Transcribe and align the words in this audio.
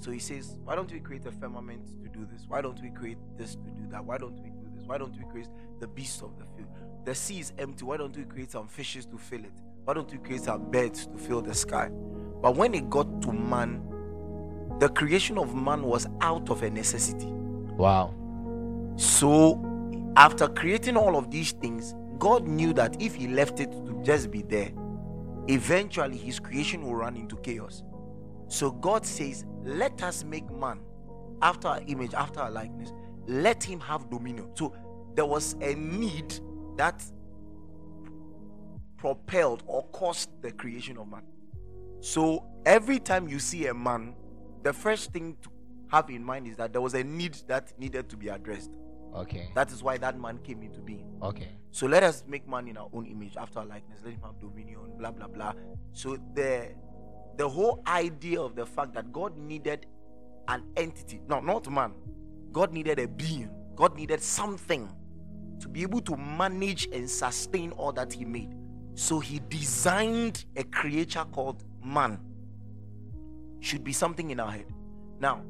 So 0.00 0.10
he 0.10 0.18
says, 0.18 0.56
Why 0.64 0.74
don't 0.74 0.90
we 0.90 0.98
create 0.98 1.26
a 1.26 1.30
firmament 1.30 1.86
to 2.02 2.08
do 2.08 2.26
this? 2.32 2.46
Why 2.48 2.62
don't 2.62 2.80
we 2.80 2.90
create 2.90 3.18
this 3.36 3.54
to 3.54 3.70
do 3.70 3.86
that? 3.90 4.02
Why 4.02 4.16
don't 4.16 4.34
we 4.42 4.48
do 4.48 4.68
this? 4.74 4.86
Why 4.86 4.96
don't 4.96 5.14
we 5.16 5.24
create 5.30 5.48
the 5.78 5.86
beasts 5.86 6.22
of 6.22 6.38
the 6.38 6.44
field? 6.56 6.68
The 7.04 7.14
sea 7.14 7.40
is 7.40 7.52
empty. 7.58 7.84
Why 7.84 7.98
don't 7.98 8.16
we 8.16 8.24
create 8.24 8.50
some 8.50 8.66
fishes 8.66 9.04
to 9.06 9.18
fill 9.18 9.44
it? 9.44 9.52
Why 9.84 9.94
don't 9.94 10.10
we 10.10 10.18
create 10.18 10.42
some 10.42 10.70
birds 10.70 11.06
to 11.06 11.18
fill 11.18 11.42
the 11.42 11.54
sky? 11.54 11.90
But 12.40 12.56
when 12.56 12.74
it 12.74 12.88
got 12.88 13.20
to 13.22 13.32
man, 13.32 13.82
the 14.78 14.88
creation 14.88 15.36
of 15.36 15.54
man 15.54 15.82
was 15.82 16.06
out 16.22 16.48
of 16.48 16.62
a 16.62 16.70
necessity. 16.70 17.26
Wow. 17.26 18.14
So, 18.96 19.62
after 20.16 20.48
creating 20.48 20.96
all 20.96 21.16
of 21.16 21.30
these 21.30 21.52
things, 21.52 21.94
God 22.18 22.48
knew 22.48 22.72
that 22.72 23.00
if 23.02 23.14
He 23.14 23.28
left 23.28 23.60
it 23.60 23.70
to 23.70 24.00
just 24.02 24.30
be 24.30 24.42
there, 24.42 24.70
eventually 25.48 26.16
His 26.16 26.40
creation 26.40 26.82
will 26.82 26.94
run 26.94 27.16
into 27.16 27.36
chaos. 27.36 27.82
So, 28.50 28.72
God 28.72 29.06
says, 29.06 29.44
Let 29.62 30.02
us 30.02 30.24
make 30.24 30.50
man 30.50 30.80
after 31.40 31.68
our 31.68 31.80
image, 31.86 32.14
after 32.14 32.40
our 32.40 32.50
likeness. 32.50 32.92
Let 33.26 33.62
him 33.62 33.78
have 33.80 34.10
dominion. 34.10 34.50
So, 34.54 34.74
there 35.14 35.24
was 35.24 35.54
a 35.60 35.74
need 35.74 36.38
that 36.76 37.02
propelled 38.96 39.62
or 39.66 39.84
caused 39.92 40.30
the 40.42 40.50
creation 40.50 40.98
of 40.98 41.08
man. 41.08 41.22
So, 42.00 42.44
every 42.66 42.98
time 42.98 43.28
you 43.28 43.38
see 43.38 43.68
a 43.68 43.74
man, 43.74 44.14
the 44.64 44.72
first 44.72 45.12
thing 45.12 45.36
to 45.42 45.50
have 45.88 46.10
in 46.10 46.24
mind 46.24 46.48
is 46.48 46.56
that 46.56 46.72
there 46.72 46.82
was 46.82 46.94
a 46.94 47.04
need 47.04 47.34
that 47.46 47.72
needed 47.78 48.08
to 48.08 48.16
be 48.16 48.28
addressed. 48.28 48.72
Okay. 49.14 49.48
That 49.54 49.70
is 49.70 49.82
why 49.82 49.96
that 49.98 50.18
man 50.18 50.38
came 50.38 50.62
into 50.62 50.80
being. 50.80 51.06
Okay. 51.22 51.48
So 51.70 51.86
let 51.86 52.02
us 52.02 52.24
make 52.26 52.48
man 52.48 52.66
in 52.66 52.76
our 52.76 52.88
own 52.92 53.06
image, 53.06 53.36
after 53.36 53.60
our 53.60 53.66
likeness. 53.66 54.00
Let 54.04 54.14
him 54.14 54.20
have 54.24 54.40
dominion, 54.40 54.80
blah 54.98 55.12
blah 55.12 55.28
blah. 55.28 55.52
So 55.92 56.16
the 56.34 56.68
the 57.36 57.48
whole 57.48 57.82
idea 57.86 58.40
of 58.40 58.54
the 58.54 58.66
fact 58.66 58.94
that 58.94 59.12
God 59.12 59.36
needed 59.36 59.86
an 60.48 60.64
entity, 60.76 61.20
no, 61.28 61.40
not 61.40 61.70
man. 61.70 61.92
God 62.52 62.72
needed 62.72 62.98
a 62.98 63.06
being. 63.06 63.50
God 63.76 63.96
needed 63.96 64.20
something 64.20 64.88
to 65.60 65.68
be 65.68 65.82
able 65.82 66.00
to 66.02 66.16
manage 66.16 66.86
and 66.92 67.08
sustain 67.08 67.70
all 67.72 67.92
that 67.92 68.12
He 68.12 68.24
made. 68.24 68.54
So 68.94 69.20
He 69.20 69.40
designed 69.48 70.44
a 70.56 70.64
creature 70.64 71.24
called 71.32 71.64
man. 71.84 72.18
Should 73.60 73.84
be 73.84 73.92
something 73.92 74.30
in 74.30 74.40
our 74.40 74.50
head. 74.50 74.66
Now, 75.20 75.42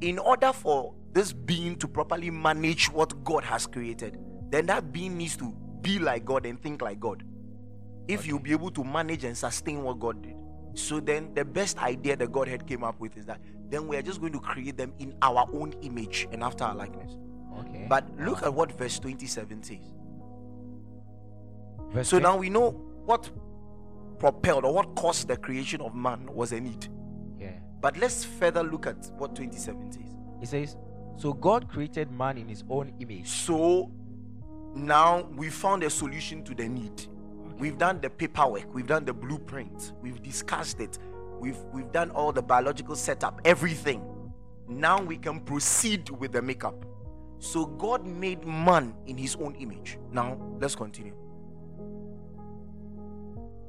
in 0.00 0.18
order 0.18 0.52
for 0.52 0.94
this 1.12 1.32
being 1.32 1.76
to 1.76 1.88
properly 1.88 2.30
manage 2.30 2.90
what 2.90 3.24
God 3.24 3.42
has 3.44 3.66
created, 3.66 4.18
then 4.50 4.66
that 4.66 4.92
being 4.92 5.16
needs 5.16 5.36
to 5.38 5.52
be 5.80 5.98
like 5.98 6.24
God 6.24 6.46
and 6.46 6.60
think 6.62 6.82
like 6.82 7.00
God. 7.00 7.24
If 8.06 8.26
you'll 8.26 8.38
be 8.38 8.52
able 8.52 8.70
to 8.72 8.84
manage 8.84 9.24
and 9.24 9.36
sustain 9.36 9.82
what 9.82 9.98
God 9.98 10.22
did. 10.22 10.34
So 10.80 11.00
then 11.00 11.32
the 11.34 11.44
best 11.44 11.78
idea 11.82 12.16
that 12.16 12.32
Godhead 12.32 12.66
came 12.66 12.84
up 12.84 12.98
with 13.00 13.16
is 13.16 13.26
that 13.26 13.40
then 13.68 13.86
we 13.86 13.96
are 13.96 14.02
just 14.02 14.20
going 14.20 14.32
to 14.32 14.40
create 14.40 14.76
them 14.76 14.92
in 14.98 15.14
our 15.22 15.46
own 15.52 15.74
image 15.82 16.26
and 16.32 16.42
after 16.42 16.64
our 16.64 16.74
likeness. 16.74 17.16
Okay. 17.60 17.86
But 17.88 18.04
look 18.18 18.42
at 18.42 18.52
what 18.52 18.72
verse 18.72 18.98
27 18.98 19.62
says. 19.62 19.78
Verse 21.92 22.08
So 22.08 22.18
20 22.18 22.22
now 22.22 22.36
we 22.36 22.50
know 22.50 22.70
what 23.04 23.30
propelled 24.18 24.64
or 24.64 24.72
what 24.72 24.94
caused 24.94 25.28
the 25.28 25.36
creation 25.36 25.80
of 25.80 25.94
man 25.94 26.26
was 26.32 26.52
a 26.52 26.60
need. 26.60 26.88
Yeah. 27.38 27.52
But 27.80 27.96
let's 27.96 28.24
further 28.24 28.62
look 28.62 28.86
at 28.86 29.10
what 29.16 29.34
27 29.34 29.92
says. 29.92 30.02
It 30.42 30.48
says, 30.48 30.76
So 31.16 31.32
God 31.32 31.68
created 31.68 32.10
man 32.10 32.38
in 32.38 32.48
his 32.48 32.64
own 32.68 32.92
image. 33.00 33.28
So 33.28 33.90
now 34.74 35.28
we 35.36 35.50
found 35.50 35.82
a 35.82 35.90
solution 35.90 36.42
to 36.44 36.54
the 36.54 36.68
need. 36.68 37.08
We've 37.60 37.76
done 37.76 38.00
the 38.00 38.08
paperwork, 38.08 38.74
we've 38.74 38.86
done 38.86 39.04
the 39.04 39.12
blueprint, 39.12 39.92
we've 40.00 40.22
discussed 40.22 40.80
it, 40.80 40.98
we've 41.38 41.58
we've 41.74 41.92
done 41.92 42.10
all 42.10 42.32
the 42.32 42.40
biological 42.40 42.96
setup, 42.96 43.38
everything. 43.44 44.02
Now 44.66 45.02
we 45.02 45.18
can 45.18 45.40
proceed 45.40 46.08
with 46.08 46.32
the 46.32 46.40
makeup. 46.40 46.86
So 47.38 47.66
God 47.66 48.06
made 48.06 48.46
man 48.46 48.94
in 49.06 49.18
his 49.18 49.36
own 49.36 49.54
image. 49.56 49.98
Now 50.10 50.38
let's 50.58 50.74
continue. 50.74 51.14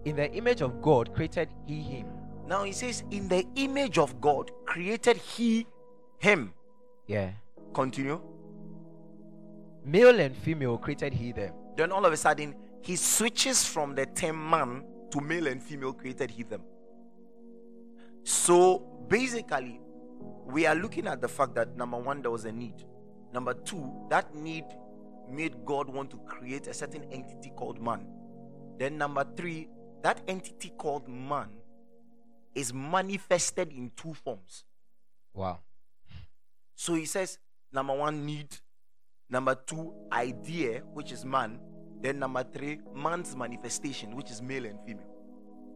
In 0.05 0.15
the 0.15 0.31
image 0.31 0.61
of 0.61 0.81
God 0.81 1.13
created 1.13 1.49
he 1.65 1.81
him. 1.81 2.07
Now 2.47 2.63
he 2.63 2.71
says, 2.71 3.03
In 3.11 3.27
the 3.27 3.45
image 3.55 3.97
of 3.97 4.21
God 4.21 4.51
created 4.65 5.17
he 5.17 5.67
him. 6.17 6.53
Yeah. 7.07 7.31
Continue. 7.73 8.21
Male 9.83 10.19
and 10.21 10.35
female 10.37 10.77
created 10.77 11.13
he 11.13 11.33
them. 11.33 11.53
Then 11.75 11.91
all 11.91 12.05
of 12.05 12.13
a 12.13 12.17
sudden, 12.17 12.55
he 12.81 12.95
switches 12.95 13.63
from 13.63 13.95
the 13.95 14.05
term 14.05 14.49
man 14.49 14.83
to 15.11 15.21
male 15.21 15.47
and 15.47 15.61
female 15.61 15.93
created 15.93 16.31
he 16.31 16.43
them. 16.43 16.61
So 18.23 19.05
basically, 19.07 19.79
we 20.45 20.65
are 20.65 20.75
looking 20.75 21.07
at 21.07 21.21
the 21.21 21.27
fact 21.27 21.55
that 21.55 21.75
number 21.75 21.97
one, 21.97 22.21
there 22.21 22.31
was 22.31 22.45
a 22.45 22.51
need. 22.51 22.83
Number 23.33 23.53
two, 23.53 24.07
that 24.09 24.35
need 24.35 24.65
made 25.29 25.65
God 25.65 25.89
want 25.89 26.11
to 26.11 26.17
create 26.27 26.67
a 26.67 26.73
certain 26.73 27.03
entity 27.11 27.51
called 27.55 27.81
man. 27.81 28.05
Then 28.77 28.97
number 28.97 29.25
three, 29.35 29.69
that 30.03 30.21
entity 30.27 30.73
called 30.77 31.07
man 31.07 31.49
is 32.55 32.73
manifested 32.73 33.71
in 33.71 33.91
two 33.95 34.13
forms. 34.13 34.65
Wow. 35.33 35.59
So 36.75 36.95
he 36.95 37.05
says, 37.05 37.37
number 37.71 37.93
one, 37.93 38.25
need. 38.25 38.57
Number 39.29 39.55
two, 39.55 39.93
idea, 40.11 40.81
which 40.93 41.11
is 41.11 41.23
man. 41.23 41.59
Then 42.01 42.19
number 42.19 42.43
three, 42.43 42.79
man's 42.95 43.35
manifestation, 43.35 44.15
which 44.15 44.31
is 44.31 44.41
male 44.41 44.65
and 44.65 44.79
female. 44.85 45.07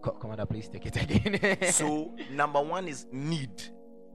Co- 0.03 0.11
Commander, 0.11 0.45
please 0.45 0.67
take 0.69 0.85
it 0.85 0.95
again. 1.01 1.57
So 1.71 2.15
number 2.31 2.61
one 2.61 2.87
is 2.87 3.05
need. 3.11 3.61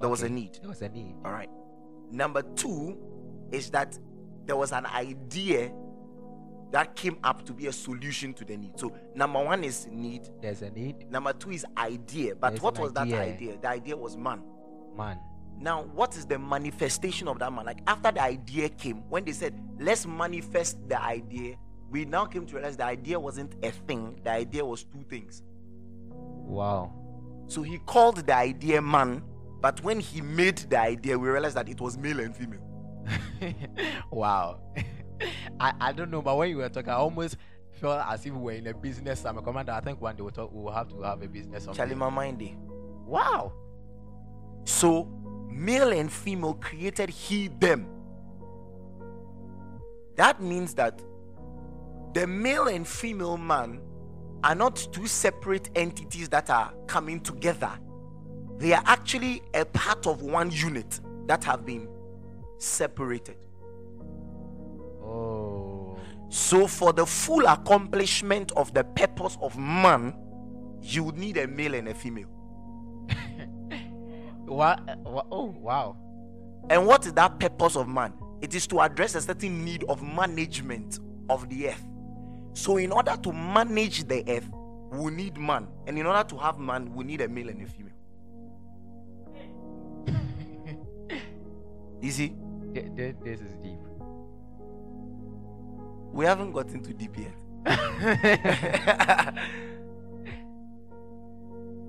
There 0.00 0.08
was 0.08 0.22
a 0.22 0.28
need. 0.28 0.58
There 0.60 0.68
was 0.70 0.82
a 0.82 0.88
need. 0.88 1.14
All 1.24 1.32
right. 1.32 1.48
Number 2.10 2.42
two 2.56 2.98
is 3.52 3.70
that 3.70 3.98
there 4.46 4.56
was 4.56 4.72
an 4.72 4.86
idea 4.86 5.72
that 6.72 6.94
came 6.94 7.18
up 7.24 7.44
to 7.46 7.52
be 7.52 7.66
a 7.66 7.72
solution 7.72 8.32
to 8.34 8.44
the 8.44 8.56
need. 8.56 8.78
So 8.78 8.96
number 9.14 9.42
one 9.44 9.64
is 9.64 9.86
need. 9.90 10.28
There's 10.40 10.62
a 10.62 10.70
need. 10.70 11.10
Number 11.10 11.32
two 11.32 11.50
is 11.50 11.66
idea. 11.76 12.34
But 12.36 12.50
There's 12.50 12.62
what 12.62 12.78
was 12.78 12.92
that 12.92 13.02
idea. 13.02 13.20
idea? 13.20 13.58
The 13.60 13.68
idea 13.68 13.96
was 13.96 14.16
man. 14.16 14.42
Man. 14.96 15.18
Now, 15.58 15.82
what 15.82 16.16
is 16.16 16.24
the 16.26 16.38
manifestation 16.38 17.28
of 17.28 17.38
that 17.40 17.52
man? 17.52 17.66
Like 17.66 17.80
after 17.86 18.10
the 18.12 18.22
idea 18.22 18.68
came, 18.68 19.02
when 19.10 19.24
they 19.24 19.32
said, 19.32 19.54
let's 19.78 20.06
manifest 20.06 20.78
the 20.88 21.00
idea, 21.02 21.56
we 21.90 22.04
now 22.04 22.24
came 22.24 22.46
to 22.46 22.54
realize 22.54 22.76
the 22.76 22.84
idea 22.84 23.18
wasn't 23.18 23.54
a 23.64 23.70
thing, 23.70 24.20
the 24.22 24.30
idea 24.30 24.64
was 24.64 24.84
two 24.84 25.04
things. 25.08 25.42
Wow. 26.10 26.92
So 27.48 27.62
he 27.62 27.78
called 27.78 28.24
the 28.26 28.34
idea 28.34 28.80
man, 28.80 29.22
but 29.60 29.82
when 29.82 29.98
he 30.00 30.20
made 30.20 30.58
the 30.58 30.78
idea, 30.78 31.18
we 31.18 31.28
realized 31.28 31.56
that 31.56 31.68
it 31.68 31.80
was 31.80 31.98
male 31.98 32.20
and 32.20 32.36
female. 32.36 32.62
wow. 34.10 34.60
I, 35.60 35.72
I 35.80 35.92
don't 35.92 36.10
know, 36.10 36.22
but 36.22 36.36
when 36.36 36.48
you 36.48 36.58
were 36.58 36.68
talking, 36.68 36.90
I 36.90 36.94
almost 36.96 37.36
felt 37.80 38.04
as 38.06 38.24
if 38.24 38.32
we 38.32 38.38
were 38.38 38.52
in 38.52 38.66
a 38.68 38.74
business. 38.74 39.24
I'm 39.24 39.38
a 39.38 39.42
commander. 39.42 39.72
I 39.72 39.80
think 39.80 40.00
one 40.00 40.14
day 40.14 40.22
we'll, 40.22 40.30
talk, 40.30 40.50
we'll 40.52 40.72
have 40.72 40.88
to 40.90 41.02
have 41.02 41.22
a 41.22 41.28
business. 41.28 41.64
Charlie, 41.64 41.76
someday. 41.76 41.94
my 41.94 42.08
mind. 42.08 42.42
eh? 42.42 42.52
Wow. 43.04 43.52
So 44.64 45.04
male 45.50 45.92
and 45.92 46.10
female 46.10 46.54
created 46.54 47.10
he 47.10 47.48
them. 47.48 47.86
That 50.16 50.40
means 50.40 50.74
that 50.74 51.02
the 52.14 52.26
male 52.26 52.68
and 52.68 52.86
female 52.86 53.36
man 53.36 53.80
are 54.42 54.54
not 54.54 54.76
two 54.92 55.06
separate 55.06 55.70
entities 55.74 56.28
that 56.30 56.50
are 56.50 56.72
coming 56.86 57.20
together. 57.20 57.70
They 58.58 58.72
are 58.72 58.82
actually 58.86 59.42
a 59.54 59.64
part 59.64 60.06
of 60.06 60.22
one 60.22 60.50
unit 60.50 61.00
that 61.26 61.44
have 61.44 61.64
been 61.64 61.88
separated. 62.58 63.36
Oh. 65.02 65.98
So, 66.28 66.66
for 66.66 66.92
the 66.92 67.06
full 67.06 67.46
accomplishment 67.46 68.52
of 68.52 68.72
the 68.72 68.84
purpose 68.84 69.36
of 69.40 69.58
man, 69.58 70.14
you 70.82 71.04
would 71.04 71.18
need 71.18 71.36
a 71.36 71.46
male 71.46 71.74
and 71.74 71.88
a 71.88 71.94
female. 71.94 72.28
What? 74.50 74.80
Oh, 75.06 75.54
wow. 75.60 75.96
And 76.70 76.84
what 76.84 77.06
is 77.06 77.12
that 77.12 77.38
purpose 77.38 77.76
of 77.76 77.88
man? 77.88 78.12
It 78.40 78.52
is 78.54 78.66
to 78.68 78.80
address 78.80 79.14
a 79.14 79.20
certain 79.20 79.64
need 79.64 79.84
of 79.84 80.02
management 80.02 80.98
of 81.28 81.48
the 81.48 81.68
earth. 81.68 81.84
So, 82.52 82.76
in 82.76 82.92
order 82.92 83.16
to 83.22 83.32
manage 83.32 84.04
the 84.04 84.24
earth, 84.28 84.48
we 84.92 85.10
need 85.12 85.38
man. 85.38 85.68
And 85.86 85.98
in 85.98 86.06
order 86.06 86.28
to 86.30 86.36
have 86.38 86.58
man, 86.58 86.92
we 86.94 87.04
need 87.04 87.20
a 87.20 87.28
male 87.28 87.48
and 87.48 87.62
a 87.62 87.66
female. 87.66 87.92
Easy? 92.02 92.28
see, 92.28 92.34
Th- 92.74 92.94
th- 92.96 93.16
This 93.22 93.40
is 93.40 93.52
deep. 93.62 93.78
we 96.12 96.24
haven't 96.24 96.52
gotten 96.52 96.82
to 96.82 96.92
deep 96.92 97.16
yet. 97.16 97.34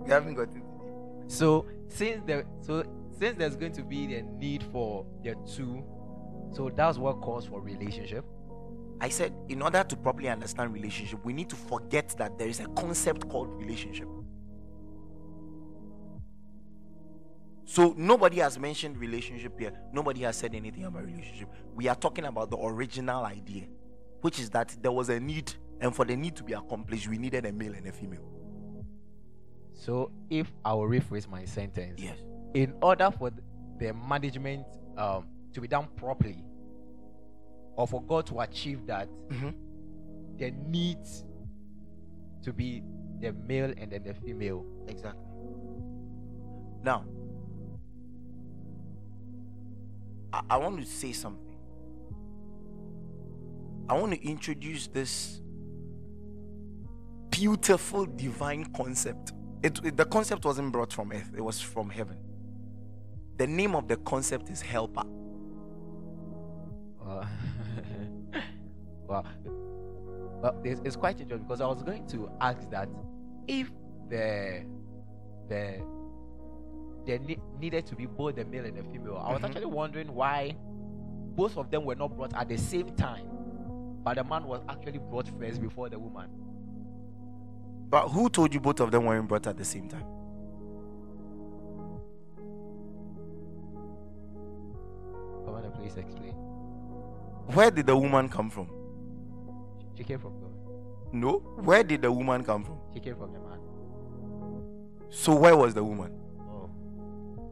we 0.04 0.10
haven't 0.10 0.36
gotten 0.36 0.54
deep. 0.54 0.64
So 1.28 1.66
since 1.88 2.22
there, 2.26 2.46
so 2.62 2.84
since 3.18 3.38
there's 3.38 3.56
going 3.56 3.72
to 3.74 3.84
be 3.84 4.08
the 4.08 4.22
need 4.24 4.64
for 4.72 5.06
the 5.24 5.36
two, 5.56 5.84
so 6.54 6.70
that's 6.76 6.98
what 6.98 7.22
calls 7.22 7.46
for 7.46 7.62
relationship. 7.62 8.26
I 9.02 9.10
said, 9.10 9.34
in 9.50 9.64
order 9.64 9.84
to 9.84 9.98
properly 9.98 10.30
understand 10.30 10.74
relationship, 10.74 11.26
we 11.26 11.34
need 11.34 11.50
to 11.50 11.56
forget 11.56 12.10
that 12.20 12.38
there 12.38 12.48
is 12.48 12.60
a 12.60 12.68
concept 12.68 13.28
called 13.28 13.50
relationship. 13.60 14.08
So 17.66 17.96
nobody 17.98 18.38
has 18.38 18.60
mentioned 18.60 18.98
relationship 18.98 19.60
here. 19.60 19.72
Nobody 19.92 20.22
has 20.22 20.36
said 20.38 20.54
anything 20.54 20.84
about 20.84 21.04
relationship. 21.06 21.50
We 21.74 21.88
are 21.88 21.96
talking 21.96 22.26
about 22.26 22.52
the 22.52 22.58
original 22.58 23.26
idea, 23.26 23.64
which 24.22 24.40
is 24.40 24.52
that 24.52 24.76
there 24.84 24.92
was 24.92 25.10
a 25.10 25.20
need, 25.20 25.52
and 25.80 25.96
for 25.96 26.06
the 26.06 26.16
need 26.16 26.36
to 26.36 26.44
be 26.44 26.54
accomplished, 26.54 27.08
we 27.08 27.18
needed 27.18 27.46
a 27.48 27.52
male 27.52 27.74
and 27.74 27.88
a 27.88 27.92
female. 27.92 28.26
So 29.74 30.12
if 30.30 30.52
I 30.64 30.74
will 30.74 30.88
rephrase 30.88 31.28
my 31.28 31.44
sentence, 31.46 32.00
Yes. 32.00 32.20
in 32.54 32.76
order 32.84 33.10
for 33.10 33.32
the 33.80 33.94
management 33.94 34.68
um, 34.96 35.28
to 35.54 35.62
be 35.62 35.68
done 35.68 35.88
properly, 35.96 36.46
or 37.76 37.88
for 37.88 38.02
God 38.04 38.26
to 38.28 38.40
achieve 38.42 38.86
that, 38.88 39.10
Mhm. 39.30 39.54
there 40.38 40.52
needs 40.52 41.24
to 42.44 42.52
be 42.54 42.84
the 43.20 43.32
male 43.34 43.74
and 43.78 43.92
then 43.92 44.04
the 44.04 44.14
female. 44.14 44.66
Exactly. 44.88 45.22
Now, 46.84 47.06
I, 50.34 50.42
I 50.52 50.58
want 50.58 50.80
to 50.80 50.86
say 50.86 51.12
something. 51.12 51.56
I 53.90 54.00
want 54.00 54.14
to 54.14 54.26
introduce 54.28 54.88
this 54.88 55.42
beautiful 57.30 58.06
divine 58.06 58.66
concept. 58.74 59.34
It, 59.64 59.80
it- 59.84 59.98
the 59.98 60.06
concept 60.06 60.46
wasn't 60.46 60.72
brought 60.72 60.92
from 60.94 61.12
earth, 61.12 61.32
it 61.36 61.42
was 61.42 61.60
from 61.62 61.90
heaven. 61.90 62.18
The 63.38 63.48
name 63.48 63.76
of 63.76 63.88
the 63.88 63.98
concept 63.98 64.50
is 64.50 64.62
helper. 64.62 65.04
Uh, 67.04 67.26
well, 69.12 69.26
well, 70.42 70.62
it's, 70.64 70.82
it's 70.86 70.96
quite 70.96 71.20
interesting 71.20 71.46
because 71.46 71.62
I 71.62 71.68
was 71.68 71.84
going 71.84 72.08
to 72.08 72.32
ask 72.40 72.70
that 72.72 72.88
if 73.48 73.70
the 74.10 74.64
the 75.50 75.84
there 77.06 77.20
ne- 77.20 77.42
needed 77.60 77.86
to 77.88 77.96
be 77.96 78.06
both 78.06 78.36
the 78.36 78.46
male 78.46 78.66
and 78.66 78.78
the 78.78 78.84
female, 78.84 79.18
I 79.18 79.34
was 79.34 79.42
Mhm. 79.42 79.46
actually 79.46 79.66
wondering 79.66 80.14
why 80.14 80.56
both 81.36 81.58
of 81.58 81.70
them 81.72 81.84
were 81.86 81.96
not 81.96 82.16
brought 82.16 82.34
at 82.36 82.48
the 82.48 82.58
same 82.58 82.96
time, 82.96 83.28
but 84.04 84.16
the 84.16 84.24
man 84.24 84.46
was 84.46 84.62
actually 84.70 85.00
brought 85.00 85.28
first 85.40 85.62
before 85.62 85.90
the 85.90 86.00
woman. 86.00 86.30
But 87.90 88.08
who 88.10 88.30
told 88.30 88.54
you 88.54 88.60
both 88.62 88.80
of 88.80 88.92
them 88.92 89.06
weren't 89.06 89.28
brought 89.28 89.48
at 89.48 89.58
the 89.58 89.66
same 89.66 89.90
time? 89.90 90.06
Come 95.46 95.56
on, 95.56 95.72
please 95.74 95.98
explain. 95.98 96.34
Where 97.54 97.72
did 97.72 97.88
the 97.88 97.98
woman 97.98 98.30
come 98.30 98.50
from? 98.50 98.70
She 100.02 100.06
came 100.06 100.18
from 100.18 100.34
God. 100.40 100.50
No. 101.14 101.44
Where 101.58 101.84
did 101.84 102.02
the 102.02 102.12
woman 102.12 102.44
come 102.44 102.64
from? 102.64 102.80
She 102.92 103.00
came 103.00 103.16
from 103.16 103.34
the 103.34 103.40
man. 103.40 103.60
So 105.12 105.36
where 105.36 105.56
was 105.56 105.76
the 105.76 105.84
woman? 105.84 106.12
Oh, 106.40 106.72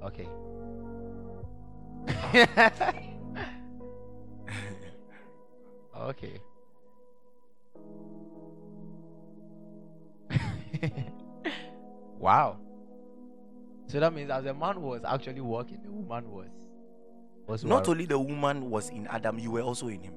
okay. 0.01 0.27
okay. 5.95 6.41
wow. 12.17 12.57
So 13.85 13.99
that 13.99 14.11
means 14.11 14.31
as 14.31 14.43
the 14.43 14.55
man 14.55 14.81
was 14.81 15.01
actually 15.07 15.41
walking, 15.41 15.83
the 15.83 15.91
woman 15.91 16.31
was 16.31 16.47
was 17.45 17.63
Not 17.63 17.87
only 17.87 18.07
the 18.07 18.17
woman 18.17 18.71
was 18.71 18.89
in 18.89 19.05
Adam, 19.05 19.37
you 19.37 19.51
were 19.51 19.61
also 19.61 19.89
in 19.89 20.01
him. 20.01 20.15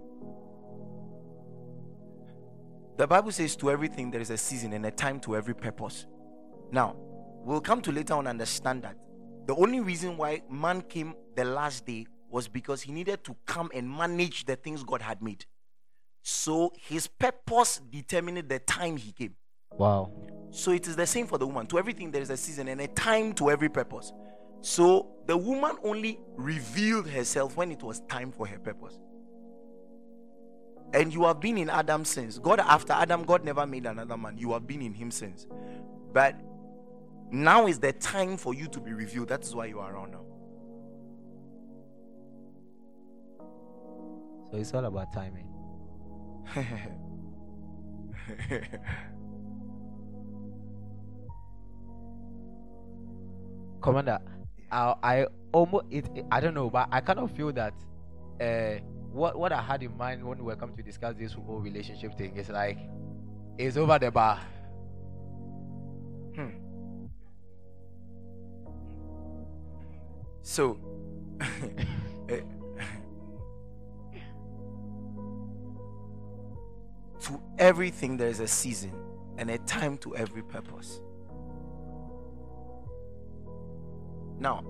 The 2.96 3.06
Bible 3.06 3.32
says 3.32 3.56
to 3.56 3.70
everything 3.70 4.10
there 4.10 4.20
is 4.20 4.30
a 4.30 4.36
season 4.36 4.72
and 4.74 4.84
a 4.86 4.90
time 4.90 5.18
to 5.20 5.34
every 5.36 5.54
purpose. 5.54 6.06
Now, 6.70 6.94
we'll 7.44 7.60
come 7.60 7.80
to 7.82 7.92
later 7.92 8.14
on 8.14 8.26
understand 8.26 8.82
that 8.82 8.96
the 9.46 9.54
only 9.56 9.80
reason 9.80 10.16
why 10.16 10.42
man 10.50 10.82
came 10.82 11.14
the 11.34 11.44
last 11.44 11.86
day 11.86 12.06
was 12.30 12.48
because 12.48 12.82
he 12.82 12.92
needed 12.92 13.24
to 13.24 13.36
come 13.46 13.70
and 13.74 13.90
manage 13.90 14.44
the 14.44 14.56
things 14.56 14.82
God 14.82 15.02
had 15.02 15.22
made. 15.22 15.44
So 16.22 16.72
his 16.88 17.06
purpose 17.08 17.80
determined 17.90 18.48
the 18.48 18.58
time 18.60 18.96
he 18.96 19.12
came. 19.12 19.34
wow. 19.72 20.12
So 20.54 20.70
it 20.70 20.86
is 20.86 20.96
the 20.96 21.06
same 21.06 21.26
for 21.26 21.38
the 21.38 21.46
woman. 21.46 21.66
To 21.68 21.78
everything 21.78 22.10
there 22.10 22.20
is 22.20 22.28
a 22.28 22.36
season 22.36 22.68
and 22.68 22.78
a 22.82 22.86
time 22.88 23.32
to 23.34 23.50
every 23.50 23.70
purpose. 23.70 24.12
So 24.60 25.08
the 25.26 25.36
woman 25.36 25.76
only 25.82 26.20
revealed 26.36 27.08
herself 27.08 27.56
when 27.56 27.72
it 27.72 27.82
was 27.82 28.00
time 28.00 28.30
for 28.30 28.46
her 28.46 28.58
purpose. 28.58 29.00
And 30.94 31.12
you 31.12 31.24
have 31.24 31.40
been 31.40 31.58
in 31.58 31.70
Adam 31.70 32.04
since. 32.04 32.38
God, 32.38 32.60
after 32.60 32.92
Adam, 32.92 33.24
God 33.24 33.44
never 33.44 33.66
made 33.66 33.86
another 33.86 34.16
man. 34.16 34.36
You 34.36 34.52
have 34.52 34.66
been 34.66 34.82
in 34.82 34.92
him 34.92 35.10
since. 35.10 35.46
But 36.12 36.38
now 37.30 37.66
is 37.66 37.78
the 37.78 37.94
time 37.94 38.36
for 38.36 38.52
you 38.52 38.68
to 38.68 38.80
be 38.80 38.92
revealed. 38.92 39.28
That 39.28 39.42
is 39.42 39.54
why 39.54 39.66
you 39.66 39.80
are 39.80 39.94
around 39.94 40.12
now. 40.12 40.24
So 44.50 44.58
it's 44.58 44.74
all 44.74 44.84
about 44.84 45.12
timing. 45.14 45.48
Commander, 53.80 54.18
I, 54.70 54.94
I 55.02 55.26
almost 55.52 55.86
it, 55.90 56.06
I 56.30 56.40
don't 56.40 56.52
know, 56.52 56.68
but 56.68 56.88
I 56.92 57.00
kind 57.00 57.18
of 57.18 57.30
feel 57.32 57.50
that 57.52 57.72
uh, 58.40 58.78
what 59.12 59.38
what 59.38 59.53
I 59.53 59.61
had 59.61 59.82
in 59.82 59.97
mind 59.97 60.25
when 60.25 60.38
we 60.38 60.44
were 60.44 60.56
coming 60.56 60.76
to 60.76 60.82
discuss 60.82 61.14
this 61.19 61.32
whole 61.35 61.61
relationship 61.61 62.17
thing 62.17 62.37
is 62.37 62.49
like 62.49 62.79
it's 63.59 63.76
over 63.76 63.99
the 63.99 64.11
bar. 64.11 64.41
Hmm. 66.35 66.49
So, 70.43 70.79
eh, 72.29 72.41
to 77.20 77.41
everything 77.59 78.17
there 78.17 78.29
is 78.29 78.41
a 78.41 78.49
season 78.49 78.93
and 79.37 79.50
a 79.50 79.59
time 79.59 79.99
to 79.99 80.17
every 80.17 80.43
purpose. 80.43 81.00
Now, 84.41 84.64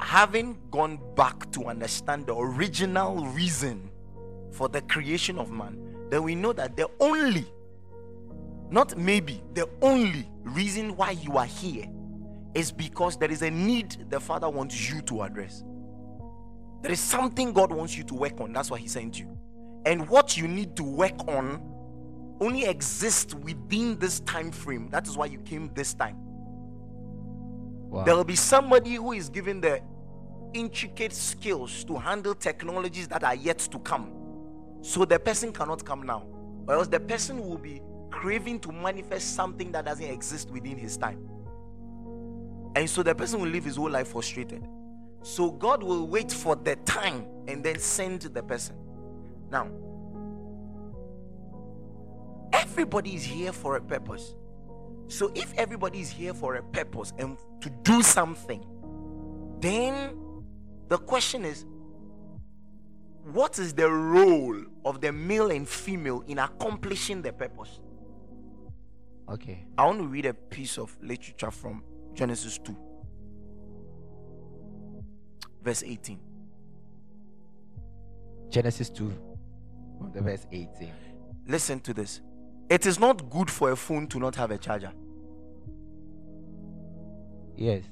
having 0.00 0.58
gone 0.70 0.98
back 1.14 1.50
to 1.52 1.66
understand 1.66 2.26
the 2.26 2.34
original 2.34 3.26
reason 3.26 3.90
for 4.50 4.68
the 4.68 4.80
creation 4.82 5.38
of 5.38 5.50
man, 5.50 5.78
then 6.10 6.22
we 6.22 6.34
know 6.34 6.52
that 6.52 6.76
the 6.76 6.88
only 7.00 7.46
not 8.70 8.96
maybe 8.96 9.42
the 9.54 9.68
only 9.82 10.28
reason 10.44 10.96
why 10.96 11.10
you 11.10 11.36
are 11.36 11.46
here 11.46 11.86
is 12.54 12.70
because 12.70 13.16
there 13.16 13.30
is 13.30 13.42
a 13.42 13.50
need 13.50 14.06
the 14.10 14.20
father 14.20 14.48
wants 14.48 14.90
you 14.90 15.00
to 15.02 15.22
address. 15.22 15.64
There 16.82 16.92
is 16.92 17.00
something 17.00 17.52
god 17.52 17.72
wants 17.72 17.96
you 17.96 18.04
to 18.04 18.14
work 18.14 18.40
on. 18.40 18.52
That's 18.52 18.70
why 18.70 18.78
he 18.78 18.88
sent 18.88 19.18
you. 19.18 19.36
And 19.86 20.08
what 20.08 20.36
you 20.36 20.46
need 20.48 20.76
to 20.76 20.84
work 20.84 21.28
on 21.28 21.62
only 22.40 22.64
exists 22.64 23.34
within 23.34 23.98
this 23.98 24.20
time 24.20 24.50
frame. 24.50 24.88
That 24.90 25.06
is 25.06 25.16
why 25.16 25.26
you 25.26 25.38
came 25.40 25.70
this 25.74 25.94
time 25.94 26.16
Wow. 27.90 28.04
there 28.04 28.14
will 28.14 28.24
be 28.24 28.36
somebody 28.36 28.94
who 28.94 29.12
is 29.12 29.28
given 29.28 29.60
the 29.60 29.82
intricate 30.54 31.12
skills 31.12 31.82
to 31.84 31.96
handle 31.96 32.34
technologies 32.34 33.08
that 33.08 33.24
are 33.24 33.34
yet 33.34 33.58
to 33.58 33.78
come. 33.80 34.12
So 34.80 35.04
the 35.04 35.18
person 35.18 35.52
cannot 35.52 35.84
come 35.84 36.04
now 36.04 36.24
or 36.68 36.74
else 36.74 36.86
the 36.86 37.00
person 37.00 37.44
will 37.44 37.58
be 37.58 37.82
craving 38.10 38.60
to 38.60 38.72
manifest 38.72 39.34
something 39.34 39.72
that 39.72 39.86
doesn't 39.86 40.06
exist 40.06 40.50
within 40.50 40.76
his 40.76 40.96
time. 40.96 41.28
And 42.76 42.88
so 42.88 43.02
the 43.02 43.14
person 43.14 43.40
will 43.40 43.48
live 43.48 43.64
his 43.64 43.74
whole 43.76 43.90
life 43.90 44.08
frustrated. 44.08 44.64
So 45.22 45.50
god 45.50 45.82
will 45.82 46.06
wait 46.06 46.30
for 46.30 46.54
the 46.54 46.76
time 46.76 47.26
and 47.48 47.64
then 47.64 47.80
send 47.80 48.22
the 48.22 48.42
person. 48.42 48.76
Now 49.50 49.68
everybody 52.52 53.16
is 53.16 53.24
here 53.24 53.52
for 53.52 53.76
a 53.76 53.80
purpose 53.80 54.34
so 55.10 55.30
if 55.34 55.52
everybody 55.56 56.00
is 56.00 56.10
here 56.10 56.32
for 56.32 56.56
a 56.56 56.62
purpose 56.62 57.12
and 57.18 57.36
to 57.60 57.70
do 57.82 58.02
something 58.02 58.64
then 59.60 60.14
the 60.88 60.98
question 60.98 61.44
is 61.44 61.66
what 63.24 63.58
is 63.58 63.74
the 63.74 63.88
role 63.88 64.56
of 64.84 65.00
the 65.00 65.12
male 65.12 65.50
and 65.50 65.68
female 65.68 66.22
in 66.26 66.38
accomplishing 66.38 67.22
the 67.22 67.32
purpose 67.32 67.80
okay. 69.30 69.64
I 69.78 69.86
want 69.86 70.00
to 70.00 70.06
read 70.06 70.26
a 70.26 70.34
piece 70.34 70.78
of 70.78 70.96
literature 71.02 71.50
from 71.50 71.82
Genesis 72.14 72.58
2, 72.58 72.76
verse 75.62 75.82
18. 75.84 76.18
Genesis 78.48 78.90
2, 78.90 79.12
from 79.98 80.12
the 80.12 80.20
verse 80.20 80.46
18. 80.50 80.92
Listen 81.46 81.80
to 81.80 81.94
this. 81.94 82.20
It 82.68 82.86
is 82.86 82.98
not 82.98 83.30
good 83.30 83.50
for 83.50 83.70
a 83.70 83.76
phone 83.76 84.06
to 84.08 84.18
not 84.18 84.34
have 84.36 84.50
a 84.50 84.58
charger. 84.58 84.92
Yes. 87.60 87.84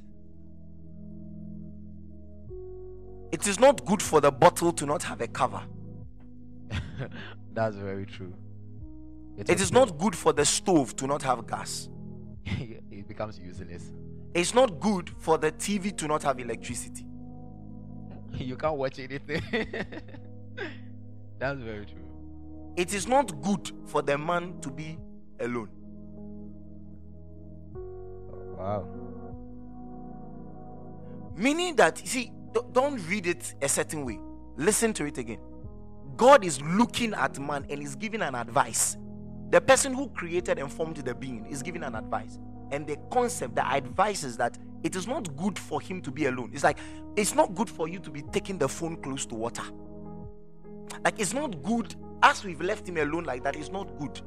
It 3.31 3.47
is 3.47 3.61
not 3.61 3.85
good 3.85 4.03
for 4.03 4.23
the 4.23 4.33
bottle 4.33 4.73
to 4.73 4.87
not 4.87 5.03
have 5.03 5.21
a 5.21 5.29
cover. 5.29 5.61
That's 7.53 7.77
very 7.77 8.07
true. 8.07 8.33
It 9.37 9.61
is 9.61 9.71
not 9.71 9.99
good 9.99 10.17
for 10.17 10.33
the 10.33 10.47
stove 10.47 10.97
to 10.97 11.07
not 11.07 11.23
have 11.23 11.47
gas. 11.47 11.91
it 12.47 13.07
becomes 13.07 13.39
useless. 13.39 13.93
it's 14.35 14.55
not 14.55 14.81
good 14.81 15.11
for 15.19 15.37
the 15.37 15.53
TV 15.53 15.95
to 15.99 16.09
not 16.09 16.23
have 16.23 16.41
electricity. 16.41 17.05
you 18.33 18.57
can't 18.57 18.77
watch 18.77 18.99
anything. 18.99 19.43
That's 21.39 21.61
very 21.61 21.85
true. 21.85 22.73
It 22.75 22.95
is 22.95 23.07
not 23.07 23.43
good 23.43 23.71
for 23.85 24.01
the 24.01 24.17
man 24.17 24.59
to 24.63 24.71
be 24.71 24.97
alone. 25.41 25.69
Wow. 28.57 29.08
Meaning 31.39 31.77
that, 31.77 31.99
see, 31.99 32.33
do- 32.53 32.67
don't 32.73 32.99
read 33.09 33.29
it 33.29 33.55
a 33.63 33.69
certain 33.69 34.05
way. 34.05 34.19
Listen 34.57 34.93
to 34.95 35.05
it 35.05 35.19
again. 35.19 35.39
God 36.17 36.45
is 36.45 36.61
looking 36.63 37.15
at 37.15 37.39
man 37.39 37.65
and 37.71 37.81
is 37.81 37.95
giving 37.95 38.23
an 38.23 38.35
advice. 38.35 38.97
The 39.51 39.61
person 39.61 39.95
who 39.95 40.09
created 40.09 40.59
and 40.59 40.71
formed 40.71 40.97
the 40.97 41.15
being 41.15 41.47
is 41.47 41.63
giving 41.63 41.85
an 41.85 41.95
advice. 41.95 42.41
And 42.73 42.89
the 42.89 42.97
concept, 43.13 43.55
the 43.55 43.65
advice 43.65 44.25
is 44.25 44.37
that 44.39 44.59
it 44.83 44.97
is 44.97 45.07
not 45.07 45.35
good 45.37 45.57
for 45.57 45.81
him 45.81 46.03
to 46.03 46.11
be 46.11 46.27
alone. 46.27 46.51
It's 46.53 46.65
like, 46.65 46.79
it's 47.15 47.37
not 47.37 47.55
good 47.55 47.71
for 47.71 47.87
you 47.87 48.01
to 48.01 48.11
be 48.11 48.23
taking 48.33 48.59
the 48.59 48.69
phone 48.69 48.97
close 48.97 49.25
to 49.27 49.37
water. 49.37 49.63
Like, 51.05 51.21
it's 51.21 51.33
not 51.35 51.63
good 51.63 51.95
as 52.21 52.45
we've 52.45 52.61
left 52.61 52.89
him 52.89 52.97
alone 52.97 53.23
like 53.23 53.45
that. 53.45 53.55
It's 53.55 53.71
not 53.71 53.97
good. 54.01 54.21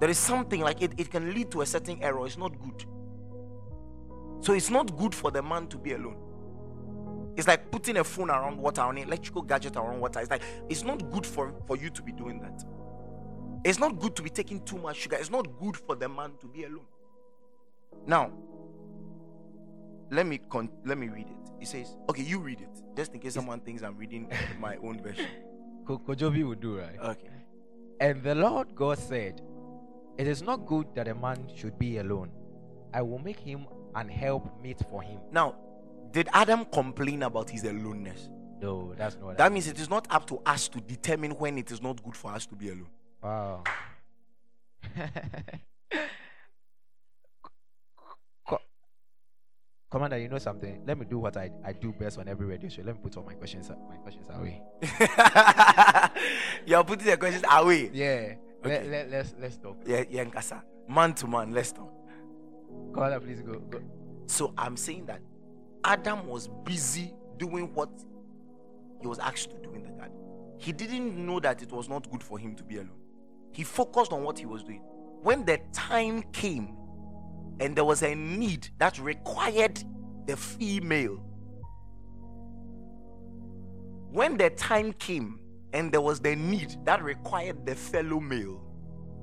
There 0.00 0.08
is 0.08 0.18
something 0.18 0.62
like 0.62 0.80
it, 0.80 0.92
it 0.96 1.10
can 1.10 1.34
lead 1.34 1.50
to 1.50 1.60
a 1.60 1.66
certain 1.66 2.02
error. 2.02 2.24
It's 2.24 2.38
not 2.38 2.58
good. 2.58 2.86
So 4.46 4.52
it's 4.52 4.70
not 4.70 4.96
good 4.96 5.12
for 5.12 5.32
the 5.32 5.42
man 5.42 5.66
to 5.66 5.76
be 5.76 5.94
alone. 5.94 6.18
It's 7.36 7.48
like 7.48 7.68
putting 7.72 7.96
a 7.96 8.04
phone 8.04 8.30
around 8.30 8.58
water, 8.58 8.80
an 8.82 8.96
electrical 8.96 9.42
gadget 9.42 9.74
around 9.74 9.98
water. 9.98 10.20
It's 10.20 10.30
like 10.30 10.42
it's 10.68 10.84
not 10.84 11.10
good 11.10 11.26
for, 11.26 11.52
for 11.66 11.76
you 11.76 11.90
to 11.90 12.00
be 12.00 12.12
doing 12.12 12.38
that. 12.38 12.62
It's 13.64 13.80
not 13.80 13.98
good 13.98 14.14
to 14.14 14.22
be 14.22 14.30
taking 14.30 14.60
too 14.60 14.78
much 14.78 14.98
sugar. 14.98 15.16
It's 15.16 15.30
not 15.30 15.58
good 15.58 15.76
for 15.76 15.96
the 15.96 16.08
man 16.08 16.34
to 16.40 16.46
be 16.46 16.62
alone. 16.62 16.86
Now, 18.06 18.30
let 20.12 20.28
me 20.28 20.38
con- 20.38 20.70
let 20.84 20.96
me 20.96 21.08
read 21.08 21.26
it. 21.26 21.50
It 21.60 21.66
says, 21.66 21.96
okay, 22.08 22.22
you 22.22 22.38
read 22.38 22.60
it, 22.60 22.82
just 22.96 23.14
in 23.14 23.18
case 23.18 23.34
someone 23.34 23.58
thinks 23.58 23.82
I'm 23.82 23.96
reading 23.98 24.30
my 24.60 24.76
own 24.76 25.02
version. 25.02 25.26
Ko- 25.84 25.98
Kojobi 25.98 26.46
would 26.46 26.60
do, 26.60 26.78
right? 26.78 26.96
Okay. 27.00 27.30
And 27.98 28.22
the 28.22 28.36
Lord 28.36 28.76
God 28.76 29.00
said, 29.00 29.40
It 30.18 30.28
is 30.28 30.40
not 30.40 30.66
good 30.66 30.86
that 30.94 31.08
a 31.08 31.16
man 31.16 31.50
should 31.52 31.76
be 31.80 31.98
alone. 31.98 32.30
I 32.94 33.02
will 33.02 33.18
make 33.18 33.40
him 33.40 33.66
an 33.96 34.08
help 34.08 34.48
meet 34.62 34.78
for 34.90 35.02
him. 35.02 35.18
Now, 35.32 35.56
did 36.12 36.28
Adam 36.32 36.64
complain 36.66 37.22
about 37.24 37.50
his 37.50 37.64
aloneness? 37.64 38.28
No, 38.60 38.94
that's 38.96 39.16
not 39.16 39.36
That 39.36 39.52
means 39.52 39.66
it 39.66 39.78
is 39.80 39.90
not 39.90 40.06
up 40.10 40.26
to 40.28 40.40
us 40.46 40.68
to 40.68 40.80
determine 40.80 41.32
when 41.32 41.58
it 41.58 41.70
is 41.70 41.82
not 41.82 42.02
good 42.02 42.14
for 42.16 42.30
us 42.32 42.46
to 42.46 42.54
be 42.54 42.68
alone. 42.68 42.88
Wow. 43.22 43.64
Co- 48.46 48.60
Commander, 49.90 50.18
you 50.18 50.28
know 50.28 50.38
something? 50.38 50.82
Let 50.86 50.98
me 50.98 51.04
do 51.06 51.18
what 51.18 51.36
I, 51.36 51.50
I 51.64 51.72
do 51.72 51.92
best 51.92 52.18
on 52.18 52.28
every 52.28 52.46
radio 52.46 52.68
show. 52.68 52.82
Let 52.82 52.94
me 52.96 53.00
put 53.02 53.16
all 53.16 53.24
my 53.24 53.34
questions 53.34 53.70
uh, 53.70 53.74
my 53.88 53.96
questions 53.96 54.26
away. 54.30 54.62
You're 56.66 56.84
putting 56.84 57.06
the 57.06 57.16
questions 57.16 57.44
away. 57.50 57.90
Yeah. 57.92 58.34
Okay. 58.64 58.88
Let, 58.88 58.88
let, 58.88 59.10
let's 59.10 59.34
let's 59.38 59.56
talk. 59.58 59.76
Yeah, 59.86 60.04
yeah, 60.08 60.24
Nkasa. 60.24 60.62
Man 60.88 61.14
to 61.14 61.26
man, 61.26 61.52
let's 61.52 61.72
talk. 61.72 61.92
Commander, 62.92 63.20
please 63.20 63.42
go. 63.42 63.58
go. 63.58 63.80
So 64.26 64.52
I'm 64.56 64.76
saying 64.76 65.06
that 65.06 65.20
Adam 65.84 66.26
was 66.26 66.48
busy 66.64 67.14
doing 67.38 67.72
what 67.74 67.90
he 69.00 69.06
was 69.06 69.18
asked 69.18 69.50
to 69.50 69.58
do 69.58 69.72
in 69.74 69.82
the 69.82 69.90
garden. 69.90 70.16
He 70.58 70.72
didn't 70.72 71.16
know 71.24 71.38
that 71.40 71.62
it 71.62 71.70
was 71.70 71.88
not 71.88 72.10
good 72.10 72.22
for 72.22 72.38
him 72.38 72.56
to 72.56 72.64
be 72.64 72.76
alone. 72.76 72.90
He 73.52 73.62
focused 73.62 74.12
on 74.12 74.22
what 74.22 74.38
he 74.38 74.46
was 74.46 74.62
doing. 74.62 74.82
When 75.22 75.44
the 75.44 75.60
time 75.72 76.22
came 76.32 76.76
and 77.60 77.76
there 77.76 77.84
was 77.84 78.02
a 78.02 78.14
need 78.14 78.68
that 78.78 78.98
required 78.98 79.82
the 80.26 80.36
female, 80.36 81.22
when 84.10 84.36
the 84.36 84.50
time 84.50 84.92
came 84.94 85.40
and 85.72 85.92
there 85.92 86.00
was 86.00 86.20
the 86.20 86.34
need 86.34 86.76
that 86.84 87.02
required 87.02 87.64
the 87.66 87.74
fellow 87.74 88.20
male, 88.20 88.62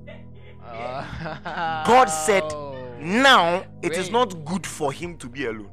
God 0.64 2.06
said. 2.06 2.73
Now 3.04 3.64
it 3.82 3.92
is 3.92 4.06
Wait. 4.06 4.12
not 4.12 4.44
good 4.44 4.66
for 4.66 4.90
him 4.92 5.16
to 5.18 5.28
be 5.28 5.44
alone. 5.44 5.70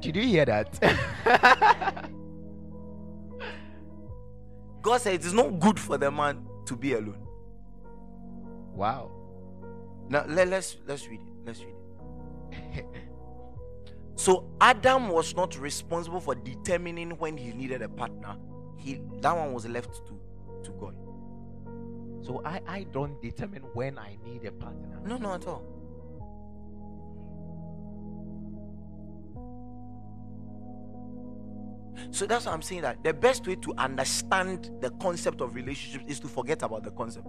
Did 0.00 0.16
you 0.16 0.22
hear 0.22 0.44
that? 0.44 0.80
God 4.82 5.00
said 5.00 5.14
it 5.14 5.24
is 5.24 5.32
not 5.32 5.60
good 5.60 5.78
for 5.78 5.98
the 5.98 6.10
man 6.10 6.46
to 6.66 6.76
be 6.76 6.94
alone. 6.94 7.26
wow. 8.74 9.10
Now 10.08 10.24
let, 10.26 10.48
let's 10.48 10.76
let's 10.86 11.08
read 11.08 11.20
it. 11.20 11.26
Let's 11.44 11.60
read 11.60 11.74
it. 12.74 12.86
so 14.16 14.50
Adam 14.60 15.08
was 15.08 15.34
not 15.34 15.56
responsible 15.58 16.20
for 16.20 16.34
determining 16.34 17.10
when 17.12 17.36
he 17.36 17.52
needed 17.52 17.82
a 17.82 17.88
partner. 17.88 18.36
He 18.76 19.00
that 19.20 19.36
one 19.36 19.52
was 19.52 19.66
left 19.66 19.94
to 20.06 20.20
to 20.64 20.70
God. 20.78 20.94
So 22.22 22.40
I, 22.44 22.60
I 22.66 22.86
don't 22.92 23.20
determine 23.20 23.62
when 23.74 23.98
I 23.98 24.16
need 24.24 24.44
a 24.44 24.52
partner. 24.52 25.00
No, 25.04 25.16
no 25.16 25.34
at 25.34 25.46
all. 25.46 25.64
So 32.10 32.26
that's 32.26 32.46
what 32.46 32.52
I'm 32.52 32.62
saying 32.62 32.82
that 32.82 33.02
the 33.02 33.12
best 33.12 33.46
way 33.46 33.56
to 33.56 33.74
understand 33.78 34.70
the 34.80 34.90
concept 34.90 35.40
of 35.40 35.54
relationship 35.54 36.02
is 36.08 36.20
to 36.20 36.28
forget 36.28 36.62
about 36.62 36.84
the 36.84 36.90
concept. 36.90 37.26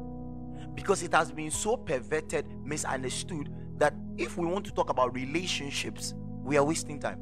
Because 0.76 1.04
it 1.04 1.14
has 1.14 1.32
been 1.32 1.52
so 1.52 1.78
perverted, 1.78 2.46
misunderstood 2.64 3.50
that 3.78 3.94
if 4.18 4.38
we 4.38 4.46
want 4.46 4.66
to 4.66 4.72
talk 4.72 4.90
about 4.90 5.14
relationships, 5.16 6.14
we 6.44 6.58
are 6.58 6.64
wasting 6.64 7.00
time. 7.00 7.20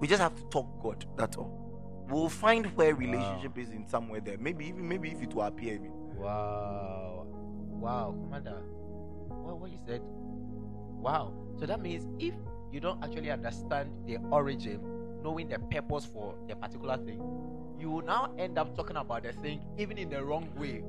We 0.00 0.08
just 0.08 0.22
have 0.22 0.34
to 0.36 0.42
talk 0.44 0.82
God, 0.82 1.04
that's 1.16 1.36
all. 1.36 2.06
We'll 2.08 2.28
find 2.28 2.66
where 2.76 2.94
relationship 2.94 3.58
is 3.58 3.70
in 3.70 3.86
somewhere 3.86 4.20
there. 4.20 4.38
Maybe 4.38 4.66
even 4.66 4.88
maybe 4.88 5.10
if 5.10 5.22
it 5.22 5.34
will 5.34 5.42
appear 5.42 5.74
even. 5.74 5.99
Wow. 6.20 7.26
Wow, 7.80 8.14
Commander. 8.22 8.62
What, 9.28 9.58
what 9.58 9.70
you 9.70 9.78
said? 9.86 10.02
Wow. 10.04 11.32
So 11.58 11.66
that 11.66 11.80
means 11.80 12.06
if 12.18 12.34
you 12.70 12.80
don't 12.80 13.02
actually 13.02 13.30
understand 13.30 13.90
the 14.06 14.18
origin, 14.30 14.80
knowing 15.22 15.48
the 15.48 15.58
purpose 15.58 16.04
for 16.04 16.34
the 16.46 16.56
particular 16.56 16.96
thing, 16.98 17.22
you 17.78 17.90
will 17.90 18.02
now 18.04 18.34
end 18.38 18.58
up 18.58 18.76
talking 18.76 18.96
about 18.96 19.22
the 19.22 19.32
thing 19.32 19.60
even 19.78 19.96
in 19.96 20.10
the 20.10 20.22
wrong 20.22 20.48
way. 20.56 20.82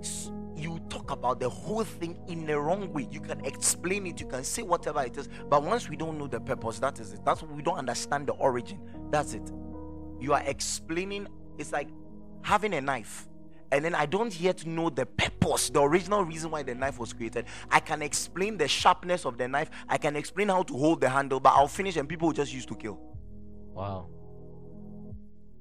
you 0.56 0.80
talk 0.90 1.12
about 1.12 1.40
the 1.40 1.50
whole 1.50 1.84
thing 1.84 2.18
in 2.28 2.46
the 2.46 2.60
wrong 2.60 2.92
way. 2.94 3.08
You 3.10 3.22
can 3.22 3.44
explain 3.46 4.06
it, 4.08 4.20
you 4.20 4.28
can 4.28 4.44
say 4.44 4.62
whatever 4.62 5.02
it 5.04 5.18
is, 5.18 5.30
but 5.50 5.64
once 5.64 5.90
we 5.90 5.96
don't 5.96 6.18
know 6.18 6.28
the 6.28 6.40
purpose, 6.40 6.80
that 6.80 7.00
is 7.00 7.14
it. 7.14 7.24
That's 7.26 7.42
we 7.44 7.62
don't 7.62 7.78
understand 7.78 8.28
the 8.28 8.34
origin. 8.34 8.80
That's 9.10 9.34
it. 9.34 9.52
You 10.20 10.34
are 10.34 10.44
explaining, 10.46 11.28
it's 11.58 11.72
like 11.72 11.90
having 12.42 12.74
a 12.74 12.82
knife, 12.82 13.28
and 13.72 13.84
then 13.86 13.96
I 13.96 14.06
don't 14.06 14.38
yet 14.40 14.66
know 14.66 14.90
the 14.90 15.06
purpose, 15.06 15.70
the 15.70 15.82
original 15.82 16.24
reason 16.24 16.52
why 16.52 16.64
the 16.64 16.76
knife 16.76 17.00
was 17.00 17.14
created. 17.14 17.46
I 17.70 17.80
can 17.80 18.02
explain 18.02 18.58
the 18.58 18.68
sharpness 18.68 19.26
of 19.26 19.38
the 19.38 19.48
knife, 19.48 19.70
I 19.88 19.98
can 19.98 20.16
explain 20.16 20.50
how 20.50 20.64
to 20.64 20.74
hold 20.74 21.02
the 21.02 21.10
handle, 21.10 21.40
but 21.40 21.54
I'll 21.54 21.68
finish 21.68 21.96
and 21.96 22.08
people 22.08 22.28
will 22.28 22.34
just 22.34 22.54
use 22.54 22.66
to 22.68 22.76
kill. 22.76 23.00
Wow. 23.74 24.10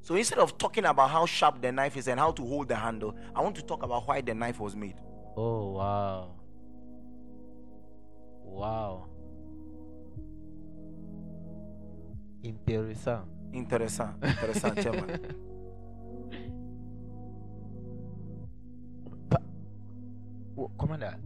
So 0.02 0.14
instead 0.16 0.38
of 0.38 0.58
talking 0.58 0.84
about 0.86 1.10
how 1.10 1.26
sharp 1.26 1.60
the 1.62 1.70
knife 1.70 1.96
is 1.96 2.08
and 2.08 2.18
how 2.18 2.32
to 2.32 2.42
hold 2.42 2.68
the 2.68 2.76
handle, 2.76 3.14
I 3.34 3.42
want 3.42 3.54
to 3.56 3.62
talk 3.62 3.82
about 3.82 4.08
why 4.08 4.20
the 4.20 4.34
knife 4.34 4.58
was 4.58 4.74
made. 4.74 4.96
Oh, 5.36 5.72
wow. 5.72 6.34
Wow. 8.42 9.06
Interessant. 12.42 13.26
Interessant, 13.52 14.16
interessant, 14.22 14.78
oh, 20.60 20.70
Commander, 20.78 21.16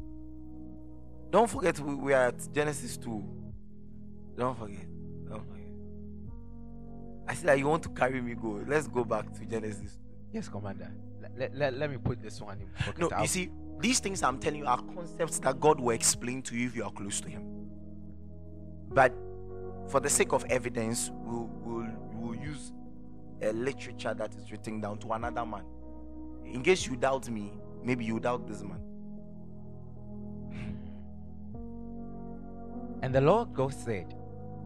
Don't 1.31 1.51
forget 1.51 1.79
we, 1.81 1.95
we 1.95 2.13
are 2.13 2.29
at 2.29 2.53
Genesis 2.53 2.97
2. 2.97 3.25
Don't 4.37 4.59
forget. 4.59 4.87
Don't 5.29 5.45
forget. 5.49 5.67
I 7.27 7.35
see 7.35 7.47
that 7.47 7.59
you 7.59 7.67
want 7.67 7.83
to 7.85 7.89
carry 7.91 8.21
me 8.21 8.35
go. 8.35 8.63
Let's 8.67 8.87
go 8.87 9.05
back 9.05 9.33
to 9.35 9.45
Genesis. 9.45 9.95
2. 9.95 9.99
yes, 10.33 10.49
Commander. 10.49 10.91
Let, 11.37 11.55
let, 11.57 11.75
let, 11.75 11.91
me 11.91 11.97
put 11.97 12.23
this 12.23 12.41
one 12.41 12.61
in 12.61 12.69
pocket. 12.69 12.99
No, 12.99 13.11
I'll- 13.11 13.23
you 13.23 13.29
see, 13.29 13.51
these 13.81 13.99
things 13.99 14.23
I'm 14.23 14.39
telling 14.39 14.61
you 14.61 14.67
are 14.67 14.81
concepts 14.81 15.39
that 15.41 15.59
God 15.59 15.81
will 15.81 15.91
explain 15.91 16.43
to 16.43 16.57
you 16.57 16.67
if 16.67 16.77
you 16.77 16.85
are 16.85 16.93
close 16.93 17.21
to 17.23 17.29
Him. 17.29 17.43
But 18.91 19.13
for 19.89 20.01
the 20.01 20.11
sake 20.11 20.33
of 20.33 20.45
evidence, 20.49 21.11
we'll, 21.13 21.51
we'll, 21.65 21.91
we'll 22.13 22.37
use 22.37 22.73
a 23.43 23.53
literature 23.53 24.15
that 24.15 24.35
is 24.37 24.51
written 24.53 24.81
down 24.81 24.99
to 24.99 25.13
another 25.13 25.45
man. 25.45 25.65
In 26.45 26.63
case 26.63 26.87
you 26.87 26.95
doubt 26.97 27.29
me, 27.29 27.53
maybe 27.83 28.05
you 28.05 28.21
doubt 28.21 28.47
this 28.47 28.63
man. 28.63 28.81
And 33.05 33.15
the 33.15 33.21
Lord 33.21 33.53
God 33.53 33.75
said, 33.75 34.15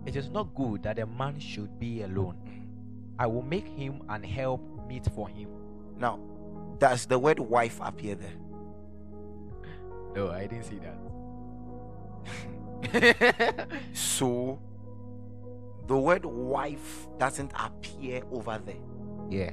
It 0.06 0.14
is 0.14 0.30
not 0.30 0.54
good 0.54 0.84
that 0.84 1.00
a 1.00 1.06
man 1.06 1.40
should 1.40 1.80
be 1.80 2.02
alone. 2.02 2.36
I 3.18 3.26
will 3.26 3.42
make 3.42 3.66
him 3.66 4.00
an 4.08 4.22
help 4.22 4.60
meet 4.86 5.06
for 5.06 5.28
him. 5.28 5.48
Now, 5.98 6.20
does 6.78 7.04
the 7.04 7.18
word 7.18 7.40
wife 7.40 7.80
appear 7.82 8.14
there? 8.14 8.36
No, 10.14 10.30
I 10.30 10.46
didn't 10.46 10.66
see 10.66 10.78
that. 10.78 10.98
So 13.92 14.60
the 15.88 15.98
word 15.98 16.24
wife 16.24 17.08
doesn't 17.18 17.50
appear 17.58 18.22
over 18.30 18.60
there. 18.64 18.76
yeah. 19.28 19.50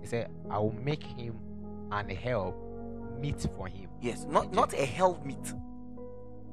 He 0.00 0.06
said, 0.08 0.32
I 0.50 0.58
will 0.58 0.74
make 0.82 1.04
him 1.04 1.38
an 1.92 2.08
help 2.08 2.56
meet 3.20 3.40
for 3.56 3.68
him. 3.68 3.88
Yes, 4.02 4.26
not 4.28 4.52
not 4.52 4.74
a 4.74 4.84
help 4.84 5.24
meet. 5.24 5.54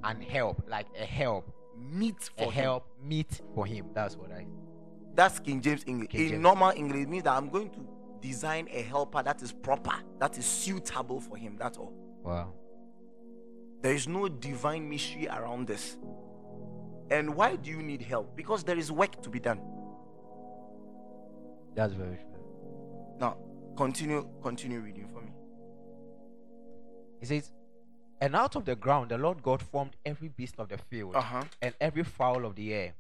An 0.04 0.22
help, 0.22 0.62
like 0.70 0.86
a 1.02 1.06
help. 1.06 1.52
Meet 1.94 2.30
A 2.38 2.44
for 2.46 2.52
him. 2.52 2.64
help 2.64 2.88
meet 3.02 3.42
for 3.54 3.66
him. 3.66 3.88
That's 3.94 4.16
what 4.18 4.32
I 4.32 4.48
That's 5.14 5.40
King 5.40 5.62
James 5.62 5.84
English. 5.86 6.10
King 6.10 6.22
In 6.22 6.30
James. 6.30 6.42
normal 6.42 6.72
English, 6.76 7.08
means 7.08 7.24
that 7.24 7.34
I'm 7.38 7.50
going 7.50 7.70
to 7.72 7.88
design 8.20 8.68
a 8.72 8.82
helper 8.82 9.22
that 9.22 9.42
is 9.42 9.52
proper, 9.52 9.94
that 10.20 10.38
is 10.38 10.46
suitable 10.46 11.20
for 11.20 11.38
him. 11.38 11.56
That's 11.60 11.78
all. 11.78 11.94
Wow. 12.24 12.54
There 13.82 13.94
is 13.94 14.08
no 14.08 14.28
divine 14.30 14.90
mystery 14.90 15.28
around 15.28 15.68
this. 15.68 15.98
And 17.12 17.36
why 17.36 17.58
do 17.58 17.70
you 17.70 17.84
need 17.84 18.02
help? 18.02 18.36
Because 18.36 18.64
there 18.64 18.78
is 18.78 18.92
work 18.92 19.22
to 19.22 19.30
be 19.30 19.40
done. 19.40 19.60
That's 21.76 21.94
very 21.94 22.16
true. 22.16 23.18
Now, 23.20 23.38
continue, 23.76 24.28
continue 24.42 24.80
reading 24.80 25.08
for 25.08 25.22
me. 25.22 25.32
He 27.20 27.26
says, 27.26 27.52
And 28.24 28.38
out 28.38 28.56
of 28.56 28.64
the 28.64 28.76
ground 28.78 29.10
the 29.12 29.18
Lord 29.18 29.44
God 29.44 29.62
formed 29.62 29.98
every 30.06 30.30
beast 30.30 30.56
of 30.58 30.70
the 30.70 30.78
field 30.78 31.16
Uh 31.16 31.22
huh. 31.22 31.44
and 31.62 31.76
every 31.82 32.04
fowl 32.04 32.46
of 32.46 32.56
the 32.56 32.74
air, 32.74 32.94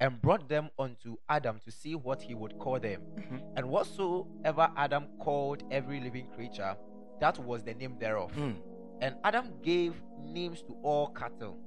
and 0.00 0.20
brought 0.22 0.48
them 0.48 0.70
unto 0.78 1.16
Adam 1.28 1.58
to 1.66 1.70
see 1.70 1.94
what 1.94 2.22
he 2.22 2.34
would 2.34 2.58
call 2.58 2.80
them. 2.80 3.02
Mhm. 3.16 3.42
And 3.56 3.68
whatsoever 3.68 4.70
Adam 4.76 5.04
called 5.18 5.62
every 5.70 6.00
living 6.00 6.28
creature, 6.34 6.74
that 7.20 7.38
was 7.38 7.62
the 7.62 7.74
name 7.74 7.98
thereof. 7.98 8.32
Hmm. 8.32 8.52
And 9.02 9.16
Adam 9.22 9.52
gave 9.62 10.02
names 10.22 10.62
to 10.62 10.72
all 10.82 11.08
cattle, 11.08 11.58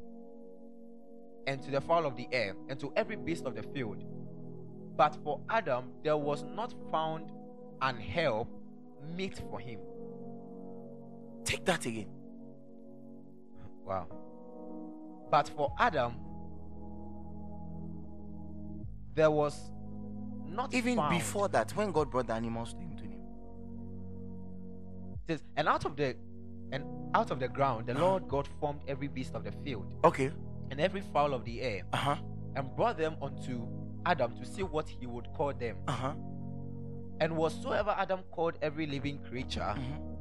and 1.45 1.61
to 1.61 1.69
the 1.69 1.81
fowl 1.81 2.07
of 2.07 2.15
the 2.15 2.27
air, 2.31 2.55
and 2.67 2.79
to 2.79 2.91
every 2.95 3.15
beast 3.15 3.45
of 3.45 3.53
the 3.53 3.61
field. 3.61 4.03
But 4.97 5.15
for 5.23 5.39
Adam 5.49 5.93
there 6.01 6.17
was 6.17 6.41
not 6.43 6.73
found 6.89 7.31
an 7.81 7.97
help 7.97 8.47
meet 9.15 9.37
for 9.51 9.59
him. 9.59 9.79
Take 11.43 11.63
that 11.65 11.85
again. 11.85 12.09
Wow. 13.85 14.07
But 15.29 15.49
for 15.49 15.73
Adam, 15.79 16.13
there 19.15 19.31
was 19.31 19.71
not 20.45 20.73
Even 20.73 20.97
found- 20.97 21.15
before 21.17 21.47
that, 21.49 21.71
when 21.75 21.91
God 21.91 22.11
brought 22.11 22.27
the 22.27 22.33
animals 22.33 22.73
to 22.73 22.79
him, 22.79 22.95
to 22.97 23.03
him. 23.03 23.19
It 25.13 25.19
says, 25.27 25.43
and 25.55 25.67
out 25.67 25.85
of 25.85 25.95
the 25.95 26.15
and 26.71 26.83
out 27.13 27.29
of 27.29 27.39
the 27.39 27.47
ground 27.47 27.85
the 27.87 27.93
Lord 27.93 28.27
God 28.27 28.47
formed 28.59 28.81
every 28.87 29.07
beast 29.07 29.35
of 29.35 29.43
the 29.43 29.51
field 29.51 29.85
Okay. 30.03 30.31
and 30.71 30.79
every 30.81 31.01
fowl 31.01 31.33
of 31.35 31.45
the 31.45 31.61
air 31.61 31.83
Uh 31.93 31.97
huh. 31.97 32.15
and 32.55 32.75
brought 32.75 32.97
them 32.97 33.15
unto 33.21 33.67
Adam 34.05 34.35
to 34.37 34.45
see 34.45 34.63
what 34.63 34.89
he 34.89 35.05
would 35.05 35.31
call 35.33 35.53
them. 35.53 35.77
Uh 35.87 35.91
huh. 35.91 36.13
And 37.19 37.37
whatsoever 37.37 37.91
Adam 37.97 38.21
called 38.31 38.57
every 38.61 38.85
living 38.87 39.19
creature, 39.19 39.75
Mhm. 39.77 40.17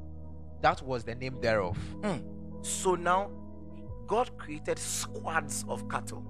that 0.60 0.82
was 0.82 1.04
the 1.04 1.14
name 1.14 1.40
thereof. 1.40 1.76
Mm. 2.02 2.22
So 2.64 2.94
now, 2.94 3.30
God 4.12 4.36
created 4.36 4.78
squads 4.78 5.64
of 5.70 5.88
cattle. 5.88 6.22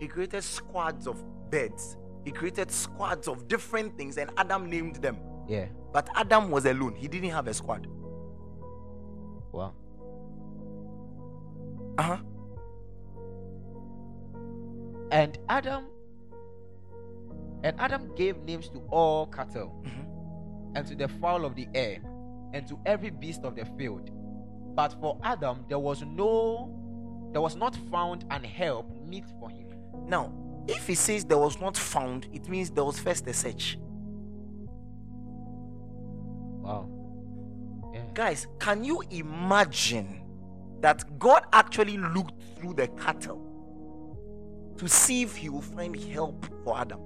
He 0.00 0.06
created 0.06 0.44
squads 0.44 1.06
of 1.06 1.24
birds. 1.50 1.96
He 2.26 2.30
created 2.30 2.70
squads 2.70 3.26
of 3.26 3.48
different 3.48 3.96
things, 3.96 4.18
and 4.18 4.30
Adam 4.36 4.68
named 4.68 4.96
them. 4.96 5.16
Yeah. 5.48 5.68
But 5.94 6.10
Adam 6.14 6.50
was 6.50 6.66
alone. 6.66 6.94
He 6.94 7.08
didn't 7.08 7.30
have 7.30 7.46
a 7.46 7.54
squad. 7.54 7.86
Wow. 9.50 9.72
Uh 11.96 12.02
huh. 12.02 12.16
And 15.10 15.38
Adam 15.48 15.86
and 17.64 17.80
Adam 17.80 18.14
gave 18.14 18.36
names 18.44 18.68
to 18.68 18.78
all 18.90 19.26
cattle 19.28 19.82
Mhm. 19.84 20.76
and 20.76 20.86
to 20.86 20.94
the 20.94 21.08
fowl 21.08 21.46
of 21.46 21.54
the 21.54 21.66
air 21.74 22.02
and 22.52 22.66
to 22.68 22.78
every 22.84 23.08
beast 23.08 23.42
of 23.44 23.56
the 23.56 23.64
field. 23.78 24.10
But 24.74 24.92
for 25.00 25.18
Adam 25.22 25.64
there 25.66 25.78
was 25.78 26.02
no 26.02 26.76
there 27.32 27.40
was 27.40 27.56
not 27.56 27.76
found 27.90 28.24
an 28.30 28.44
help 28.44 28.90
meet 29.06 29.24
for 29.38 29.50
him. 29.50 29.68
Now, 30.06 30.32
if 30.66 30.86
he 30.86 30.94
says 30.94 31.24
there 31.24 31.38
was 31.38 31.60
not 31.60 31.76
found, 31.76 32.28
it 32.32 32.48
means 32.48 32.70
there 32.70 32.84
was 32.84 32.98
first 32.98 33.26
a 33.26 33.32
search. 33.32 33.78
Wow. 36.62 36.88
Yeah. 37.92 38.02
Guys, 38.14 38.46
can 38.58 38.84
you 38.84 39.02
imagine 39.10 40.22
that 40.80 41.18
God 41.18 41.44
actually 41.52 41.98
looked 41.98 42.40
through 42.56 42.74
the 42.74 42.88
cattle 42.88 43.46
to 44.76 44.88
see 44.88 45.22
if 45.22 45.36
he 45.36 45.48
will 45.48 45.62
find 45.62 45.96
help 45.96 46.46
for 46.64 46.78
Adam? 46.78 47.00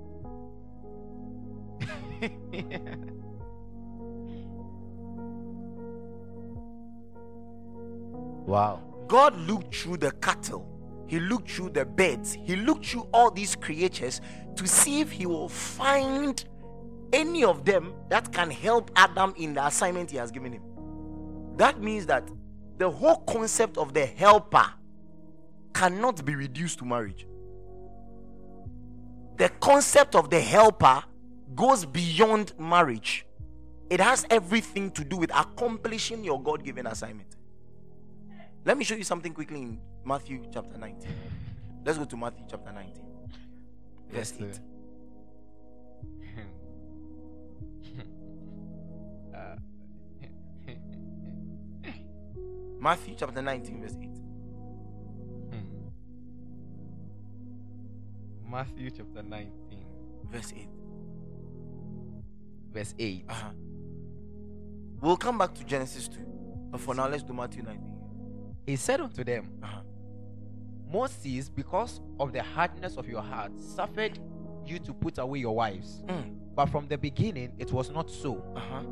wow. 8.47 8.93
God 9.07 9.37
looked 9.37 9.75
through 9.75 9.99
the 9.99 10.11
cattle, 10.12 10.69
He 11.07 11.21
looked 11.21 11.51
through 11.51 11.71
the 11.71 11.85
birds, 11.85 12.35
He 12.45 12.57
looked 12.57 12.87
through 12.87 13.09
all 13.12 13.31
these 13.31 13.55
creatures 13.55 14.21
to 14.57 14.67
see 14.67 15.01
if 15.01 15.11
He 15.11 15.27
will 15.27 15.49
find 15.49 16.45
any 17.12 17.45
of 17.45 17.64
them 17.64 17.95
that 18.09 18.33
can 18.33 18.51
help 18.51 18.90
Adam 18.97 19.35
in 19.37 19.55
the 19.55 19.67
assignment 19.67 20.11
He 20.11 20.17
has 20.17 20.31
given 20.31 20.53
him. 20.53 20.62
That 21.57 21.81
means 21.81 22.07
that 22.07 22.29
the 22.79 22.90
whole 22.90 23.19
concept 23.19 23.79
of 23.79 23.95
the 23.95 24.07
helper 24.07 24.67
cannot 25.73 26.25
be 26.25 26.35
reduced 26.35 26.81
to 26.81 26.85
marriage. 26.85 27.27
The 29.37 29.49
concept 29.61 30.14
of 30.14 30.31
the 30.31 30.40
helper 30.40 31.05
goes 31.55 31.85
beyond 31.85 32.53
marriage. 32.59 33.27
It 33.90 34.01
has 34.01 34.27
everything 34.31 34.90
to 34.93 35.05
do 35.05 35.17
with 35.17 35.31
accomplishing 35.35 36.25
your 36.25 36.43
God 36.43 36.64
given 36.64 36.87
assignment. 36.87 37.37
Let 38.64 38.79
me 38.79 38.85
show 38.85 38.94
you 38.94 39.05
something 39.05 39.33
quickly 39.35 39.61
in 39.62 39.79
Matthew 40.05 40.42
chapter 40.53 40.79
19. 40.79 41.09
Let's 41.85 41.98
go 41.98 42.05
to 42.07 42.16
Matthew 42.16 42.44
chapter 42.48 42.72
19, 42.72 42.92
verse 44.11 44.33
Yes, 44.38 44.40
8. 44.40 44.61
Uh, 49.35 49.57
Matthew 52.81 53.14
chapter 53.18 53.42
19, 53.42 53.81
verse 53.83 53.96
8. 54.00 54.09
hmm. 55.50 55.66
Matthew 58.50 58.90
chapter 58.90 59.22
19, 59.22 59.50
Verse 60.31 60.53
8. 60.57 60.68
verse 62.72 62.94
8. 62.98 63.24
Uh-huh. 63.29 63.50
We'll 65.00 65.16
come 65.16 65.38
back 65.38 65.55
to 65.55 65.64
Genesis 65.64 66.09
2. 66.09 66.18
But 66.70 66.81
for 66.81 66.94
now, 66.94 67.09
let's 67.09 67.22
do 67.22 67.33
Matthew 67.35 67.62
19. 67.62 67.93
He 68.66 68.77
said 68.77 69.00
unto 69.00 69.24
them, 69.24 69.50
Uh-huh. 69.62 69.81
Moses, 70.90 71.48
because 71.48 72.00
of 72.20 72.33
the 72.33 72.42
hardness 72.42 72.96
of 72.96 73.09
your 73.09 73.22
heart, 73.22 73.59
suffered 73.59 74.18
you 74.64 74.79
to 74.79 74.94
put 74.94 75.18
away 75.18 75.40
your 75.40 75.55
wives. 75.55 76.03
Mm. 76.07 76.37
But 76.55 76.66
from 76.66 76.87
the 76.88 76.96
beginning 76.96 77.53
it 77.59 77.72
was 77.72 77.90
not 77.90 78.11
so. 78.11 78.42
Uh-huh. 78.55 78.83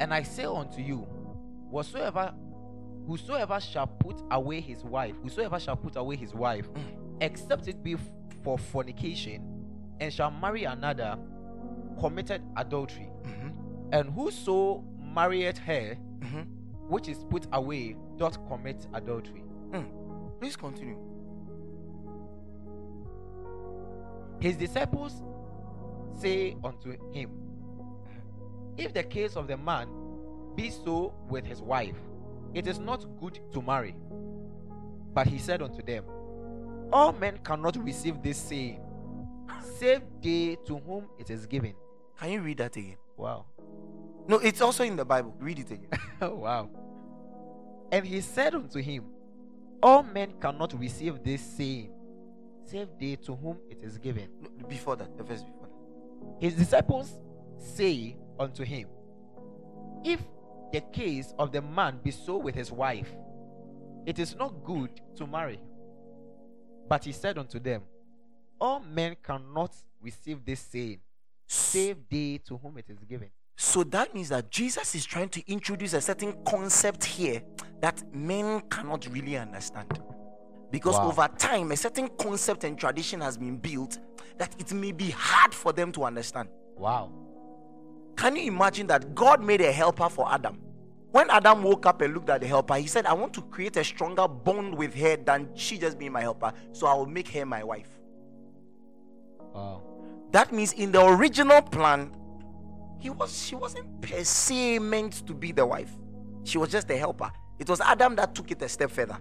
And 0.00 0.12
I 0.12 0.22
say 0.22 0.44
unto 0.44 0.80
you, 0.80 0.98
whatsoever 1.70 2.34
whosoever 3.06 3.58
shall 3.60 3.88
put 3.88 4.16
away 4.30 4.60
his 4.60 4.84
wife, 4.84 5.16
whosoever 5.22 5.58
shall 5.58 5.76
put 5.76 5.96
away 5.96 6.14
his 6.16 6.34
wife, 6.34 6.70
Mm. 6.72 7.16
except 7.20 7.66
it 7.68 7.82
be 7.82 7.96
for 8.44 8.56
fornication, 8.56 9.42
and 10.00 10.12
shall 10.12 10.30
marry 10.30 10.64
another, 10.64 11.18
committed 12.00 12.42
adultery. 12.56 13.10
Mhm. 13.22 13.52
And 13.92 14.10
whoso 14.10 14.84
marrieth 15.00 15.58
her, 15.58 15.96
Mhm. 16.20 16.46
Which 16.88 17.08
is 17.08 17.24
put 17.30 17.46
away, 17.52 17.96
doth 18.16 18.38
commit 18.48 18.86
adultery. 18.94 19.44
Mm. 19.70 20.40
Please 20.40 20.56
continue. 20.56 20.98
His 24.40 24.56
disciples 24.56 25.22
say 26.20 26.56
unto 26.64 26.96
him, 27.12 27.30
If 28.76 28.92
the 28.92 29.02
case 29.04 29.36
of 29.36 29.46
the 29.46 29.56
man 29.56 29.88
be 30.56 30.70
so 30.70 31.14
with 31.28 31.46
his 31.46 31.62
wife, 31.62 31.96
it 32.54 32.66
is 32.66 32.78
not 32.78 33.06
good 33.20 33.38
to 33.52 33.62
marry. 33.62 33.94
But 35.14 35.26
he 35.26 35.38
said 35.38 35.62
unto 35.62 35.82
them, 35.82 36.04
All 36.92 37.12
men 37.12 37.38
cannot 37.44 37.76
receive 37.76 38.22
this 38.22 38.36
saying, 38.36 38.80
save 39.78 40.02
they 40.22 40.56
to 40.66 40.78
whom 40.78 41.06
it 41.18 41.30
is 41.30 41.46
given. 41.46 41.74
Can 42.18 42.30
you 42.30 42.40
read 42.40 42.58
that 42.58 42.76
again? 42.76 42.96
Wow. 43.16 43.46
No, 44.28 44.38
it's 44.38 44.60
also 44.60 44.84
in 44.84 44.96
the 44.96 45.04
Bible. 45.04 45.34
Read 45.38 45.58
it 45.58 45.70
again. 45.70 45.88
oh, 46.22 46.34
wow. 46.36 46.70
And 47.90 48.06
he 48.06 48.20
said 48.20 48.54
unto 48.54 48.80
him, 48.80 49.04
All 49.82 50.02
men 50.02 50.34
cannot 50.40 50.78
receive 50.78 51.22
this 51.22 51.42
saying, 51.42 51.92
save 52.64 52.88
they 52.98 53.16
to 53.16 53.34
whom 53.34 53.58
it 53.68 53.82
is 53.82 53.98
given. 53.98 54.28
No, 54.40 54.66
before 54.66 54.96
that, 54.96 55.16
the 55.16 55.24
verse 55.24 55.42
before 55.42 55.66
that. 55.68 56.44
His 56.44 56.54
disciples 56.54 57.18
say 57.58 58.16
unto 58.38 58.64
him, 58.64 58.88
If 60.04 60.20
the 60.72 60.80
case 60.80 61.34
of 61.38 61.52
the 61.52 61.60
man 61.60 61.98
be 62.02 62.10
so 62.10 62.38
with 62.38 62.54
his 62.54 62.72
wife, 62.72 63.10
it 64.06 64.18
is 64.18 64.34
not 64.34 64.64
good 64.64 65.00
to 65.16 65.26
marry. 65.26 65.60
But 66.88 67.04
he 67.04 67.12
said 67.12 67.38
unto 67.38 67.58
them, 67.58 67.82
All 68.60 68.80
men 68.80 69.16
cannot 69.22 69.74
receive 70.00 70.44
this 70.44 70.60
saying, 70.60 71.00
save 71.46 71.98
they 72.10 72.38
to 72.46 72.56
whom 72.56 72.78
it 72.78 72.86
is 72.88 72.98
given. 73.04 73.30
So 73.56 73.84
that 73.84 74.14
means 74.14 74.28
that 74.30 74.50
Jesus 74.50 74.94
is 74.94 75.04
trying 75.04 75.28
to 75.30 75.50
introduce 75.50 75.92
a 75.92 76.00
certain 76.00 76.34
concept 76.44 77.04
here 77.04 77.42
that 77.80 78.02
men 78.14 78.60
cannot 78.70 79.06
really 79.10 79.36
understand. 79.36 80.00
Because 80.70 80.96
Wow. 80.96 81.08
over 81.08 81.28
time, 81.38 81.70
a 81.70 81.76
certain 81.76 82.08
concept 82.18 82.64
and 82.64 82.78
tradition 82.78 83.20
has 83.20 83.36
been 83.36 83.58
built 83.58 83.98
that 84.38 84.54
it 84.58 84.72
may 84.72 84.90
be 84.92 85.10
hard 85.10 85.54
for 85.54 85.72
them 85.72 85.92
to 85.92 86.04
understand. 86.04 86.48
Wow. 86.76 87.12
Can 88.16 88.36
you 88.36 88.44
imagine 88.44 88.86
that 88.86 89.14
God 89.14 89.42
made 89.42 89.60
a 89.60 89.70
helper 89.70 90.08
for 90.08 90.32
Adam? 90.32 90.58
When 91.10 91.28
Adam 91.28 91.62
woke 91.62 91.84
up 91.84 92.00
and 92.00 92.14
looked 92.14 92.30
at 92.30 92.40
the 92.40 92.46
helper, 92.46 92.76
he 92.76 92.86
said, 92.86 93.04
I 93.04 93.12
want 93.12 93.34
to 93.34 93.42
create 93.42 93.76
a 93.76 93.84
stronger 93.84 94.26
bond 94.26 94.74
with 94.74 94.94
her 94.94 95.16
than 95.16 95.50
she 95.54 95.76
just 95.76 95.98
being 95.98 96.12
my 96.12 96.22
helper, 96.22 96.52
so 96.72 96.86
I 96.86 96.94
will 96.94 97.06
make 97.06 97.28
her 97.28 97.44
my 97.44 97.62
wife. 97.62 97.90
Wow. 99.54 99.82
That 100.30 100.52
means 100.52 100.72
in 100.72 100.90
the 100.92 101.04
original 101.04 101.60
plan, 101.60 102.16
he 103.02 103.10
was 103.10 103.46
she 103.46 103.56
wasn't 103.56 104.00
per 104.00 104.22
se 104.22 104.78
meant 104.78 105.26
to 105.26 105.34
be 105.34 105.50
the 105.50 105.66
wife. 105.66 105.90
She 106.44 106.56
was 106.56 106.70
just 106.70 106.88
a 106.88 106.96
helper. 106.96 107.32
It 107.58 107.68
was 107.68 107.80
Adam 107.80 108.14
that 108.16 108.32
took 108.32 108.50
it 108.52 108.62
a 108.62 108.68
step 108.68 108.92
further. 108.92 109.18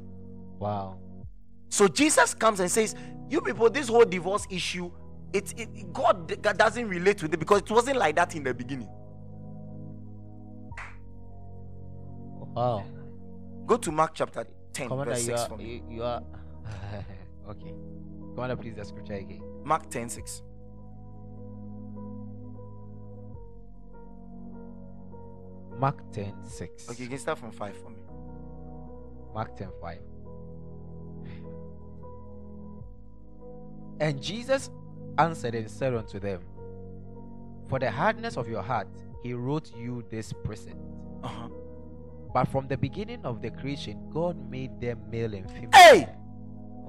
Wow. 0.59 0.99
So 1.69 1.87
Jesus 1.87 2.35
comes 2.35 2.59
and 2.59 2.69
says, 2.69 2.93
"You 3.27 3.41
people, 3.41 3.71
this 3.71 3.87
whole 3.87 4.05
divorce 4.05 4.45
issue, 4.51 4.91
it, 5.33 5.53
it 5.59 5.91
God 5.91 6.27
d- 6.27 6.35
doesn't 6.35 6.87
relate 6.87 7.23
with 7.23 7.33
it 7.33 7.39
because 7.39 7.61
it 7.61 7.71
wasn't 7.71 7.97
like 7.97 8.15
that 8.17 8.35
in 8.35 8.43
the 8.43 8.53
beginning." 8.53 8.89
Wow. 12.53 12.83
Go 13.65 13.77
to 13.77 13.91
Mark 13.91 14.11
chapter 14.13 14.45
10, 14.73 14.89
Commander, 14.89 15.11
verse 15.13 15.21
you 15.21 15.37
6 15.37 15.41
are, 15.41 15.47
for 15.49 15.57
me. 15.57 15.83
you, 15.89 15.95
you 15.95 16.03
are 16.03 16.21
okay. 17.49 17.73
Commander, 18.35 18.57
please 18.57 18.75
the 18.75 18.85
scripture 18.85 19.13
again. 19.13 19.41
Mark 19.63 19.89
10, 19.89 20.09
6. 20.09 20.41
Mark 25.77 25.99
10 26.11 26.33
6. 26.43 26.89
Okay, 26.89 27.03
you 27.03 27.09
can 27.09 27.17
start 27.17 27.39
from 27.39 27.51
5 27.51 27.77
for 27.77 27.89
me. 27.89 28.01
Mark 29.33 29.55
10 29.57 29.69
5. 29.81 29.99
And 33.99 34.21
Jesus 34.21 34.71
answered 35.17 35.55
and 35.55 35.69
said 35.69 35.93
unto 35.93 36.19
them, 36.19 36.41
For 37.69 37.79
the 37.79 37.91
hardness 37.91 38.35
of 38.35 38.49
your 38.49 38.63
heart, 38.63 38.87
he 39.23 39.33
wrote 39.33 39.71
you 39.77 40.03
this 40.09 40.33
precept. 40.43 40.75
Uh-huh. 41.23 41.49
But 42.33 42.45
from 42.45 42.67
the 42.67 42.77
beginning 42.77 43.23
of 43.25 43.41
the 43.41 43.51
creation, 43.51 44.09
God 44.09 44.49
made 44.49 44.79
them 44.81 44.99
male 45.11 45.33
and 45.33 45.49
female. 45.51 45.69
Hey! 45.73 46.09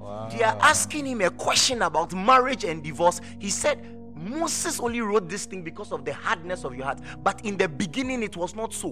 Wow. 0.03 0.29
They 0.29 0.43
are 0.43 0.57
asking 0.59 1.05
him 1.05 1.21
a 1.21 1.29
question 1.29 1.81
about 1.81 2.13
marriage 2.13 2.63
and 2.63 2.83
divorce. 2.83 3.21
He 3.39 3.49
said, 3.49 3.85
Moses 4.15 4.79
only 4.79 5.01
wrote 5.01 5.29
this 5.29 5.45
thing 5.45 5.63
because 5.63 5.91
of 5.91 6.05
the 6.05 6.13
hardness 6.13 6.63
of 6.63 6.75
your 6.75 6.85
heart. 6.85 6.99
But 7.23 7.45
in 7.45 7.57
the 7.57 7.67
beginning, 7.67 8.23
it 8.23 8.37
was 8.37 8.55
not 8.55 8.73
so. 8.73 8.91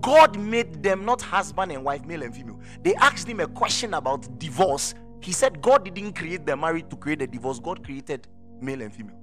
God 0.00 0.38
made 0.38 0.82
them 0.82 1.04
not 1.04 1.22
husband 1.22 1.72
and 1.72 1.84
wife, 1.84 2.04
male 2.04 2.22
and 2.22 2.34
female. 2.34 2.60
They 2.82 2.94
asked 2.96 3.28
him 3.28 3.40
a 3.40 3.46
question 3.46 3.94
about 3.94 4.38
divorce. 4.38 4.94
He 5.20 5.32
said, 5.32 5.60
God 5.60 5.84
didn't 5.84 6.14
create 6.14 6.46
the 6.46 6.56
marriage 6.56 6.88
to 6.90 6.96
create 6.96 7.20
the 7.20 7.26
divorce, 7.26 7.58
God 7.58 7.84
created 7.84 8.28
male 8.60 8.82
and 8.82 8.92
female. 8.92 9.18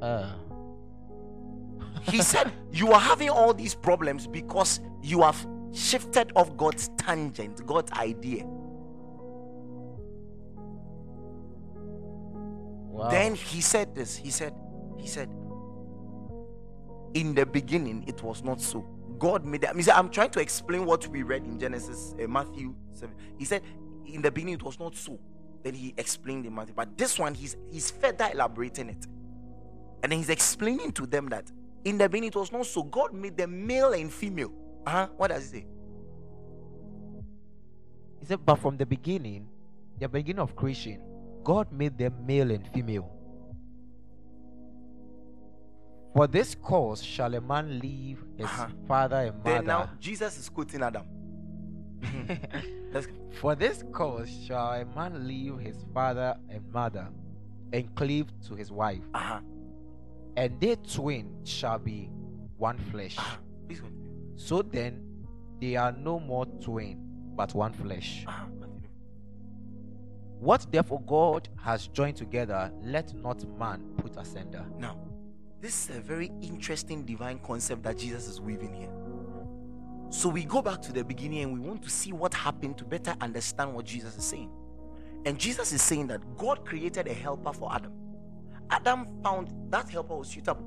Uh, 0.00 0.32
He 2.02 2.22
said, 2.22 2.52
You 2.72 2.92
are 2.92 3.00
having 3.00 3.30
all 3.30 3.52
these 3.52 3.74
problems 3.74 4.26
because 4.26 4.80
you 5.02 5.22
have 5.22 5.46
shifted 5.72 6.32
off 6.34 6.56
God's 6.56 6.88
tangent, 6.96 7.64
God's 7.66 7.92
idea. 7.92 8.46
Wow. 13.00 13.10
Then 13.10 13.34
he 13.34 13.60
said 13.60 13.94
this. 13.94 14.16
He 14.16 14.30
said, 14.30 14.54
He 14.98 15.06
said, 15.06 15.28
In 17.14 17.34
the 17.34 17.46
beginning, 17.46 18.04
it 18.06 18.22
was 18.22 18.42
not 18.42 18.60
so. 18.60 18.80
God 19.18 19.44
made 19.44 19.62
that. 19.62 19.70
I 19.70 19.72
mean, 19.74 19.84
I'm 19.92 20.10
trying 20.10 20.30
to 20.30 20.40
explain 20.40 20.86
what 20.86 21.06
we 21.08 21.22
read 21.22 21.44
in 21.44 21.58
Genesis, 21.58 22.14
uh, 22.22 22.26
Matthew 22.26 22.74
7. 22.92 23.14
He 23.38 23.44
said, 23.44 23.62
In 24.06 24.22
the 24.22 24.30
beginning, 24.30 24.54
it 24.54 24.62
was 24.62 24.78
not 24.78 24.94
so. 24.96 25.18
Then 25.62 25.74
he 25.74 25.94
explained 25.96 26.46
in 26.46 26.54
Matthew. 26.54 26.74
But 26.74 26.96
this 26.96 27.18
one, 27.18 27.34
he's 27.34 27.56
he's 27.70 27.90
further 27.90 28.28
elaborating 28.32 28.88
it. 28.88 29.06
And 30.02 30.12
then 30.12 30.18
he's 30.18 30.30
explaining 30.30 30.92
to 30.92 31.06
them 31.06 31.28
that 31.28 31.50
in 31.84 31.98
the 31.98 32.08
beginning, 32.08 32.28
it 32.28 32.36
was 32.36 32.52
not 32.52 32.66
so. 32.66 32.82
God 32.82 33.12
made 33.12 33.36
them 33.36 33.66
male 33.66 33.92
and 33.92 34.12
female. 34.12 34.52
Uh-huh. 34.86 35.08
What 35.16 35.28
does 35.28 35.50
he 35.50 35.60
say? 35.60 35.66
He 38.20 38.26
said, 38.26 38.44
But 38.44 38.56
from 38.56 38.76
the 38.76 38.86
beginning, 38.86 39.48
the 39.98 40.08
beginning 40.08 40.40
of 40.40 40.56
creation, 40.56 41.02
God 41.44 41.72
made 41.72 41.96
them 41.98 42.14
male 42.26 42.50
and 42.50 42.66
female. 42.68 43.10
For 46.14 46.26
this 46.26 46.54
cause 46.56 47.02
shall 47.02 47.34
a 47.34 47.40
man 47.40 47.78
leave 47.78 48.24
his 48.36 48.46
Uh-huh. 48.46 48.68
father 48.88 49.16
and 49.16 49.36
mother. 49.38 49.50
Then 49.56 49.64
now, 49.66 49.90
Jesus 50.00 50.38
is 50.38 50.48
quoting 50.48 50.82
Adam. 50.82 51.06
For 53.40 53.54
this 53.54 53.84
cause 53.92 54.28
shall 54.28 54.72
a 54.72 54.84
man 54.84 55.26
leave 55.28 55.58
his 55.58 55.76
father 55.94 56.36
and 56.48 56.62
mother 56.72 57.08
and 57.72 57.94
cleave 57.94 58.26
to 58.48 58.54
his 58.56 58.72
wife, 58.72 59.02
Uh-huh. 59.14 59.40
and 60.36 60.60
they 60.60 60.74
twain 60.76 61.30
shall 61.44 61.78
be 61.78 62.10
one 62.58 62.78
flesh. 62.90 63.16
Uh-huh. 63.18 63.36
So 64.34 64.62
then 64.62 65.00
they 65.60 65.76
are 65.76 65.92
no 65.92 66.18
more 66.18 66.46
twain, 66.60 66.98
but 67.36 67.54
one 67.54 67.72
flesh. 67.72 68.26
What 70.40 70.66
therefore 70.72 71.02
God 71.02 71.50
has 71.62 71.86
joined 71.88 72.16
together, 72.16 72.72
let 72.82 73.14
not 73.14 73.46
man 73.58 73.84
put 73.98 74.16
asunder. 74.16 74.64
Now, 74.78 74.96
this 75.60 75.90
is 75.90 75.96
a 75.98 76.00
very 76.00 76.32
interesting 76.40 77.04
divine 77.04 77.40
concept 77.40 77.82
that 77.82 77.98
Jesus 77.98 78.26
is 78.26 78.40
weaving 78.40 78.72
here. 78.72 78.88
So 80.08 80.30
we 80.30 80.44
go 80.44 80.62
back 80.62 80.80
to 80.80 80.92
the 80.92 81.04
beginning 81.04 81.42
and 81.42 81.52
we 81.52 81.60
want 81.60 81.82
to 81.82 81.90
see 81.90 82.12
what 82.12 82.32
happened 82.32 82.78
to 82.78 82.84
better 82.84 83.14
understand 83.20 83.74
what 83.74 83.84
Jesus 83.84 84.16
is 84.16 84.24
saying. 84.24 84.50
And 85.26 85.38
Jesus 85.38 85.74
is 85.74 85.82
saying 85.82 86.06
that 86.06 86.22
God 86.38 86.64
created 86.64 87.06
a 87.06 87.12
helper 87.12 87.52
for 87.52 87.70
Adam. 87.74 87.92
Adam 88.70 89.06
found 89.22 89.52
that 89.70 89.90
helper 89.90 90.16
was 90.16 90.28
suitable. 90.28 90.64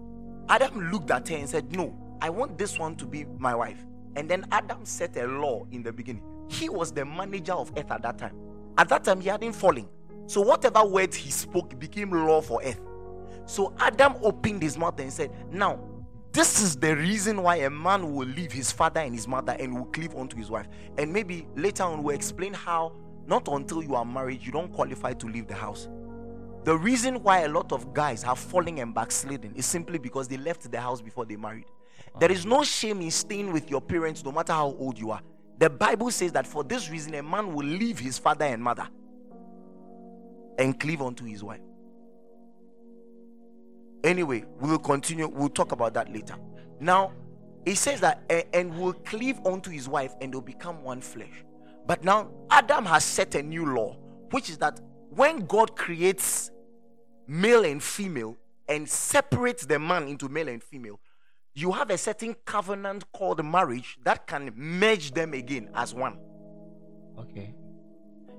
Adam 0.49 0.91
looked 0.91 1.09
at 1.09 1.27
her 1.29 1.35
and 1.35 1.49
said, 1.49 1.75
No, 1.75 1.97
I 2.21 2.29
want 2.29 2.59
this 2.59 2.77
one 2.77 2.95
to 2.97 3.07
be 3.07 3.25
my 3.39 3.55
wife. 3.55 3.83
And 4.15 4.29
then 4.29 4.45
Adam 4.51 4.85
set 4.85 5.17
a 5.17 5.25
law 5.25 5.65
in 5.71 5.81
the 5.81 5.91
beginning. 5.91 6.23
He 6.47 6.69
was 6.69 6.91
the 6.91 7.05
manager 7.05 7.53
of 7.53 7.71
earth 7.75 7.89
at 7.89 8.03
that 8.03 8.19
time. 8.19 8.42
At 8.77 8.89
that 8.89 9.03
time, 9.03 9.21
he 9.21 9.29
hadn't 9.29 9.53
fallen. 9.53 9.87
So 10.25 10.41
whatever 10.41 10.83
words 10.83 11.15
he 11.15 11.31
spoke 11.31 11.77
became 11.79 12.11
law 12.11 12.41
for 12.41 12.61
earth. 12.63 12.81
So 13.45 13.73
Adam 13.79 14.15
opened 14.21 14.61
his 14.61 14.77
mouth 14.77 14.99
and 14.99 15.11
said, 15.11 15.31
Now, 15.51 15.79
this 16.31 16.61
is 16.61 16.75
the 16.75 16.95
reason 16.95 17.43
why 17.43 17.57
a 17.57 17.69
man 17.69 18.15
will 18.15 18.27
leave 18.27 18.51
his 18.51 18.71
father 18.71 19.01
and 19.01 19.13
his 19.13 19.27
mother 19.27 19.55
and 19.59 19.75
will 19.75 19.85
cleave 19.85 20.15
unto 20.15 20.35
his 20.35 20.49
wife. 20.49 20.67
And 20.97 21.13
maybe 21.13 21.47
later 21.55 21.83
on 21.83 22.01
we'll 22.01 22.15
explain 22.15 22.53
how 22.53 22.93
not 23.27 23.47
until 23.47 23.83
you 23.83 23.95
are 23.95 24.03
married 24.05 24.41
you 24.41 24.51
don't 24.51 24.73
qualify 24.73 25.13
to 25.13 25.27
leave 25.27 25.47
the 25.47 25.53
house. 25.53 25.87
The 26.63 26.75
reason 26.75 27.21
why 27.21 27.41
a 27.41 27.49
lot 27.49 27.71
of 27.71 27.93
guys 27.93 28.23
have 28.23 28.39
fallen 28.39 28.79
and 28.79 28.95
backslidden 28.95 29.53
is 29.55 29.65
simply 29.65 29.99
because 29.99 30.27
they 30.27 30.37
left 30.37 30.71
the 30.71 30.79
house 30.79 31.01
before 31.01 31.25
they 31.25 31.35
married. 31.35 31.65
There 32.19 32.31
is 32.31 32.45
no 32.45 32.63
shame 32.63 33.01
in 33.01 33.11
staying 33.11 33.51
with 33.51 33.69
your 33.69 33.81
parents 33.81 34.23
no 34.23 34.31
matter 34.31 34.53
how 34.53 34.67
old 34.79 34.97
you 34.97 35.11
are. 35.11 35.21
The 35.59 35.69
Bible 35.69 36.11
says 36.11 36.31
that 36.33 36.47
for 36.47 36.63
this 36.63 36.89
reason 36.89 37.13
a 37.13 37.23
man 37.23 37.53
will 37.53 37.65
leave 37.65 37.99
his 37.99 38.17
father 38.17 38.45
and 38.45 38.61
mother 38.61 38.87
and 40.57 40.79
cleave 40.79 41.01
unto 41.01 41.25
his 41.25 41.43
wife. 41.43 41.61
Anyway, 44.03 44.43
we 44.59 44.69
will 44.69 44.79
continue. 44.79 45.27
We'll 45.27 45.49
talk 45.49 45.71
about 45.71 45.93
that 45.93 46.11
later. 46.11 46.35
Now, 46.79 47.13
it 47.65 47.75
says 47.75 48.01
that 48.01 48.23
and 48.53 48.77
will 48.77 48.93
cleave 48.93 49.39
unto 49.45 49.71
his 49.71 49.87
wife 49.87 50.13
and 50.19 50.33
they'll 50.33 50.41
become 50.41 50.83
one 50.83 50.99
flesh. 50.99 51.45
But 51.87 52.03
now 52.03 52.29
Adam 52.49 52.85
has 52.85 53.05
set 53.05 53.35
a 53.35 53.43
new 53.43 53.65
law, 53.65 53.97
which 54.31 54.49
is 54.49 54.57
that 54.57 54.79
when 55.09 55.45
God 55.45 55.75
creates 55.75 56.51
male 57.27 57.63
and 57.63 57.81
female 57.81 58.35
and 58.67 58.89
separates 58.89 59.65
the 59.65 59.79
man 59.79 60.07
into 60.07 60.27
male 60.27 60.49
and 60.49 60.61
female, 60.61 60.99
you 61.55 61.71
have 61.71 61.89
a 61.89 61.97
certain 61.97 62.35
covenant 62.45 63.11
called 63.11 63.43
marriage 63.45 63.97
that 64.03 64.25
can 64.25 64.51
merge 64.55 65.11
them 65.11 65.33
again 65.33 65.69
as 65.75 65.93
one. 65.93 66.17
Okay. 67.17 67.53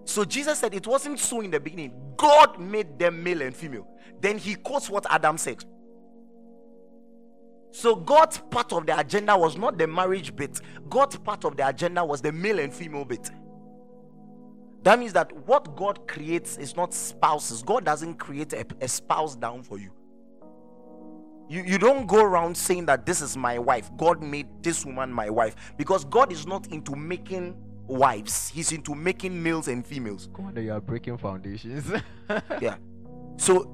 So 0.04 0.24
Jesus 0.24 0.58
said 0.58 0.74
it 0.74 0.86
wasn't 0.86 1.18
so 1.18 1.40
in 1.40 1.50
the 1.50 1.60
beginning. 1.60 1.92
God 2.16 2.60
made 2.60 2.98
them 2.98 3.22
male 3.22 3.42
and 3.42 3.54
female. 3.54 3.86
Then 4.20 4.38
he 4.38 4.54
quotes 4.56 4.90
what 4.90 5.06
Adam 5.10 5.38
said. 5.38 5.64
So 7.70 7.96
God's 7.96 8.38
part 8.38 8.72
of 8.72 8.86
the 8.86 8.98
agenda 8.98 9.36
was 9.36 9.56
not 9.56 9.78
the 9.78 9.86
marriage 9.86 10.34
bit. 10.36 10.60
God's 10.88 11.16
part 11.16 11.44
of 11.44 11.56
the 11.56 11.66
agenda 11.66 12.04
was 12.04 12.20
the 12.20 12.32
male 12.32 12.58
and 12.58 12.72
female 12.72 13.04
bit. 13.04 13.30
That 14.82 14.98
means 14.98 15.14
that 15.14 15.32
what 15.46 15.74
God 15.74 16.06
creates 16.06 16.58
is 16.58 16.76
not 16.76 16.92
spouses. 16.92 17.62
God 17.62 17.84
doesn't 17.84 18.14
create 18.14 18.52
a, 18.52 18.66
a 18.80 18.86
spouse 18.86 19.34
down 19.34 19.62
for 19.62 19.78
you. 19.78 19.90
You, 21.54 21.62
you 21.62 21.78
don't 21.78 22.08
go 22.08 22.20
around 22.20 22.56
saying 22.56 22.86
that 22.86 23.06
this 23.06 23.20
is 23.20 23.36
my 23.36 23.60
wife. 23.60 23.88
God 23.96 24.20
made 24.20 24.48
this 24.60 24.84
woman 24.84 25.12
my 25.12 25.30
wife. 25.30 25.54
Because 25.76 26.04
God 26.04 26.32
is 26.32 26.48
not 26.48 26.66
into 26.72 26.96
making 26.96 27.56
wives. 27.86 28.48
He's 28.48 28.72
into 28.72 28.92
making 28.92 29.40
males 29.40 29.68
and 29.68 29.86
females. 29.86 30.28
Commander, 30.34 30.62
you 30.62 30.72
are 30.72 30.80
breaking 30.80 31.16
foundations. 31.18 31.92
Yeah. 32.60 32.74
So 33.36 33.70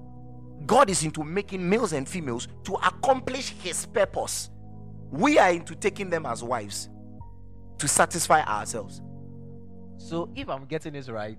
God 0.66 0.90
is 0.90 1.05
into 1.05 1.25
making 1.25 1.66
males 1.66 1.95
and 1.95 2.07
females 2.07 2.49
to 2.64 2.75
accomplish 2.75 3.55
his 3.62 3.87
purpose. 3.87 4.51
We 5.11 5.38
are 5.38 5.51
into 5.51 5.75
taking 5.75 6.11
them 6.11 6.27
as 6.27 6.43
wives 6.43 6.90
to 7.79 7.88
satisfy 7.88 8.43
ourselves. 8.43 9.01
so 9.97 10.29
if 10.37 10.51
I'm 10.51 10.66
getting 10.66 10.93
this 10.93 11.09
right, 11.09 11.38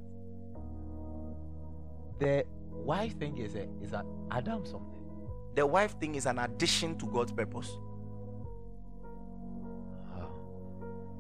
the 2.18 2.46
wife 2.72 3.20
thing 3.20 3.38
is 3.38 3.54
a 3.54 3.68
is 3.84 3.94
a 3.94 4.04
Adam 4.32 4.66
something. 4.66 5.01
The 5.56 5.66
wife 5.66 6.00
thing 6.00 6.16
is 6.16 6.26
an 6.26 6.40
addition 6.40 6.98
to 6.98 7.06
God's 7.06 7.32
purpose. 7.32 7.70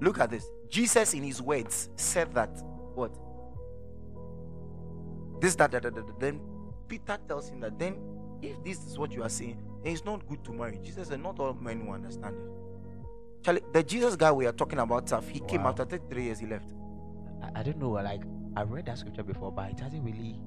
Look 0.01 0.19
at 0.19 0.31
this. 0.31 0.45
Jesus, 0.67 1.13
in 1.13 1.23
his 1.23 1.41
words, 1.41 1.89
said 1.95 2.33
that 2.33 2.49
what? 2.95 3.11
This, 5.39 5.55
that, 5.55 5.71
that, 5.71 5.83
that, 5.83 5.95
that. 5.95 6.19
Then 6.19 6.41
Peter 6.87 7.19
tells 7.27 7.49
him 7.49 7.59
that 7.59 7.77
then, 7.77 7.97
if 8.41 8.61
this 8.63 8.79
is 8.85 8.97
what 8.97 9.11
you 9.11 9.21
are 9.21 9.29
saying, 9.29 9.61
then 9.83 9.93
it's 9.93 10.03
not 10.03 10.27
good 10.27 10.43
to 10.45 10.51
marry. 10.51 10.79
Jesus 10.83 11.09
said, 11.09 11.21
Not 11.21 11.39
all 11.39 11.53
men 11.53 11.85
will 11.85 11.93
understand 11.93 12.35
it. 12.35 13.43
Charlie, 13.43 13.61
the 13.73 13.83
Jesus 13.83 14.15
guy 14.15 14.31
we 14.31 14.45
are 14.47 14.51
talking 14.51 14.79
about, 14.79 15.05
Taf, 15.05 15.27
he 15.29 15.39
came 15.41 15.61
after 15.61 15.85
33 15.85 16.23
years, 16.23 16.39
he 16.39 16.47
left. 16.47 16.73
I, 17.43 17.59
I 17.59 17.63
don't 17.63 17.77
know, 17.77 17.91
like 17.91 18.21
I 18.55 18.63
read 18.63 18.87
that 18.87 18.97
scripture 18.97 19.23
before, 19.23 19.51
but 19.51 19.69
it 19.71 19.79
hasn't 19.79 20.03
really 20.03 20.39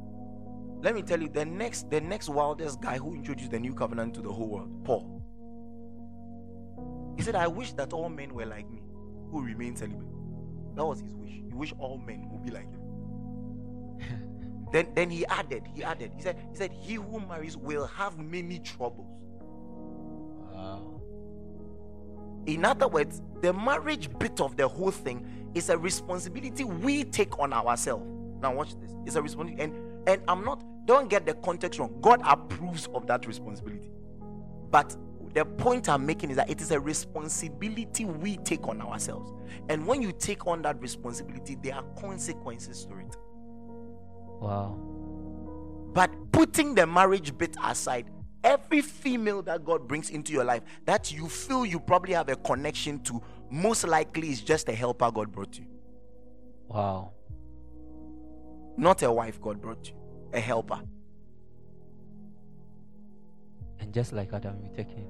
Let 0.85 0.95
me 0.95 1.01
tell 1.01 1.19
you, 1.19 1.31
the 1.31 1.47
next, 1.47 1.89
the 1.89 1.99
next 1.99 2.29
wildest 2.29 2.83
guy 2.83 2.99
who 2.99 3.15
introduced 3.15 3.51
the 3.51 3.59
new 3.59 3.73
covenant 3.73 4.13
to 4.17 4.21
the 4.21 4.31
whole 4.31 4.49
world, 4.49 4.85
Paul. 4.85 5.25
He 7.17 7.23
said, 7.23 7.35
I 7.35 7.47
wish 7.47 7.73
that 7.73 7.95
all 7.95 8.11
men 8.11 8.35
were 8.35 8.45
like 8.45 8.71
me, 8.71 8.83
who 9.31 9.43
remain 9.43 9.75
celibate. 9.77 10.07
That 10.77 10.85
was 10.85 11.01
his 11.01 11.15
wish. 11.15 11.31
He 11.31 11.55
wished 11.55 11.73
all 11.79 11.97
men 11.97 12.29
would 12.31 12.43
be 12.43 12.51
like 12.51 12.71
him. 12.71 12.81
then 14.73 14.89
then 14.95 15.09
he 15.09 15.25
added, 15.25 15.63
he 15.75 15.83
added, 15.83 16.13
he 16.17 16.23
said, 16.23 16.37
he 16.51 16.55
said, 16.55 16.71
He 16.71 16.95
who 16.95 17.19
marries 17.19 17.57
will 17.57 17.87
have 17.87 18.19
many 18.19 18.59
troubles. 18.59 19.09
Wow. 20.53 21.01
In 22.45 22.63
other 22.67 22.89
words, 22.89 23.23
the 23.41 23.55
marriage 23.55 24.11
bit 24.19 24.39
of 24.39 24.59
the 24.59 24.69
whole 24.69 24.91
thing 24.91 25.27
is 25.55 25.71
a 25.71 25.79
responsibility 25.79 26.65
we 26.65 27.05
take 27.05 27.39
on 27.39 27.55
ourselves. 27.55 28.05
Now 28.43 28.53
watch 28.53 28.79
this. 28.79 28.93
It's 29.07 29.17
a 29.17 29.23
responsibility, 29.23 29.63
and 29.63 29.75
and 30.07 30.21
I'm 30.29 30.45
not. 30.45 30.63
Don't 30.85 31.09
get 31.09 31.27
the 31.27 31.35
context 31.35 31.79
wrong. 31.79 31.97
God 32.01 32.21
approves 32.25 32.89
of 32.95 33.07
that 33.07 33.27
responsibility, 33.27 33.91
but 34.71 34.97
the 35.33 35.45
point 35.45 35.89
I'm 35.89 36.07
making 36.07 36.31
is 36.31 36.37
that 36.37 36.49
it 36.49 36.61
is 36.61 36.71
a 36.71 36.79
responsibility 36.79 38.05
we 38.05 38.37
take 38.39 38.69
on 38.69 38.81
ourselves. 38.81 39.33
And 39.69 39.85
when 39.85 40.01
you 40.01 40.13
take 40.13 40.47
on 40.47 40.63
that 40.63 40.81
responsibility, 40.81 41.57
there 41.61 41.75
are 41.75 41.83
consequences 41.99 42.87
to 42.87 42.99
it. 42.99 43.17
Wow. 44.41 44.79
But 45.93 46.11
putting 46.31 46.75
the 46.75 46.87
marriage 46.87 47.37
bit 47.37 47.57
aside, 47.63 48.11
every 48.45 48.81
female 48.81 49.43
that 49.43 49.65
God 49.65 49.89
brings 49.89 50.11
into 50.11 50.33
your 50.33 50.45
life 50.45 50.63
that 50.85 51.11
you 51.13 51.29
feel 51.29 51.65
you 51.65 51.81
probably 51.81 52.13
have 52.13 52.29
a 52.29 52.37
connection 52.37 53.01
to, 53.05 53.21
most 53.51 53.85
likely 53.87 54.31
is 54.31 54.41
just 54.41 54.69
a 54.69 54.73
helper 54.73 55.11
God 55.11 55.33
brought 55.33 55.59
you. 55.59 55.67
Wow. 56.69 57.13
Not 58.77 59.03
a 59.03 59.11
wife 59.11 59.41
God 59.41 59.61
brought 59.61 59.89
you, 59.89 59.95
a 60.35 60.41
helper. 60.41 60.81
And 63.81 63.93
just 63.93 64.13
like 64.13 64.33
Adam, 64.33 64.59
you 64.63 64.71
take 64.75 64.91
him, 64.91 65.07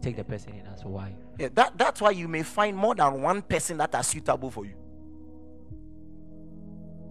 take 0.00 0.16
the 0.16 0.24
person 0.24 0.54
in 0.54 0.66
as 0.66 0.82
a 0.82 0.88
wife. 0.88 1.16
Yeah, 1.38 1.48
that, 1.54 1.76
that's 1.76 2.00
why 2.00 2.10
you 2.10 2.28
may 2.28 2.42
find 2.42 2.76
more 2.76 2.94
than 2.94 3.22
one 3.22 3.42
person 3.42 3.78
that 3.78 3.94
are 3.94 4.02
suitable 4.02 4.50
for 4.50 4.64
you. 4.64 4.74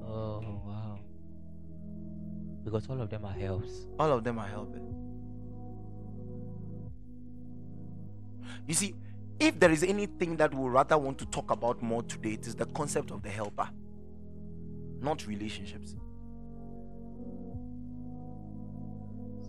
Oh 0.05 0.41
wow. 0.65 0.99
Because 2.63 2.87
all 2.87 3.01
of 3.01 3.09
them 3.09 3.25
are 3.25 3.33
helps. 3.33 3.87
All 3.99 4.11
of 4.11 4.23
them 4.23 4.39
are 4.39 4.47
helpers. 4.47 4.81
You 8.67 8.73
see, 8.73 8.95
if 9.39 9.59
there 9.59 9.71
is 9.71 9.83
anything 9.83 10.37
that 10.37 10.53
we 10.53 10.69
rather 10.69 10.97
want 10.97 11.17
to 11.17 11.25
talk 11.25 11.51
about 11.51 11.81
more 11.81 12.03
today, 12.03 12.33
it 12.33 12.47
is 12.47 12.55
the 12.55 12.65
concept 12.67 13.11
of 13.11 13.21
the 13.23 13.29
helper, 13.29 13.67
not 15.01 15.27
relationships. 15.27 15.95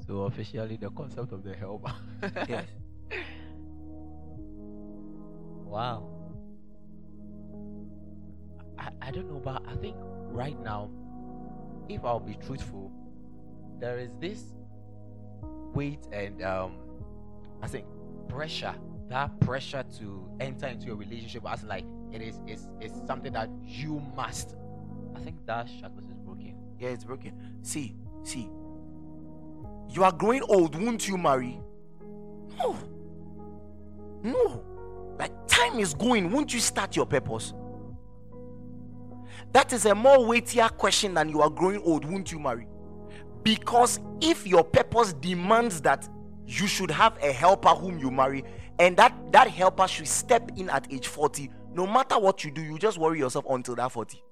So 0.06 0.22
officially 0.22 0.76
the 0.76 0.90
concept 0.90 1.32
of 1.32 1.42
the 1.42 1.54
helper. 1.54 1.92
Yes. 2.48 2.66
Wow. 5.64 6.08
I, 8.78 8.90
I 9.02 9.10
don't 9.10 9.28
know, 9.28 9.40
but 9.44 9.62
I 9.66 9.74
think 9.76 9.96
right 9.98 10.58
now, 10.62 10.90
if 11.88 12.04
I'll 12.04 12.20
be 12.20 12.34
truthful, 12.34 12.92
there 13.80 13.98
is 13.98 14.16
this 14.20 14.42
weight 15.74 16.06
and 16.12 16.42
um 16.42 16.76
I 17.62 17.66
think 17.68 17.86
pressure. 18.28 18.74
That 19.08 19.38
pressure 19.40 19.84
to 19.98 20.30
enter 20.40 20.66
into 20.66 20.92
a 20.92 20.94
relationship 20.94 21.42
as 21.48 21.62
like 21.64 21.84
it 22.12 22.22
is 22.22 22.38
is 22.46 22.68
is 22.80 22.92
something 23.06 23.32
that 23.32 23.50
you 23.64 24.00
must. 24.16 24.54
I 25.14 25.20
think 25.20 25.44
that 25.46 25.68
shackles 25.68 26.08
is 26.10 26.18
broken. 26.18 26.54
Yeah, 26.78 26.90
it's 26.90 27.04
broken. 27.04 27.58
See, 27.62 27.96
see. 28.22 28.48
You 29.90 30.04
are 30.04 30.12
growing 30.12 30.42
old, 30.48 30.80
won't 30.80 31.08
you 31.08 31.16
marry? 31.16 31.60
No. 32.58 32.76
No. 34.22 34.64
Like 35.18 35.32
time 35.46 35.78
is 35.78 35.94
going, 35.94 36.30
won't 36.30 36.52
you 36.52 36.60
start 36.60 36.96
your 36.96 37.06
purpose? 37.06 37.52
That 39.52 39.72
is 39.72 39.86
a 39.86 39.94
more 39.94 40.26
weightier 40.26 40.68
question 40.68 41.14
than 41.14 41.28
you 41.28 41.40
are 41.40 41.50
growing 41.50 41.80
old, 41.82 42.04
won't 42.04 42.32
you 42.32 42.40
marry? 42.40 42.66
Because 43.44 44.00
if 44.20 44.46
your 44.46 44.64
purpose 44.64 45.12
demands 45.12 45.80
that 45.82 46.08
you 46.46 46.66
should 46.66 46.90
have 46.90 47.16
a 47.22 47.30
helper 47.30 47.68
whom 47.68 47.98
you 47.98 48.10
marry, 48.10 48.42
and 48.78 48.96
that 48.96 49.14
that 49.32 49.48
helper 49.48 49.86
should 49.86 50.08
step 50.08 50.50
in 50.56 50.68
at 50.70 50.92
age 50.92 51.06
40, 51.06 51.50
no 51.72 51.86
matter 51.86 52.18
what 52.18 52.42
you 52.44 52.50
do, 52.50 52.62
you 52.62 52.78
just 52.78 52.98
worry 52.98 53.18
yourself 53.18 53.44
until 53.48 53.76
that 53.76 53.92
40. 53.92 54.22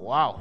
Wow. 0.00 0.40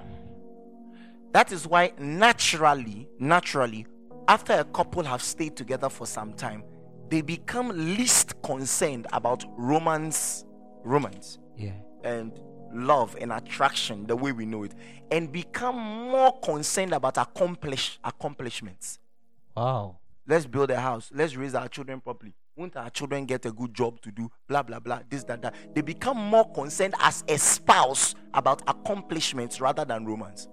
That 1.33 1.51
is 1.51 1.67
why 1.67 1.93
naturally, 1.99 3.07
naturally, 3.19 3.85
after 4.27 4.53
a 4.53 4.63
couple 4.63 5.03
have 5.03 5.21
stayed 5.21 5.55
together 5.55 5.89
for 5.89 6.07
some 6.07 6.33
time, 6.33 6.63
they 7.09 7.21
become 7.21 7.69
least 7.69 8.41
concerned 8.41 9.07
about 9.11 9.43
romance, 9.57 10.45
romance 10.83 11.39
Yeah. 11.57 11.73
and 12.03 12.39
love 12.71 13.17
and 13.19 13.31
attraction 13.31 14.05
the 14.07 14.15
way 14.15 14.31
we 14.31 14.45
know 14.45 14.63
it, 14.63 14.73
and 15.11 15.31
become 15.31 15.75
more 15.75 16.39
concerned 16.39 16.93
about 16.93 17.17
accomplish 17.17 17.99
accomplishments. 18.03 18.99
Wow. 19.57 19.97
Let's 20.27 20.45
build 20.45 20.69
a 20.69 20.79
house. 20.79 21.11
Let's 21.13 21.35
raise 21.35 21.55
our 21.55 21.67
children 21.67 21.99
properly. 21.99 22.33
Won't 22.59 22.75
our 22.75 22.89
children 22.89 23.25
get 23.25 23.45
a 23.45 23.53
good 23.53 23.73
job 23.73 24.01
to 24.01 24.11
do? 24.11 24.29
Blah 24.49 24.63
blah 24.63 24.79
blah. 24.79 24.99
This 25.09 25.23
that 25.23 25.41
that. 25.43 25.55
They 25.73 25.79
become 25.79 26.17
more 26.17 26.51
concerned 26.51 26.93
as 26.99 27.23
a 27.29 27.37
spouse 27.37 28.15
about 28.33 28.61
accomplishments 28.67 29.61
rather 29.61 29.85
than 29.85 30.05
romance. 30.05 30.49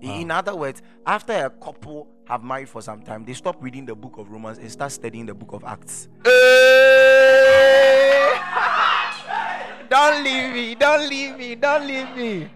In 0.00 0.30
other 0.30 0.54
words, 0.54 0.80
after 1.04 1.32
a 1.32 1.50
couple 1.50 2.06
have 2.28 2.44
married 2.44 2.68
for 2.68 2.80
some 2.80 3.02
time, 3.02 3.24
they 3.24 3.32
stop 3.32 3.60
reading 3.60 3.84
the 3.84 3.96
book 3.96 4.18
of 4.18 4.30
Romans 4.30 4.58
and 4.58 4.70
start 4.70 4.92
studying 4.92 5.26
the 5.26 5.34
book 5.34 5.54
of 5.54 5.64
Acts. 5.64 6.06
Eh! 6.24 6.30
don't 9.90 10.22
leave 10.22 10.52
me. 10.52 10.76
Don't 10.76 11.08
leave 11.08 11.36
me. 11.36 11.56
Don't 11.56 11.84
leave 11.84 12.16
me. 12.16 12.48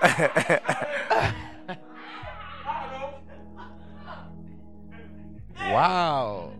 wow. 5.58 6.52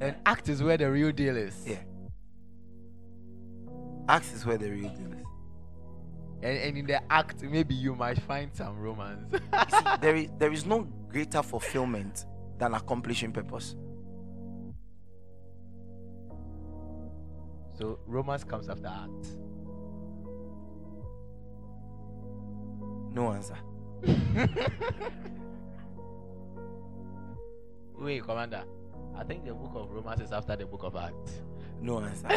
And 0.00 0.16
act 0.26 0.48
is 0.48 0.62
where 0.62 0.76
the 0.76 0.90
real 0.90 1.12
deal 1.12 1.36
is. 1.36 1.64
Yeah. 1.66 1.76
Acts 4.08 4.32
is 4.34 4.44
where 4.44 4.58
the 4.58 4.70
real 4.70 4.90
deal 4.90 5.12
is. 5.12 5.26
And, 6.42 6.58
and 6.58 6.78
in 6.78 6.86
the 6.86 7.12
act, 7.12 7.42
maybe 7.42 7.74
you 7.74 7.94
might 7.94 8.20
find 8.22 8.54
some 8.54 8.78
romance. 8.78 9.32
See, 9.32 9.84
there 10.00 10.16
is 10.16 10.28
there 10.38 10.52
is 10.52 10.66
no 10.66 10.82
greater 11.08 11.42
fulfillment 11.42 12.26
than 12.58 12.74
accomplishing 12.74 13.32
purpose. 13.32 13.74
so 17.78 17.98
romance 18.06 18.44
comes 18.44 18.68
after 18.68 18.86
act. 18.86 19.26
No 23.12 23.32
answer. 23.32 23.58
Wait, 28.06 28.22
Commander. 28.22 28.62
I 29.16 29.24
think 29.24 29.44
the 29.44 29.52
book 29.52 29.72
of 29.74 29.90
Romans 29.90 30.20
is 30.20 30.30
after 30.30 30.54
the 30.54 30.64
book 30.64 30.84
of 30.84 30.94
Acts. 30.94 31.42
No 31.82 31.98
answer. 31.98 32.28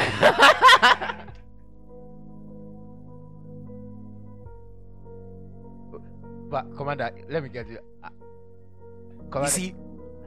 But 6.49 6.75
Commander, 6.75 7.11
let 7.29 7.43
me 7.43 7.49
get 7.49 7.67
you. 7.67 7.77
Uh, 8.03 8.09
You 9.43 9.47
see, 9.47 9.75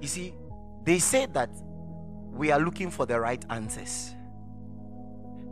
you 0.00 0.08
see, 0.08 0.34
they 0.84 0.98
say 1.00 1.26
that 1.32 1.50
we 2.32 2.52
are 2.52 2.60
looking 2.60 2.90
for 2.90 3.04
the 3.06 3.18
right 3.18 3.44
answers. 3.50 4.14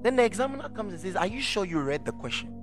Then 0.02 0.16
the 0.16 0.24
examiner 0.24 0.68
comes 0.68 0.92
and 0.92 1.02
says, 1.02 1.16
Are 1.16 1.26
you 1.26 1.40
sure 1.40 1.64
you 1.64 1.80
read 1.80 2.04
the 2.04 2.12
question? 2.12 2.54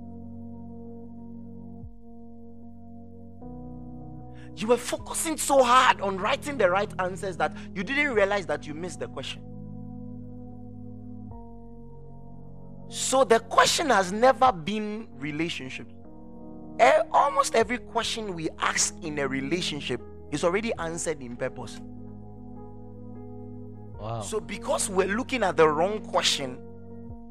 You 4.58 4.66
were 4.66 4.76
focusing 4.76 5.36
so 5.36 5.62
hard 5.62 6.00
on 6.00 6.18
writing 6.18 6.58
the 6.58 6.68
right 6.68 6.90
answers 6.98 7.36
that 7.36 7.56
you 7.76 7.84
didn't 7.84 8.12
realize 8.12 8.44
that 8.46 8.66
you 8.66 8.74
missed 8.74 8.98
the 8.98 9.06
question. 9.06 9.40
So 12.88 13.22
the 13.22 13.38
question 13.38 13.90
has 13.90 14.10
never 14.10 14.50
been 14.50 15.06
relationships. 15.12 15.94
Eh, 16.80 17.02
almost 17.12 17.54
every 17.54 17.78
question 17.78 18.34
we 18.34 18.48
ask 18.58 18.96
in 19.02 19.20
a 19.20 19.28
relationship 19.28 20.00
is 20.32 20.42
already 20.42 20.72
answered 20.80 21.22
in 21.22 21.36
purpose. 21.36 21.80
wow. 24.00 24.22
So 24.22 24.40
because 24.40 24.90
we're 24.90 25.16
looking 25.16 25.44
at 25.44 25.56
the 25.56 25.68
wrong 25.68 26.00
question, 26.00 26.58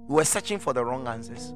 we're 0.07 0.23
searching 0.23 0.59
for 0.59 0.71
the 0.71 0.85
wrong 0.85 1.09
answers. 1.09 1.53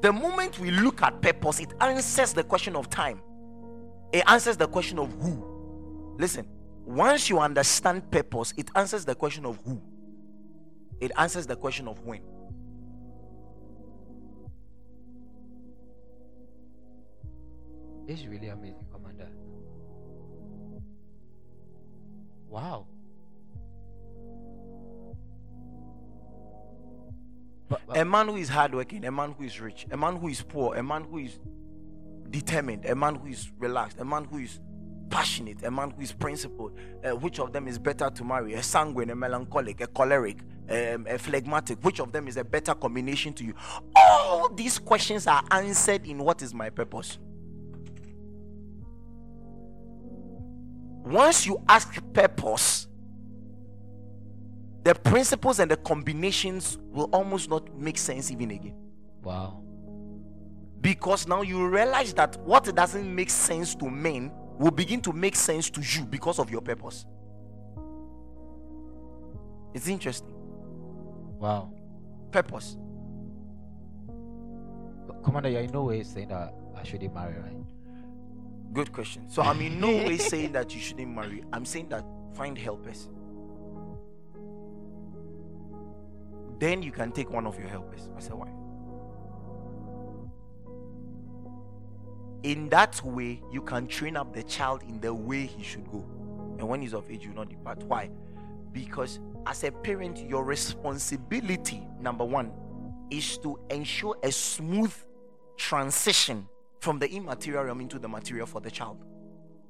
The 0.00 0.12
moment 0.12 0.58
we 0.58 0.70
look 0.70 1.02
at 1.02 1.20
purpose, 1.20 1.60
it 1.60 1.72
answers 1.80 2.32
the 2.32 2.44
question 2.44 2.76
of 2.76 2.88
time. 2.88 3.20
It 4.12 4.22
answers 4.26 4.56
the 4.56 4.68
question 4.68 4.98
of 4.98 5.12
who. 5.14 6.16
Listen, 6.18 6.46
once 6.84 7.28
you 7.28 7.38
understand 7.38 8.10
purpose, 8.10 8.54
it 8.56 8.70
answers 8.74 9.04
the 9.04 9.14
question 9.14 9.44
of 9.44 9.58
who. 9.64 9.82
It 11.00 11.12
answers 11.16 11.46
the 11.46 11.56
question 11.56 11.88
of 11.88 12.00
when. 12.04 12.22
Is 18.06 18.26
really 18.26 18.48
amazing, 18.48 18.86
Commander. 18.90 19.28
Wow. 22.48 22.86
But, 27.68 27.80
but- 27.86 27.96
a 27.98 28.04
man 28.04 28.28
who 28.28 28.36
is 28.36 28.48
hardworking, 28.48 29.04
a 29.04 29.10
man 29.10 29.34
who 29.36 29.44
is 29.44 29.60
rich, 29.60 29.86
a 29.90 29.96
man 29.96 30.16
who 30.16 30.28
is 30.28 30.42
poor, 30.42 30.76
a 30.76 30.82
man 30.82 31.04
who 31.04 31.18
is 31.18 31.38
determined, 32.30 32.84
a 32.86 32.94
man 32.94 33.14
who 33.16 33.28
is 33.28 33.50
relaxed, 33.58 33.98
a 34.00 34.04
man 34.04 34.24
who 34.24 34.38
is 34.38 34.60
passionate, 35.10 35.62
a 35.64 35.70
man 35.70 35.90
who 35.90 36.02
is 36.02 36.12
principled. 36.12 36.78
Uh, 37.04 37.10
which 37.16 37.38
of 37.40 37.52
them 37.52 37.66
is 37.68 37.78
better 37.78 38.10
to 38.10 38.24
marry? 38.24 38.54
A 38.54 38.62
sanguine, 38.62 39.10
a 39.10 39.16
melancholic, 39.16 39.80
a 39.80 39.86
choleric, 39.86 40.38
um, 40.68 41.06
a 41.08 41.18
phlegmatic. 41.18 41.82
Which 41.84 42.00
of 42.00 42.12
them 42.12 42.28
is 42.28 42.36
a 42.36 42.44
better 42.44 42.74
combination 42.74 43.32
to 43.34 43.44
you? 43.44 43.54
All 43.96 44.48
these 44.50 44.78
questions 44.78 45.26
are 45.26 45.42
answered 45.50 46.06
in 46.06 46.18
what 46.18 46.42
is 46.42 46.52
my 46.54 46.70
purpose. 46.70 47.18
Once 51.04 51.46
you 51.46 51.58
ask 51.68 52.02
purpose, 52.12 52.86
the 54.84 54.94
principles 54.94 55.58
and 55.58 55.70
the 55.70 55.76
combinations 55.76 56.78
will 56.98 57.08
almost 57.12 57.48
not 57.48 57.72
make 57.78 57.96
sense 57.96 58.30
even 58.30 58.50
again. 58.50 58.74
wow. 59.22 59.62
Because 60.80 61.26
now 61.26 61.42
you 61.42 61.66
realize 61.66 62.14
that 62.14 62.36
what 62.42 62.72
doesn't 62.74 63.12
make 63.12 63.30
sense 63.30 63.74
to 63.74 63.90
men 63.90 64.30
will 64.58 64.70
begin 64.70 65.00
to 65.02 65.12
make 65.12 65.34
sense 65.34 65.68
to 65.70 65.80
you 65.80 66.04
because 66.04 66.38
of 66.38 66.50
your 66.50 66.60
purpose. 66.60 67.04
It's 69.74 69.88
interesting. 69.88 70.34
Wow. 71.40 71.72
Purpose. 72.30 72.76
Commander, 75.24 75.48
you're 75.48 75.62
in 75.62 75.72
no 75.72 75.84
way 75.84 76.04
saying 76.04 76.28
that 76.28 76.54
I 76.76 76.84
shouldn't 76.84 77.12
marry, 77.12 77.34
right? 77.40 77.64
Good 78.72 78.92
question. 78.92 79.28
So 79.28 79.42
I'm 79.42 79.60
in 79.60 79.80
no 79.80 79.88
way 79.88 80.16
saying 80.16 80.52
that 80.52 80.72
you 80.74 80.80
shouldn't 80.80 81.12
marry. 81.12 81.42
I'm 81.52 81.64
saying 81.64 81.88
that 81.88 82.04
find 82.34 82.56
helpers. 82.56 83.08
Then 86.58 86.82
you 86.82 86.90
can 86.90 87.12
take 87.12 87.30
one 87.30 87.46
of 87.46 87.58
your 87.58 87.68
helpers 87.68 88.08
I 88.16 88.20
said, 88.20 88.34
Why? 88.34 88.48
In 92.42 92.68
that 92.68 93.02
way, 93.04 93.42
you 93.50 93.62
can 93.62 93.86
train 93.86 94.16
up 94.16 94.32
the 94.32 94.42
child 94.42 94.82
in 94.82 95.00
the 95.00 95.12
way 95.12 95.46
he 95.46 95.62
should 95.62 95.90
go. 95.90 96.04
And 96.58 96.68
when 96.68 96.82
he's 96.82 96.94
of 96.94 97.10
age, 97.10 97.24
you 97.24 97.30
will 97.30 97.38
not 97.38 97.48
depart. 97.48 97.82
Why? 97.82 98.10
Because 98.72 99.18
as 99.46 99.64
a 99.64 99.72
parent, 99.72 100.18
your 100.18 100.44
responsibility, 100.44 101.86
number 102.00 102.24
one, 102.24 102.52
is 103.10 103.38
to 103.38 103.58
ensure 103.70 104.16
a 104.22 104.30
smooth 104.30 104.94
transition 105.56 106.48
from 106.80 106.98
the 106.98 107.10
immaterial 107.10 107.64
realm 107.64 107.80
into 107.80 107.98
the 107.98 108.08
material 108.08 108.46
for 108.46 108.60
the 108.60 108.70
child. 108.70 109.04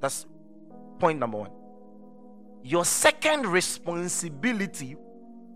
That's 0.01 0.27
point 0.98 1.18
number 1.18 1.38
one. 1.38 1.51
Your 2.62 2.85
second 2.85 3.46
responsibility 3.46 4.96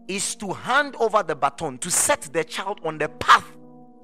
is 0.08 0.34
to 0.36 0.52
hand 0.52 0.96
over 0.98 1.22
the 1.22 1.34
baton 1.34 1.78
to 1.78 1.90
set 1.90 2.22
the 2.32 2.44
child 2.44 2.80
on 2.84 2.98
the 2.98 3.08
path 3.08 3.46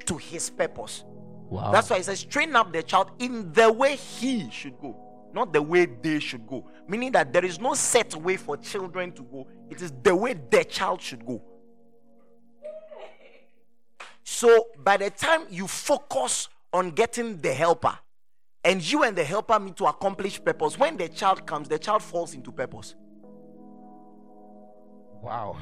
to 0.06 0.16
his 0.16 0.50
purpose. 0.50 1.04
Wow. 1.50 1.72
That's 1.72 1.90
why 1.90 1.96
it 1.96 2.04
says 2.04 2.24
train 2.24 2.54
up 2.56 2.72
the 2.72 2.82
child 2.82 3.10
in 3.18 3.52
the 3.52 3.72
way 3.72 3.96
he 3.96 4.50
should 4.50 4.78
go, 4.78 4.96
not 5.32 5.52
the 5.52 5.62
way 5.62 5.86
they 5.86 6.20
should 6.20 6.46
go. 6.46 6.68
Meaning 6.88 7.12
that 7.12 7.32
there 7.32 7.44
is 7.44 7.58
no 7.58 7.74
set 7.74 8.14
way 8.16 8.36
for 8.36 8.56
children 8.56 9.12
to 9.12 9.22
go, 9.22 9.46
it 9.70 9.80
is 9.82 9.92
the 10.02 10.14
way 10.14 10.34
the 10.50 10.64
child 10.64 11.00
should 11.00 11.24
go. 11.24 11.42
So 14.24 14.66
by 14.84 14.98
the 14.98 15.10
time 15.10 15.46
you 15.50 15.66
focus 15.66 16.48
on 16.72 16.90
getting 16.90 17.40
the 17.40 17.52
helper, 17.52 17.98
and 18.62 18.82
you 18.82 19.04
and 19.04 19.16
the 19.16 19.24
helper 19.24 19.58
meet 19.58 19.76
to 19.76 19.86
accomplish 19.86 20.42
purpose, 20.44 20.78
when 20.78 20.96
the 20.96 21.08
child 21.08 21.46
comes, 21.46 21.68
the 21.68 21.78
child 21.78 22.02
falls 22.02 22.34
into 22.34 22.52
purpose. 22.52 22.94
wow. 25.22 25.56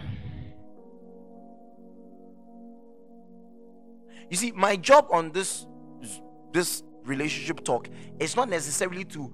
You 4.31 4.37
see, 4.37 4.53
my 4.53 4.77
job 4.77 5.07
on 5.11 5.33
this 5.33 5.67
this 6.53 6.83
relationship 7.05 7.65
talk 7.65 7.89
is 8.19 8.35
not 8.35 8.49
necessarily 8.49 9.05
to 9.05 9.33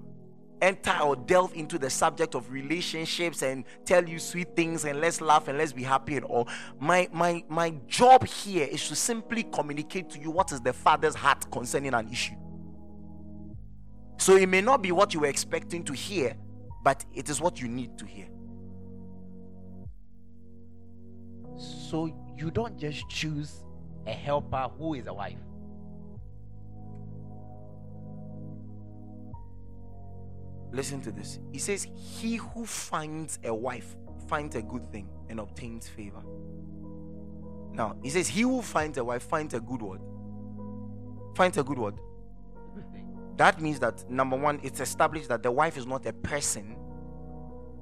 enter 0.61 0.97
or 1.01 1.15
delve 1.15 1.53
into 1.55 1.77
the 1.77 1.89
subject 1.89 2.35
of 2.35 2.49
relationships 2.51 3.41
and 3.41 3.65
tell 3.85 4.07
you 4.07 4.17
sweet 4.17 4.55
things 4.55 4.85
and 4.85 5.01
let's 5.01 5.19
laugh 5.19 5.47
and 5.49 5.57
let's 5.57 5.73
be 5.73 5.83
happy 5.83 6.15
and 6.15 6.25
all. 6.25 6.47
My 6.79 7.09
my 7.11 7.43
my 7.49 7.71
job 7.87 8.25
here 8.25 8.65
is 8.65 8.87
to 8.89 8.95
simply 8.95 9.43
communicate 9.43 10.09
to 10.11 10.19
you 10.19 10.31
what 10.31 10.51
is 10.51 10.61
the 10.61 10.73
father's 10.73 11.15
heart 11.15 11.49
concerning 11.51 11.93
an 11.93 12.09
issue. 12.09 12.35
So 14.17 14.37
it 14.37 14.47
may 14.47 14.61
not 14.61 14.81
be 14.81 14.91
what 14.91 15.13
you 15.13 15.19
were 15.21 15.27
expecting 15.27 15.83
to 15.83 15.93
hear, 15.93 16.35
but 16.83 17.03
it 17.13 17.29
is 17.29 17.41
what 17.41 17.59
you 17.59 17.67
need 17.67 17.97
to 17.97 18.05
hear. 18.05 18.27
So 21.57 22.05
you 22.37 22.51
don't 22.51 22.77
just 22.79 23.07
choose 23.09 23.62
a 24.05 24.11
helper 24.11 24.69
who 24.77 24.93
is 24.95 25.07
a 25.07 25.13
wife. 25.13 25.37
Listen 30.71 31.01
to 31.01 31.11
this. 31.11 31.39
He 31.51 31.59
says, 31.59 31.87
He 31.95 32.37
who 32.37 32.65
finds 32.65 33.39
a 33.43 33.53
wife 33.53 33.95
finds 34.27 34.55
a 34.55 34.61
good 34.61 34.91
thing 34.91 35.07
and 35.29 35.39
obtains 35.39 35.87
favor. 35.87 36.23
Now, 37.73 37.95
he 38.01 38.09
says, 38.09 38.27
He 38.27 38.41
who 38.41 38.61
finds 38.61 38.97
a 38.97 39.03
wife 39.03 39.23
finds 39.23 39.53
a 39.53 39.59
good 39.59 39.81
word. 39.81 40.01
Finds 41.35 41.57
a 41.57 41.63
good 41.63 41.77
word. 41.77 41.95
That 43.37 43.61
means 43.61 43.79
that 43.79 44.09
number 44.09 44.35
one, 44.35 44.59
it's 44.63 44.79
established 44.79 45.29
that 45.29 45.43
the 45.43 45.51
wife 45.51 45.77
is 45.77 45.85
not 45.85 46.05
a 46.05 46.13
person. 46.13 46.75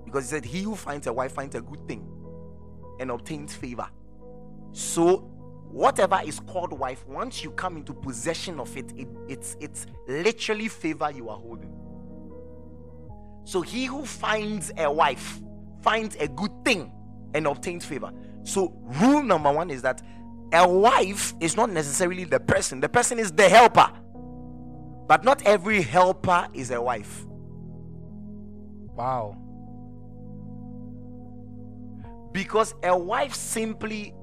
Because 0.06 0.26
he 0.26 0.30
said, 0.30 0.46
He 0.46 0.62
who 0.64 0.76
finds 0.76 1.08
a 1.08 1.14
wife 1.14 1.34
finds 1.34 1.56
a 1.56 1.62
good 1.62 1.88
thing 1.88 2.08
and 3.00 3.10
obtains 3.10 3.56
favor. 3.56 3.88
So, 4.74 5.30
whatever 5.72 6.20
is 6.26 6.40
called 6.40 6.74
wife, 6.74 7.06
once 7.08 7.44
you 7.44 7.52
come 7.52 7.78
into 7.78 7.94
possession 7.94 8.60
of 8.60 8.76
it, 8.76 8.92
it 8.98 9.08
it's 9.28 9.56
it's 9.60 9.88
literally 10.08 10.68
favor 10.68 11.10
you 11.12 11.30
are 11.30 11.38
holding. 11.38 11.74
So 13.44 13.62
he 13.62 13.86
who 13.86 14.06
finds 14.06 14.72
a 14.78 14.92
wife 14.92 15.42
finds 15.82 16.16
a 16.18 16.28
good 16.28 16.52
thing 16.64 16.92
and 17.34 17.48
obtains 17.48 17.86
favor. 17.86 18.12
So 18.44 18.74
rule 19.02 19.24
number 19.24 19.52
one 19.52 19.70
is 19.70 19.82
that 19.82 20.02
a 20.54 20.68
wife 20.68 21.34
is 21.40 21.56
not 21.56 21.70
necessarily 21.70 22.26
the 22.26 22.40
person, 22.40 22.80
the 22.80 22.90
person 22.90 23.20
is 23.20 23.32
the 23.32 23.48
helper. 23.48 23.90
But 25.08 25.24
not 25.24 25.42
every 25.46 25.82
helper 25.82 26.48
is 26.54 26.72
a 26.72 26.82
wife. 26.82 27.26
Wow. 28.96 29.38
Because 32.32 32.74
a 32.84 32.98
wife 32.98 33.34
simply, 33.34 34.14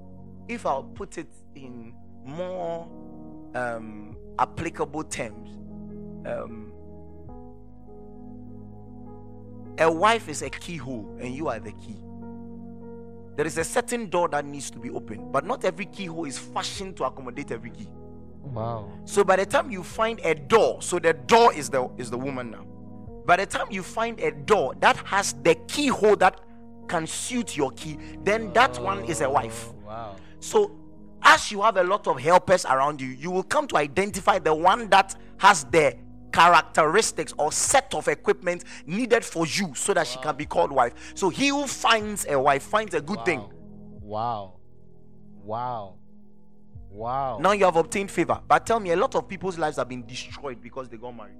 if 0.48 0.64
I'll 0.66 0.82
put 0.82 1.18
it 1.18 1.28
in 1.54 1.94
more 2.24 2.88
um, 3.54 4.16
applicable 4.38 5.04
terms, 5.04 5.50
um, 6.26 6.72
a 9.78 9.90
wife 9.90 10.28
is 10.28 10.42
a 10.42 10.50
keyhole 10.50 11.16
and 11.20 11.34
you 11.34 11.48
are 11.48 11.60
the 11.60 11.72
key. 11.72 11.96
There 13.36 13.46
is 13.46 13.56
a 13.56 13.64
certain 13.64 14.10
door 14.10 14.28
that 14.30 14.44
needs 14.44 14.70
to 14.72 14.80
be 14.80 14.90
opened, 14.90 15.32
but 15.32 15.46
not 15.46 15.64
every 15.64 15.86
keyhole 15.86 16.24
is 16.24 16.38
fashioned 16.38 16.96
to 16.96 17.04
accommodate 17.04 17.52
every 17.52 17.70
key. 17.70 17.88
Wow. 18.42 18.90
So 19.04 19.22
by 19.22 19.36
the 19.36 19.46
time 19.46 19.70
you 19.70 19.84
find 19.84 20.18
a 20.24 20.34
door, 20.34 20.82
so 20.82 20.98
the 20.98 21.12
door 21.12 21.52
is 21.54 21.68
the 21.68 21.88
is 21.98 22.10
the 22.10 22.18
woman 22.18 22.50
now. 22.50 22.66
By 23.26 23.36
the 23.36 23.46
time 23.46 23.66
you 23.70 23.82
find 23.82 24.18
a 24.20 24.32
door 24.32 24.74
that 24.80 24.96
has 25.06 25.34
the 25.42 25.54
keyhole 25.68 26.16
that 26.16 26.40
can 26.88 27.06
suit 27.06 27.56
your 27.56 27.70
key, 27.72 27.98
then 28.24 28.52
that 28.54 28.78
one 28.80 29.04
is 29.04 29.20
a 29.20 29.30
wife. 29.30 29.72
Wow. 29.86 30.16
So 30.40 30.72
as 31.22 31.50
you 31.50 31.62
have 31.62 31.76
a 31.76 31.84
lot 31.84 32.06
of 32.06 32.20
helpers 32.20 32.64
around 32.64 33.00
you, 33.00 33.08
you 33.08 33.30
will 33.30 33.42
come 33.42 33.66
to 33.68 33.76
identify 33.76 34.38
the 34.38 34.54
one 34.54 34.88
that 34.90 35.14
has 35.38 35.64
the 35.64 35.96
characteristics 36.32 37.32
or 37.38 37.50
set 37.50 37.94
of 37.94 38.06
equipment 38.08 38.64
needed 38.86 39.24
for 39.24 39.46
you 39.46 39.74
so 39.74 39.94
that 39.94 40.06
she 40.06 40.18
can 40.18 40.36
be 40.36 40.46
called 40.46 40.70
wife. 40.70 40.94
So 41.14 41.28
he 41.28 41.48
who 41.48 41.66
finds 41.66 42.26
a 42.28 42.38
wife 42.38 42.62
finds 42.62 42.94
a 42.94 43.00
good 43.00 43.24
thing. 43.24 43.44
Wow. 44.00 44.58
Wow. 45.42 45.96
Wow. 46.90 47.38
Now 47.40 47.52
you 47.52 47.64
have 47.64 47.76
obtained 47.76 48.10
favor. 48.10 48.40
But 48.46 48.66
tell 48.66 48.80
me, 48.80 48.90
a 48.90 48.96
lot 48.96 49.14
of 49.14 49.28
people's 49.28 49.58
lives 49.58 49.76
have 49.76 49.88
been 49.88 50.06
destroyed 50.06 50.60
because 50.62 50.88
they 50.88 50.96
got 50.96 51.16
married. 51.16 51.36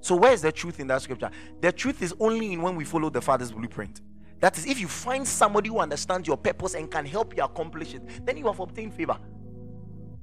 So 0.00 0.16
where 0.16 0.32
is 0.32 0.42
the 0.42 0.52
truth 0.52 0.80
in 0.80 0.86
that 0.88 1.02
scripture? 1.02 1.30
The 1.60 1.72
truth 1.72 2.02
is 2.02 2.14
only 2.18 2.52
in 2.52 2.62
when 2.62 2.76
we 2.76 2.84
follow 2.84 3.10
the 3.10 3.20
Father's 3.20 3.52
blueprint. 3.52 4.00
That 4.40 4.56
is, 4.56 4.66
if 4.66 4.80
you 4.80 4.88
find 4.88 5.26
somebody 5.28 5.68
who 5.68 5.78
understands 5.78 6.26
your 6.26 6.38
purpose 6.38 6.74
and 6.74 6.90
can 6.90 7.04
help 7.04 7.36
you 7.36 7.44
accomplish 7.44 7.94
it, 7.94 8.24
then 8.24 8.38
you 8.38 8.46
have 8.46 8.58
obtained 8.58 8.94
favor. 8.94 9.18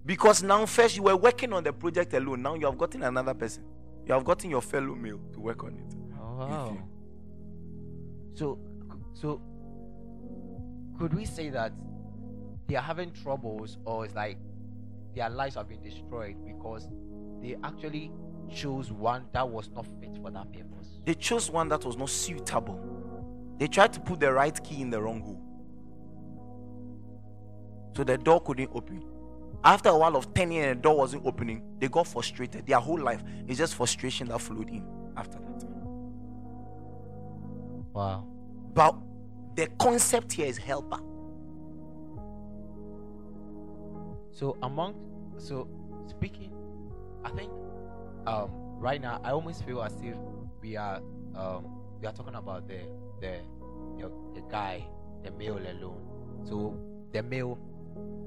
Because 0.05 0.41
now, 0.41 0.65
first 0.65 0.95
you 0.95 1.03
were 1.03 1.15
working 1.15 1.53
on 1.53 1.63
the 1.63 1.71
project 1.71 2.13
alone. 2.13 2.41
Now 2.41 2.55
you 2.55 2.65
have 2.65 2.77
gotten 2.77 3.03
another 3.03 3.33
person. 3.33 3.63
You 4.05 4.13
have 4.13 4.23
gotten 4.23 4.49
your 4.49 4.61
fellow 4.61 4.95
male 4.95 5.19
to 5.33 5.39
work 5.39 5.63
on 5.63 5.75
it. 5.75 5.95
Oh, 6.19 6.37
wow. 6.37 6.77
So, 8.33 8.59
so 9.13 9.41
could 10.97 11.13
we 11.13 11.25
say 11.25 11.49
that 11.49 11.73
they 12.67 12.75
are 12.75 12.81
having 12.81 13.11
troubles, 13.11 13.77
or 13.85 14.05
it's 14.05 14.15
like 14.15 14.37
their 15.13 15.29
lives 15.29 15.55
have 15.55 15.67
been 15.67 15.81
destroyed 15.81 16.37
because 16.45 16.87
they 17.41 17.55
actually 17.63 18.11
chose 18.49 18.91
one 18.91 19.25
that 19.33 19.47
was 19.47 19.69
not 19.75 19.85
fit 19.99 20.17
for 20.21 20.31
that 20.31 20.51
purpose? 20.51 21.01
They 21.05 21.13
chose 21.13 21.51
one 21.51 21.69
that 21.69 21.85
was 21.85 21.97
not 21.97 22.09
suitable. 22.09 22.96
They 23.57 23.67
tried 23.67 23.93
to 23.93 23.99
put 23.99 24.19
the 24.19 24.31
right 24.31 24.63
key 24.63 24.81
in 24.81 24.89
the 24.89 25.01
wrong 25.01 25.21
hole. 25.21 25.41
So 27.95 28.03
the 28.03 28.17
door 28.17 28.41
couldn't 28.41 28.69
open. 28.73 29.03
After 29.63 29.89
a 29.89 29.97
while 29.97 30.15
of 30.15 30.33
10 30.33 30.51
years, 30.51 30.75
the 30.75 30.81
door 30.81 30.97
wasn't 30.97 31.25
opening. 31.25 31.63
They 31.79 31.87
got 31.87 32.07
frustrated. 32.07 32.67
Their 32.67 32.79
whole 32.79 32.99
life 32.99 33.23
is 33.47 33.57
just 33.57 33.75
frustration 33.75 34.27
that 34.29 34.39
flowed 34.39 34.69
in 34.69 34.85
after 35.17 35.39
that. 35.39 35.63
Wow. 37.93 38.27
But 38.73 38.95
the 39.55 39.67
concept 39.79 40.33
here 40.33 40.45
is 40.45 40.57
helper. 40.57 40.99
So 44.31 44.55
among 44.61 44.93
so 45.39 45.67
speaking, 46.07 46.53
I 47.25 47.29
think 47.31 47.51
um 48.27 48.51
right 48.77 49.01
now 49.01 49.19
I 49.23 49.31
almost 49.31 49.65
feel 49.65 49.81
as 49.81 49.95
if 50.03 50.15
we 50.61 50.77
are 50.77 51.01
um 51.35 51.65
we 51.99 52.05
are 52.05 52.13
talking 52.13 52.35
about 52.35 52.67
the 52.67 52.81
the 53.21 53.39
the, 53.97 54.11
the 54.35 54.41
guy, 54.49 54.85
the 55.23 55.31
male 55.31 55.57
alone. 55.57 56.01
So 56.43 56.77
the 57.13 57.23
male 57.23 57.57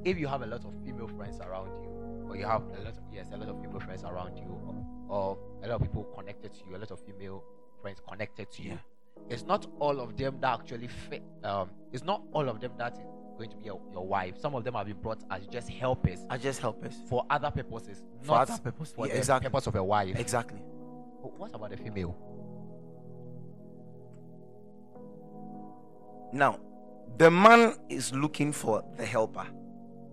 if 0.05 0.19
you 0.19 0.27
have 0.27 0.43
a 0.43 0.47
lot 0.47 0.65
of 0.65 0.73
female 0.85 1.09
friends 1.09 1.39
around 1.41 1.69
you, 1.83 2.27
or 2.29 2.37
you 2.37 2.47
have 2.47 2.63
a 2.63 2.81
lot 2.83 2.97
of 2.97 3.03
yes, 3.13 3.29
a 3.33 3.37
lot 3.37 3.49
of 3.49 3.61
female 3.61 3.81
friends 3.81 4.03
around 4.05 4.37
you, 4.37 4.49
or, 5.09 5.09
or 5.09 5.39
a 5.63 5.69
lot 5.69 5.77
of 5.77 5.83
people 5.83 6.05
connected 6.17 6.53
to 6.53 6.61
you, 6.69 6.77
a 6.77 6.79
lot 6.79 6.91
of 6.91 7.01
female 7.01 7.45
friends 7.83 8.01
connected 8.09 8.51
to 8.53 8.63
you. 8.63 8.71
Yeah. 8.71 8.77
It's 9.29 9.45
not 9.45 9.67
all 9.79 10.01
of 10.01 10.17
them 10.17 10.39
that 10.41 10.61
actually 10.61 10.89
fit. 10.89 11.23
Um, 11.45 11.71
it's 11.93 12.03
not 12.05 12.23
all 12.33 12.49
of 12.49 12.61
them 12.61 12.73
that 12.79 12.95
is 12.95 13.01
going 13.37 13.51
to 13.51 13.57
be 13.57 13.65
your, 13.65 13.81
your 13.93 14.07
wife. 14.07 14.39
Some 14.41 14.55
of 14.55 14.65
them 14.65 14.75
have 14.75 14.87
been 14.87 14.97
brought 14.97 15.23
as 15.31 15.47
just 15.47 15.69
helpers 15.69 16.21
As 16.31 16.43
just 16.43 16.61
helpers 16.61 16.95
for 17.09 17.25
other 17.31 17.51
purposes, 17.51 18.03
For 18.23 18.33
not 18.33 18.49
other 18.51 18.61
purposes. 18.63 18.95
for 18.95 19.07
Yeah, 19.07 19.13
the 19.15 19.19
exactly. 19.19 19.51
purpose 19.51 19.67
of 19.67 19.75
a 19.77 19.85
wife. 19.85 20.19
Exactly. 20.19 20.63
But 21.23 21.39
what 21.39 21.55
about 21.55 21.71
the 21.71 21.77
female? 21.77 22.17
Now, 26.33 26.61
the 27.19 27.31
man 27.31 27.75
is 27.89 28.13
looking 28.15 28.53
for 28.53 28.85
the 28.97 29.05
helper. 29.05 29.47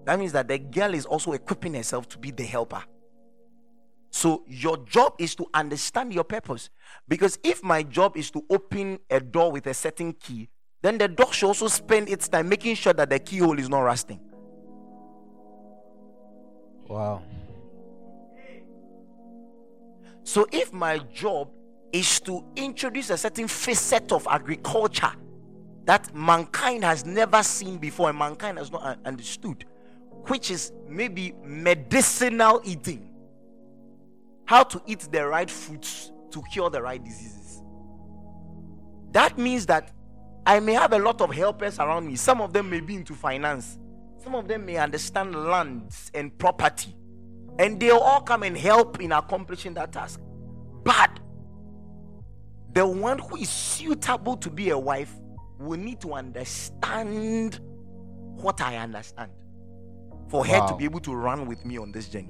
That 0.05 0.19
means 0.19 0.31
that 0.31 0.47
the 0.47 0.57
girl 0.57 0.93
is 0.93 1.05
also 1.05 1.33
equipping 1.33 1.73
herself 1.73 2.07
to 2.09 2.17
be 2.17 2.31
the 2.31 2.43
helper. 2.43 2.83
So, 4.09 4.43
your 4.47 4.77
job 4.77 5.15
is 5.19 5.35
to 5.35 5.45
understand 5.53 6.13
your 6.13 6.23
purpose. 6.23 6.69
Because 7.07 7.37
if 7.43 7.61
my 7.61 7.83
job 7.83 8.17
is 8.17 8.31
to 8.31 8.43
open 8.49 8.99
a 9.09 9.19
door 9.19 9.51
with 9.51 9.67
a 9.67 9.73
certain 9.73 10.13
key, 10.13 10.49
then 10.81 10.97
the 10.97 11.07
door 11.07 11.31
should 11.33 11.47
also 11.47 11.67
spend 11.67 12.09
its 12.09 12.27
time 12.27 12.49
making 12.49 12.75
sure 12.75 12.93
that 12.93 13.09
the 13.09 13.19
keyhole 13.19 13.59
is 13.59 13.69
not 13.69 13.81
rusting. 13.81 14.19
Wow. 16.87 17.21
So, 20.23 20.47
if 20.51 20.73
my 20.73 20.99
job 21.13 21.49
is 21.91 22.19
to 22.21 22.43
introduce 22.55 23.09
a 23.09 23.17
certain 23.17 23.47
facet 23.47 24.11
of 24.11 24.27
agriculture 24.29 25.11
that 25.87 26.13
mankind 26.13 26.83
has 26.83 27.05
never 27.05 27.41
seen 27.41 27.77
before 27.77 28.09
and 28.09 28.19
mankind 28.19 28.57
has 28.57 28.69
not 28.69 28.99
understood, 29.05 29.63
which 30.27 30.51
is 30.51 30.73
maybe 30.85 31.33
medicinal 31.41 32.61
eating, 32.65 33.09
how 34.45 34.63
to 34.63 34.81
eat 34.85 35.07
the 35.13 35.25
right 35.25 35.49
foods 35.49 36.11
to 36.29 36.43
cure 36.51 36.69
the 36.69 36.81
right 36.81 37.01
diseases. 37.01 37.63
That 39.11 39.37
means 39.37 39.65
that 39.67 39.93
I 40.45 40.59
may 40.59 40.73
have 40.73 40.91
a 40.91 40.99
lot 40.99 41.21
of 41.21 41.33
helpers 41.33 41.79
around 41.79 42.05
me. 42.05 42.17
Some 42.17 42.41
of 42.41 42.51
them 42.51 42.69
may 42.69 42.81
be 42.81 42.95
into 42.95 43.13
finance, 43.13 43.79
some 44.21 44.35
of 44.35 44.49
them 44.49 44.65
may 44.65 44.75
understand 44.75 45.35
lands 45.35 46.11
and 46.13 46.37
property, 46.37 46.93
and 47.59 47.79
they'll 47.79 47.95
all 47.95 48.21
come 48.21 48.43
and 48.43 48.57
help 48.57 48.99
in 48.99 49.13
accomplishing 49.13 49.73
that 49.75 49.93
task. 49.93 50.19
But 50.83 51.17
the 52.73 52.85
one 52.85 53.19
who 53.19 53.37
is 53.37 53.49
suitable 53.49 54.35
to 54.35 54.49
be 54.49 54.71
a 54.71 54.77
wife 54.77 55.15
will 55.59 55.79
need 55.79 55.99
to 56.01 56.13
understand 56.13 57.59
what 58.35 58.61
I 58.61 58.77
understand 58.77 59.31
for 60.29 60.45
her 60.45 60.67
to 60.67 60.75
be 60.75 60.85
able 60.85 60.99
to 61.01 61.15
run 61.15 61.47
with 61.47 61.65
me 61.65 61.77
on 61.77 61.91
this 61.91 62.09
journey. 62.09 62.29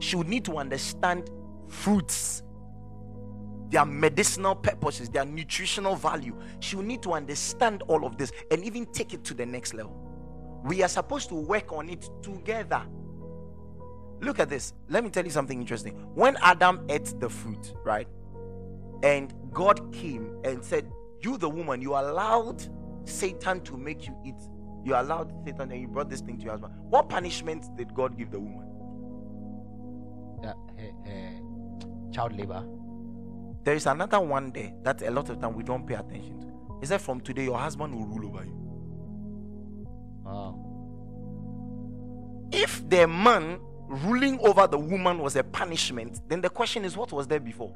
She 0.00 0.16
would 0.16 0.28
need 0.28 0.44
to 0.46 0.58
understand 0.58 1.30
fruits, 1.68 2.42
their 3.70 3.84
medicinal 3.84 4.54
purposes, 4.54 5.08
their 5.08 5.24
nutritional 5.24 5.96
value. 5.96 6.36
She 6.60 6.76
will 6.76 6.84
need 6.84 7.02
to 7.02 7.12
understand 7.12 7.82
all 7.82 8.04
of 8.04 8.16
this 8.16 8.32
and 8.50 8.64
even 8.64 8.86
take 8.86 9.14
it 9.14 9.24
to 9.24 9.34
the 9.34 9.46
next 9.46 9.74
level. 9.74 10.04
We 10.64 10.82
are 10.82 10.88
supposed 10.88 11.28
to 11.28 11.34
work 11.34 11.72
on 11.72 11.88
it 11.88 12.08
together. 12.22 12.82
Look 14.20 14.40
at 14.40 14.48
this. 14.48 14.72
Let 14.88 15.04
me 15.04 15.10
tell 15.10 15.24
you 15.24 15.30
something 15.30 15.60
interesting. 15.60 15.94
When 16.14 16.36
Adam 16.42 16.84
ate 16.88 17.14
the 17.20 17.28
fruit, 17.28 17.74
right? 17.84 18.08
And 19.02 19.32
God 19.52 19.92
came 19.92 20.36
and 20.42 20.64
said, 20.64 20.90
You, 21.22 21.36
the 21.38 21.48
woman, 21.48 21.82
you 21.82 21.94
allowed 21.94 22.62
Satan 23.04 23.60
to 23.62 23.76
make 23.76 24.06
you 24.06 24.16
eat. 24.24 24.36
You 24.84 24.94
allowed 24.94 25.32
Satan 25.44 25.72
and 25.72 25.80
you 25.80 25.88
brought 25.88 26.08
this 26.08 26.20
thing 26.20 26.38
to 26.38 26.44
your 26.44 26.52
husband. 26.52 26.74
What 26.88 27.08
punishment 27.08 27.66
did 27.76 27.94
God 27.94 28.16
give 28.16 28.30
the 28.30 28.40
woman? 28.40 28.64
Uh, 30.44 30.48
uh, 30.48 31.10
uh, 31.10 32.12
child 32.12 32.36
labor. 32.36 32.64
There 33.64 33.74
is 33.74 33.86
another 33.86 34.20
one 34.20 34.52
there 34.52 34.72
that 34.84 35.02
a 35.02 35.10
lot 35.10 35.28
of 35.28 35.40
time 35.40 35.54
we 35.54 35.62
don't 35.62 35.86
pay 35.86 35.94
attention 35.94 36.40
to. 36.40 36.46
He 36.80 36.86
said, 36.86 37.00
From 37.00 37.20
today, 37.20 37.44
your 37.44 37.58
husband 37.58 37.94
will 37.94 38.06
rule 38.06 38.28
over 38.28 38.44
you. 38.44 38.56
Wow. 40.24 40.64
If 42.52 42.88
the 42.88 43.06
man 43.06 43.58
ruling 43.88 44.38
over 44.40 44.66
the 44.66 44.78
woman 44.78 45.18
was 45.18 45.36
a 45.36 45.42
punishment, 45.42 46.20
then 46.28 46.40
the 46.40 46.50
question 46.50 46.84
is, 46.84 46.96
what 46.96 47.12
was 47.12 47.26
there 47.26 47.40
before? 47.40 47.74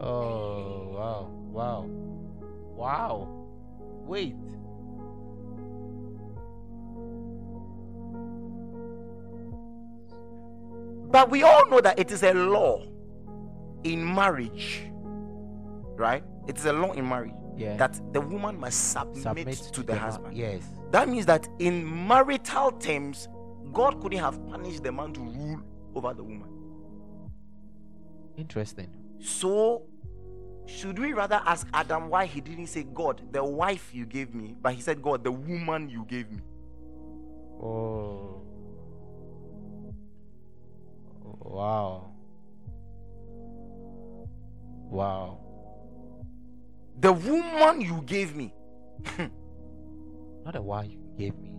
Oh 0.00 0.88
wow. 0.94 1.30
Wow. 1.52 1.84
Wow. 2.74 3.28
Wait. 4.06 4.34
But 11.10 11.30
we 11.30 11.42
all 11.42 11.68
know 11.68 11.80
that 11.80 11.98
it 11.98 12.10
is 12.10 12.22
a 12.22 12.32
law 12.32 12.82
in 13.82 14.14
marriage, 14.14 14.82
right? 15.96 16.22
It 16.46 16.56
is 16.56 16.66
a 16.66 16.72
law 16.72 16.92
in 16.92 17.08
marriage 17.08 17.34
Yeah. 17.56 17.76
that 17.76 18.00
the 18.12 18.20
woman 18.20 18.58
must 18.60 18.92
submit, 18.92 19.22
Submit 19.22 19.56
to 19.72 19.82
the 19.82 19.94
ma- 19.94 19.98
husband. 19.98 20.36
Yes. 20.36 20.62
That 20.92 21.08
means 21.08 21.26
that 21.26 21.48
in 21.58 22.06
marital 22.06 22.72
terms, 22.72 23.28
God 23.72 24.00
couldn't 24.00 24.18
have 24.20 24.44
punished 24.48 24.82
the 24.84 24.92
man 24.92 25.12
to 25.14 25.20
rule 25.20 25.60
over 25.94 26.14
the 26.14 26.22
woman. 26.22 26.48
Interesting. 28.36 28.88
So, 29.20 29.82
should 30.66 30.98
we 30.98 31.12
rather 31.12 31.42
ask 31.44 31.66
Adam 31.74 32.08
why 32.08 32.26
he 32.26 32.40
didn't 32.40 32.68
say, 32.68 32.82
God, 32.82 33.22
the 33.32 33.44
wife 33.44 33.90
you 33.92 34.06
gave 34.06 34.34
me, 34.34 34.56
but 34.60 34.74
he 34.74 34.80
said, 34.80 35.02
God, 35.02 35.22
the 35.24 35.32
woman 35.32 35.88
you 35.88 36.04
gave 36.08 36.30
me? 36.30 36.40
Oh. 37.62 38.42
Wow. 41.22 42.12
Wow. 44.88 45.38
The 47.00 47.12
woman 47.12 47.80
you 47.80 48.02
gave 48.06 48.34
me. 48.34 48.54
not 50.44 50.54
the 50.54 50.62
wife 50.62 50.90
you 50.90 51.12
gave 51.18 51.38
me. 51.38 51.52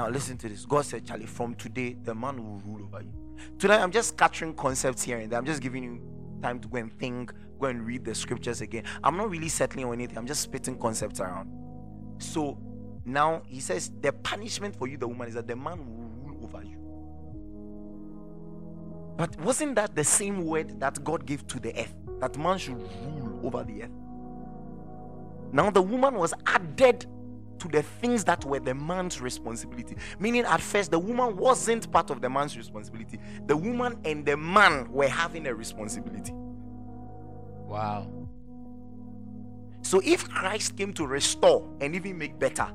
Now 0.00 0.08
listen 0.08 0.38
to 0.38 0.48
this. 0.48 0.64
God 0.64 0.86
said, 0.86 1.04
Charlie, 1.04 1.26
from 1.26 1.54
today, 1.56 1.94
the 2.04 2.14
man 2.14 2.42
will 2.42 2.58
rule 2.64 2.86
over 2.86 3.02
you. 3.02 3.12
Tonight, 3.58 3.82
I'm 3.82 3.90
just 3.90 4.16
capturing 4.16 4.54
concepts 4.54 5.02
here 5.02 5.18
and 5.18 5.30
there. 5.30 5.38
I'm 5.38 5.44
just 5.44 5.60
giving 5.60 5.84
you 5.84 6.00
time 6.40 6.58
to 6.60 6.68
go 6.68 6.78
and 6.78 6.90
think, 6.98 7.34
go 7.58 7.66
and 7.66 7.86
read 7.86 8.06
the 8.06 8.14
scriptures 8.14 8.62
again. 8.62 8.84
I'm 9.04 9.18
not 9.18 9.28
really 9.28 9.50
settling 9.50 9.84
on 9.84 9.92
anything. 9.92 10.16
I'm 10.16 10.26
just 10.26 10.40
spitting 10.40 10.78
concepts 10.78 11.20
around. 11.20 11.50
So 12.16 12.56
now 13.04 13.42
he 13.46 13.60
says 13.60 13.92
the 14.00 14.10
punishment 14.12 14.74
for 14.74 14.88
you, 14.88 14.96
the 14.96 15.06
woman, 15.06 15.28
is 15.28 15.34
that 15.34 15.46
the 15.46 15.56
man 15.56 15.80
will 15.80 16.32
rule 16.32 16.44
over 16.44 16.64
you. 16.64 16.78
But 19.18 19.38
wasn't 19.42 19.74
that 19.74 19.94
the 19.94 20.04
same 20.04 20.46
word 20.46 20.80
that 20.80 21.04
God 21.04 21.26
gave 21.26 21.46
to 21.48 21.60
the 21.60 21.78
earth? 21.78 21.94
That 22.20 22.38
man 22.38 22.56
should 22.56 22.78
rule 22.78 23.40
over 23.44 23.64
the 23.64 23.82
earth. 23.82 23.90
Now 25.52 25.68
the 25.68 25.82
woman 25.82 26.14
was 26.14 26.32
added 26.46 27.04
to 27.60 27.68
the 27.68 27.82
things 27.82 28.24
that 28.24 28.44
were 28.44 28.58
the 28.58 28.74
man's 28.74 29.20
responsibility. 29.20 29.96
Meaning, 30.18 30.44
at 30.44 30.60
first, 30.60 30.90
the 30.90 30.98
woman 30.98 31.36
wasn't 31.36 31.90
part 31.92 32.10
of 32.10 32.20
the 32.20 32.28
man's 32.28 32.56
responsibility. 32.56 33.18
The 33.46 33.56
woman 33.56 33.98
and 34.04 34.24
the 34.24 34.36
man 34.36 34.90
were 34.90 35.08
having 35.08 35.46
a 35.46 35.54
responsibility. 35.54 36.32
Wow. 36.32 38.10
So, 39.82 40.00
if 40.04 40.28
Christ 40.28 40.76
came 40.76 40.92
to 40.94 41.06
restore 41.06 41.68
and 41.80 41.94
even 41.94 42.18
make 42.18 42.38
better, 42.38 42.68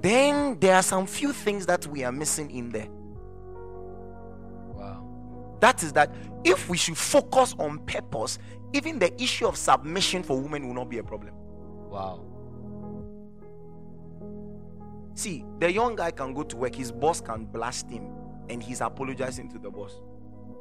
then 0.00 0.58
there 0.58 0.74
are 0.74 0.82
some 0.82 1.06
few 1.06 1.32
things 1.32 1.66
that 1.66 1.86
we 1.86 2.02
are 2.04 2.12
missing 2.12 2.50
in 2.50 2.70
there. 2.70 2.88
Wow. 4.74 5.56
That 5.60 5.82
is 5.82 5.92
that 5.92 6.12
if 6.44 6.68
we 6.68 6.76
should 6.76 6.98
focus 6.98 7.54
on 7.58 7.78
purpose, 7.80 8.38
even 8.72 8.98
the 8.98 9.20
issue 9.22 9.46
of 9.46 9.56
submission 9.56 10.22
for 10.22 10.40
women 10.40 10.66
will 10.66 10.74
not 10.74 10.88
be 10.88 10.98
a 10.98 11.04
problem. 11.04 11.34
Wow. 11.34 12.31
See, 15.14 15.44
the 15.58 15.70
young 15.70 15.96
guy 15.96 16.10
can 16.10 16.32
go 16.32 16.42
to 16.42 16.56
work, 16.56 16.74
his 16.74 16.90
boss 16.90 17.20
can 17.20 17.44
blast 17.44 17.90
him, 17.90 18.08
and 18.48 18.62
he's 18.62 18.80
apologizing 18.80 19.50
to 19.50 19.58
the 19.58 19.70
boss. 19.70 20.00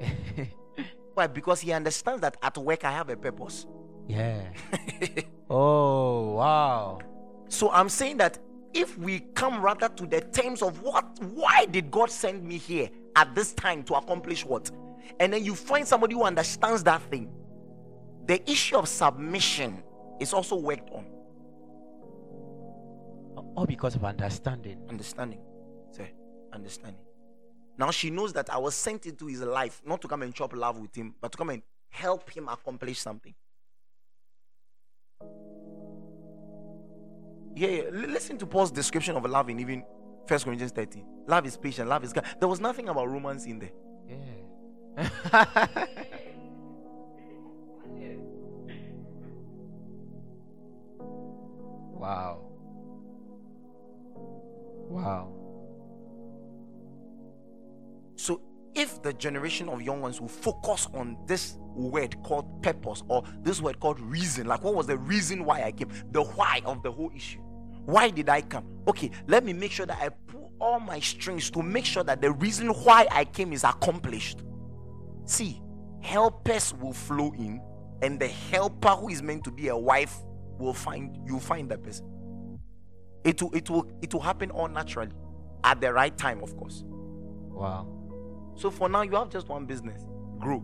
Why? 1.13 1.27
Because 1.27 1.61
he 1.61 1.71
understands 1.71 2.21
that 2.21 2.37
at 2.41 2.57
work 2.57 2.83
I 2.83 2.91
have 2.91 3.09
a 3.09 3.15
purpose. 3.17 3.65
yeah. 4.07 4.43
Oh, 5.49 6.31
wow. 6.35 6.99
So 7.49 7.69
I'm 7.71 7.89
saying 7.89 8.15
that 8.17 8.39
if 8.73 8.97
we 8.97 9.19
come 9.35 9.61
rather 9.61 9.89
to 9.89 10.05
the 10.05 10.21
terms 10.21 10.61
of 10.61 10.81
what, 10.81 11.03
why 11.19 11.65
did 11.65 11.91
God 11.91 12.09
send 12.09 12.45
me 12.45 12.57
here 12.57 12.89
at 13.17 13.35
this 13.35 13.51
time 13.53 13.83
to 13.83 13.95
accomplish 13.95 14.45
what? 14.45 14.71
And 15.19 15.33
then 15.33 15.43
you 15.43 15.53
find 15.53 15.85
somebody 15.85 16.15
who 16.15 16.23
understands 16.23 16.83
that 16.85 17.01
thing, 17.11 17.29
the 18.27 18.49
issue 18.49 18.77
of 18.77 18.87
submission 18.87 19.83
is 20.21 20.33
also 20.33 20.55
worked 20.55 20.89
on. 20.91 21.05
All 23.61 23.67
because 23.67 23.93
of 23.93 24.03
understanding. 24.03 24.81
Understanding. 24.89 25.39
Say, 25.91 26.11
understanding. 26.51 27.03
Now 27.77 27.91
she 27.91 28.09
knows 28.09 28.33
that 28.33 28.51
I 28.51 28.57
was 28.57 28.73
sent 28.73 29.05
into 29.05 29.27
his 29.27 29.41
life 29.41 29.83
not 29.85 30.01
to 30.01 30.07
come 30.07 30.23
and 30.23 30.33
chop 30.33 30.55
love 30.55 30.79
with 30.79 30.95
him, 30.95 31.13
but 31.21 31.31
to 31.33 31.37
come 31.37 31.51
and 31.51 31.61
help 31.89 32.27
him 32.31 32.47
accomplish 32.47 32.97
something. 32.97 33.35
Yeah, 37.55 37.67
yeah. 37.67 37.83
Listen 37.91 38.39
to 38.39 38.47
Paul's 38.47 38.71
description 38.71 39.15
of 39.15 39.29
love 39.29 39.47
in 39.47 39.59
even 39.59 39.83
First 40.25 40.45
Corinthians 40.45 40.71
13. 40.71 41.05
Love 41.27 41.45
is 41.45 41.55
patient, 41.55 41.87
love 41.87 42.03
is 42.03 42.13
God. 42.13 42.25
There 42.39 42.49
was 42.49 42.59
nothing 42.59 42.89
about 42.89 43.09
romance 43.09 43.45
in 43.45 43.59
there. 43.59 43.73
Yeah. 44.09 45.07
wow. 51.91 52.50
Wow. 54.89 55.33
So 58.15 58.41
if 58.75 59.01
the 59.01 59.13
generation 59.13 59.67
of 59.69 59.81
young 59.81 60.01
ones 60.01 60.21
will 60.21 60.27
focus 60.27 60.87
on 60.93 61.17
this 61.25 61.57
word 61.75 62.15
called 62.23 62.61
purpose 62.61 63.03
or 63.07 63.23
this 63.41 63.61
word 63.61 63.79
called 63.79 63.99
reason, 63.99 64.47
like 64.47 64.63
what 64.63 64.75
was 64.75 64.87
the 64.87 64.97
reason 64.97 65.45
why 65.45 65.63
I 65.63 65.71
came, 65.71 65.89
the 66.11 66.23
why 66.23 66.61
of 66.65 66.83
the 66.83 66.91
whole 66.91 67.11
issue. 67.15 67.39
Why 67.85 68.09
did 68.09 68.29
I 68.29 68.41
come? 68.41 68.65
Okay, 68.87 69.09
let 69.27 69.43
me 69.43 69.53
make 69.53 69.71
sure 69.71 69.85
that 69.85 69.97
I 69.99 70.09
pull 70.09 70.51
all 70.59 70.79
my 70.79 70.99
strings 70.99 71.49
to 71.51 71.63
make 71.63 71.85
sure 71.85 72.03
that 72.03 72.21
the 72.21 72.31
reason 72.31 72.69
why 72.69 73.07
I 73.11 73.25
came 73.25 73.53
is 73.53 73.63
accomplished. 73.63 74.43
See, 75.25 75.61
helpers 76.01 76.73
will 76.75 76.93
flow 76.93 77.31
in, 77.33 77.61
and 78.01 78.19
the 78.19 78.27
helper 78.27 78.89
who 78.89 79.09
is 79.09 79.23
meant 79.23 79.43
to 79.45 79.51
be 79.51 79.69
a 79.69 79.77
wife 79.77 80.15
will 80.59 80.73
find 80.73 81.17
you 81.25 81.39
find 81.39 81.69
that 81.71 81.81
person. 81.81 82.10
It 83.23 83.41
will 83.41 83.53
it 83.53 83.69
will 83.69 83.87
it 84.01 84.13
will 84.13 84.21
happen 84.21 84.51
all 84.51 84.67
naturally 84.67 85.11
at 85.63 85.79
the 85.79 85.93
right 85.93 86.15
time, 86.17 86.41
of 86.41 86.55
course. 86.57 86.83
Wow. 86.85 87.87
So 88.55 88.69
for 88.71 88.89
now, 88.89 89.01
you 89.01 89.15
have 89.15 89.29
just 89.29 89.47
one 89.47 89.65
business 89.65 90.01
grow, 90.39 90.59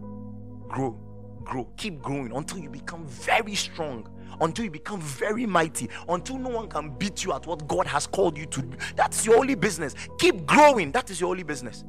grow, 0.68 1.00
grow. 1.44 1.66
Keep 1.78 2.02
growing 2.02 2.32
until 2.36 2.58
you 2.58 2.70
become 2.70 3.06
very 3.06 3.54
strong, 3.56 4.10
until 4.42 4.66
you 4.66 4.72
become 4.72 5.00
very 5.02 5.46
mighty, 5.46 5.90
until 6.10 6.38
no 6.40 6.50
one 6.50 6.68
can 6.68 6.98
beat 6.98 7.24
you 7.24 7.34
at 7.34 7.46
what 7.46 7.68
God 7.68 7.86
has 7.86 8.08
called 8.08 8.38
you 8.38 8.46
to 8.48 8.62
do. 8.62 8.78
That's 8.96 9.26
your 9.26 9.38
only 9.38 9.56
business. 9.56 9.94
Keep 10.18 10.46
growing. 10.46 10.92
That 10.92 11.10
is 11.10 11.22
your 11.22 11.30
only 11.30 11.44
business. 11.44 11.84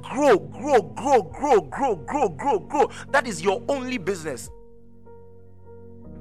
Grow, 0.00 0.38
grow, 0.38 0.80
grow, 0.80 1.22
grow, 1.22 1.60
grow, 1.60 1.96
grow, 1.96 2.28
grow, 2.30 2.58
grow. 2.58 2.90
That 3.10 3.26
is 3.26 3.42
your 3.42 3.62
only 3.68 3.98
business. 3.98 4.50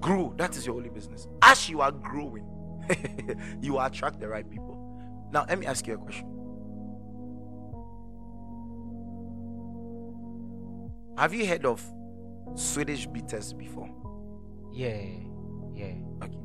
Grow. 0.02 0.34
That 0.38 0.58
is 0.58 0.66
your 0.66 0.76
only 0.76 0.90
business. 0.90 1.28
As 1.42 1.70
you 1.70 1.80
are 1.80 1.92
growing, 1.92 2.46
you 3.62 3.80
attract 3.80 4.20
the 4.20 4.28
right 4.28 4.50
people. 4.50 4.80
Now, 5.32 5.46
let 5.48 5.60
me 5.60 5.66
ask 5.66 5.88
you 5.88 5.96
a 5.96 5.98
question. 5.98 6.28
Have 11.18 11.34
you 11.34 11.46
heard 11.46 11.66
of 11.66 11.84
Swedish 12.56 13.06
bitters 13.08 13.54
before? 13.54 13.90
Yeah. 14.74 15.02
Yeah. 15.76 15.94
Okay. 16.24 16.40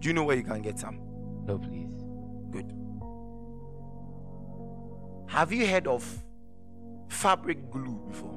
Do 0.00 0.08
you 0.08 0.12
know 0.14 0.24
where 0.24 0.36
you 0.36 0.42
can 0.42 0.62
get 0.62 0.78
some? 0.78 1.00
No, 1.46 1.58
please. 1.58 2.04
Good. 2.50 2.72
Have 5.28 5.52
you 5.52 5.66
heard 5.66 5.86
of 5.86 6.04
fabric 7.08 7.70
glue 7.70 8.02
before? 8.08 8.34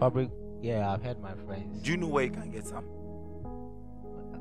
Fabric. 0.00 0.30
Yeah, 0.62 0.90
I've 0.92 1.02
heard 1.02 1.20
my 1.20 1.34
friends. 1.34 1.82
Do 1.82 1.90
you 1.90 1.96
know 1.96 2.08
where 2.08 2.24
you 2.24 2.30
can 2.30 2.50
get 2.50 2.66
some? 2.66 2.84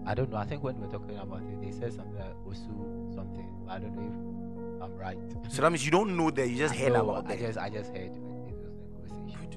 I 0.05 0.13
don't 0.13 0.29
know. 0.29 0.37
I 0.37 0.43
think 0.45 0.61
when 0.63 0.75
we 0.79 0.85
were 0.87 0.91
talking 0.91 1.17
about 1.17 1.41
it, 1.41 1.61
they 1.61 1.71
said 1.71 1.93
something 1.93 2.15
like 2.15 2.35
Osu 2.45 3.13
something. 3.15 3.47
I 3.69 3.79
don't 3.79 3.95
know 3.95 4.75
if 4.77 4.83
I'm 4.83 4.95
right. 4.97 5.17
So 5.49 5.61
that 5.61 5.69
means 5.71 5.85
you 5.85 5.91
don't 5.91 6.17
know 6.17 6.29
that 6.31 6.49
you 6.49 6.57
just 6.57 6.75
heard 6.75 6.91
No, 6.93 7.09
about 7.09 7.31
I 7.31 7.37
just 7.37 7.57
I 7.57 7.69
just 7.69 7.89
heard 7.91 8.11
it 8.11 8.19
was 8.51 8.65
a 8.65 8.69
conversation. 8.91 9.39
Good. 9.39 9.51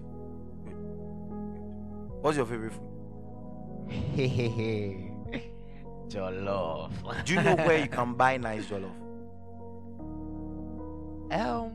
Good. 0.64 0.64
Good. 0.64 2.22
What's 2.22 2.36
your 2.36 2.47
favorite 2.47 2.72
food? 2.72 2.82
Jollof. 6.09 6.90
Do 7.24 7.34
you 7.34 7.42
know 7.42 7.57
where 7.66 7.78
you 7.78 7.88
can 7.88 8.14
buy 8.14 8.36
nice 8.36 8.66
jollof? 8.66 8.92
Um, 11.32 11.72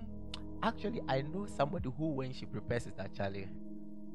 actually, 0.63 1.01
I 1.07 1.21
know 1.21 1.45
somebody 1.45 1.89
who, 1.97 2.11
when 2.13 2.31
she 2.33 2.45
prepares 2.45 2.87
it, 2.87 2.93
actually, 2.97 3.47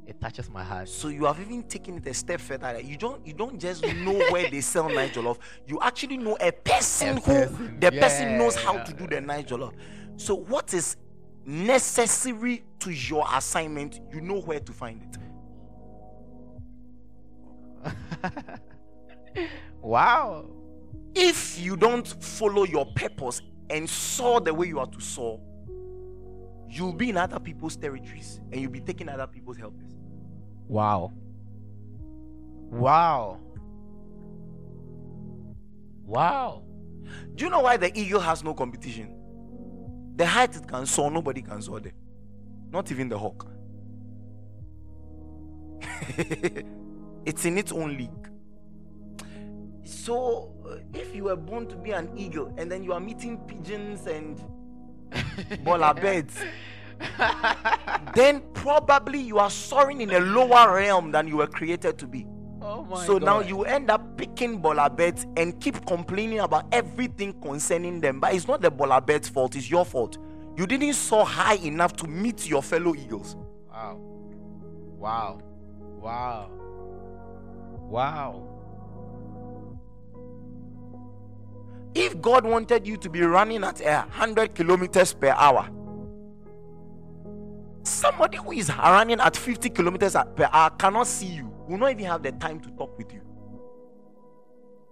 it 0.07 0.21
touches 0.21 0.49
my 0.49 0.63
heart. 0.63 0.89
So 0.89 1.09
you 1.09 1.25
have 1.25 1.41
even 1.41 1.65
taken 1.65 1.97
it 1.97 2.07
a 2.07 2.15
step 2.15 2.41
further. 2.41 2.81
You 2.81 2.97
don't 2.97 3.27
you 3.27 3.33
don't 3.33 3.59
just 3.61 3.85
know 3.97 4.15
where 4.31 4.49
they 4.49 4.61
sell 4.61 4.89
jollof. 4.89 5.39
You 5.67 5.81
actually 5.83 6.17
know 6.17 6.37
a 6.41 6.53
person 6.53 7.19
A 7.19 7.21
who 7.21 7.21
person, 7.21 7.81
the 7.81 7.91
person 7.93 8.39
knows 8.39 8.57
how 8.57 8.75
yeah. 8.75 8.85
to 8.85 8.93
do 8.93 9.07
the 9.07 9.21
nice 9.21 9.45
jollof. 9.47 9.75
So 10.17 10.35
what 10.35 10.73
is 10.75 10.97
necessary 11.45 12.65
to 12.81 12.91
your 12.91 13.27
assignment, 13.33 14.01
you 14.13 14.21
know 14.21 14.41
where 14.41 14.61
to 14.61 14.73
find 14.73 15.03
it. 15.03 15.17
wow. 19.81 20.47
If 21.15 21.59
you 21.59 21.77
don't 21.77 22.07
follow 22.23 22.65
your 22.65 22.87
purpose 22.95 23.41
and 23.71 23.89
saw 23.89 24.39
the 24.39 24.53
way 24.53 24.67
you 24.67 24.79
are 24.79 24.87
to 24.87 25.01
sow, 25.01 25.41
you'll 26.69 26.93
be 26.93 27.11
in 27.11 27.17
other 27.17 27.39
people's 27.39 27.77
territories 27.77 28.41
and 28.53 28.61
you'll 28.61 28.71
be 28.71 28.81
taking 28.81 29.09
other 29.09 29.27
people's 29.27 29.57
helpers. 29.57 29.96
Wow. 30.69 31.13
Wow. 32.71 33.41
Wow. 36.05 36.63
Do 37.35 37.45
you 37.45 37.51
know 37.51 37.61
why 37.61 37.77
the 37.77 37.97
eagle 37.99 38.21
has 38.21 38.43
no 38.43 38.55
competition? 38.55 39.13
The 40.17 40.27
height 40.27 40.57
it 40.57 40.67
can 40.67 40.87
soar, 40.87 41.11
nobody 41.11 41.43
can 41.43 41.61
soar 41.63 41.81
there. 41.81 41.93
Not 42.71 42.91
even 42.91 43.09
the 43.09 43.19
hawk. 43.19 43.47
it's 47.27 47.45
in 47.45 47.59
its 47.59 47.73
own 47.73 47.97
league. 47.97 48.11
So, 49.85 50.53
uh, 50.69 50.79
if 50.95 51.15
you 51.15 51.25
were 51.25 51.37
born 51.37 51.69
to 51.69 51.77
be 51.77 51.93
an 51.93 52.11
eagle 52.17 52.53
and 52.57 52.71
then 52.71 52.83
you 52.83 52.93
are 52.93 53.01
meeting 53.01 53.39
pigeons 53.47 54.07
and 54.07 54.43
bola 55.65 55.95
birds, 55.95 56.37
then 58.15 58.43
probably 58.55 59.21
you 59.21 59.39
are 59.39 59.51
soaring 59.51 60.01
in 60.01 60.11
a 60.11 60.21
lower 60.21 60.75
realm 60.75 61.13
than 61.13 61.29
you 61.29 61.39
were 61.39 61.47
created 61.47 61.99
to 61.99 62.07
be. 62.07 62.27
oh 62.63 62.85
my 62.85 63.05
so 63.05 63.19
now 63.19 63.41
you 63.41 63.65
end 63.65 63.91
up 63.91 64.17
picking 64.17 64.61
baller 64.61 64.95
beds 64.95 65.27
and 65.37 65.61
keep 65.61 65.85
complaining 65.87 66.41
about 66.41 66.67
everything 66.73 67.33
concerning 67.41 68.01
them. 68.01 68.21
But 68.21 68.35
it's 68.35 68.49
not 68.49 68.61
the 68.63 68.71
baller 68.71 69.05
bed's 69.05 69.29
fault, 69.29 69.57
it's 69.57 69.71
your 69.71 69.85
fault. 69.85 70.19
You 70.57 70.67
didn't 70.67 70.95
soar 70.95 71.27
high 71.27 71.57
enough 71.57 71.95
to 71.97 72.07
meet 72.07 72.49
your 72.49 72.63
fellow 72.63 72.95
eagles. 72.95 73.37
Wow. 73.69 74.01
Wow. 74.97 75.41
Wow. 76.01 76.51
Wow. 77.89 78.57
If 81.95 82.21
God 82.21 82.45
wanted 82.47 82.87
you 82.87 82.97
to 82.99 83.09
be 83.09 83.23
running 83.23 83.65
at 83.65 83.81
a 83.81 84.03
hundred 84.11 84.55
kilometers 84.55 85.15
per 85.15 85.29
hour, 85.29 85.69
somebody 87.87 88.39
who 88.39 88.53
is 88.53 88.71
running 88.77 89.21
at 89.21 89.37
50 89.37 89.71
kilometers 89.71 90.15
per 90.35 90.49
hour 90.53 90.71
cannot 90.71 91.07
see 91.07 91.27
you, 91.27 91.53
will 91.69 91.79
not 91.79 91.91
even 91.93 92.05
have 92.07 92.23
the 92.23 92.33
time 92.33 92.61
to 92.61 92.71
talk 92.71 92.97
with 92.99 93.13
you. 93.13 93.23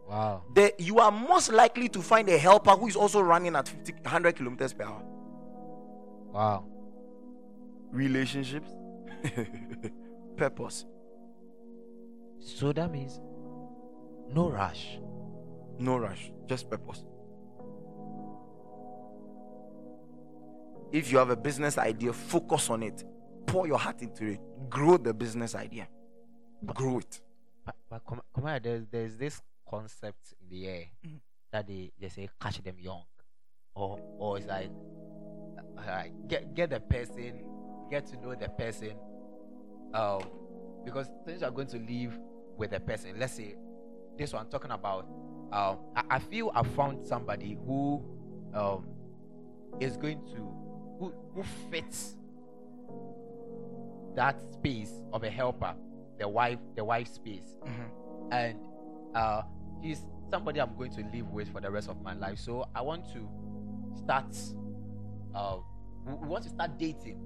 Wow. 0.09 0.45
The, 0.55 0.73
you 0.79 0.99
are 0.99 1.11
most 1.11 1.51
likely 1.53 1.89
to 1.89 2.03
find 2.03 2.29
a 2.29 2.39
helper 2.39 2.73
who 2.73 2.89
is 2.89 2.97
also 2.97 3.21
running 3.21 3.57
at 3.57 3.69
50, 3.69 3.93
100 4.03 4.37
kilometers 4.37 4.73
per 4.75 4.85
hour. 4.85 5.03
Wow. 6.33 6.67
Relationships, 7.91 8.69
purpose, 10.37 10.85
So 12.41 12.73
that 12.73 12.91
means 12.91 13.21
no 14.29 14.51
rush. 14.51 14.99
no 15.79 15.97
rush, 15.97 16.33
just 16.47 16.69
purpose. 16.69 17.05
If 20.95 21.11
you 21.11 21.19
have 21.19 21.31
a 21.31 21.37
business 21.37 21.77
idea, 21.77 22.13
focus 22.13 22.71
on 22.71 22.85
it, 22.85 23.03
pour 23.47 23.67
your 23.67 23.79
heart 23.79 24.01
into 24.01 24.27
it, 24.27 24.41
grow 24.71 24.97
the 24.97 25.13
business 25.13 25.57
idea, 25.57 25.89
grow 26.65 26.99
it. 26.99 27.21
But, 27.67 27.75
but 27.91 28.03
come, 28.09 28.21
come 28.33 28.47
on, 28.47 28.61
there's, 28.63 28.87
there's 28.93 29.17
this 29.17 29.43
concept 29.69 30.35
in 30.41 30.49
the 30.49 30.69
air 30.69 30.85
Mm. 31.05 31.19
that 31.51 31.67
they, 31.67 31.91
they 32.01 32.09
say 32.09 32.29
catch 32.41 32.63
them 32.63 32.77
young. 32.79 33.03
Or 33.75 33.99
or 34.19 34.39
it's 34.39 34.47
like 34.47 34.71
uh, 35.77 35.83
like, 35.85 36.13
get 36.29 36.55
get 36.55 36.71
the 36.71 36.79
person, 36.79 37.45
get 37.91 38.07
to 38.07 38.17
know 38.21 38.37
the 38.37 38.49
person. 38.51 38.93
Um 39.95 40.23
because 40.85 41.09
things 41.27 41.43
are 41.43 41.51
going 41.51 41.67
to 41.69 41.79
live 41.79 42.17
with 42.57 42.71
the 42.71 42.79
person, 42.79 43.19
let's 43.19 43.33
say 43.33 43.57
this 44.17 44.33
one 44.33 44.43
I'm 44.45 44.49
talking 44.49 44.71
about, 44.71 45.09
um 45.53 45.79
I, 45.97 46.05
I 46.09 46.19
feel 46.21 46.53
I 46.55 46.63
found 46.63 47.05
somebody 47.05 47.59
who 47.67 48.01
um 48.55 48.87
is 49.81 49.97
going 49.97 50.25
to 50.27 50.64
who 50.99 51.13
who 51.35 51.43
fits 51.71 52.17
that 54.15 54.41
space 54.53 54.93
of 55.13 55.25
a 55.25 55.31
helper, 55.31 55.75
the 56.19 56.29
wife, 56.29 56.59
the 56.77 56.85
wife 56.85 57.09
space 57.09 57.57
and 58.31 58.59
uh, 59.15 59.43
he's 59.81 60.03
somebody 60.31 60.61
I'm 60.61 60.77
going 60.77 60.93
to 60.93 61.05
live 61.13 61.31
with 61.31 61.53
for 61.53 61.61
the 61.61 61.71
rest 61.71 61.89
of 61.89 62.03
my 62.03 62.15
life. 62.15 62.39
So 62.39 62.69
I 62.75 62.83
want 62.83 63.05
to 63.13 63.29
start. 63.97 64.35
Uh, 65.35 65.59
we, 66.07 66.29
want 66.29 66.45
to 66.45 66.51
start 66.51 66.79
dating. 66.79 67.19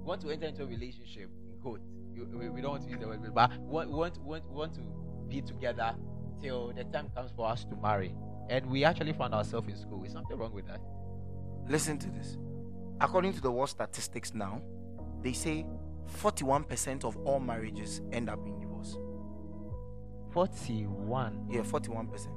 We 0.00 0.04
want 0.04 0.20
to 0.22 0.30
enter 0.30 0.46
into 0.46 0.62
a 0.62 0.66
relationship. 0.66 1.30
In 1.50 1.60
quote, 1.60 1.80
we, 2.14 2.48
we 2.48 2.60
don't 2.60 2.72
want 2.72 2.84
to 2.84 2.90
use 2.90 3.00
the 3.00 3.08
word, 3.08 3.20
but 3.34 3.58
want, 3.60 3.90
we 3.90 3.96
want, 3.96 4.18
we 4.18 4.24
want, 4.24 4.50
we 4.50 4.56
want 4.56 4.74
to 4.74 4.80
be 5.28 5.40
together 5.40 5.94
till 6.40 6.72
the 6.72 6.84
time 6.84 7.10
comes 7.14 7.30
for 7.34 7.48
us 7.48 7.64
to 7.64 7.76
marry. 7.76 8.14
And 8.50 8.66
we 8.66 8.84
actually 8.84 9.14
found 9.14 9.34
ourselves 9.34 9.68
in 9.68 9.76
school. 9.76 10.04
Is 10.04 10.12
something 10.12 10.36
wrong 10.36 10.52
with 10.52 10.66
that? 10.66 10.80
Listen 11.68 11.98
to 11.98 12.10
this. 12.10 12.36
According 13.00 13.34
to 13.34 13.40
the 13.40 13.50
world 13.50 13.70
statistics 13.70 14.34
now, 14.34 14.62
they 15.22 15.32
say 15.32 15.66
41% 16.18 17.04
of 17.04 17.16
all 17.18 17.40
marriages 17.40 18.00
end 18.12 18.28
up 18.28 18.46
in 18.46 18.58
divorce. 18.58 18.96
Forty-one. 20.32 21.46
Yeah, 21.50 21.62
41%. 21.62 22.28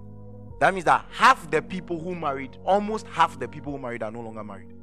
That 0.59 0.73
means 0.73 0.85
that 0.85 1.05
half 1.11 1.49
the 1.51 1.61
people 1.61 1.99
who 1.99 2.15
married, 2.15 2.57
almost 2.65 3.07
half 3.07 3.39
the 3.39 3.47
people 3.47 3.71
who 3.73 3.79
married 3.79 4.03
are 4.03 4.11
no 4.11 4.21
longer 4.21 4.43
married. 4.43 4.73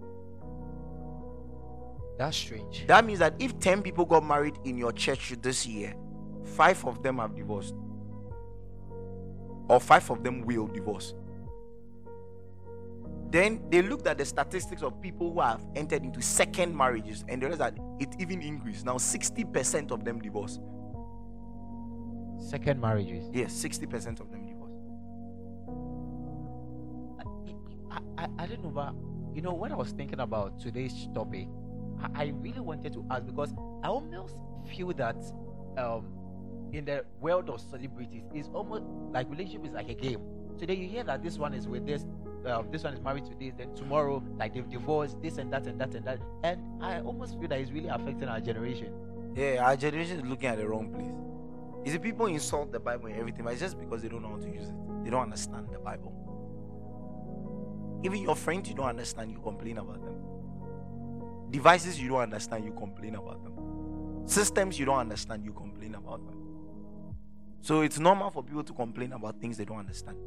That's 2.18 2.37
strange. 2.37 2.87
That 2.87 3.05
means 3.05 3.18
that 3.18 3.35
if 3.41 3.59
10 3.59 3.83
people 3.83 4.05
got 4.05 4.25
married 4.25 4.57
in 4.64 4.79
your 4.79 4.93
church 4.93 5.35
this 5.43 5.66
year, 5.66 5.95
five 6.45 6.85
of 6.85 7.03
them 7.03 7.18
have 7.18 7.35
divorced. 7.35 7.75
Or 9.68 9.81
five 9.81 10.09
of 10.11 10.22
them 10.22 10.43
will 10.43 10.68
divorce. 10.68 11.14
Then 13.35 13.68
they 13.68 13.82
looked 13.82 14.07
at 14.07 14.16
the 14.16 14.24
statistics 14.24 14.80
of 14.80 15.01
people 15.03 15.32
who 15.32 15.41
have 15.41 15.61
entered 15.74 16.05
into 16.05 16.22
second 16.22 16.76
marriages 16.76 17.24
and 17.28 17.43
they 17.43 17.47
realized 17.49 17.76
that 17.76 17.76
it 17.99 18.14
even 18.20 18.41
increased. 18.41 18.87
Now 18.87 18.95
60% 18.95 19.91
of 19.91 20.05
them 20.05 20.20
divorce. 20.20 20.61
Second 22.39 22.80
marriages. 22.80 23.28
Yes, 23.32 23.53
60% 23.53 24.20
of 24.20 24.30
them 24.30 24.47
divorce. 24.47 24.70
I, 27.91 28.22
I, 28.22 28.28
I 28.39 28.47
don't 28.47 28.62
know, 28.62 28.70
but 28.70 28.95
you 29.35 29.43
know, 29.43 29.53
when 29.53 29.72
I 29.72 29.74
was 29.74 29.91
thinking 29.91 30.20
about 30.20 30.61
today's 30.61 31.09
topic, 31.12 31.49
I, 32.01 32.26
I 32.26 32.35
really 32.37 32.61
wanted 32.61 32.93
to 32.93 33.05
ask 33.11 33.26
because 33.26 33.53
I 33.82 33.89
almost 33.89 34.37
feel 34.76 34.93
that 34.93 35.16
um, 35.76 36.07
in 36.72 36.85
the 36.85 37.05
world 37.20 37.51
of 37.51 37.61
celebrities, 37.61 38.22
it's 38.32 38.49
almost 38.55 38.85
like 39.11 39.28
relationship 39.28 39.66
is 39.66 39.72
like 39.72 39.89
a 39.89 39.95
game. 39.95 40.20
Today 40.57 40.74
you 40.74 40.87
hear 40.87 41.03
that 41.03 41.24
this 41.24 41.37
one 41.37 41.53
is 41.53 41.66
with 41.66 41.85
this, 41.85 42.07
um, 42.47 42.71
this 42.71 42.85
one 42.85 42.95
is 42.95 43.01
married 43.01 43.25
to 43.27 43.35
this, 43.39 43.55
then 43.57 43.75
tomorrow 43.75 44.23
like 44.39 44.55
they've 44.55 44.69
divorced, 44.69 45.21
this 45.23 45.39
and 45.39 45.53
that 45.53 45.67
and 45.67 45.81
that 45.81 45.95
and 45.95 46.05
that, 46.07 46.21
and 46.43 46.61
I 46.83 47.01
almost 47.01 47.39
feel 47.39 47.49
that 47.49 47.61
it's 47.61 47.71
really 47.71 47.89
affecting 47.89 48.29
our 48.29 48.41
generation. 48.41 48.93
Yeah, 49.35 49.65
our 49.65 49.77
generation 49.77 50.21
is 50.21 50.25
looking 50.25 50.49
at 50.49 50.59
the 50.59 50.69
wrong 50.69 50.93
place. 50.93 51.15
You 51.85 51.93
see, 51.93 51.99
people 51.99 52.27
insult 52.27 52.73
the 52.73 52.81
Bible 52.81 53.07
and 53.07 53.17
everything, 53.17 53.45
but 53.45 53.53
it's 53.53 53.61
just 53.61 53.79
because 53.79 54.03
they 54.03 54.09
don't 54.09 54.23
know 54.23 54.31
how 54.31 54.39
to 54.39 54.49
use 54.49 54.69
it. 54.69 55.05
They 55.05 55.11
don't 55.11 55.23
understand 55.23 55.69
the 55.71 55.79
Bible. 55.79 56.13
Even 58.05 58.23
your 58.23 58.37
friends 58.37 58.69
you 58.69 58.75
don't 58.75 58.89
understand, 58.89 59.31
you 59.31 59.39
complain 59.41 59.79
about 59.79 60.03
them. 60.05 60.15
Devices 61.51 62.01
you 62.01 62.09
don't 62.09 62.21
understand, 62.21 62.65
you 62.65 62.73
complain 62.73 63.15
about 63.17 63.43
them. 63.43 64.23
Systems 64.27 64.79
you 64.79 64.87
don't 64.87 64.99
understand, 64.99 65.45
you 65.45 65.53
complain 65.53 65.95
about 65.95 66.25
them. 66.27 66.39
So 67.61 67.81
it's 67.81 67.99
normal 67.99 68.31
for 68.31 68.43
people 68.43 68.65
to 68.65 68.73
complain 68.73 69.13
about 69.13 69.41
things 69.41 69.57
they 69.57 69.65
don't 69.65 69.79
understand. 69.79 70.19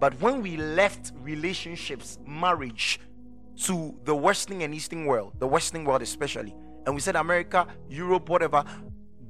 But 0.00 0.20
when 0.20 0.42
we 0.42 0.56
left 0.56 1.12
relationships, 1.20 2.18
marriage, 2.26 3.00
to 3.64 3.98
the 4.04 4.14
Western 4.14 4.62
and 4.62 4.72
Eastern 4.74 5.04
world, 5.06 5.32
the 5.40 5.46
Western 5.46 5.84
world 5.84 6.02
especially, 6.02 6.54
and 6.86 6.94
we 6.94 7.00
said 7.00 7.16
America, 7.16 7.66
Europe, 7.88 8.28
whatever, 8.28 8.64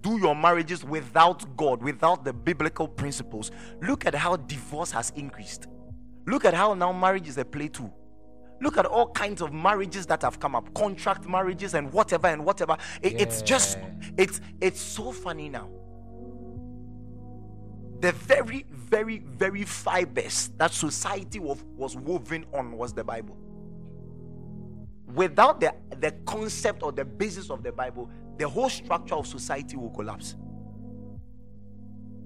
do 0.02 0.18
your 0.18 0.36
marriages 0.36 0.84
without 0.84 1.56
God, 1.56 1.82
without 1.82 2.24
the 2.24 2.32
biblical 2.32 2.86
principles. 2.86 3.50
Look 3.82 4.04
at 4.06 4.14
how 4.14 4.36
divorce 4.36 4.90
has 4.92 5.10
increased. 5.16 5.66
Look 6.26 6.44
at 6.44 6.52
how 6.54 6.74
now 6.74 6.92
marriage 6.92 7.26
is 7.26 7.38
a 7.38 7.44
play 7.44 7.68
too. 7.68 7.90
Look 8.60 8.76
at 8.76 8.84
all 8.86 9.08
kinds 9.12 9.40
of 9.40 9.52
marriages 9.52 10.04
that 10.06 10.20
have 10.22 10.38
come 10.38 10.54
up, 10.54 10.72
contract 10.74 11.26
marriages 11.28 11.74
and 11.74 11.90
whatever 11.92 12.26
and 12.26 12.44
whatever. 12.44 12.76
It- 13.02 13.20
It's 13.20 13.40
just, 13.42 13.78
it's 14.16 14.40
it's 14.60 14.80
so 14.80 15.10
funny 15.12 15.48
now. 15.48 15.68
The 18.01 18.12
very, 18.12 18.64
very, 18.70 19.18
very 19.18 19.64
fibers 19.64 20.51
that 20.57 20.72
society 20.72 21.40
was, 21.40 21.62
was 21.76 21.96
woven 21.96 22.46
on 22.55 22.72
was 22.76 22.92
the 22.92 23.03
Bible. 23.03 23.36
Without 25.14 25.61
the, 25.61 25.74
the 25.99 26.12
concept 26.26 26.82
or 26.82 26.92
the 26.92 27.05
basis 27.05 27.51
of 27.51 27.62
the 27.62 27.72
Bible, 27.72 28.09
the 28.36 28.49
whole 28.49 28.68
structure 28.68 29.14
of 29.16 29.26
society 29.26 29.76
will 29.76 29.90
collapse. 29.90 30.36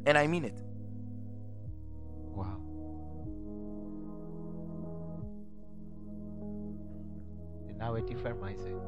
And 0.04 0.18
I 0.18 0.26
mean 0.26 0.44
it. 0.44 0.60
Wow. 2.34 2.60
And 7.68 7.78
now 7.78 7.94
a 7.94 8.02
different 8.02 8.40
mindset. 8.40 8.80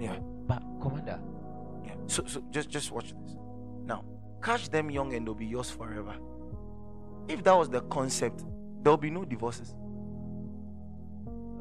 Yeah. 0.00 0.18
But 0.46 0.62
commander, 0.82 1.20
Yeah. 1.84 1.94
So, 2.08 2.24
so 2.26 2.42
just 2.50 2.68
just 2.68 2.90
watch 2.90 3.14
this. 3.22 3.36
Now, 3.84 4.04
catch 4.42 4.68
them 4.70 4.90
young 4.90 5.14
and 5.14 5.26
they'll 5.26 5.34
be 5.34 5.46
yours 5.46 5.70
forever. 5.70 6.14
If 7.28 7.42
that 7.44 7.56
was 7.56 7.68
the 7.68 7.80
concept, 7.82 8.44
there'll 8.82 8.96
be 8.96 9.10
no 9.10 9.24
divorces. 9.24 9.74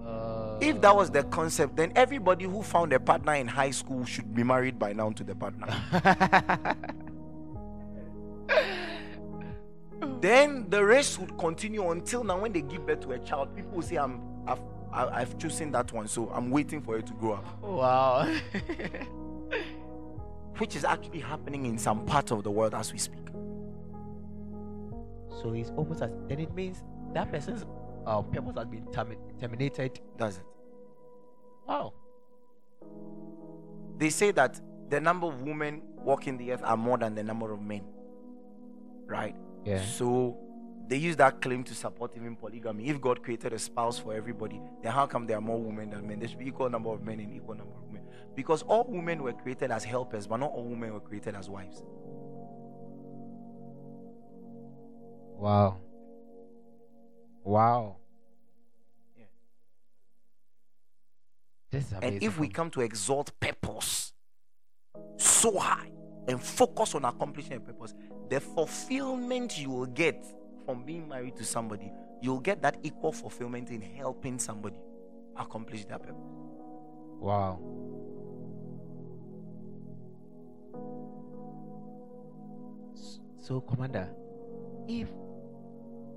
uh, 0.06 0.58
If 0.62 0.80
that 0.82 0.96
was 0.96 1.10
the 1.10 1.24
concept, 1.24 1.76
then 1.76 1.92
everybody 1.96 2.46
who 2.46 2.62
found 2.62 2.94
a 2.94 3.00
partner 3.00 3.34
in 3.36 3.48
high 3.48 3.72
school 3.72 4.06
should 4.06 4.34
be 4.34 4.44
married 4.44 4.78
by 4.78 4.94
now 4.94 5.10
to 5.12 5.24
the 5.24 5.36
partner. 5.36 5.68
then 10.22 10.70
the 10.70 10.84
race 10.84 11.18
would 11.18 11.38
continue 11.38 11.90
until 11.92 12.24
now 12.24 12.40
when 12.40 12.52
they 12.52 12.62
give 12.62 12.86
birth 12.86 13.02
to 13.02 13.12
a 13.12 13.20
child 13.20 13.56
people 13.56 13.82
say 13.82 13.96
i'm 13.96 14.22
i've 14.48 14.60
i've 14.92 15.38
chosen 15.38 15.72
that 15.72 15.92
one 15.94 16.08
so 16.08 16.30
i'm 16.30 16.50
waiting 16.52 16.82
for 16.82 16.98
it 16.98 17.06
to 17.06 17.14
grow 17.14 17.34
up 17.34 17.62
wow. 17.62 18.28
which 20.58 20.76
is 20.76 20.84
actually 20.86 21.20
happening 21.20 21.66
in 21.66 21.78
some 21.78 22.06
parts 22.06 22.32
of 22.32 22.44
the 22.44 22.52
world 22.52 22.74
as 22.74 22.92
we 22.92 23.00
speak 23.00 23.26
so 25.42 25.54
it's 25.54 25.72
almost 25.72 26.02
as 26.02 26.12
then 26.28 26.40
it 26.40 26.54
means 26.54 26.84
that 27.14 27.32
person's 27.32 27.66
uh, 28.06 28.22
purpose 28.22 28.56
has 28.58 28.68
been 28.68 28.86
termi- 28.88 29.40
terminated. 29.40 30.00
Does 30.18 30.38
it? 30.38 30.44
Wow. 31.68 31.94
they 33.98 34.10
say 34.10 34.32
that 34.32 34.60
the 34.90 35.00
number 35.00 35.28
of 35.28 35.42
women 35.42 35.82
walking 35.98 36.38
the 36.38 36.52
earth 36.52 36.62
are 36.64 36.78
more 36.78 36.98
than 36.98 37.16
the 37.16 37.24
number 37.24 37.52
of 37.52 37.62
men. 37.62 37.82
Right? 39.08 39.36
Yeah. 39.66 39.84
So 39.84 40.38
they 40.88 40.98
use 40.98 41.16
that 41.16 41.42
claim 41.42 41.64
to 41.64 41.74
support 41.74 42.12
even 42.16 42.36
polygamy. 42.36 42.88
If 42.90 43.02
God 43.02 43.24
created 43.24 43.54
a 43.54 43.60
spouse 43.60 43.98
for 43.98 44.14
everybody, 44.14 44.62
then 44.84 44.92
how 44.92 45.08
come 45.08 45.26
there 45.26 45.38
are 45.38 45.42
more 45.42 45.60
women 45.60 45.90
than 45.90 46.08
men? 46.08 46.20
There 46.20 46.30
should 46.30 46.40
be 46.40 46.48
equal 46.48 46.70
number 46.70 46.90
of 46.90 47.04
men 47.04 47.20
and 47.20 47.34
equal 47.36 47.56
number 47.56 47.74
of 47.74 47.84
women. 47.88 47.95
Because 48.36 48.64
all 48.64 48.86
women 48.88 49.24
were 49.24 49.34
created 49.34 49.72
as 49.72 49.84
helpers, 49.84 50.28
but 50.28 50.38
not 50.38 50.52
all 50.52 50.66
women 50.66 50.94
were 50.94 51.00
created 51.00 51.36
as 51.36 51.50
wives. 51.50 51.84
Wow. 55.38 55.78
Wow. 57.44 57.98
Yeah. 59.18 59.26
This 61.72 61.86
is 61.86 61.94
And 62.02 62.24
if 62.24 62.40
we 62.40 62.48
come 62.48 62.70
to 62.72 62.82
exalt 62.82 63.32
purpose 63.40 64.14
so 65.18 65.58
high 65.58 65.92
and 66.28 66.42
focus 66.42 66.96
on 66.96 67.06
accomplishing 67.06 67.54
a 67.54 67.60
purpose, 67.60 67.94
the 68.30 68.40
fulfillment 68.40 69.58
you 69.58 69.70
will 69.70 69.86
get 69.86 70.26
from 70.66 70.84
being 70.84 71.08
married 71.08 71.36
to 71.36 71.44
somebody, 71.44 71.92
you'll 72.22 72.40
get 72.40 72.62
that 72.64 72.78
equal 72.84 73.12
fulfillment 73.12 73.70
in 73.70 73.82
helping 73.82 74.40
somebody 74.40 74.78
accomplish 75.38 75.86
that 75.86 76.02
purpose. 76.02 76.32
Wow. 77.20 77.60
So, 83.38 83.62
Commander, 83.62 84.10
if 84.88 85.08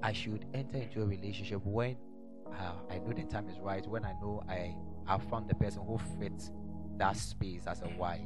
I 0.03 0.13
should 0.13 0.47
enter 0.55 0.79
into 0.79 1.03
a 1.03 1.07
relationship 1.07 1.61
when 1.65 1.97
uh, 2.51 2.73
I 2.91 2.99
know 2.99 3.13
the 3.13 3.25
time 3.25 3.49
is 3.49 3.59
right, 3.59 3.87
when 3.87 4.05
I 4.05 4.13
know 4.23 4.43
I 4.49 4.75
have 5.07 5.23
found 5.25 5.49
the 5.51 5.55
person 5.55 5.83
who 5.87 5.99
fits 6.19 6.51
that 6.97 7.17
space 7.17 7.67
as 7.67 7.83
a 7.83 7.89
wife, 7.99 8.21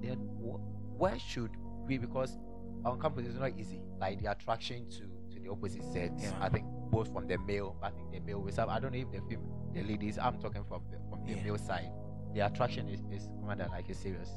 then 0.00 0.16
wh- 0.40 0.60
where 1.00 1.18
should 1.18 1.50
we? 1.86 1.98
Because 1.98 2.38
on 2.84 3.00
campus 3.00 3.26
it's 3.26 3.38
not 3.38 3.52
easy. 3.58 3.80
Like 4.00 4.22
the 4.22 4.30
attraction 4.30 4.88
to 4.90 5.34
to 5.34 5.40
the 5.42 5.50
opposite 5.50 5.82
sex. 5.92 6.12
Yeah. 6.22 6.32
I 6.40 6.48
think 6.48 6.66
both 6.90 7.12
from 7.12 7.26
the 7.26 7.36
male. 7.38 7.76
I 7.82 7.90
think 7.90 8.12
the 8.12 8.20
male. 8.20 8.40
with 8.40 8.58
I 8.60 8.78
don't 8.78 8.92
know 8.92 8.98
if 8.98 9.10
the 9.10 9.18
fem- 9.28 9.50
the 9.74 9.82
ladies. 9.82 10.18
I'm 10.18 10.38
talking 10.38 10.62
from 10.64 10.82
the, 10.90 10.98
from 11.10 11.24
the 11.26 11.32
Yeah. 11.32 11.42
male 11.42 11.58
side. 11.58 11.90
The 12.34 12.40
attraction 12.46 12.88
is 12.88 13.00
is 13.10 13.28
commander 13.40 13.66
like 13.70 13.90
is 13.90 13.98
serious. 13.98 14.30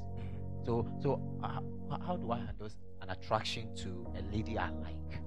So 0.66 0.88
so 1.01 1.22
uh, 1.43 1.59
how 2.05 2.18
do 2.18 2.32
I 2.32 2.38
handle 2.38 2.70
an 3.01 3.09
attraction 3.09 3.76
to 3.78 4.07
a 4.18 4.22
lady 4.36 4.57
I 4.57 4.70
like? 4.70 5.22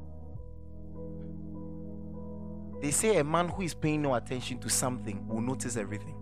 They 2.81 2.91
say 2.91 3.17
a 3.17 3.25
man 3.25 3.49
who 3.49 3.63
is 3.63 3.75
paying 3.75 4.03
no 4.03 4.15
attention 4.15 4.59
to 4.59 4.69
something 4.69 5.27
will 5.27 5.41
notice 5.41 5.77
everything. 5.77 6.15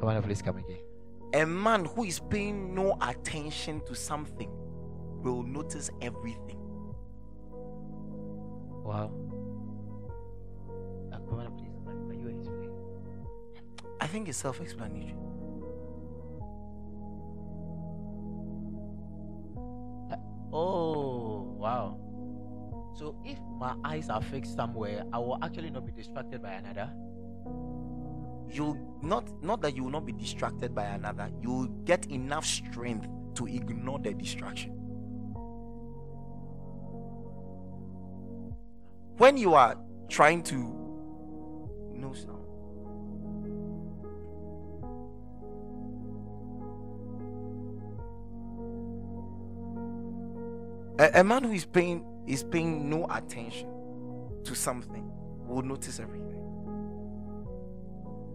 Commander, 0.00 0.22
please 0.22 0.42
come 0.42 0.56
again. 0.56 0.80
A 1.34 1.46
man 1.46 1.84
who 1.84 2.04
is 2.04 2.18
paying 2.18 2.74
no 2.74 2.98
attention 3.00 3.80
to 3.86 3.94
something 3.94 4.50
will 5.22 5.44
notice 5.44 5.90
everything. 6.00 6.58
Wow. 8.84 9.12
Uh, 11.12 11.18
commander, 11.28 11.52
please 11.56 11.70
can, 11.86 12.08
can 12.10 12.20
you 12.20 12.36
explain? 12.36 12.70
I 14.00 14.08
think 14.08 14.28
it's 14.28 14.38
self 14.38 14.60
Oh, 20.52 21.54
wow. 21.58 21.98
So 22.94 23.16
if 23.24 23.38
my 23.58 23.74
eyes 23.84 24.10
are 24.10 24.20
fixed 24.20 24.54
somewhere, 24.54 25.04
I 25.12 25.18
will 25.18 25.38
actually 25.42 25.70
not 25.70 25.86
be 25.86 25.92
distracted 25.92 26.42
by 26.42 26.52
another. 26.52 26.90
You'll 28.50 28.76
not 29.02 29.24
not 29.42 29.62
that 29.62 29.74
you 29.74 29.84
will 29.84 29.90
not 29.90 30.04
be 30.04 30.12
distracted 30.12 30.74
by 30.74 30.84
another, 30.84 31.30
you'll 31.40 31.68
get 31.84 32.06
enough 32.10 32.44
strength 32.44 33.08
to 33.36 33.46
ignore 33.46 33.98
the 33.98 34.12
distraction. 34.12 34.72
When 39.16 39.38
you 39.38 39.54
are 39.54 39.78
trying 40.08 40.42
to 40.44 40.56
no 41.94 42.12
sound. 42.12 42.41
A, 50.98 51.20
a 51.20 51.24
man 51.24 51.44
who 51.44 51.52
is 51.52 51.64
paying 51.64 52.04
is 52.26 52.44
paying 52.44 52.88
no 52.88 53.06
attention 53.10 53.68
to 54.44 54.54
something 54.54 55.10
will 55.46 55.62
notice 55.62 56.00
everything. 56.00 56.58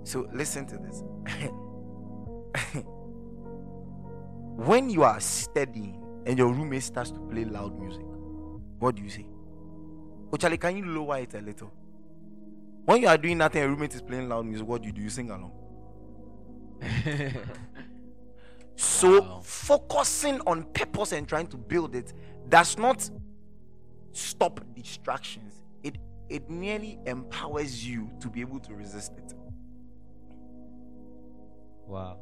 So 0.03 0.27
listen 0.33 0.65
to 0.67 0.77
this. 0.77 1.03
when 4.55 4.89
you 4.89 5.03
are 5.03 5.19
studying 5.19 6.03
and 6.25 6.37
your 6.37 6.53
roommate 6.53 6.83
starts 6.83 7.11
to 7.11 7.19
play 7.19 7.45
loud 7.45 7.77
music, 7.79 8.03
what 8.79 8.95
do 8.95 9.03
you 9.03 9.09
say? 9.09 9.25
Oh, 10.31 10.37
Charlie, 10.37 10.57
can 10.57 10.77
you 10.77 10.85
lower 10.85 11.19
it 11.19 11.33
a 11.33 11.41
little? 11.41 11.71
When 12.85 13.01
you 13.01 13.07
are 13.07 13.17
doing 13.17 13.37
nothing, 13.37 13.61
and 13.61 13.69
your 13.69 13.75
roommate 13.75 13.95
is 13.95 14.01
playing 14.01 14.29
loud 14.29 14.45
music, 14.45 14.67
what 14.67 14.81
do 14.81 14.87
you 14.87 14.93
do? 14.93 15.01
You 15.01 15.09
sing 15.09 15.29
along. 15.31 15.51
So 18.75 19.21
Wow. 19.21 19.41
focusing 19.43 20.39
on 20.41 20.63
purpose 20.65 21.11
and 21.11 21.27
trying 21.27 21.47
to 21.47 21.57
build 21.57 21.95
it 21.95 22.13
does 22.49 22.77
not 22.77 23.09
stop 24.11 24.59
distractions. 24.75 25.53
It 25.83 25.97
it 26.29 26.49
merely 26.49 26.99
empowers 27.05 27.85
you 27.85 28.09
to 28.19 28.29
be 28.29 28.41
able 28.41 28.59
to 28.61 28.73
resist 28.73 29.13
it. 29.17 29.33
wow. 31.87 32.17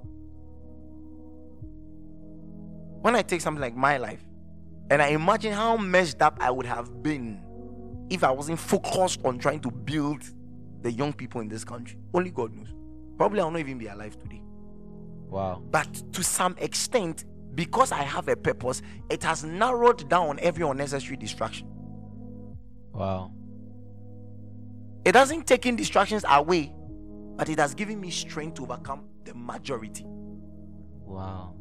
When 3.01 3.15
I 3.15 3.21
take 3.21 3.41
something 3.41 3.61
like 3.61 3.75
my 3.75 3.97
life 3.97 4.23
and 4.89 5.01
I 5.01 5.09
imagine 5.09 5.53
how 5.53 5.77
messed 5.77 6.21
up 6.21 6.37
I 6.39 6.49
would 6.51 6.65
have 6.65 7.03
been 7.03 7.41
if 8.09 8.23
I 8.23 8.31
wasn't 8.31 8.59
focused 8.59 9.19
on 9.23 9.39
trying 9.39 9.59
to 9.61 9.71
build 9.71 10.23
the 10.81 10.91
young 10.91 11.13
people 11.13 11.41
in 11.41 11.47
this 11.47 11.63
country. 11.63 11.97
Only 12.13 12.31
God 12.31 12.53
knows. 12.53 12.73
Probably 13.17 13.39
I'll 13.39 13.51
not 13.51 13.59
even 13.59 13.77
be 13.77 13.87
alive 13.87 14.17
today. 14.19 14.41
Wow. 15.27 15.63
But 15.71 16.13
to 16.13 16.23
some 16.23 16.55
extent, 16.59 17.25
because 17.55 17.91
I 17.91 18.03
have 18.03 18.27
a 18.27 18.35
purpose, 18.35 18.81
it 19.09 19.23
has 19.23 19.43
narrowed 19.43 20.07
down 20.09 20.39
every 20.41 20.67
unnecessary 20.67 21.17
distraction. 21.17 21.67
Wow. 22.93 23.31
It 25.05 25.13
doesn't 25.13 25.47
take 25.47 25.65
in 25.65 25.75
distractions 25.75 26.25
away, 26.29 26.73
but 27.35 27.49
it 27.49 27.59
has 27.59 27.73
given 27.73 27.99
me 27.99 28.11
strength 28.11 28.55
to 28.55 28.63
overcome 28.63 29.05
the 29.23 29.33
majority. 29.33 30.05
Wow. 30.05 31.55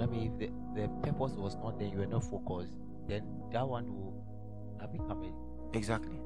I 0.00 0.06
mean, 0.06 0.32
if 0.32 0.38
the, 0.38 0.80
the 0.80 0.88
purpose 1.02 1.32
was 1.32 1.56
not 1.56 1.78
there, 1.78 1.88
you 1.88 1.98
were 1.98 2.06
not 2.06 2.24
focused, 2.24 2.72
then 3.06 3.22
that 3.52 3.66
one 3.66 3.86
will 3.92 4.24
not 4.78 4.92
become 4.92 5.22
a. 5.22 5.76
Exactly. 5.76 6.18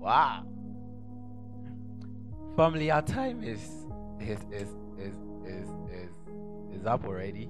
Wow. 0.00 0.44
Family, 2.56 2.90
our 2.90 3.02
time 3.02 3.42
is 3.44 3.60
is 4.18 4.40
is 4.50 4.68
is 4.98 5.14
is 5.46 5.68
is, 5.92 6.80
is 6.80 6.86
up 6.86 7.04
already. 7.04 7.48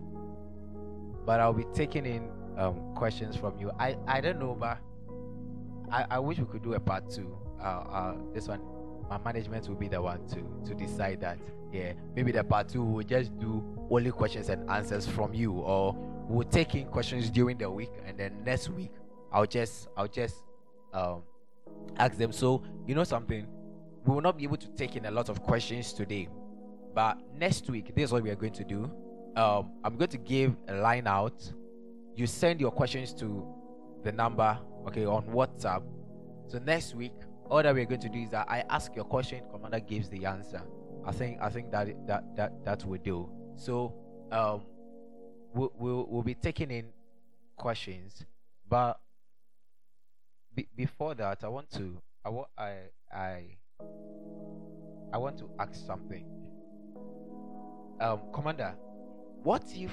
But 1.24 1.40
I'll 1.40 1.52
be 1.52 1.64
taking 1.74 2.06
in 2.06 2.28
um, 2.56 2.94
questions 2.94 3.36
from 3.36 3.58
you. 3.58 3.70
I 3.78 3.96
I 4.06 4.20
don't 4.20 4.38
know, 4.38 4.56
but 4.58 4.78
I, 5.90 6.06
I 6.10 6.18
wish 6.18 6.38
we 6.38 6.44
could 6.46 6.62
do 6.62 6.74
a 6.74 6.80
part 6.80 7.10
two. 7.10 7.36
Uh, 7.60 7.62
uh, 7.62 8.14
this 8.32 8.48
one, 8.48 8.60
my 9.08 9.18
management 9.18 9.68
will 9.68 9.76
be 9.76 9.88
the 9.88 10.00
one 10.00 10.26
to 10.28 10.68
to 10.68 10.74
decide 10.74 11.20
that. 11.20 11.38
Yeah, 11.72 11.92
maybe 12.16 12.32
the 12.32 12.42
part 12.42 12.68
two 12.68 12.82
will 12.82 13.04
just 13.04 13.38
do 13.38 13.62
only 13.90 14.10
questions 14.10 14.48
and 14.48 14.68
answers 14.68 15.06
from 15.06 15.32
you, 15.32 15.52
or 15.52 15.94
we'll 16.28 16.48
take 16.48 16.74
in 16.74 16.86
questions 16.86 17.30
during 17.30 17.58
the 17.58 17.70
week, 17.70 17.92
and 18.06 18.18
then 18.18 18.42
next 18.44 18.70
week 18.70 18.90
I'll 19.32 19.46
just 19.46 19.88
I'll 19.96 20.08
just 20.08 20.42
um 20.92 21.22
ask 21.96 22.16
them. 22.16 22.32
So 22.32 22.62
you 22.86 22.94
know 22.94 23.04
something, 23.04 23.46
we 24.04 24.14
will 24.14 24.22
not 24.22 24.38
be 24.38 24.44
able 24.44 24.56
to 24.56 24.68
take 24.68 24.96
in 24.96 25.06
a 25.06 25.10
lot 25.10 25.28
of 25.28 25.42
questions 25.42 25.92
today, 25.92 26.28
but 26.94 27.18
next 27.36 27.68
week 27.70 27.94
this 27.94 28.04
is 28.04 28.12
what 28.12 28.22
we 28.22 28.30
are 28.30 28.36
going 28.36 28.52
to 28.54 28.64
do. 28.64 28.90
Um, 29.36 29.72
I'm 29.84 29.96
going 29.96 30.10
to 30.10 30.18
give 30.18 30.56
a 30.68 30.74
line 30.74 31.06
out. 31.06 31.52
You 32.16 32.26
send 32.26 32.60
your 32.60 32.70
questions 32.70 33.14
to 33.14 33.46
the 34.02 34.12
number 34.12 34.58
okay 34.88 35.04
on 35.04 35.24
WhatsApp. 35.26 35.82
So 36.48 36.58
next 36.58 36.94
week, 36.94 37.12
all 37.48 37.62
that 37.62 37.74
we're 37.74 37.84
going 37.84 38.00
to 38.00 38.08
do 38.08 38.18
is 38.20 38.30
that 38.30 38.46
I 38.48 38.64
ask 38.70 38.94
your 38.94 39.04
question, 39.04 39.42
commander 39.50 39.80
gives 39.80 40.08
the 40.08 40.24
answer. 40.24 40.62
I 41.04 41.12
think 41.12 41.38
I 41.40 41.48
think 41.48 41.70
that 41.70 41.88
that 42.06 42.36
that 42.36 42.64
that 42.64 42.84
will 42.84 42.98
do. 42.98 43.28
So 43.56 43.94
um, 44.32 44.62
we'll 45.54 45.72
we'll, 45.78 46.06
we'll 46.08 46.22
be 46.22 46.34
taking 46.34 46.70
in 46.70 46.86
questions, 47.56 48.24
but 48.68 49.00
be, 50.54 50.68
before 50.76 51.14
that, 51.14 51.44
I 51.44 51.48
want 51.48 51.70
to 51.72 51.96
I 52.24 52.28
want 52.28 52.48
I 52.56 52.76
I 53.12 53.42
I 55.12 55.18
want 55.18 55.38
to 55.38 55.50
ask 55.58 55.74
something. 55.74 56.24
Um, 58.00 58.20
commander, 58.32 58.74
what 59.42 59.64
if 59.74 59.90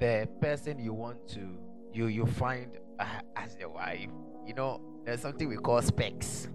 the 0.00 0.28
person 0.40 0.78
you 0.78 0.92
want 0.92 1.28
to 1.28 1.58
you 1.92 2.06
you 2.06 2.26
find 2.26 2.78
uh, 2.98 3.20
as 3.36 3.56
a 3.62 3.68
wife, 3.68 4.10
you 4.46 4.54
know, 4.54 4.80
there's 5.04 5.20
something 5.20 5.48
we 5.48 5.56
call 5.56 5.80
specs, 5.82 6.48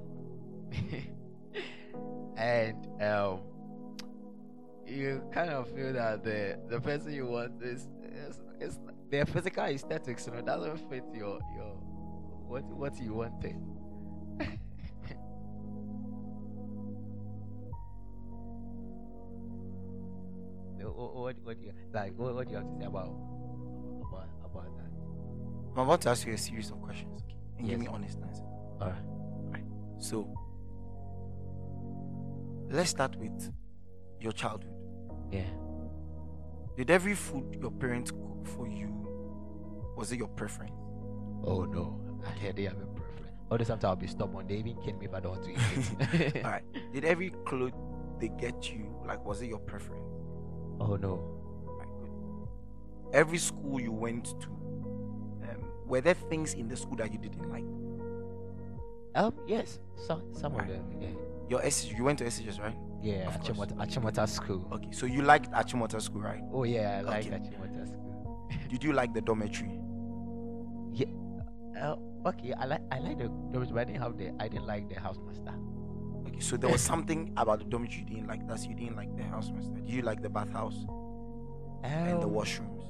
and 2.38 2.88
um, 3.02 3.40
you 4.86 5.24
kind 5.32 5.50
of 5.50 5.70
feel 5.70 5.94
that 5.94 6.24
the 6.24 6.60
the 6.70 6.80
person 6.80 7.14
you 7.14 7.26
want 7.28 7.62
is 7.62 7.88
is, 8.28 8.42
is 8.60 8.80
their 9.10 9.26
physical 9.26 9.64
aesthetics, 9.66 10.28
you 10.28 10.34
know, 10.34 10.42
doesn't 10.42 10.78
fit 10.90 11.04
your 11.14 11.40
your 11.56 11.78
what 12.48 12.64
what 12.66 13.00
you 13.00 13.14
wanted. 13.14 13.56
what, 20.82 21.36
what, 21.44 21.60
do 21.60 21.66
you 21.66 21.74
like? 21.94 22.14
What, 22.18 22.36
what 22.36 22.48
do 22.48 22.52
you 22.52 22.58
have 22.58 22.68
to 22.68 22.78
say 22.80 22.86
about 22.86 23.10
about 24.08 24.30
about 24.44 24.78
that? 24.78 24.92
I'm 25.76 25.88
about 25.88 26.02
to 26.02 26.10
ask 26.10 26.26
you 26.28 26.34
a 26.34 26.38
series 26.38 26.70
of 26.72 26.82
questions 26.82 27.22
okay? 27.24 27.36
and 27.58 27.68
give 27.68 27.80
Yes. 27.80 27.88
me 27.90 27.94
honest 27.94 28.20
answers. 28.22 28.42
All 28.80 28.90
right. 28.90 29.06
Right. 29.52 29.64
So 29.98 30.34
let's 32.70 32.90
start 32.90 33.16
with 33.18 33.52
your 34.20 34.32
childhood. 34.32 34.74
Yeah. 35.32 35.50
Did 36.78 36.92
every 36.92 37.16
food 37.16 37.58
your 37.60 37.72
parents 37.72 38.12
cook 38.12 38.46
for 38.46 38.68
you 38.68 38.92
was 39.98 40.12
it 40.12 40.18
your 40.20 40.28
preference? 40.28 40.72
Oh 41.44 41.64
no, 41.64 42.02
I 42.26 42.32
hear 42.40 42.54
they 42.54 42.64
have 42.64 42.74
a 42.74 42.86
preference. 42.86 43.32
All 43.52 43.58
the 43.58 43.66
time 43.66 43.80
I'll 43.84 43.96
be 43.96 44.08
stubborn. 44.08 44.48
They 44.48 44.56
even 44.56 44.76
kill 44.82 44.96
me 44.98 45.06
if 45.06 45.14
I 45.14 45.20
don't 45.20 45.34
want 45.34 45.44
to 45.46 45.52
eat 45.52 46.36
it. 46.36 46.36
All 46.46 46.52
right. 46.52 46.64
Did 46.94 47.06
every 47.06 47.30
clothes 47.46 47.74
they 48.20 48.30
get 48.30 48.72
you 48.72 48.88
like 49.06 49.24
was 49.26 49.42
it 49.42 49.48
your 49.48 49.60
preference? 49.60 50.02
Oh 50.80 50.96
no. 50.96 51.22
Right. 51.78 53.14
Every 53.14 53.38
school 53.38 53.80
you 53.80 53.92
went 53.92 54.26
to, 54.42 54.48
um, 54.48 55.64
were 55.86 56.02
there 56.02 56.16
things 56.16 56.54
in 56.54 56.68
the 56.68 56.76
school 56.76 56.96
that 56.98 57.12
you 57.14 57.20
didn't 57.20 57.50
like? 57.50 57.64
Um. 59.16 59.34
Yes. 59.48 59.80
Some 59.96 60.24
some 60.34 60.56
of 60.56 60.68
them. 60.68 60.84
Yeah. 61.00 61.10
Your 61.48 61.62
SG, 61.62 61.96
you 61.96 62.04
went 62.04 62.18
to 62.20 62.26
SGS, 62.26 62.60
right? 62.60 62.76
Yeah. 63.02 63.28
Of 63.28 63.40
course. 63.40 63.70
Achimota, 63.70 63.76
Achimota 63.78 64.28
School. 64.28 64.68
Okay, 64.74 64.92
so 64.92 65.06
you 65.06 65.22
liked 65.22 65.52
Achimota 65.52 66.02
School, 66.02 66.22
right? 66.22 66.42
Oh 66.52 66.64
yeah, 66.64 66.98
I 66.98 67.02
like 67.02 67.26
Achimota 67.26 67.88
School. 67.88 68.50
Did 68.70 68.84
you 68.84 68.94
like 68.94 69.14
the 69.14 69.22
dormitory? 69.22 69.80
Yeah. 70.94 71.08
Uh, 71.80 71.96
okay. 72.26 72.54
I 72.54 72.66
like 72.66 72.82
I 72.92 73.00
like 73.00 73.18
the 73.18 73.28
dormitory, 73.52 73.74
but 73.74 73.80
I 73.82 73.84
didn't 73.86 74.02
have 74.02 74.18
the 74.18 74.34
I 74.40 74.48
didn't 74.48 74.68
like 74.68 74.90
the 74.90 74.96
housemaster. 74.96 75.54
Okay, 76.28 76.40
so 76.40 76.58
there 76.58 76.70
was 76.70 76.82
something 76.82 77.34
about 77.38 77.60
the 77.60 77.66
dormitory 77.66 78.00
you 78.00 78.06
didn't 78.16 78.28
like. 78.28 78.48
That's 78.48 78.66
you 78.66 78.76
didn't 78.76 78.96
like 78.96 79.16
the 79.16 79.24
housemaster. 79.24 79.86
Do 79.86 79.92
you 79.92 80.02
like 80.02 80.22
the 80.22 80.30
bathhouse 80.30 80.76
and 81.84 82.22
the 82.22 82.28
Um, 82.28 82.34
washrooms? 82.34 82.84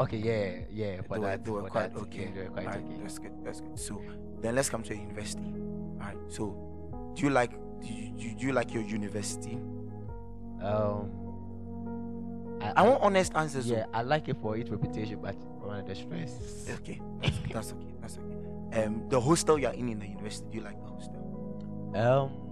Okay. 0.00 0.16
Yeah. 0.18 0.64
Yeah. 0.70 0.96
they 0.96 1.02
For 1.02 1.18
were, 1.20 1.26
that. 1.26 1.44
they 1.44 1.50
were 1.50 1.62
quite 1.62 1.94
that, 1.94 2.00
okay. 2.02 2.30
They 2.34 2.42
were 2.44 2.50
quite 2.50 2.66
Alright, 2.66 2.84
okay. 2.84 2.98
That's 3.02 3.18
good. 3.18 3.32
That's 3.44 3.60
good. 3.60 3.78
So 3.78 4.02
then 4.40 4.54
let's 4.56 4.68
come 4.70 4.82
to 4.84 4.96
university. 4.96 5.52
All 5.54 5.98
right. 6.00 6.16
So 6.28 7.12
do 7.14 7.22
you 7.22 7.30
like 7.30 7.52
do 7.80 7.88
you, 7.88 8.34
do 8.34 8.46
you- 8.46 8.52
like 8.52 8.72
your 8.72 8.82
university? 8.82 9.58
Um. 10.62 11.10
I 12.76 12.82
want 12.82 13.02
honest 13.02 13.32
answers. 13.34 13.66
Yeah, 13.68 13.86
I 13.92 14.02
like 14.02 14.28
it 14.28 14.36
for 14.40 14.56
its 14.56 14.70
reputation, 14.70 15.18
but 15.20 15.34
for 15.60 15.82
the 15.84 15.94
stress. 15.96 16.68
Okay. 16.80 17.00
That's, 17.20 17.36
that's 17.52 17.72
okay. 17.72 17.94
That's 18.00 18.18
okay. 18.18 18.36
Um, 18.72 19.08
the 19.08 19.20
hostel 19.20 19.58
you're 19.58 19.72
in 19.72 19.88
in 19.88 19.98
the 19.98 20.06
university. 20.06 20.46
Do 20.50 20.58
you 20.58 20.64
like 20.64 20.80
the 20.80 20.88
hostel? 20.88 21.92
Um, 21.94 22.42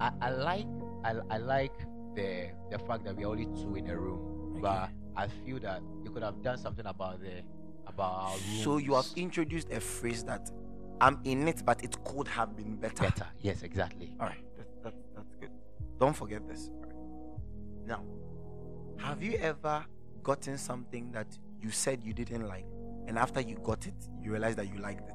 I, 0.00 0.10
I 0.20 0.30
like 0.30 0.66
I, 1.04 1.14
I 1.30 1.38
like 1.38 1.72
the 2.14 2.50
the 2.70 2.78
fact 2.80 3.04
that 3.04 3.16
we're 3.16 3.28
only 3.28 3.46
two 3.46 3.76
in 3.76 3.88
a 3.88 3.98
room, 3.98 4.58
but 4.60 4.90
I 5.16 5.28
feel 5.28 5.58
that 5.60 5.82
you 6.04 6.10
could 6.10 6.22
have 6.22 6.42
done 6.42 6.58
something 6.58 6.86
about 6.86 7.20
the 7.20 7.42
about. 7.86 8.36
So 8.62 8.78
you 8.78 8.94
have 8.94 9.06
introduced 9.16 9.70
a 9.70 9.80
phrase 9.80 10.24
that 10.24 10.50
I'm 11.00 11.20
in 11.24 11.48
it, 11.48 11.64
but 11.64 11.82
it 11.82 11.96
could 12.04 12.28
have 12.28 12.56
been 12.56 12.76
better. 12.76 13.04
better. 13.04 13.26
Yes, 13.40 13.62
exactly. 13.62 14.14
All 14.20 14.26
right, 14.26 14.44
that, 14.56 14.84
that, 14.84 14.94
that's 15.14 15.34
good. 15.40 15.50
Don't 15.98 16.14
forget 16.14 16.46
this. 16.46 16.70
Right. 16.80 16.92
Now, 17.86 18.02
have 18.98 19.22
you 19.22 19.38
ever 19.40 19.84
gotten 20.22 20.58
something 20.58 21.12
that 21.12 21.26
you 21.60 21.70
said 21.70 22.02
you 22.02 22.12
didn't 22.12 22.46
like, 22.48 22.66
and 23.06 23.18
after 23.18 23.40
you 23.40 23.56
got 23.62 23.86
it, 23.86 24.08
you 24.20 24.30
realize 24.30 24.56
that 24.56 24.72
you 24.72 24.78
liked 24.80 25.08
it? 25.08 25.14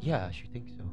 Yeah, 0.00 0.26
I 0.26 0.30
should 0.30 0.52
think 0.52 0.68
so. 0.68 0.84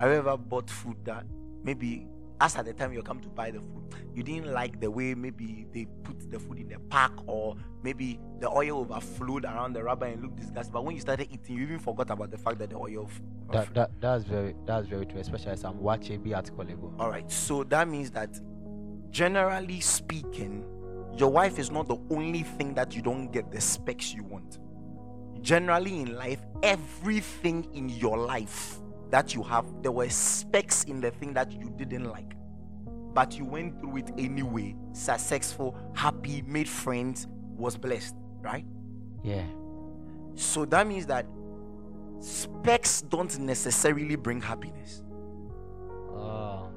Have 0.00 0.10
you 0.10 0.16
ever 0.16 0.36
bought 0.36 0.68
food 0.68 0.96
that 1.04 1.24
maybe 1.62 2.08
as 2.40 2.56
at 2.56 2.64
the 2.64 2.72
time 2.72 2.92
you 2.92 3.02
come 3.02 3.20
to 3.20 3.28
buy 3.28 3.50
the 3.50 3.60
food, 3.60 3.94
you 4.14 4.22
didn't 4.22 4.52
like 4.52 4.80
the 4.80 4.90
way 4.90 5.14
maybe 5.14 5.66
they 5.72 5.86
put 6.02 6.30
the 6.30 6.38
food 6.38 6.58
in 6.58 6.68
the 6.68 6.78
pack, 6.90 7.12
or 7.26 7.56
maybe 7.82 8.18
the 8.40 8.48
oil 8.48 8.80
overflowed 8.80 9.44
around 9.44 9.72
the 9.72 9.82
rubber 9.82 10.06
and 10.06 10.22
looked 10.22 10.36
disgusting. 10.36 10.72
But 10.72 10.84
when 10.84 10.94
you 10.94 11.00
started 11.00 11.28
eating, 11.30 11.56
you 11.56 11.62
even 11.62 11.78
forgot 11.78 12.10
about 12.10 12.30
the 12.30 12.38
fact 12.38 12.58
that 12.58 12.70
the 12.70 12.76
oil. 12.76 13.08
That, 13.52 13.72
that 13.74 13.90
that's 14.00 14.24
very 14.24 14.54
that's 14.66 14.86
very 14.86 15.06
true, 15.06 15.20
especially 15.20 15.52
as 15.52 15.64
I'm 15.64 15.80
watching 15.80 16.22
be 16.22 16.34
article 16.34 16.64
level. 16.64 16.94
All 16.98 17.10
right, 17.10 17.30
so 17.30 17.64
that 17.64 17.88
means 17.88 18.10
that 18.12 18.40
generally 19.10 19.80
speaking, 19.80 20.64
your 21.16 21.30
wife 21.30 21.58
is 21.58 21.70
not 21.70 21.88
the 21.88 21.98
only 22.10 22.42
thing 22.42 22.74
that 22.74 22.94
you 22.94 23.02
don't 23.02 23.30
get 23.32 23.50
the 23.50 23.60
specs 23.60 24.12
you 24.12 24.24
want. 24.24 24.58
Generally 25.40 26.00
in 26.00 26.16
life, 26.16 26.40
everything 26.62 27.68
in 27.72 27.88
your 27.88 28.18
life 28.18 28.80
that 29.10 29.34
you 29.34 29.42
have, 29.42 29.66
there 29.82 29.92
were 29.92 30.08
specs 30.08 30.84
in 30.84 31.00
the 31.00 31.10
thing 31.10 31.32
that 31.34 31.52
you 31.52 31.72
didn't 31.76 32.04
like, 32.04 32.34
but 33.14 33.38
you 33.38 33.44
went 33.44 33.80
through 33.80 33.98
it 33.98 34.10
anyway, 34.18 34.76
successful, 34.92 35.76
happy, 35.94 36.42
made 36.42 36.68
friends, 36.68 37.26
was 37.56 37.76
blessed, 37.76 38.14
right? 38.40 38.64
Yeah. 39.22 39.44
So 40.34 40.64
that 40.66 40.86
means 40.86 41.06
that 41.06 41.26
specs 42.20 43.02
don't 43.02 43.38
necessarily 43.38 44.16
bring 44.16 44.40
happiness. 44.40 45.02
Oh. 46.10 46.70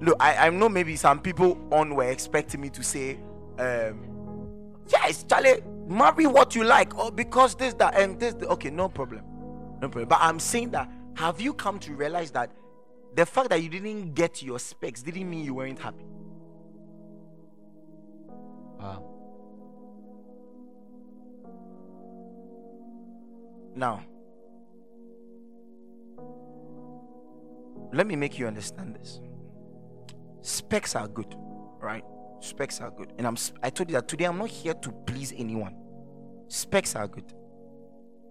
Look, 0.00 0.16
I, 0.20 0.46
I 0.46 0.50
know 0.50 0.68
maybe 0.68 0.96
some 0.96 1.20
people 1.20 1.58
on 1.70 1.94
were 1.94 2.10
expecting 2.10 2.60
me 2.60 2.70
to 2.70 2.82
say, 2.82 3.18
um, 3.58 4.74
yes, 4.88 5.24
Charlie, 5.24 5.62
marry 5.86 6.26
what 6.26 6.54
you 6.54 6.64
like, 6.64 6.96
or 6.98 7.10
because 7.10 7.54
this, 7.54 7.74
that, 7.74 7.98
and 7.98 8.18
this. 8.18 8.34
Okay, 8.34 8.70
no 8.70 8.88
problem. 8.88 9.22
No 9.80 9.88
problem. 9.88 10.08
But 10.08 10.18
I'm 10.20 10.38
saying 10.38 10.70
that 10.70 10.90
have 11.14 11.40
you 11.40 11.54
come 11.54 11.78
to 11.80 11.94
realize 11.94 12.30
that 12.32 12.50
the 13.14 13.24
fact 13.24 13.48
that 13.50 13.62
you 13.62 13.68
didn't 13.68 14.14
get 14.14 14.42
your 14.42 14.58
specs 14.58 15.02
didn't 15.02 15.28
mean 15.28 15.44
you 15.44 15.54
weren't 15.54 15.78
happy? 15.78 16.04
Wow. 18.78 19.12
Now, 23.74 24.02
let 27.92 28.06
me 28.06 28.16
make 28.16 28.38
you 28.38 28.46
understand 28.46 28.94
this. 28.96 29.20
Specs 30.42 30.94
are 30.94 31.08
good, 31.08 31.34
right? 31.80 32.04
Specs 32.40 32.80
are 32.80 32.90
good. 32.90 33.12
And 33.18 33.26
I'm 33.26 33.36
I 33.62 33.70
told 33.70 33.90
you 33.90 33.94
that 33.94 34.08
today 34.08 34.24
I'm 34.24 34.38
not 34.38 34.48
here 34.48 34.74
to 34.74 34.92
please 35.06 35.32
anyone. 35.36 35.74
Specs 36.48 36.94
are 36.94 37.08
good. 37.08 37.32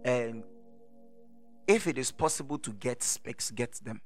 And 0.03 0.43
if 1.67 1.87
it 1.87 1.97
is 1.97 2.11
possible 2.11 2.57
to 2.59 2.71
get 2.71 3.01
specs, 3.01 3.51
get 3.51 3.73
them. 3.83 4.01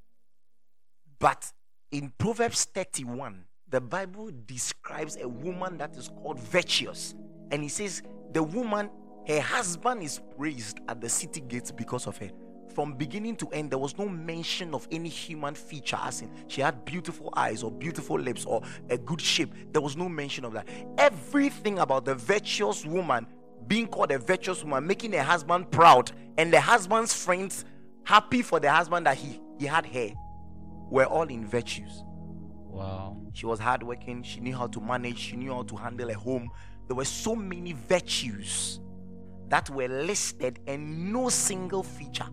But 1.20 1.52
in 1.91 2.14
Proverbs 2.18 2.66
31, 2.66 3.43
the 3.70 3.82
Bible 3.82 4.32
describes 4.45 5.18
a 5.18 5.28
woman 5.28 5.78
that 5.78 5.95
is 5.95 6.08
called 6.08 6.39
virtuous. 6.39 7.14
And 7.52 7.62
he 7.62 7.70
says, 7.70 8.02
The 8.32 8.41
woman, 8.41 8.89
her 9.28 9.41
husband 9.41 10.04
is 10.04 10.22
praised 10.38 10.80
at 10.88 11.02
the 11.02 11.10
city 11.10 11.41
gates 11.41 11.72
because 11.72 12.08
of 12.08 12.18
her. 12.18 12.30
From 12.80 12.93
beginning 12.93 13.36
to 13.36 13.49
end, 13.49 13.71
there 13.71 13.77
was 13.77 13.97
no 13.97 14.07
mention 14.07 14.73
of 14.73 14.88
any 14.89 15.09
human 15.09 15.53
feature, 15.53 15.99
as 16.01 16.21
in 16.21 16.32
she 16.47 16.61
had 16.61 16.86
beautiful 16.86 17.30
eyes 17.36 17.61
or 17.61 17.69
beautiful 17.69 18.17
lips 18.17 18.45
or 18.45 18.61
a 18.89 18.97
good 18.97 19.19
shape. 19.19 19.53
There 19.73 19.82
was 19.82 19.97
no 19.97 20.07
mention 20.07 20.45
of 20.45 20.53
that. 20.53 20.65
Everything 20.97 21.80
about 21.80 22.05
the 22.05 22.15
virtuous 22.15 22.86
woman 22.86 23.27
being 23.67 23.86
called 23.86 24.13
a 24.13 24.17
virtuous 24.17 24.63
woman, 24.63 24.88
making 24.88 25.11
her 25.11 25.21
husband 25.21 25.69
proud, 25.71 26.13
and 26.38 26.53
the 26.53 26.61
husband's 26.61 27.13
friends 27.13 27.65
happy 28.05 28.41
for 28.41 28.61
the 28.61 28.71
husband 28.71 29.07
that 29.07 29.17
he, 29.17 29.41
he 29.59 29.65
had 29.65 29.86
her, 29.86 30.11
were 30.89 31.03
all 31.03 31.27
in 31.27 31.45
virtues. 31.45 32.05
Wow. 32.63 33.17
She 33.34 33.45
was 33.45 33.59
hardworking. 33.59 34.23
She 34.23 34.39
knew 34.39 34.55
how 34.55 34.67
to 34.67 34.80
manage. 34.80 35.17
She 35.17 35.36
knew 35.36 35.51
how 35.51 35.63
to 35.63 35.75
handle 35.75 36.09
a 36.09 36.13
home. 36.13 36.49
There 36.88 36.95
were 36.95 37.03
so 37.03 37.36
many 37.36 37.73
virtues 37.73 38.80
that 39.49 39.69
were 39.69 39.89
listed 39.89 40.59
and 40.65 41.11
no 41.11 41.27
single 41.27 41.84
feature. 41.84 42.27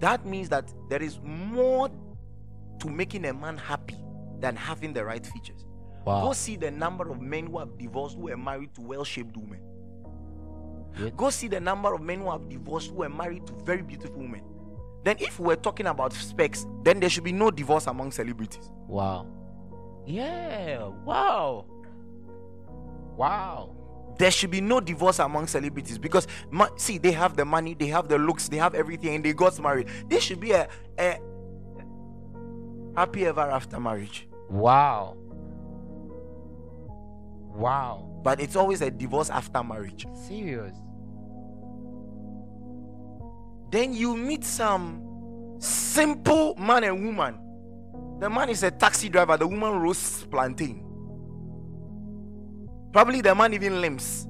That 0.00 0.26
means 0.26 0.48
that 0.48 0.72
there 0.88 1.02
is 1.02 1.20
more 1.22 1.90
to 2.80 2.88
making 2.88 3.26
a 3.26 3.34
man 3.34 3.56
happy 3.56 3.96
than 4.40 4.56
having 4.56 4.92
the 4.92 5.04
right 5.04 5.24
features. 5.24 5.66
Go 6.04 6.32
see 6.32 6.56
the 6.56 6.70
number 6.70 7.10
of 7.10 7.20
men 7.20 7.46
who 7.46 7.58
have 7.58 7.76
divorced 7.78 8.16
who 8.16 8.30
are 8.30 8.36
married 8.36 8.74
to 8.74 8.80
well 8.80 9.04
shaped 9.04 9.36
women. 9.36 9.60
Yes. 10.98 11.12
Go 11.16 11.30
see 11.30 11.46
the 11.46 11.60
number 11.60 11.94
of 11.94 12.00
men 12.00 12.20
who 12.20 12.30
have 12.30 12.48
divorced 12.48 12.90
who 12.90 13.02
are 13.02 13.08
married 13.08 13.46
to 13.46 13.52
very 13.64 13.82
beautiful 13.82 14.18
women. 14.18 14.42
Then, 15.04 15.16
if 15.18 15.38
we're 15.38 15.56
talking 15.56 15.86
about 15.86 16.12
specs, 16.12 16.66
then 16.82 17.00
there 17.00 17.08
should 17.08 17.24
be 17.24 17.32
no 17.32 17.50
divorce 17.50 17.86
among 17.86 18.12
celebrities. 18.12 18.70
Wow. 18.86 19.26
Yeah. 20.06 20.88
Wow. 21.04 21.66
Wow. 23.16 23.76
There 24.20 24.30
should 24.30 24.50
be 24.50 24.60
no 24.60 24.80
divorce 24.80 25.18
among 25.18 25.46
celebrities 25.46 25.96
because, 25.96 26.26
see, 26.76 26.98
they 26.98 27.12
have 27.12 27.36
the 27.38 27.44
money, 27.46 27.72
they 27.72 27.86
have 27.86 28.06
the 28.06 28.18
looks, 28.18 28.48
they 28.48 28.58
have 28.58 28.74
everything, 28.74 29.14
and 29.14 29.24
they 29.24 29.32
got 29.32 29.58
married. 29.58 29.88
This 30.10 30.22
should 30.22 30.40
be 30.40 30.50
a, 30.50 30.68
a 30.98 31.18
happy 32.94 33.24
ever 33.24 33.40
after 33.40 33.80
marriage. 33.80 34.28
Wow. 34.50 35.16
Wow. 37.54 38.20
But 38.22 38.42
it's 38.42 38.56
always 38.56 38.82
a 38.82 38.90
divorce 38.90 39.30
after 39.30 39.64
marriage. 39.64 40.06
Serious. 40.28 40.76
Then 43.70 43.94
you 43.94 44.14
meet 44.18 44.44
some 44.44 45.56
simple 45.60 46.56
man 46.56 46.84
and 46.84 47.06
woman. 47.06 47.38
The 48.20 48.28
man 48.28 48.50
is 48.50 48.64
a 48.64 48.70
taxi 48.70 49.08
driver, 49.08 49.38
the 49.38 49.46
woman 49.46 49.80
roasts 49.80 50.26
plantain. 50.26 50.89
Probably 52.92 53.20
the 53.20 53.34
man 53.34 53.54
even 53.54 53.80
limps. 53.80 54.26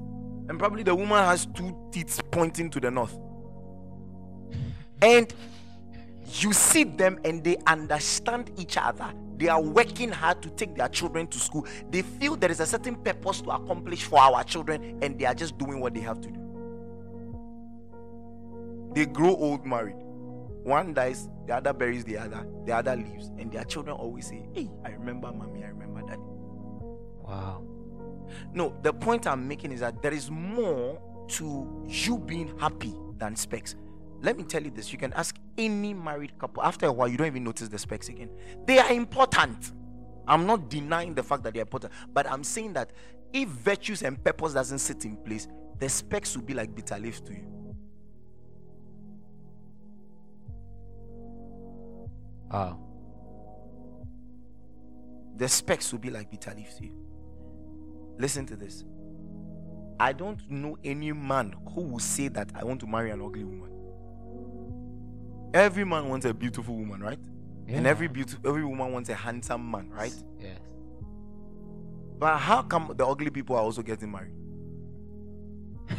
And 0.47 0.59
probably 0.59 0.83
the 0.83 0.93
woman 0.93 1.17
has 1.23 1.45
two 1.45 1.75
teeth 1.91 2.21
pointing 2.31 2.69
to 2.71 2.79
the 2.79 2.91
north. 2.91 3.17
And 5.01 5.33
you 6.33 6.53
see 6.53 6.83
them 6.83 7.19
and 7.25 7.43
they 7.43 7.57
understand 7.67 8.51
each 8.57 8.77
other. 8.77 9.13
They 9.37 9.47
are 9.47 9.61
working 9.61 10.11
hard 10.11 10.41
to 10.43 10.49
take 10.51 10.75
their 10.75 10.87
children 10.87 11.25
to 11.27 11.39
school. 11.39 11.65
They 11.89 12.03
feel 12.03 12.35
there 12.35 12.51
is 12.51 12.59
a 12.59 12.65
certain 12.65 12.95
purpose 12.95 13.41
to 13.41 13.49
accomplish 13.49 14.03
for 14.03 14.19
our 14.19 14.43
children, 14.43 14.99
and 15.01 15.17
they 15.17 15.25
are 15.25 15.33
just 15.33 15.57
doing 15.57 15.79
what 15.79 15.95
they 15.95 15.99
have 16.01 16.21
to 16.21 16.29
do. 16.29 16.37
They 18.93 19.07
grow 19.07 19.35
old 19.35 19.65
married. 19.65 19.95
One 20.63 20.93
dies, 20.93 21.27
the 21.47 21.55
other 21.55 21.73
buries 21.73 22.03
the 22.03 22.19
other, 22.19 22.45
the 22.65 22.73
other 22.73 22.95
leaves, 22.95 23.31
and 23.39 23.51
their 23.51 23.63
children 23.63 23.95
always 23.95 24.27
say, 24.27 24.45
Hey, 24.53 24.69
I 24.85 24.91
remember 24.91 25.31
mommy, 25.31 25.63
I 25.63 25.69
remember 25.69 26.01
daddy. 26.01 26.21
Wow. 26.21 27.63
No, 28.53 28.73
the 28.81 28.93
point 28.93 29.27
I'm 29.27 29.47
making 29.47 29.71
is 29.71 29.79
that 29.79 30.01
there 30.01 30.13
is 30.13 30.29
more 30.29 31.01
to 31.29 31.85
you 31.87 32.17
being 32.17 32.57
happy 32.59 32.93
than 33.17 33.35
specs. 33.35 33.75
Let 34.21 34.37
me 34.37 34.43
tell 34.43 34.61
you 34.61 34.71
this 34.71 34.91
you 34.91 34.99
can 34.99 35.13
ask 35.13 35.35
any 35.57 35.93
married 35.93 36.37
couple. 36.37 36.63
After 36.63 36.87
a 36.87 36.91
while, 36.91 37.07
you 37.07 37.17
don't 37.17 37.27
even 37.27 37.43
notice 37.43 37.67
the 37.69 37.79
specs 37.79 38.09
again. 38.09 38.29
They 38.65 38.77
are 38.77 38.91
important. 38.91 39.71
I'm 40.27 40.45
not 40.45 40.69
denying 40.69 41.15
the 41.15 41.23
fact 41.23 41.43
that 41.43 41.53
they're 41.53 41.63
important, 41.63 41.93
but 42.13 42.29
I'm 42.29 42.43
saying 42.43 42.73
that 42.73 42.91
if 43.33 43.49
virtues 43.49 44.03
and 44.03 44.23
purpose 44.23 44.53
doesn't 44.53 44.79
sit 44.79 45.05
in 45.05 45.17
place, 45.17 45.47
the 45.79 45.89
specs 45.89 46.35
will 46.35 46.43
be 46.43 46.53
like 46.53 46.75
bitter 46.75 46.97
leaf 46.99 47.23
to 47.25 47.33
you. 47.33 47.47
Ah. 52.51 52.75
The 55.37 55.47
specs 55.47 55.91
will 55.91 55.99
be 55.99 56.09
like 56.11 56.29
bitter 56.29 56.53
leaf 56.55 56.75
to 56.77 56.85
you. 56.85 57.00
Listen 58.21 58.45
to 58.45 58.55
this. 58.55 58.85
I 59.99 60.13
don't 60.13 60.39
know 60.47 60.77
any 60.83 61.11
man 61.11 61.55
who 61.73 61.81
will 61.81 61.99
say 61.99 62.27
that 62.27 62.51
I 62.53 62.63
want 62.63 62.79
to 62.81 62.87
marry 62.87 63.09
an 63.09 63.19
ugly 63.19 63.43
woman. 63.43 63.71
Every 65.55 65.83
man 65.83 66.07
wants 66.07 66.27
a 66.27 66.33
beautiful 66.33 66.75
woman, 66.75 67.01
right? 67.01 67.17
And 67.67 67.87
every 67.87 68.07
beautiful 68.07 68.47
every 68.47 68.63
woman 68.63 68.93
wants 68.93 69.09
a 69.09 69.15
handsome 69.15 69.71
man, 69.71 69.89
right? 69.89 70.13
Yes. 70.39 70.59
But 72.19 72.37
how 72.37 72.61
come 72.61 72.93
the 72.95 73.07
ugly 73.07 73.31
people 73.31 73.55
are 73.55 73.63
also 73.63 73.81
getting 73.81 74.11
married? 74.11 74.35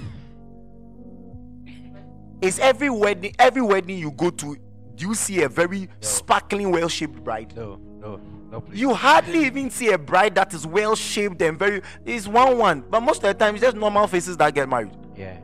Is 2.41 2.61
every 2.61 2.91
wedding 2.91 3.35
every 3.37 3.63
wedding 3.63 3.99
you 3.99 4.13
go 4.13 4.31
to, 4.31 4.57
do 4.95 5.09
you 5.09 5.15
see 5.15 5.43
a 5.43 5.49
very 5.49 5.89
sparkling, 5.99 6.71
well-shaped 6.71 7.25
bride? 7.25 7.53
No. 7.57 7.81
No. 7.99 8.21
No. 8.53 8.61
Please. 8.61 8.81
You 8.81 8.93
hardly 8.93 9.47
even 9.47 9.71
see 9.71 9.91
a 9.93 9.99
bride 9.99 10.35
that 10.35 10.53
is 10.53 10.67
well 10.67 10.95
shaped 10.95 11.41
and 11.41 11.59
very 11.59 11.81
is 12.05 12.29
one 12.29 12.59
one, 12.59 12.85
but 12.91 13.01
most 13.01 13.25
of 13.25 13.29
the 13.29 13.35
time 13.35 13.55
it's 13.55 13.65
just 13.65 13.77
normal 13.77 14.07
faces 14.07 14.37
that 14.37 14.55
get 14.55 14.69
married. 14.69 14.95
Yeah. 15.17 15.39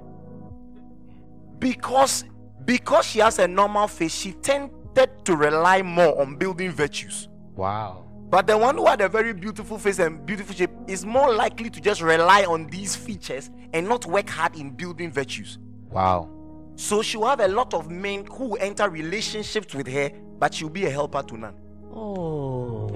Because 1.59 2.25
because 2.67 3.07
she 3.07 3.21
has 3.21 3.39
a 3.39 3.49
normal 3.49 3.89
face, 3.89 4.15
she 4.15 4.33
tended 4.33 5.25
to 5.25 5.37
rely 5.37 5.81
more 5.81 6.21
on 6.21 6.37
building 6.37 6.71
virtues. 6.71 7.31
Wow. 7.57 8.05
But 8.29 8.47
the 8.47 8.59
one 8.59 8.77
who 8.77 8.85
had 8.85 9.01
a 9.01 9.09
very 9.09 9.33
beautiful 9.33 9.79
face 9.79 10.01
and 10.01 10.27
beautiful 10.27 10.55
shape 10.55 10.71
is 10.87 11.07
more 11.07 11.33
likely 11.33 11.71
to 11.71 11.81
just 11.81 12.03
rely 12.03 12.45
on 12.45 12.67
these 12.67 12.95
features 12.95 13.51
and 13.73 13.89
not 13.89 14.05
work 14.05 14.29
hard 14.29 14.55
in 14.55 14.69
building 14.69 15.11
virtues. 15.11 15.59
Wow. 15.91 16.29
So 16.77 17.01
she'll 17.01 17.25
have 17.25 17.41
a 17.41 17.49
lot 17.49 17.73
of 17.73 17.91
men 17.91 18.27
who 18.27 18.57
enter 18.57 18.91
relationships 18.91 19.75
with 19.75 19.87
her, 19.89 20.11
but 20.39 20.53
she'll 20.53 20.69
be 20.69 20.85
a 20.85 20.91
helper 20.91 21.23
to 21.23 21.39
none. 21.39 21.55
Oh. 21.93 22.89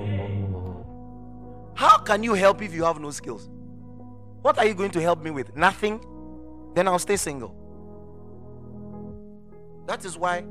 How 1.75 1.99
can 1.99 2.23
you 2.23 2.35
help 2.35 2.63
if 2.63 2.75
you 2.75 2.85
have 2.85 3.01
no 3.01 3.11
skills? 3.11 3.49
What 4.43 4.59
are 4.59 4.67
you 4.67 4.75
going 4.75 4.91
to 4.93 5.01
help 5.01 5.23
me 5.23 5.31
with? 5.31 5.57
Nothing? 5.57 6.01
Then 6.75 6.89
I'll 6.89 6.99
stay 6.99 7.17
single. 7.17 7.55
That 9.87 10.05
is 10.05 10.17
why 10.17 10.45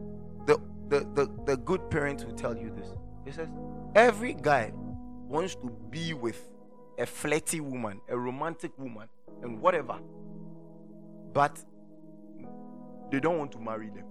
the, 0.46 0.60
the, 0.90 1.00
the, 1.14 1.30
the 1.46 1.58
good 1.58 1.90
parent 1.90 2.26
will 2.26 2.36
tell 2.36 2.56
you 2.58 2.70
this. 2.76 2.88
He 3.26 3.32
says, 3.32 3.48
Every 3.96 4.34
guy 4.34 4.72
wants 5.28 5.56
to 5.56 5.70
be 5.90 6.14
with 6.14 6.50
a 6.98 7.06
flirty 7.06 7.60
woman, 7.60 8.02
a 8.10 8.18
romantic 8.18 8.78
woman, 8.78 9.08
and 9.42 9.60
whatever. 9.62 10.00
But 11.34 11.60
they 13.12 13.20
don't 13.20 13.38
want 13.38 13.52
to 13.54 13.60
marry 13.60 13.90
them. 13.90 14.06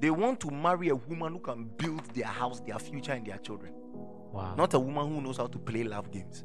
They 0.00 0.10
want 0.10 0.40
to 0.40 0.50
marry 0.50 0.88
a 0.88 0.96
woman 0.96 1.34
who 1.34 1.38
can 1.38 1.64
build 1.76 2.04
their 2.14 2.26
house, 2.26 2.60
their 2.60 2.78
future, 2.78 3.12
and 3.12 3.26
their 3.26 3.38
children. 3.38 3.72
Wow. 4.32 4.54
Not 4.56 4.74
a 4.74 4.78
woman 4.78 5.08
who 5.14 5.20
knows 5.22 5.36
how 5.36 5.46
to 5.46 5.58
play 5.58 5.84
love 5.84 6.10
games. 6.10 6.44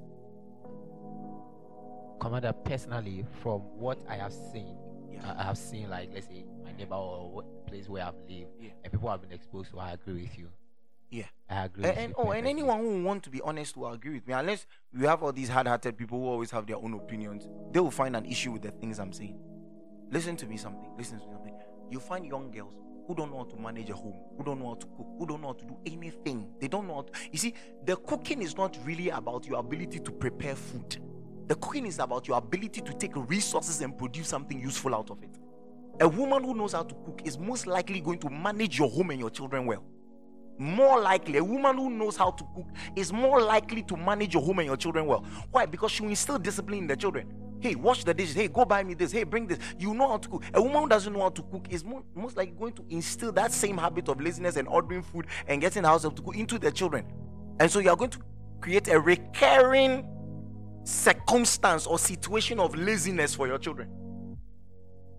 Commander, 2.20 2.54
personally, 2.54 3.26
from 3.42 3.62
what 3.78 4.00
I 4.08 4.16
have 4.16 4.34
seen, 4.34 4.78
Yeah. 5.10 5.36
I 5.38 5.44
have 5.44 5.58
seen 5.58 5.90
like 5.90 6.12
let's 6.14 6.28
say 6.28 6.46
my 6.64 6.72
neighbor 6.74 6.96
or 6.96 7.32
what 7.32 7.66
place 7.68 7.90
where 7.90 8.06
I've 8.06 8.16
lived, 8.30 8.52
Yeah. 8.60 8.70
and 8.84 8.92
people 8.92 9.10
have 9.10 9.22
been 9.22 9.32
exposed 9.32 9.72
to. 9.72 9.80
I 9.80 9.94
agree 9.94 10.22
with 10.24 10.38
you. 10.38 10.50
Yeah. 11.10 11.26
I 11.50 11.66
agree. 11.66 11.86
And, 11.86 11.96
with 11.96 12.04
and 12.06 12.14
oh, 12.18 12.32
and 12.32 12.46
anyone 12.48 12.80
who 12.82 13.04
want 13.04 13.24
to 13.24 13.30
be 13.30 13.42
honest 13.42 13.76
will 13.76 13.92
agree 13.92 14.14
with 14.14 14.28
me. 14.28 14.34
Unless 14.34 14.68
we 14.94 15.06
have 15.08 15.24
all 15.24 15.32
these 15.32 15.50
hard-hearted 15.50 15.98
people 15.98 16.20
who 16.20 16.26
always 16.28 16.52
have 16.52 16.68
their 16.68 16.76
own 16.78 16.94
opinions, 16.94 17.48
they 17.72 17.80
will 17.80 17.90
find 17.92 18.16
an 18.16 18.26
issue 18.26 18.52
with 18.52 18.62
the 18.62 18.72
things 18.72 19.00
I'm 19.00 19.12
saying. 19.14 19.40
Listen 20.12 20.36
to 20.38 20.46
me 20.46 20.58
something. 20.58 20.92
Listen 20.98 21.20
to 21.20 21.26
me 21.26 21.32
something. 21.34 21.56
You 21.90 22.00
find 22.00 22.26
young 22.26 22.52
girls 22.52 22.74
who 23.10 23.16
don't 23.16 23.32
know 23.32 23.40
how 23.40 23.44
to 23.46 23.58
manage 23.58 23.90
a 23.90 23.96
home, 23.96 24.14
who 24.38 24.44
don't 24.44 24.60
know 24.60 24.68
how 24.68 24.76
to 24.76 24.86
cook, 24.86 25.08
who 25.18 25.26
don't 25.26 25.42
know 25.42 25.48
how 25.48 25.54
to 25.54 25.66
do 25.66 25.76
anything. 25.88 26.48
They 26.62 26.68
don't 26.68 26.88
know 26.88 26.94
how 26.94 27.02
to. 27.02 27.12
You 27.32 27.40
see, 27.40 27.56
the 27.84 27.96
cooking 27.96 28.44
is 28.44 28.56
not 28.56 28.78
really 28.86 29.10
about 29.10 29.48
your 29.48 29.60
ability 29.60 30.00
to 30.02 30.12
prepare 30.12 30.56
food. 30.56 30.98
The 31.48 31.56
cooking 31.56 31.88
is 31.88 31.98
about 31.98 32.28
your 32.28 32.38
ability 32.38 32.82
to 32.82 32.94
take 32.94 33.14
resources 33.16 33.82
and 33.82 33.98
produce 33.98 34.28
something 34.28 34.60
useful 34.60 34.94
out 34.94 35.10
of 35.10 35.24
it. 35.24 35.40
A 36.02 36.08
woman 36.08 36.44
who 36.44 36.54
knows 36.54 36.74
how 36.74 36.84
to 36.84 36.94
cook 37.04 37.24
is 37.26 37.40
most 37.40 37.66
likely 37.66 38.00
going 38.00 38.20
to 38.20 38.30
manage 38.30 38.78
your 38.78 38.92
home 38.92 39.10
and 39.10 39.20
your 39.20 39.32
children 39.32 39.66
well. 39.66 39.84
More 40.60 41.02
likely, 41.02 41.40
a 41.40 41.44
woman 41.44 41.78
who 41.78 41.90
knows 41.90 42.16
how 42.16 42.30
to 42.30 42.44
cook 42.56 42.68
is 42.96 43.12
more 43.12 43.42
likely 43.42 43.82
to 43.84 43.98
manage 43.98 44.36
your 44.36 44.44
home 44.44 44.60
and 44.60 44.68
your 44.68 44.78
children 44.78 45.08
well. 45.08 45.26
Why? 45.50 45.66
Because 45.66 45.92
she 45.92 46.04
will 46.04 46.12
instill 46.12 46.38
discipline 46.38 46.82
in 46.82 46.88
the 46.88 46.96
children. 46.96 47.49
Hey, 47.60 47.76
wash 47.76 48.04
the 48.04 48.14
dishes. 48.14 48.36
Hey, 48.36 48.48
go 48.48 48.66
buy 48.66 48.84
me 48.84 48.94
this. 48.94 49.12
Hey, 49.12 49.24
bring 49.24 49.48
this. 49.48 49.60
You 49.78 49.94
know 49.94 50.10
how 50.10 50.18
to 50.18 50.30
cook. 50.30 50.44
A 50.54 50.62
woman 50.62 50.84
who 50.84 50.90
doesn't 50.90 51.12
know 51.12 51.22
how 51.22 51.30
to 51.30 51.42
cook 51.44 51.68
is 51.70 51.84
mo- 51.84 52.06
most 52.16 52.38
likely 52.38 52.56
going 52.56 52.74
to 52.74 52.86
instill 52.90 53.32
that 53.34 53.52
same 53.52 53.78
habit 53.78 54.08
of 54.08 54.22
laziness 54.22 54.56
and 54.56 54.68
ordering 54.68 55.02
food 55.02 55.28
and 55.48 55.62
getting 55.62 55.84
the 55.84 55.88
house 55.90 56.04
to 56.04 56.10
cook 56.12 56.36
into 56.36 56.58
the 56.58 56.72
children. 56.72 57.06
And 57.60 57.70
so 57.70 57.80
you 57.80 57.90
are 57.90 57.96
going 57.96 58.12
to 58.12 58.20
create 58.62 58.88
a 58.88 59.00
recurring 59.00 60.08
circumstance 60.84 61.86
or 61.86 62.00
situation 62.00 62.60
of 62.60 62.76
laziness 62.76 63.36
for 63.36 63.48
your 63.48 63.58
children. 63.58 63.90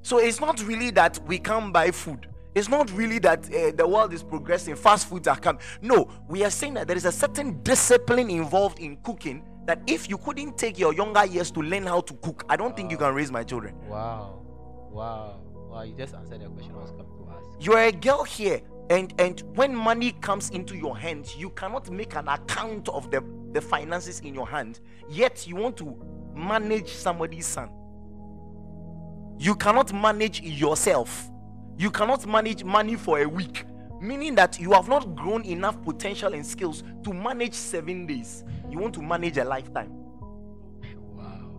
So 0.02 0.18
it's 0.18 0.40
not 0.40 0.62
really 0.66 0.90
that 0.92 1.18
we 1.26 1.38
can't 1.38 1.72
buy 1.72 1.90
food. 1.90 2.26
It's 2.54 2.68
not 2.68 2.90
really 2.92 3.18
that 3.20 3.44
uh, 3.54 3.70
the 3.76 3.86
world 3.86 4.12
is 4.12 4.22
progressing, 4.22 4.74
fast 4.74 5.08
foods 5.08 5.28
are 5.28 5.36
coming. 5.36 5.62
No, 5.80 6.10
we 6.28 6.42
are 6.42 6.50
saying 6.50 6.74
that 6.74 6.88
there 6.88 6.96
is 6.96 7.04
a 7.04 7.12
certain 7.12 7.62
discipline 7.62 8.28
involved 8.28 8.80
in 8.80 8.96
cooking 9.04 9.44
that 9.70 9.80
if 9.86 10.10
you 10.10 10.18
couldn't 10.18 10.58
take 10.58 10.80
your 10.80 10.92
younger 10.92 11.24
years 11.24 11.52
to 11.52 11.60
learn 11.60 11.84
how 11.86 12.00
to 12.00 12.14
cook, 12.14 12.44
I 12.48 12.56
don't 12.56 12.74
think 12.74 12.90
you 12.90 12.96
can 12.96 13.14
raise 13.14 13.30
my 13.30 13.44
children. 13.44 13.76
Wow. 13.86 14.42
Wow. 14.90 15.40
Wow. 15.68 15.82
You 15.82 15.94
just 15.94 16.12
answered 16.12 16.40
the 16.40 16.48
question 16.48 16.74
I 16.74 16.78
was 16.78 16.90
coming 16.90 17.06
to 17.06 17.32
ask. 17.32 17.64
You're 17.64 17.78
a 17.78 17.92
girl 17.92 18.24
here, 18.24 18.62
and 18.90 19.14
and 19.20 19.40
when 19.54 19.72
money 19.72 20.10
comes 20.22 20.50
into 20.50 20.76
your 20.76 20.98
hands, 20.98 21.36
you 21.36 21.50
cannot 21.50 21.88
make 21.88 22.16
an 22.16 22.26
account 22.26 22.88
of 22.88 23.12
the, 23.12 23.22
the 23.52 23.60
finances 23.60 24.18
in 24.20 24.34
your 24.34 24.48
hand, 24.48 24.80
yet 25.08 25.46
you 25.46 25.54
want 25.54 25.76
to 25.76 25.96
manage 26.34 26.88
somebody's 26.88 27.46
son. 27.46 27.70
You 29.38 29.54
cannot 29.54 29.92
manage 29.92 30.40
yourself. 30.40 31.30
You 31.78 31.92
cannot 31.92 32.26
manage 32.26 32.64
money 32.64 32.96
for 32.96 33.20
a 33.20 33.28
week, 33.28 33.66
meaning 34.00 34.34
that 34.36 34.58
you 34.58 34.72
have 34.72 34.88
not 34.88 35.14
grown 35.14 35.44
enough 35.44 35.80
potential 35.82 36.32
and 36.32 36.44
skills 36.44 36.82
to 37.04 37.12
manage 37.12 37.54
seven 37.54 38.06
days. 38.06 38.44
You 38.68 38.78
want 38.78 38.94
to 38.94 39.02
manage 39.02 39.36
a 39.36 39.44
lifetime. 39.44 39.92
Wow. 41.14 41.50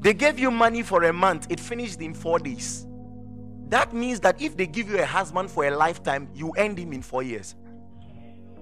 They 0.00 0.14
gave 0.14 0.38
you 0.38 0.50
money 0.50 0.82
for 0.82 1.04
a 1.04 1.12
month, 1.12 1.46
it 1.50 1.60
finished 1.60 2.00
in 2.00 2.14
four 2.14 2.38
days. 2.38 2.86
That 3.68 3.94
means 3.94 4.18
that 4.20 4.42
if 4.42 4.56
they 4.56 4.66
give 4.66 4.90
you 4.90 4.98
a 4.98 5.06
husband 5.06 5.50
for 5.50 5.64
a 5.64 5.70
lifetime, 5.70 6.28
you 6.34 6.50
end 6.50 6.78
him 6.78 6.92
in 6.92 7.02
four 7.02 7.22
years. 7.22 7.54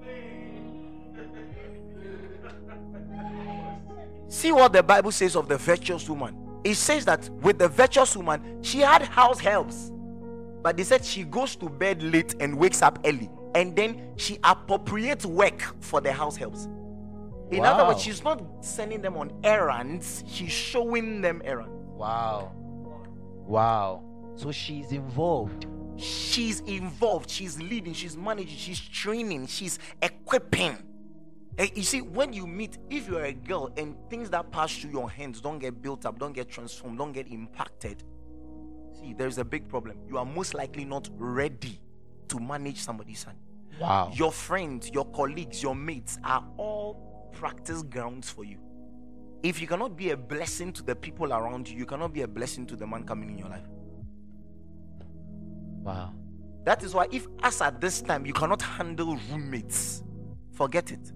See 4.29 4.53
what 4.53 4.75
the 4.75 4.83
Bible 4.83 5.13
says 5.13 5.35
of 5.35 5.49
the 5.49 5.57
virtuous 5.57 6.07
woman. 6.09 6.37
It 6.63 6.75
says 6.75 7.07
that 7.07 7.29
with 7.41 7.59
the 7.59 7.69
virtuous 7.69 8.15
woman, 8.15 8.63
she 8.63 8.81
had 8.81 9.03
house 9.03 9.41
helps, 9.41 9.91
but 10.63 10.77
they 10.77 10.85
said 10.85 11.05
she 11.05 11.25
goes 11.25 11.57
to 11.57 11.69
bed 11.69 12.03
late 12.03 12.35
and 12.41 12.57
wakes 12.59 12.83
up 12.83 12.99
early, 13.05 13.31
and 13.55 13.75
then 13.75 14.13
she 14.17 14.39
appropriates 14.45 15.25
work 15.27 15.63
for 15.81 16.01
the 16.01 16.13
house 16.13 16.37
helps. 16.37 16.69
In 17.51 17.65
other 17.65 17.87
words, 17.87 18.03
she's 18.03 18.23
not 18.23 18.43
sending 18.61 19.01
them 19.01 19.17
on 19.17 19.33
errands, 19.43 20.25
she's 20.27 20.53
showing 20.53 21.21
them 21.21 21.41
errands. 21.45 21.73
Wow. 21.95 22.53
Wow. 23.47 24.05
So 24.37 24.53
she's 24.53 24.93
involved. 24.93 25.67
She's 25.97 26.61
involved, 26.61 27.29
she's 27.29 27.61
leading, 27.61 27.93
she's 27.93 28.17
managing, 28.17 28.57
she's 28.57 28.79
training, 28.79 29.49
she's 29.49 29.81
equipping. 30.01 30.77
And 31.59 31.71
you 31.75 31.83
see, 31.83 32.03
when 32.03 32.33
you 32.33 32.47
meet, 32.47 32.79
if 32.89 33.09
you're 33.09 33.25
a 33.25 33.33
girl 33.33 33.73
and 33.77 33.97
things 34.09 34.31
that 34.31 34.53
pass 34.53 34.77
through 34.77 34.93
your 34.93 35.11
hands 35.11 35.41
don't 35.41 35.59
get 35.59 35.83
built 35.83 36.07
up, 36.07 36.21
don't 36.21 36.33
get 36.33 36.49
transformed, 36.49 36.99
don't 36.99 37.11
get 37.11 37.27
impacted, 37.33 38.05
see, 39.01 39.15
there's 39.15 39.39
a 39.39 39.45
big 39.45 39.69
problem. 39.69 39.99
You 40.09 40.19
are 40.19 40.25
most 40.25 40.55
likely 40.55 40.85
not 40.85 41.09
ready 41.17 41.81
to 42.29 42.39
manage 42.39 42.81
somebody's 42.81 43.21
son. 43.21 43.35
Wow. 43.81 44.11
Your 44.15 44.33
friends, 44.33 44.91
your 44.93 45.07
colleagues, 45.07 45.63
your 45.63 45.75
mates 45.75 46.19
are 46.25 46.45
all 46.57 47.31
practice 47.33 47.83
grounds 47.83 48.31
for 48.31 48.45
you. 48.45 48.59
If 49.43 49.61
you 49.61 49.69
cannot 49.69 49.97
be 49.97 50.11
a 50.11 50.17
blessing 50.17 50.73
to 50.75 50.83
the 50.83 50.97
people 50.97 51.33
around 51.33 51.69
you, 51.69 51.79
you 51.79 51.87
cannot 51.87 52.13
be 52.13 52.23
a 52.23 52.29
blessing 52.29 52.67
to 52.67 52.77
the 52.77 52.87
man 52.87 53.05
coming 53.05 53.31
in 53.31 53.39
your 53.39 53.49
life. 53.49 53.67
Wow. 55.83 56.13
That 56.65 56.83
is 56.83 56.93
why, 56.93 57.07
if 57.13 57.27
as 57.43 57.63
at 57.63 57.81
this 57.81 58.03
time 58.03 58.27
you 58.27 58.33
cannot 58.33 58.61
handle 58.61 59.17
roommates, 59.31 60.03
forget 60.53 60.91
it. 60.91 61.13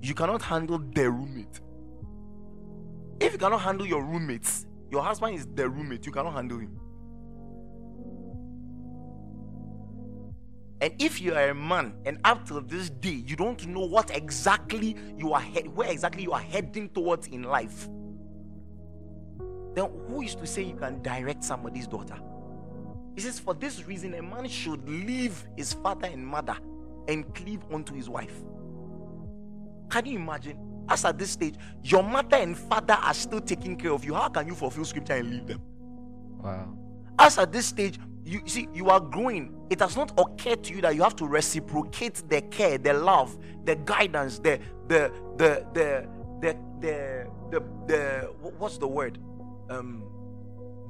You 0.00 0.14
cannot 0.14 0.42
handle 0.42 0.78
the 0.78 1.10
roommate. 1.10 1.60
If 3.20 3.32
you 3.32 3.38
cannot 3.38 3.60
handle 3.60 3.86
your 3.86 4.02
roommates, 4.02 4.66
your 4.92 5.02
husband 5.02 5.34
is 5.34 5.46
the 5.54 5.68
roommate, 5.68 6.04
you 6.04 6.12
cannot 6.12 6.34
handle 6.34 6.58
him. 6.58 6.78
And 10.82 10.92
if 11.00 11.20
you 11.20 11.34
are 11.34 11.48
a 11.48 11.54
man 11.54 11.94
and 12.04 12.18
up 12.24 12.46
till 12.46 12.60
this 12.60 12.90
day 12.90 13.22
you 13.26 13.36
don't 13.36 13.66
know 13.68 13.86
what 13.86 14.14
exactly 14.14 14.96
you 15.16 15.32
are 15.32 15.40
head, 15.40 15.74
where 15.74 15.90
exactly 15.90 16.24
you 16.24 16.32
are 16.32 16.40
heading 16.40 16.90
towards 16.90 17.28
in 17.28 17.44
life, 17.44 17.88
then 19.74 19.88
who 20.08 20.20
is 20.22 20.34
to 20.34 20.46
say 20.46 20.62
you 20.62 20.74
can 20.74 21.00
direct 21.02 21.42
somebody's 21.42 21.86
daughter? 21.86 22.18
He 23.14 23.22
says, 23.22 23.38
For 23.38 23.54
this 23.54 23.86
reason, 23.86 24.12
a 24.14 24.22
man 24.22 24.48
should 24.48 24.86
leave 24.86 25.46
his 25.56 25.72
father 25.72 26.08
and 26.08 26.26
mother 26.26 26.56
and 27.08 27.34
cleave 27.34 27.60
unto 27.72 27.94
his 27.94 28.10
wife. 28.10 28.42
Can 29.88 30.04
you 30.04 30.18
imagine? 30.18 30.71
As 30.92 31.06
at 31.06 31.18
this 31.18 31.30
stage, 31.30 31.54
your 31.82 32.02
mother 32.02 32.36
and 32.36 32.56
father 32.56 32.92
are 32.92 33.14
still 33.14 33.40
taking 33.40 33.76
care 33.76 33.92
of 33.92 34.04
you. 34.04 34.12
How 34.12 34.28
can 34.28 34.46
you 34.46 34.54
fulfill 34.54 34.84
scripture 34.84 35.14
and 35.14 35.30
leave 35.30 35.46
them? 35.46 35.62
Wow. 36.42 36.76
As 37.18 37.38
at 37.38 37.50
this 37.50 37.64
stage, 37.64 37.98
you 38.26 38.42
see, 38.44 38.68
you 38.74 38.90
are 38.90 39.00
growing. 39.00 39.54
It 39.70 39.80
has 39.80 39.96
not 39.96 40.12
occurred 40.18 40.62
to 40.64 40.74
you 40.74 40.82
that 40.82 40.94
you 40.94 41.02
have 41.02 41.16
to 41.16 41.26
reciprocate 41.26 42.22
the 42.28 42.42
care, 42.42 42.76
the 42.76 42.92
love, 42.92 43.38
the 43.64 43.76
guidance, 43.76 44.38
the 44.38 44.60
the 44.88 45.10
the 45.38 45.64
the 45.72 46.06
the 46.42 46.56
the 46.82 47.26
the, 47.50 47.60
the 47.86 48.32
wh- 48.42 48.60
what's 48.60 48.76
the 48.76 48.86
word? 48.88 49.18
Um 49.70 50.04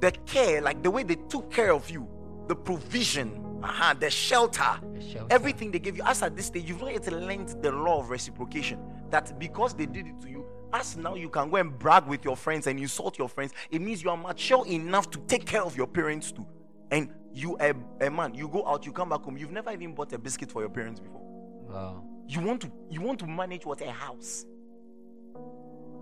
the 0.01 0.11
care, 0.25 0.59
like 0.59 0.83
the 0.83 0.91
way 0.91 1.03
they 1.03 1.15
took 1.15 1.49
care 1.49 1.71
of 1.71 1.89
you, 1.89 2.05
the 2.49 2.55
provision, 2.55 3.41
uh-huh, 3.63 3.93
the 3.97 4.09
shelter, 4.09 4.77
The 4.95 5.01
shelter. 5.01 5.27
everything 5.33 5.71
they 5.71 5.79
gave 5.79 5.95
you. 5.95 6.03
As 6.05 6.21
at 6.21 6.35
this 6.35 6.47
stage, 6.47 6.67
you've 6.67 6.81
not 6.81 6.91
yet 6.91 7.09
learned 7.09 7.55
the 7.63 7.71
law 7.71 8.01
of 8.01 8.09
reciprocation. 8.09 8.79
That 9.13 9.37
because 9.37 9.75
they 9.75 9.85
did 9.85 10.07
it 10.07 10.19
to 10.21 10.27
you, 10.27 10.43
as 10.73 10.97
now 10.97 11.13
you 11.13 11.29
can 11.29 11.51
go 11.51 11.57
and 11.57 11.77
brag 11.77 12.07
with 12.07 12.25
your 12.25 12.35
friends 12.35 12.65
and 12.65 12.79
insult 12.79 13.19
your 13.19 13.29
friends, 13.29 13.53
it 13.69 13.79
means 13.79 14.03
you 14.03 14.09
are 14.09 14.17
mature 14.17 14.65
enough 14.65 15.11
to 15.11 15.19
take 15.27 15.45
care 15.45 15.61
of 15.61 15.77
your 15.77 15.85
parents 15.85 16.31
too. 16.31 16.47
And 16.89 17.11
you, 17.31 17.55
a, 17.59 17.75
a 18.01 18.09
man, 18.09 18.33
you 18.33 18.47
go 18.47 18.67
out, 18.67 18.87
you 18.87 18.91
come 18.91 19.09
back 19.09 19.21
home, 19.21 19.37
you've 19.37 19.51
never 19.51 19.69
even 19.69 19.93
bought 19.93 20.11
a 20.13 20.17
biscuit 20.17 20.51
for 20.51 20.61
your 20.61 20.71
parents 20.71 20.99
before. 20.99 21.21
Wow. 21.21 22.03
You 22.27 22.41
want 22.41 22.61
to, 22.61 22.71
you 22.89 23.01
want 23.01 23.19
to 23.19 23.27
manage 23.27 23.67
what 23.67 23.81
a 23.81 23.91
house. 23.91 24.45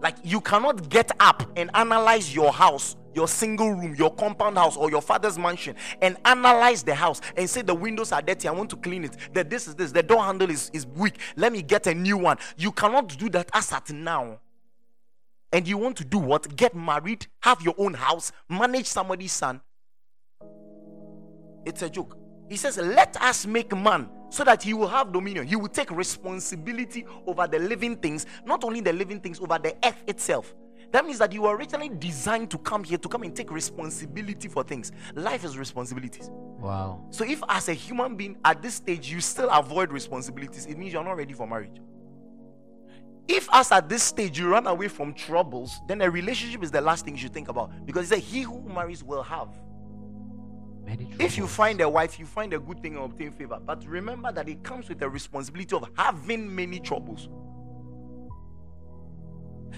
Like 0.02 0.18
you 0.24 0.42
cannot 0.42 0.90
get 0.90 1.12
up 1.20 1.44
and 1.56 1.70
analyze 1.74 2.34
your 2.34 2.52
house, 2.52 2.96
your 3.14 3.28
single 3.28 3.72
room, 3.72 3.96
your 3.96 4.14
compound 4.16 4.58
house, 4.58 4.76
or 4.76 4.90
your 4.90 5.02
father's 5.02 5.38
mansion, 5.38 5.76
and 6.02 6.18
analyze 6.26 6.84
the 6.84 6.96
house 6.96 7.22
and 7.38 7.50
say 7.50 7.62
the 7.62 7.76
windows 7.76 8.12
are 8.12 8.22
dirty. 8.22 8.48
I 8.48 8.52
want 8.52 8.70
to 8.72 8.78
clean 8.78 9.04
it. 9.04 9.16
That 9.34 9.50
this 9.50 9.68
is 9.68 9.76
this. 9.76 9.92
The 9.92 10.04
door 10.04 10.24
handle 10.24 10.50
is, 10.50 10.72
is 10.74 10.88
weak. 10.88 11.20
Let 11.36 11.52
me 11.54 11.62
get 11.62 11.88
a 11.88 11.94
new 11.94 12.18
one. 12.18 12.38
You 12.58 12.72
cannot 12.72 13.18
do 13.18 13.30
that 13.30 13.50
as 13.54 13.72
at 13.72 13.92
now. 13.92 14.40
And 15.54 15.68
you 15.68 15.78
want 15.78 15.98
to 15.98 16.06
do 16.06 16.18
what? 16.18 16.56
Get 16.56 16.74
married, 16.74 17.28
have 17.42 17.62
your 17.62 17.76
own 17.78 17.94
house, 17.94 18.32
manage 18.50 18.86
somebody's 18.88 19.34
son. 19.34 19.62
It's 21.66 21.82
a 21.82 21.90
joke. 21.90 22.18
He 22.50 22.58
says, 22.58 22.78
Let 22.78 23.22
us 23.22 23.46
make 23.46 23.76
man 23.76 24.10
so 24.32 24.44
that 24.46 24.64
he 24.64 24.74
will 24.74 24.88
have 24.88 25.12
dominion. 25.12 25.46
He 25.46 25.56
will 25.56 25.68
take 25.68 25.92
responsibility 25.92 27.06
over 27.28 27.46
the 27.46 27.60
living 27.60 27.98
things, 27.98 28.26
not 28.46 28.64
only 28.64 28.82
the 28.82 28.94
living 28.94 29.20
things, 29.20 29.40
over 29.40 29.60
the 29.60 29.76
earth 29.86 30.02
itself. 30.08 30.56
That 30.92 31.06
means 31.06 31.20
that 31.20 31.32
you 31.32 31.44
were 31.44 31.56
originally 31.56 31.90
designed 31.90 32.50
to 32.52 32.58
come 32.58 32.84
here 32.84 32.98
to 32.98 33.08
come 33.08 33.24
and 33.24 33.36
take 33.36 33.52
responsibility 33.52 34.48
for 34.48 34.64
things. 34.64 34.92
Life 35.14 35.44
is 35.46 35.58
responsibilities. 35.58 36.30
Wow. 36.32 37.06
So, 37.12 37.24
if 37.24 37.42
as 37.48 37.70
a 37.70 37.74
human 37.74 38.16
being 38.16 38.38
at 38.44 38.62
this 38.62 38.76
stage 38.76 39.10
you 39.10 39.22
still 39.22 39.50
avoid 39.50 39.92
responsibilities, 39.92 40.66
it 40.66 40.78
means 40.78 40.94
you're 40.94 41.04
not 41.04 41.18
ready 41.18 41.34
for 41.34 41.48
marriage. 41.48 41.80
If, 43.28 43.48
as 43.54 43.72
at 43.72 43.88
this 43.88 44.04
stage, 44.04 44.38
you 44.38 44.50
run 44.50 44.68
away 44.68 44.88
from 44.90 45.14
troubles, 45.14 45.80
then 45.88 46.02
a 46.02 46.10
relationship 46.10 46.64
is 46.64 46.72
the 46.72 46.82
last 46.82 47.06
thing 47.06 47.14
you 47.14 47.22
should 47.22 47.34
think 47.34 47.48
about 47.48 47.86
because 47.86 48.10
he 48.10 48.16
said, 48.16 48.24
He 48.24 48.42
who 48.42 48.62
marries 48.62 49.04
will 49.04 49.24
have. 49.24 49.50
If 51.20 51.38
you 51.38 51.48
find 51.48 51.80
a 51.82 51.90
wife, 51.90 52.20
you 52.20 52.26
find 52.26 52.54
a 52.54 52.60
good 52.60 52.82
thing 52.82 52.96
and 52.96 53.06
obtain 53.06 53.32
favor. 53.32 53.60
But 53.64 53.86
remember 53.86 54.32
that 54.32 54.50
it 54.50 54.64
comes 54.64 54.90
with 54.90 55.00
the 55.00 55.10
responsibility 55.10 55.76
of 55.76 55.90
having 55.98 56.54
many 56.54 56.80
troubles. 56.80 57.30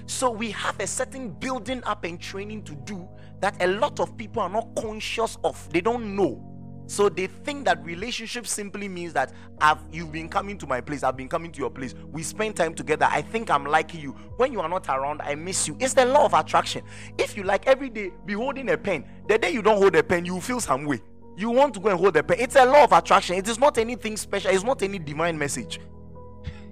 So 0.06 0.32
we 0.32 0.52
have 0.52 0.80
a 0.80 0.88
certain 0.88 1.30
building 1.32 1.84
up 1.86 2.04
and 2.04 2.20
training 2.20 2.64
to 2.64 2.76
do 2.76 3.08
that 3.40 3.62
a 3.62 3.68
lot 3.68 4.00
of 4.00 4.18
people 4.18 4.42
are 4.42 4.50
not 4.50 4.76
conscious 4.76 5.38
of. 5.44 5.70
They 5.72 5.82
don't 5.82 6.16
know. 6.16 6.53
So 6.88 7.10
they 7.10 7.28
think 7.28 7.66
that 7.66 7.84
relationship 7.86 8.46
simply 8.46 8.88
means 8.88 9.14
that 9.14 9.34
I've 9.62 9.80
you've 9.92 10.12
been 10.12 10.30
coming 10.30 10.58
to 10.60 10.68
my 10.68 10.82
place, 10.82 11.04
I've 11.04 11.18
been 11.18 11.30
coming 11.30 11.52
to 11.52 11.60
your 11.60 11.70
place. 11.70 11.96
We 12.12 12.24
spend 12.24 12.56
time 12.56 12.74
together. 12.74 13.08
I 13.10 13.22
think 13.22 13.50
I'm 13.50 13.66
liking 13.66 14.02
you. 14.02 14.12
When 14.38 14.52
you 14.52 14.62
are 14.62 14.70
not 14.70 14.88
around, 14.90 15.22
I 15.22 15.36
miss 15.36 15.68
you. 15.68 15.78
It's 15.80 15.94
the 15.94 16.06
law 16.06 16.26
of 16.26 16.34
attraction. 16.34 16.84
If 17.18 17.38
you 17.38 17.44
like 17.44 17.68
every 17.68 17.90
day 17.90 18.12
be 18.26 18.34
holding 18.34 18.70
a 18.70 18.78
pen, 18.78 19.06
the 19.28 19.38
day 19.38 19.52
you 19.52 19.62
don't 19.62 19.78
hold 19.78 19.96
a 19.96 20.04
pen, 20.04 20.26
you 20.26 20.40
feel 20.42 20.60
some 20.60 20.86
way. 20.86 21.02
You 21.36 21.50
want 21.50 21.74
to 21.76 21.80
go 21.80 21.90
and 21.90 22.00
hold 22.00 22.16
a 22.18 22.24
pen. 22.24 22.38
It's 22.40 22.56
a 22.56 22.66
law 22.66 22.84
of 22.84 22.92
attraction. 22.92 23.38
It 23.38 23.48
is 23.48 23.58
not 23.58 23.78
anything 23.78 24.18
special. 24.18 24.52
It's 24.52 24.64
not 24.64 24.84
any 24.84 25.00
divine 25.00 25.38
message. 25.38 25.80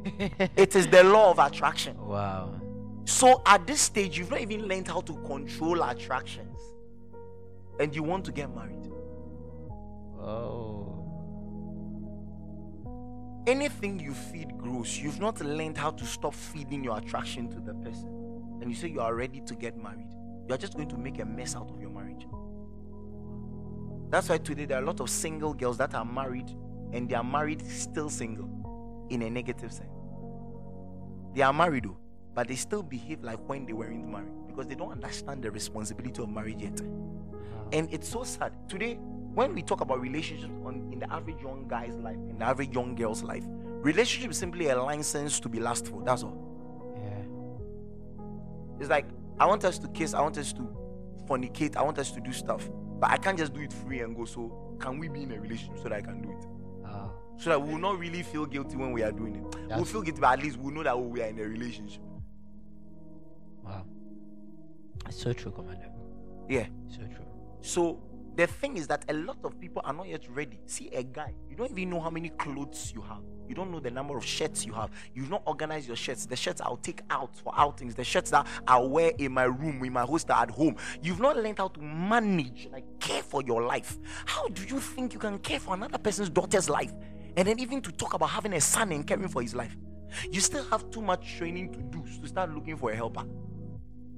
it 0.58 0.76
is 0.76 0.88
the 0.88 1.04
law 1.04 1.32
of 1.32 1.40
attraction. 1.40 1.98
wow. 1.98 2.62
So 3.06 3.42
at 3.46 3.66
this 3.66 3.82
stage, 3.82 4.18
you've 4.18 4.30
not 4.30 4.42
even 4.42 4.68
learned 4.68 4.88
how 4.88 5.02
to 5.02 5.14
control 5.26 5.82
attractions. 5.84 6.60
And 7.80 7.96
you 7.96 8.04
want 8.04 8.26
to 8.26 8.32
get 8.32 8.54
married. 8.56 8.81
Oh. 10.22 10.88
Anything 13.48 14.00
you 14.00 14.14
feed 14.14 14.58
grows. 14.58 15.00
You've 15.00 15.20
not 15.20 15.42
learned 15.42 15.78
how 15.78 15.92
to 15.92 16.06
stop 16.06 16.34
feeding 16.34 16.84
your 16.84 16.98
attraction 16.98 17.50
to 17.50 17.60
the 17.60 17.74
person. 17.74 18.10
And 18.62 18.70
you 18.70 18.76
say 18.76 18.88
you 18.88 19.02
are 19.02 19.16
ready 19.16 19.42
to 19.42 19.56
get 19.56 19.76
married. 19.76 20.12
You 20.48 20.54
are 20.54 20.58
just 20.58 20.76
going 20.76 20.90
to 20.90 20.98
make 20.98 21.20
a 21.20 21.26
mess 21.26 21.56
out 21.56 21.72
of 21.72 21.82
your 21.82 21.90
marriage. 21.90 22.28
That's 24.10 24.30
why 24.30 24.38
today 24.38 24.66
there 24.66 24.78
are 24.78 24.84
a 24.84 24.86
lot 24.86 25.00
of 25.00 25.10
single 25.10 25.54
girls 25.54 25.78
that 25.78 25.96
are 25.96 26.06
married 26.06 26.52
and 26.94 27.10
they 27.10 27.16
are 27.16 27.24
married 27.24 27.66
still 27.68 28.10
single 28.10 29.08
in 29.10 29.22
a 29.22 29.30
negative 29.30 29.72
sense. 29.72 29.90
They 31.34 31.42
are 31.42 31.54
married 31.54 31.86
though, 31.86 31.98
but 32.36 32.48
they 32.48 32.56
still 32.56 32.84
behave 32.84 33.24
like 33.24 33.40
when 33.48 33.66
they 33.66 33.74
weren't 33.74 34.08
married 34.08 34.34
because 34.48 34.68
they 34.68 34.76
don't 34.76 34.92
understand 34.92 35.44
the 35.44 35.50
responsibility 35.50 36.22
of 36.22 36.30
marriage 36.30 36.62
yet. 36.62 36.80
And 37.72 37.92
it's 37.92 38.10
so 38.10 38.24
sad. 38.24 38.52
Today, 38.68 39.00
when 39.34 39.54
we 39.54 39.62
talk 39.62 39.82
about 39.82 40.02
relationships 40.02 40.52
on, 40.66 40.90
in 40.92 41.00
the 41.00 41.12
average 41.12 41.42
young 41.42 41.68
guy's 41.68 41.96
life, 41.96 42.16
in 42.16 42.38
the 42.40 42.46
average 42.46 42.74
young 42.74 42.96
girl's 42.96 43.24
life, 43.24 43.44
relationship 43.48 44.32
is 44.32 44.38
simply 44.38 44.68
a 44.70 44.82
license 44.82 45.40
to 45.40 45.50
be 45.50 45.60
lustful. 45.60 46.02
That's 46.02 46.24
all. 46.24 46.38
Yeah. 46.96 47.24
It's 48.80 48.90
like, 48.90 49.06
I 49.40 49.46
want 49.46 49.64
us 49.64 49.80
to 49.80 49.88
kiss, 49.90 50.14
I 50.14 50.22
want 50.22 50.38
us 50.38 50.54
to 50.54 50.62
fornicate, 51.28 51.78
I 51.78 51.82
want 51.82 51.98
us 51.98 52.12
to 52.12 52.20
do 52.20 52.34
stuff. 52.34 52.70
But 53.00 53.10
I 53.10 53.18
can't 53.18 53.38
just 53.38 53.54
do 53.54 53.62
it 53.62 53.74
free 53.74 54.02
and 54.02 54.16
go. 54.16 54.26
So, 54.26 54.76
can 54.80 55.00
we 55.00 55.08
be 55.08 55.24
in 55.24 55.32
a 55.32 55.40
relationship 55.40 55.78
so 55.78 55.84
that 55.84 55.94
I 55.94 56.02
can 56.02 56.22
do 56.22 56.30
it? 56.32 56.46
Ah. 56.86 57.10
So 57.38 57.50
that 57.50 57.62
we 57.62 57.74
will 57.74 57.80
not 57.80 57.98
really 57.98 58.22
feel 58.22 58.46
guilty 58.46 58.76
when 58.76 58.92
we 58.92 59.02
are 59.02 59.12
doing 59.12 59.38
it. 59.38 59.56
We'll 59.70 59.86
feel 59.86 60.02
guilty, 60.02 60.22
but 60.22 60.38
at 60.38 60.44
least 60.44 60.58
we'll 60.58 60.74
know 60.74 60.84
that 60.84 61.00
we 61.00 61.22
are 61.22 61.28
in 61.28 61.40
a 61.40 61.44
relationship. 61.44 62.04
Wow. 63.64 63.86
It's 65.08 65.20
so 65.20 65.34
true, 65.34 65.52
Commander. 65.52 65.90
Yeah. 66.48 66.68
So 66.88 66.98
true. 66.98 67.26
So 67.62 68.04
the 68.42 68.48
thing 68.48 68.76
is 68.76 68.88
that 68.88 69.06
a 69.08 69.14
lot 69.14 69.38
of 69.44 69.60
people 69.60 69.84
are 69.86 69.94
not 69.94 70.08
yet 70.08 70.24
ready. 70.28 70.60
See 70.66 70.90
a 70.94 71.04
guy, 71.04 71.32
you 71.48 71.56
don't 71.56 71.70
even 71.70 71.92
know 71.92 72.00
how 72.00 72.10
many 72.10 72.30
clothes 72.30 72.92
you 72.96 73.02
have. 73.02 73.22
You 73.48 73.54
don't 73.54 73.70
know 73.70 73.80
the 73.80 73.92
number 73.92 74.18
of 74.18 74.26
shirts 74.26 74.66
you 74.66 74.74
have. 74.74 74.90
You've 75.14 75.30
not 75.30 75.44
organized 75.46 75.86
your 75.86 75.96
shirts. 75.96 76.26
The 76.26 76.36
shirts 76.36 76.60
I'll 76.60 76.78
take 76.78 77.02
out 77.12 77.38
for 77.38 77.54
outings, 77.56 77.94
the 77.94 78.04
shirts 78.04 78.32
that 78.32 78.48
I'll 78.68 78.90
wear 78.90 79.12
in 79.20 79.32
my 79.32 79.44
room, 79.44 79.84
in 79.84 79.94
my 79.94 80.02
hostel 80.02 80.34
at 80.34 80.50
home. 80.50 80.76
You've 81.04 81.20
not 81.20 81.38
learned 81.38 81.60
how 81.60 81.68
to 81.68 81.82
manage, 81.82 82.68
like 82.72 82.86
care 83.00 83.22
for 83.22 83.44
your 83.44 83.62
life. 83.62 84.00
How 84.26 84.48
do 84.48 84.64
you 84.64 84.80
think 84.80 85.14
you 85.14 85.20
can 85.20 85.38
care 85.38 85.60
for 85.60 85.76
another 85.76 86.00
person's 86.00 86.32
daughter's 86.32 86.68
life? 86.68 86.94
And 87.38 87.48
then 87.48 87.60
even 87.60 87.80
to 87.84 87.92
talk 87.92 88.16
about 88.16 88.32
having 88.32 88.54
a 88.54 88.62
son 88.62 88.92
and 88.92 89.06
caring 89.06 89.28
for 89.28 89.44
his 89.44 89.54
life. 89.54 89.78
You 90.32 90.42
still 90.42 90.64
have 90.72 90.90
too 90.90 91.04
much 91.04 91.38
training 91.38 91.74
to 91.74 91.80
do 91.80 92.04
to 92.22 92.28
start 92.28 92.52
looking 92.56 92.76
for 92.76 92.90
a 92.90 92.96
helper. 92.96 93.24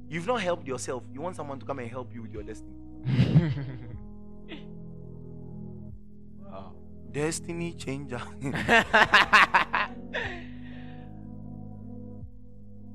You've 0.07 0.27
not 0.27 0.39
helped 0.39 0.65
yourself. 0.65 1.03
You 1.11 1.19
want 1.19 1.35
someone 1.35 1.59
to 1.59 1.65
come 1.65 1.79
and 1.79 1.89
help 1.89 2.13
you 2.13 2.21
with 2.21 2.31
your 2.31 2.43
destiny. 2.43 2.71
wow. 6.53 6.71
Destiny 7.11 7.73
changer. 7.73 8.21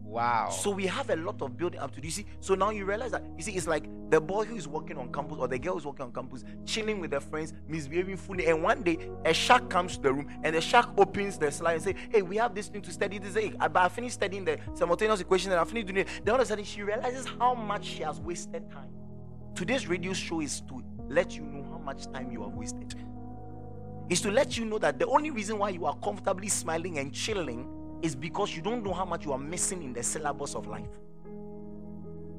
wow. 0.03 0.49
So 0.51 0.71
we 0.71 0.87
have 0.87 1.11
a 1.11 1.17
lot 1.17 1.41
of 1.43 1.57
building 1.57 1.81
up 1.81 1.95
to 1.95 2.01
this. 2.01 2.19
You 2.19 2.25
see, 2.25 2.31
so 2.41 2.55
now 2.55 2.71
you 2.71 2.85
realize 2.85 3.13
that 3.13 3.23
you 3.37 3.43
see, 3.43 3.53
it's 3.53 3.67
like 3.67 3.85
the 4.11 4.21
boy 4.21 4.45
who 4.45 4.57
is 4.57 4.67
working 4.67 4.97
on 4.97 5.13
campus 5.13 5.39
or 5.39 5.47
the 5.47 5.59
girl 5.59 5.75
who's 5.75 5.87
working 5.87 6.07
on 6.07 6.13
campus, 6.13 6.45
chilling 6.65 7.01
with 7.01 7.11
their 7.11 7.21
friends, 7.21 7.53
misbehaving 7.69 8.17
fully, 8.17 8.47
and 8.47 8.63
one 8.63 8.83
day 8.83 8.99
a 9.25 9.33
shark 9.35 9.71
comes 9.71 9.97
to 9.97 10.03
the 10.03 10.13
room 10.13 10.29
and 10.43 10.57
the 10.57 10.61
shark 10.61 10.89
opens 10.97 11.39
the 11.39 11.51
slide 11.53 11.75
and 11.75 11.83
say, 11.83 11.95
"Hey, 12.11 12.23
we 12.23 12.37
have 12.37 12.55
this 12.55 12.69
thing 12.69 12.83
to 12.83 12.91
study 12.91 13.19
this. 13.19 13.35
Hey, 13.35 13.53
but 13.59 13.77
I 13.77 13.89
finished 13.89 14.15
studying 14.15 14.45
the 14.45 14.59
simultaneous 14.75 15.21
equation 15.21 15.53
and 15.53 15.61
I 15.61 15.65
finished 15.65 15.87
doing 15.87 15.99
it." 15.99 16.09
Then 16.25 16.35
all 16.35 16.41
of 16.41 16.45
a 16.45 16.47
sudden 16.47 16.65
she 16.65 16.83
realizes 16.83 17.27
how 17.39 17.55
much 17.55 17.85
she 17.85 18.03
has 18.03 18.21
wasted 18.21 18.71
time. 18.71 18.91
Today's 19.55 19.87
radio 19.87 20.13
show 20.13 20.41
is 20.41 20.61
to 20.63 20.83
let 21.09 21.37
you 21.37 21.43
know 21.43 21.65
how 21.65 21.79
much 21.79 22.11
time 22.13 22.31
you 22.31 22.43
have 22.43 22.53
wasted. 22.53 22.95
Is 24.09 24.21
to 24.23 24.31
let 24.31 24.57
you 24.57 24.65
know 24.65 24.79
that 24.79 24.99
the 24.99 25.07
only 25.07 25.31
reason 25.31 25.59
why 25.59 25.71
you 25.71 25.85
are 25.85 25.97
comfortably 25.97 26.49
smiling 26.49 26.99
and 26.99 27.13
chilling 27.13 27.69
is 28.03 28.15
because 28.15 28.55
you 28.57 28.63
don't 28.63 28.83
know 28.83 28.93
how 28.93 29.05
much 29.05 29.25
you 29.25 29.33
are 29.33 29.39
missing 29.39 29.83
in 29.83 29.93
the 29.93 30.03
syllabus 30.03 30.55
of 30.55 30.67
life. 30.67 30.99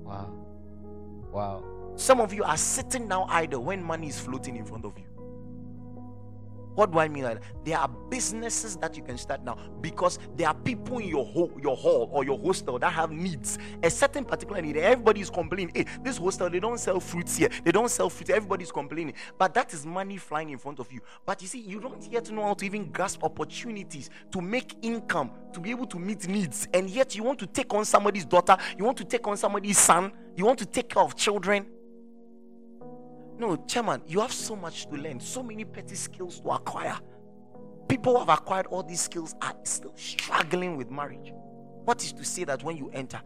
Wow. 0.03 0.33
Wow. 1.31 1.63
Some 1.95 2.21
of 2.21 2.33
you 2.33 2.43
are 2.43 2.57
sitting 2.57 3.07
now 3.07 3.27
idle 3.29 3.63
when 3.63 3.83
money 3.83 4.07
is 4.07 4.19
floating 4.19 4.55
in 4.55 4.65
front 4.65 4.85
of 4.85 4.97
you. 4.97 5.08
What 6.75 6.91
do 6.91 6.99
I 6.99 7.07
mean? 7.07 7.39
There 7.63 7.77
are 7.77 7.89
businesses 8.09 8.77
that 8.77 8.95
you 8.95 9.03
can 9.03 9.17
start 9.17 9.43
now 9.43 9.57
because 9.81 10.19
there 10.35 10.47
are 10.47 10.53
people 10.53 10.99
in 10.99 11.07
your 11.09 11.25
hall, 11.25 11.51
your 11.61 11.75
hall 11.75 12.09
or 12.11 12.23
your 12.23 12.39
hostel 12.39 12.79
that 12.79 12.91
have 12.93 13.11
needs, 13.11 13.57
a 13.83 13.89
certain 13.89 14.23
particular 14.23 14.61
need. 14.61 14.77
Everybody 14.77 15.21
is 15.21 15.29
complaining. 15.29 15.71
Hey, 15.75 15.85
this 16.03 16.17
hostel 16.17 16.49
they 16.49 16.59
don't 16.59 16.79
sell 16.79 16.99
fruits 16.99 17.37
here. 17.37 17.49
They 17.63 17.71
don't 17.71 17.89
sell 17.89 18.09
fruits. 18.09 18.29
Everybody's 18.29 18.71
complaining. 18.71 19.13
But 19.37 19.53
that 19.53 19.73
is 19.73 19.85
money 19.85 20.17
flying 20.17 20.49
in 20.49 20.57
front 20.57 20.79
of 20.79 20.91
you. 20.91 21.01
But 21.25 21.41
you 21.41 21.47
see, 21.47 21.59
you 21.59 21.79
don't 21.79 22.05
yet 22.11 22.31
know 22.31 22.43
how 22.43 22.53
to 22.53 22.65
even 22.65 22.91
grasp 22.91 23.23
opportunities 23.23 24.09
to 24.31 24.41
make 24.41 24.75
income, 24.81 25.31
to 25.53 25.59
be 25.59 25.71
able 25.71 25.87
to 25.87 25.99
meet 25.99 26.27
needs, 26.27 26.67
and 26.73 26.89
yet 26.89 27.15
you 27.15 27.23
want 27.23 27.39
to 27.39 27.47
take 27.47 27.73
on 27.73 27.85
somebody's 27.85 28.25
daughter. 28.25 28.55
You 28.77 28.85
want 28.85 28.97
to 28.97 29.05
take 29.05 29.27
on 29.27 29.37
somebody's 29.37 29.77
son. 29.77 30.11
You 30.35 30.45
want 30.45 30.59
to 30.59 30.65
take 30.65 30.89
care 30.89 31.03
of 31.03 31.15
children. 31.15 31.65
No, 33.39 33.55
chairman, 33.67 34.01
you 34.05 34.19
have 34.19 34.33
so 34.33 34.53
much 34.53 34.87
to 34.87 34.95
learn, 34.95 35.21
so 35.21 35.41
many 35.41 35.63
petty 35.63 35.95
skills 35.95 36.41
to 36.41 36.49
acquire. 36.49 36.99
People 37.87 38.13
who 38.13 38.19
have 38.19 38.29
acquired 38.29 38.67
all 38.67 38.83
these 38.83 38.99
skills 38.99 39.33
are 39.41 39.55
still 39.63 39.93
struggling 39.95 40.75
with 40.75 40.91
marriage. 40.91 41.31
What 41.85 42.03
is 42.03 42.11
to 42.11 42.25
say 42.25 42.43
that 42.43 42.63
when 42.63 42.75
you 42.75 42.89
enter, 42.93 43.21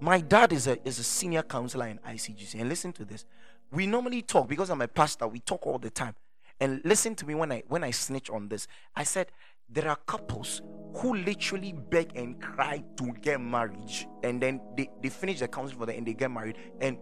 my 0.00 0.20
dad 0.20 0.54
is 0.54 0.66
a 0.68 0.78
is 0.88 0.98
a 0.98 1.04
senior 1.04 1.42
counselor 1.42 1.86
in 1.86 1.98
ICGC, 1.98 2.58
and 2.60 2.68
listen 2.68 2.92
to 2.94 3.04
this. 3.04 3.26
We 3.70 3.86
normally 3.86 4.22
talk 4.22 4.48
because 4.48 4.70
I'm 4.70 4.80
a 4.80 4.88
pastor. 4.88 5.28
We 5.28 5.40
talk 5.40 5.66
all 5.66 5.78
the 5.78 5.90
time, 5.90 6.14
and 6.60 6.80
listen 6.84 7.14
to 7.16 7.26
me 7.26 7.34
when 7.34 7.52
I 7.52 7.62
when 7.68 7.84
I 7.84 7.90
snitch 7.90 8.30
on 8.30 8.48
this. 8.48 8.68
I 8.96 9.04
said 9.04 9.30
there 9.68 9.88
are 9.88 9.96
couples 10.06 10.62
who 10.94 11.14
literally 11.14 11.74
beg 11.90 12.16
and 12.16 12.40
cry 12.40 12.82
to 12.96 13.12
get 13.20 13.40
marriage, 13.40 14.08
and 14.22 14.40
then 14.40 14.62
they 14.76 14.88
they 15.02 15.10
finish 15.10 15.40
the 15.40 15.48
counseling 15.48 15.78
for 15.78 15.86
them 15.86 15.98
and 15.98 16.06
they 16.06 16.14
get 16.14 16.30
married, 16.30 16.56
and 16.80 16.96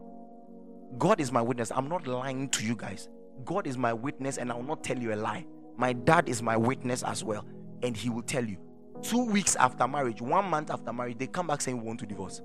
God 0.98 1.20
is 1.20 1.30
my 1.32 1.42
witness. 1.42 1.70
I'm 1.74 1.88
not 1.88 2.06
lying 2.06 2.48
to 2.50 2.64
you 2.64 2.74
guys. 2.76 3.08
God 3.44 3.66
is 3.66 3.76
my 3.76 3.92
witness, 3.92 4.38
and 4.38 4.50
I 4.50 4.54
will 4.54 4.62
not 4.62 4.82
tell 4.82 4.98
you 4.98 5.12
a 5.12 5.16
lie. 5.16 5.44
My 5.76 5.92
dad 5.92 6.28
is 6.28 6.42
my 6.42 6.56
witness 6.56 7.02
as 7.02 7.22
well, 7.22 7.44
and 7.82 7.96
he 7.96 8.08
will 8.08 8.22
tell 8.22 8.44
you. 8.44 8.56
Two 9.02 9.26
weeks 9.26 9.56
after 9.56 9.86
marriage, 9.86 10.22
one 10.22 10.46
month 10.46 10.70
after 10.70 10.92
marriage, 10.92 11.18
they 11.18 11.26
come 11.26 11.48
back 11.48 11.60
saying 11.60 11.78
we 11.78 11.84
want 11.86 12.00
to 12.00 12.06
divorce. 12.06 12.40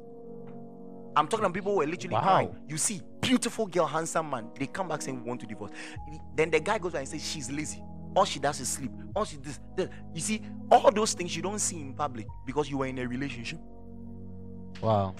I'm 1.16 1.28
talking 1.28 1.46
about 1.46 1.54
people 1.54 1.74
who 1.74 1.82
are 1.82 1.88
literally 1.88 2.16
Wow. 2.16 2.22
crying. 2.22 2.56
You 2.68 2.78
see, 2.78 3.02
beautiful 3.22 3.68
girl, 3.68 3.86
handsome 3.86 4.30
man, 4.30 4.50
they 4.60 4.68
come 4.68 4.88
back 4.90 5.02
saying 5.02 5.22
we 5.24 5.28
want 5.30 5.40
to 5.42 5.48
divorce. 5.48 5.72
Then 6.36 6.52
the 6.52 6.60
guy 6.60 6.78
goes 6.78 6.94
and 6.94 7.08
says 7.08 7.26
she's 7.26 7.50
lazy. 7.52 7.84
All 8.16 8.26
she 8.26 8.40
does 8.40 8.60
is 8.60 8.68
sleep. 8.68 8.92
All 9.16 9.24
she 9.24 9.38
does, 9.38 9.60
does- 9.78 9.90
you 10.14 10.20
see, 10.22 10.42
all 10.70 10.92
those 10.92 11.14
things 11.14 11.34
you 11.36 11.42
don't 11.42 11.60
see 11.60 11.80
in 11.80 11.94
public 11.94 12.28
because 12.46 12.70
you 12.70 12.78
were 12.78 12.86
in 12.88 12.98
a 13.00 13.08
relationship. 13.08 13.60
Wow. 14.82 15.16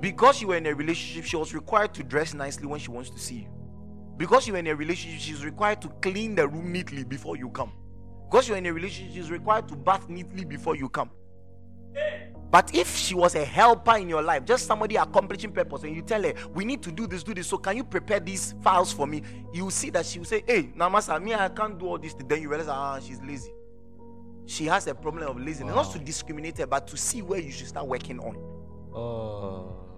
Because 0.00 0.40
you 0.40 0.48
were 0.48 0.56
in 0.56 0.66
a 0.66 0.74
relationship, 0.74 1.24
she 1.24 1.36
was 1.36 1.54
required 1.54 1.94
to 1.94 2.02
dress 2.02 2.34
nicely 2.34 2.66
when 2.66 2.80
she 2.80 2.90
wants 2.90 3.10
to 3.10 3.18
see 3.18 3.36
you. 3.36 3.48
Because 4.16 4.46
you 4.46 4.54
were 4.54 4.58
in 4.58 4.66
a 4.66 4.74
relationship, 4.74 5.20
she's 5.20 5.44
required 5.44 5.80
to 5.82 5.88
clean 6.02 6.34
the 6.34 6.46
room 6.46 6.72
neatly 6.72 7.04
before 7.04 7.36
you 7.36 7.50
come. 7.50 7.72
Because 8.30 8.48
you're 8.48 8.58
in 8.58 8.66
a 8.66 8.72
relationship, 8.72 9.14
she's 9.14 9.30
required 9.30 9.68
to 9.68 9.76
bath 9.76 10.08
neatly 10.08 10.44
before 10.44 10.76
you 10.76 10.88
come. 10.88 11.10
But 12.50 12.74
if 12.74 12.96
she 12.96 13.14
was 13.14 13.34
a 13.34 13.44
helper 13.44 13.96
in 13.96 14.08
your 14.08 14.22
life, 14.22 14.44
just 14.44 14.66
somebody 14.66 14.96
accomplishing 14.96 15.52
purpose, 15.52 15.84
and 15.84 15.94
you 15.94 16.02
tell 16.02 16.22
her, 16.22 16.32
We 16.52 16.64
need 16.64 16.82
to 16.82 16.90
do 16.90 17.06
this, 17.06 17.22
do 17.22 17.32
this, 17.32 17.46
so 17.46 17.58
can 17.58 17.76
you 17.76 17.84
prepare 17.84 18.20
these 18.20 18.54
files 18.62 18.92
for 18.92 19.06
me? 19.06 19.22
You 19.52 19.70
see 19.70 19.90
that 19.90 20.06
she 20.06 20.18
will 20.18 20.26
say, 20.26 20.42
Hey, 20.46 20.64
Namasa, 20.76 21.22
me, 21.22 21.34
I 21.34 21.48
can't 21.48 21.78
do 21.78 21.86
all 21.86 21.98
this. 21.98 22.14
Then 22.14 22.42
you 22.42 22.48
realize, 22.48 22.68
Ah, 22.68 22.98
she's 22.98 23.20
lazy. 23.22 23.52
She 24.46 24.64
has 24.64 24.86
a 24.88 24.94
problem 24.94 25.28
of 25.28 25.38
laziness, 25.40 25.74
not 25.74 25.92
to 25.92 25.98
discriminate 26.00 26.58
her, 26.58 26.66
but 26.66 26.88
to 26.88 26.96
see 26.96 27.22
where 27.22 27.40
you 27.40 27.52
should 27.52 27.68
start 27.68 27.86
working 27.86 28.18
on. 28.18 28.36
Oh. 28.92 29.89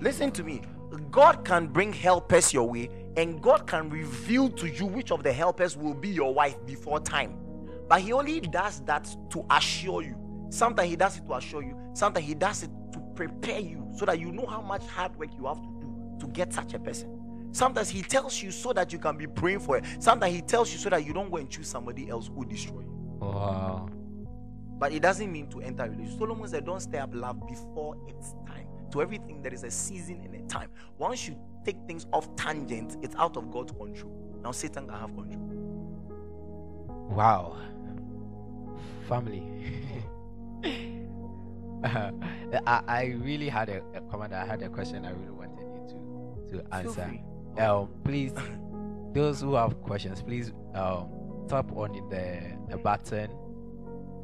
Listen 0.00 0.30
to 0.32 0.44
me. 0.44 0.62
God 1.10 1.44
can 1.44 1.66
bring 1.66 1.92
helpers 1.92 2.52
your 2.52 2.68
way, 2.68 2.88
and 3.16 3.42
God 3.42 3.66
can 3.66 3.90
reveal 3.90 4.48
to 4.50 4.68
you 4.68 4.86
which 4.86 5.10
of 5.10 5.22
the 5.22 5.32
helpers 5.32 5.76
will 5.76 5.94
be 5.94 6.08
your 6.08 6.32
wife 6.32 6.64
before 6.66 7.00
time. 7.00 7.36
But 7.88 8.00
He 8.00 8.12
only 8.12 8.40
does 8.40 8.80
that 8.82 9.14
to 9.30 9.44
assure 9.50 10.02
you. 10.02 10.16
Sometimes 10.50 10.88
He 10.88 10.96
does 10.96 11.18
it 11.18 11.26
to 11.26 11.34
assure 11.34 11.62
you, 11.62 11.76
sometimes 11.94 12.26
He 12.26 12.34
does 12.34 12.62
it 12.62 12.70
to 12.92 13.00
prepare 13.14 13.60
you 13.60 13.86
so 13.96 14.06
that 14.06 14.18
you 14.18 14.32
know 14.32 14.46
how 14.46 14.62
much 14.62 14.86
hard 14.86 15.16
work 15.16 15.30
you 15.36 15.46
have 15.46 15.60
to 15.60 15.68
do 15.80 16.16
to 16.20 16.26
get 16.28 16.52
such 16.52 16.74
a 16.74 16.78
person. 16.78 17.14
Sometimes 17.52 17.88
He 17.90 18.02
tells 18.02 18.42
you 18.42 18.50
so 18.50 18.72
that 18.72 18.92
you 18.92 18.98
can 18.98 19.16
be 19.16 19.26
praying 19.26 19.60
for 19.60 19.78
it. 19.78 19.84
Sometimes 19.98 20.34
He 20.34 20.42
tells 20.42 20.72
you 20.72 20.78
so 20.78 20.90
that 20.90 21.04
you 21.04 21.12
don't 21.12 21.30
go 21.30 21.38
and 21.38 21.50
choose 21.50 21.68
somebody 21.68 22.08
else 22.08 22.28
who 22.28 22.34
will 22.34 22.44
destroy 22.44 22.80
you. 22.80 23.18
Wow. 23.20 23.88
But 24.78 24.92
it 24.92 25.02
doesn't 25.02 25.30
mean 25.30 25.48
to 25.48 25.60
enter 25.60 25.84
a 25.84 25.90
relationship. 25.90 26.18
Solomon 26.20 26.48
said, 26.48 26.64
Don't 26.64 26.80
stay 26.80 26.98
up 26.98 27.10
love 27.12 27.44
before 27.48 27.96
its. 28.06 28.34
To 28.92 29.02
everything, 29.02 29.42
there 29.42 29.52
is 29.52 29.64
a 29.64 29.70
season 29.70 30.20
and 30.24 30.34
a 30.34 30.40
time. 30.48 30.70
Once 30.96 31.28
you 31.28 31.36
take 31.64 31.76
things 31.86 32.06
off 32.12 32.34
tangent, 32.36 32.96
it's 33.02 33.14
out 33.16 33.36
of 33.36 33.50
God's 33.50 33.72
control. 33.72 34.12
Now 34.42 34.52
Satan 34.52 34.86
can 34.86 34.98
have 34.98 35.14
control. 35.14 35.58
Wow. 37.10 37.56
Family. 39.08 39.42
I, 41.84 42.82
I 42.86 43.04
really 43.20 43.48
had 43.48 43.68
a, 43.68 43.82
a 43.94 44.00
comment. 44.10 44.32
I 44.32 44.44
had 44.44 44.62
a 44.62 44.68
question 44.68 45.04
I 45.04 45.10
really 45.10 45.30
wanted 45.30 45.60
you 45.60 46.58
to, 46.58 46.62
to 46.62 46.74
answer. 46.74 47.18
Um, 47.58 47.88
please, 48.04 48.32
those 49.12 49.40
who 49.40 49.54
have 49.54 49.80
questions, 49.82 50.22
please 50.22 50.52
um, 50.74 51.08
tap 51.48 51.70
on 51.72 51.92
the, 52.10 52.56
the 52.70 52.76
button, 52.78 53.30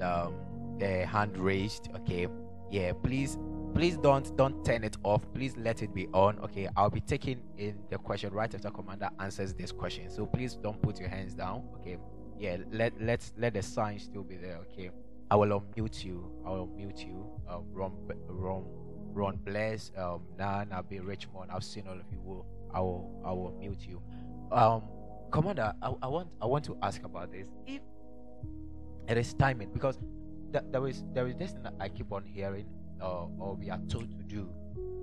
um, 0.00 0.34
the 0.78 1.06
hand 1.06 1.36
raised. 1.36 1.88
Okay, 1.96 2.28
yeah. 2.70 2.92
Please, 2.92 3.38
please 3.74 3.96
don't 3.96 4.36
don't 4.36 4.64
turn 4.64 4.84
it 4.84 4.96
off. 5.02 5.22
Please 5.34 5.56
let 5.56 5.82
it 5.82 5.92
be 5.94 6.06
on. 6.08 6.38
Okay, 6.40 6.68
I'll 6.76 6.90
be 6.90 7.00
taking 7.00 7.42
in 7.58 7.78
the 7.90 7.98
question 7.98 8.32
right 8.32 8.52
after 8.54 8.70
Commander 8.70 9.10
answers 9.20 9.54
this 9.54 9.72
question. 9.72 10.10
So 10.10 10.26
please 10.26 10.54
don't 10.54 10.80
put 10.80 11.00
your 11.00 11.08
hands 11.08 11.34
down. 11.34 11.64
Okay, 11.80 11.98
yeah. 12.38 12.58
Let 12.70 12.92
let's 13.00 13.32
let 13.36 13.54
the 13.54 13.62
sign 13.62 13.98
still 13.98 14.22
be 14.22 14.36
there. 14.36 14.58
Okay, 14.70 14.90
I 15.30 15.36
will 15.36 15.60
unmute 15.60 16.04
you. 16.04 16.30
I 16.46 16.50
will 16.50 16.68
unmute 16.68 17.06
you. 17.06 17.26
Um, 17.48 17.64
Ron, 17.72 17.92
Ron, 18.28 18.64
Ron 19.12 19.36
Bless, 19.44 19.90
um, 19.96 20.22
Nan, 20.38 20.68
I'll 20.72 20.82
be 20.82 21.00
Richmond. 21.00 21.50
I've 21.50 21.64
seen 21.64 21.84
all 21.88 21.94
of 21.94 22.06
you. 22.12 22.44
I 22.72 22.80
will 22.80 23.22
I 23.24 23.32
will 23.32 23.56
mute 23.58 23.86
you. 23.88 24.02
Um, 24.52 24.82
Commander, 25.30 25.72
I, 25.82 25.92
I 26.02 26.06
want 26.06 26.28
I 26.40 26.46
want 26.46 26.64
to 26.66 26.76
ask 26.82 27.02
about 27.02 27.32
this. 27.32 27.46
If 27.66 27.80
it 29.08 29.18
is 29.18 29.34
timing, 29.34 29.70
because 29.72 29.98
th- 30.52 30.64
there 30.70 30.86
is 30.86 31.04
there 31.12 31.26
is 31.26 31.36
this 31.36 31.52
thing 31.52 31.62
that 31.64 31.74
I 31.80 31.88
keep 31.88 32.12
on 32.12 32.24
hearing, 32.24 32.66
uh, 33.00 33.26
or 33.38 33.54
we 33.54 33.70
are 33.70 33.80
told 33.88 34.08
to 34.16 34.24
do. 34.24 34.48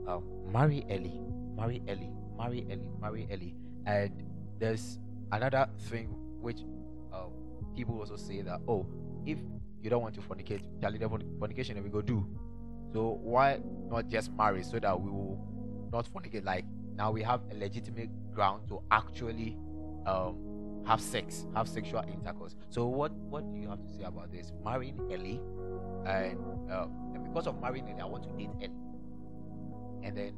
Um, 0.08 0.24
marry 0.52 0.86
early, 0.90 1.20
marry 1.56 1.82
early, 1.88 2.10
marry 2.38 2.66
early, 2.70 2.90
marry 3.00 3.28
early, 3.32 3.56
and 3.86 4.12
there's 4.60 5.00
another 5.32 5.68
thing 5.90 6.08
which 6.42 6.62
um, 7.14 7.32
people 7.76 8.00
also 8.00 8.16
say 8.16 8.42
that 8.42 8.60
oh, 8.68 8.86
if 9.26 9.38
you 9.82 9.90
don't 9.90 10.02
want 10.02 10.16
to 10.16 10.22
fornicate, 10.22 10.62
Charlie, 10.82 10.98
the 10.98 11.10
fornication 11.40 11.82
we 11.84 11.90
go 11.90 12.02
do. 12.02 12.26
So 12.94 13.20
why 13.22 13.60
not 13.90 14.10
just 14.10 14.32
marry 14.34 14.64
so 14.64 14.80
that 14.80 15.00
we 15.00 15.10
will 15.10 15.40
not 15.92 16.06
fornicate? 16.12 16.46
Like 16.46 16.66
now 16.96 17.12
we 17.12 17.24
have 17.24 17.42
a 17.52 17.56
legitimate 17.56 18.10
ground 18.34 18.68
to 18.70 18.82
actually 18.92 19.58
um 20.06 20.51
have 20.86 21.02
sex, 21.02 21.46
have 21.56 21.68
sexual 21.68 22.04
intercourse. 22.12 22.56
So 22.70 22.86
what 22.86 23.12
what 23.14 23.52
do 23.54 23.60
you 23.60 23.70
have 23.70 23.82
to 23.82 23.94
say 23.94 24.04
about 24.04 24.32
this? 24.32 24.52
Marrying 24.64 25.00
early, 25.12 25.40
and, 26.06 26.72
uh, 26.72 26.88
and 27.14 27.24
because 27.24 27.48
of 27.48 27.62
marrying 27.62 27.90
early, 27.90 28.02
I 28.02 28.06
want 28.06 28.24
to 28.24 28.30
date 28.32 28.50
early, 28.58 28.72
and 30.04 30.18
then 30.18 30.34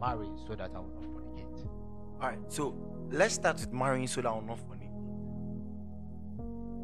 marry 0.00 0.28
so 0.46 0.54
that 0.54 0.70
I 0.74 0.78
will 0.78 0.92
not 0.94 1.02
fornicate. 1.02 1.68
All 2.20 2.28
right, 2.28 2.38
so 2.48 2.74
let's 3.10 3.34
start 3.34 3.56
with 3.60 3.72
marrying 3.72 4.06
so 4.06 4.20
that 4.22 4.28
I 4.28 4.32
will 4.32 4.42
not 4.42 4.58
funny. 4.68 4.90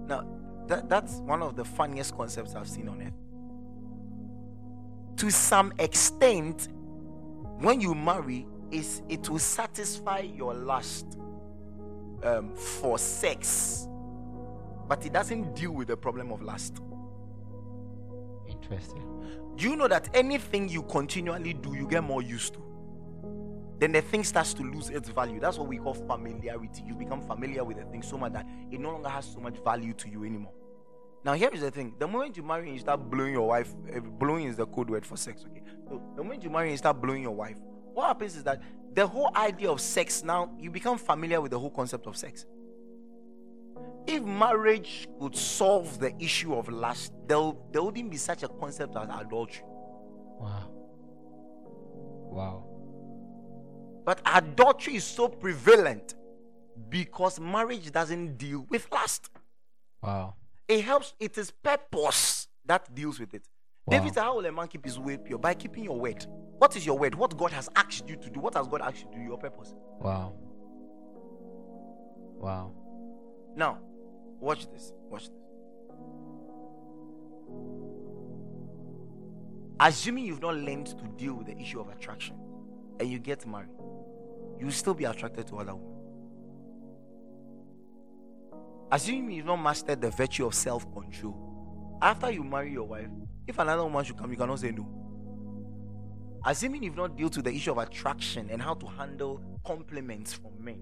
Now, 0.07 0.27
that, 0.67 0.89
that's 0.89 1.15
one 1.21 1.43
of 1.43 1.57
the 1.57 1.65
funniest 1.65 2.17
concepts 2.17 2.55
I've 2.55 2.69
seen 2.69 2.89
on 2.89 3.03
earth. 3.03 3.13
To 5.19 5.31
some 5.31 5.73
extent, 5.79 6.69
when 7.59 7.81
you 7.81 7.95
marry, 7.95 8.47
is 8.71 9.03
it 9.09 9.29
will 9.29 9.39
satisfy 9.39 10.21
your 10.21 10.55
lust 10.55 11.19
um, 12.25 12.55
for 12.55 12.99
sex, 12.99 13.87
but 14.89 15.05
it 15.05 15.13
doesn't 15.13 15.55
deal 15.55 15.73
with 15.73 15.89
the 15.89 15.97
problem 15.97 16.33
of 16.33 16.43
lust. 16.43 16.81
Interesting. 18.49 19.03
Do 19.57 19.69
you 19.69 19.77
know 19.77 19.89
that 19.89 20.09
anything 20.15 20.69
you 20.69 20.83
continually 20.83 21.55
do, 21.55 21.75
you 21.75 21.87
get 21.87 22.03
more 22.03 22.23
used 22.23 22.55
to? 22.55 22.61
Then 23.79 23.93
the 23.93 24.01
thing 24.01 24.25
starts 24.25 24.55
to 24.55 24.63
lose 24.63 24.89
its 24.89 25.09
value. 25.09 25.41
That's 25.41 25.59
what 25.59 25.69
we 25.69 25.79
call 25.79 25.95
familiarity. 25.95 26.83
You 26.87 26.95
become 26.95 27.21
familiar 27.21 27.65
with 27.65 27.79
the 27.79 27.85
thing 27.85 28.03
so 28.03 28.17
much 28.17 28.33
that 28.33 28.47
it 28.71 28.81
no 28.81 28.91
longer 28.93 29.09
has 29.09 29.27
so 29.27 29.41
much 29.41 29.59
value 29.63 29.93
to 29.95 30.09
you 30.09 30.25
anymore. 30.25 30.53
Now, 31.25 31.33
here 31.33 31.51
is 31.53 31.61
the 31.61 31.71
thing: 31.71 31.95
the 31.99 32.07
moment 32.07 32.37
you 32.37 32.43
marry 32.43 32.65
and 32.65 32.75
you 32.75 32.81
start 32.81 33.11
blowing 33.11 33.33
your 33.33 33.49
wife, 33.49 33.75
eh, 33.93 33.99
blowing 34.01 34.47
is 34.47 34.57
the 34.57 34.67
code 34.67 34.91
word 34.91 35.07
for 35.07 35.17
sex. 35.17 35.45
Okay, 35.49 35.63
so 35.89 36.03
the 36.17 36.23
moment 36.23 36.43
you 36.43 36.51
marry 36.51 36.67
and 36.67 36.73
you 36.73 36.79
start 36.79 37.01
blowing 37.01 37.23
your 37.23 37.35
wife, 37.35 37.59
what 37.95 38.09
happens 38.09 38.37
is 38.37 38.45
that 38.45 38.61
the 38.95 39.07
whole 39.07 39.31
idea 39.37 39.71
of 39.71 39.81
sex 39.81 40.23
now 40.23 40.51
you 40.59 40.71
become 40.71 40.99
familiar 40.99 41.41
with 41.41 41.51
the 41.51 41.59
whole 41.59 41.71
concept 41.71 42.07
of 42.07 42.17
sex. 42.17 42.47
If 44.07 44.23
marriage 44.23 45.09
could 45.19 45.35
solve 45.35 45.99
the 45.99 46.15
issue 46.23 46.55
of 46.55 46.69
lust, 46.69 47.13
there, 47.27 47.53
there 47.73 47.83
wouldn't 47.83 48.11
be 48.11 48.19
such 48.19 48.43
a 48.43 48.49
concept 48.49 48.97
as 48.97 49.09
adultery. 49.09 49.65
Wow. 50.39 50.71
Wow. 52.31 52.65
But 54.05 54.21
adultery 54.27 54.97
is 54.97 55.05
so 55.05 55.29
prevalent 55.29 56.15
because 56.89 57.41
marriage 57.41 57.91
doesn't 57.91 58.37
deal 58.37 58.67
with 58.69 58.87
lust. 58.93 59.31
Wow. 60.03 60.35
It 60.69 60.85
helps, 60.85 61.15
it 61.19 61.39
is 61.39 61.51
purpose 61.51 62.49
that 62.67 62.95
deals 62.95 63.19
with 63.19 63.33
it. 63.33 63.49
Wow. 63.87 63.99
David 63.99 64.15
said, 64.15 64.23
How 64.23 64.37
will 64.37 64.45
a 64.45 64.53
man 64.53 64.69
keep 64.69 64.85
his 64.85 64.99
way 64.99 65.17
pure? 65.17 65.39
By 65.39 65.55
keeping 65.55 65.85
your 65.85 65.99
word. 65.99 66.27
What 66.65 66.77
is 66.77 66.87
your 66.87 66.97
word? 66.97 67.15
What 67.15 67.37
God 67.37 67.53
has 67.53 67.69
asked 67.77 68.09
you 68.09 68.17
to 68.17 68.31
do? 68.31 68.41
What 68.41 68.55
has 68.55 68.67
God 68.67 68.81
asked 68.81 69.03
you 69.03 69.11
to 69.11 69.19
do? 69.19 69.21
Your 69.21 69.37
purpose. 69.37 69.75
Wow. 70.01 70.33
Wow. 72.39 72.73
Now, 73.55 73.81
watch 74.41 74.67
this. 74.73 74.95
Watch 75.11 75.25
this. 75.25 75.43
Assuming 79.79 80.25
you've 80.25 80.41
not 80.41 80.55
learned 80.55 80.87
to 80.87 81.05
deal 81.19 81.35
with 81.35 81.49
the 81.49 81.59
issue 81.59 81.81
of 81.81 81.91
attraction 81.91 82.37
and 82.99 83.11
you 83.11 83.19
get 83.19 83.47
married, 83.47 83.69
you 84.59 84.65
will 84.65 84.73
still 84.73 84.95
be 84.95 85.05
attracted 85.05 85.47
to 85.49 85.59
other 85.59 85.75
women. 85.75 86.01
Assuming 88.91 89.37
you've 89.37 89.45
not 89.45 89.57
mastered 89.57 90.01
the 90.01 90.09
virtue 90.09 90.47
of 90.47 90.55
self 90.55 90.91
control, 90.95 91.99
after 92.01 92.31
you 92.31 92.43
marry 92.43 92.73
your 92.73 92.85
wife, 92.85 93.11
if 93.47 93.59
another 93.59 93.83
woman 93.83 94.03
should 94.03 94.17
come, 94.17 94.31
you 94.31 94.39
cannot 94.39 94.61
say 94.61 94.71
no. 94.71 95.04
Assuming 96.47 96.83
you've 96.83 96.97
not 96.97 97.17
dealt 97.17 97.37
with 97.37 97.47
the 97.47 97.55
issue 97.55 97.71
of 97.71 97.79
attraction 97.79 98.51
and 98.51 98.61
how 98.61 98.75
to 98.75 98.87
handle 98.87 99.41
compliments 99.65 100.35
from 100.35 100.53
men, 100.63 100.81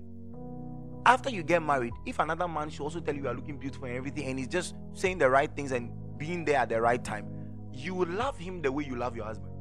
after 1.06 1.30
you 1.30 1.42
get 1.42 1.62
married, 1.62 1.92
if 2.06 2.18
another 2.18 2.48
man 2.48 2.68
should 2.70 2.82
also 2.82 3.00
tell 3.00 3.14
you 3.14 3.22
you 3.22 3.28
are 3.28 3.34
looking 3.34 3.58
beautiful 3.58 3.86
and 3.86 3.96
everything, 3.96 4.26
and 4.26 4.38
he's 4.38 4.48
just 4.48 4.74
saying 4.94 5.18
the 5.18 5.28
right 5.28 5.54
things 5.54 5.72
and 5.72 5.90
being 6.18 6.44
there 6.44 6.58
at 6.58 6.68
the 6.68 6.80
right 6.80 7.02
time, 7.02 7.26
you 7.72 7.94
will 7.94 8.08
love 8.08 8.36
him 8.36 8.60
the 8.60 8.70
way 8.70 8.84
you 8.84 8.96
love 8.96 9.16
your 9.16 9.24
husband. 9.24 9.52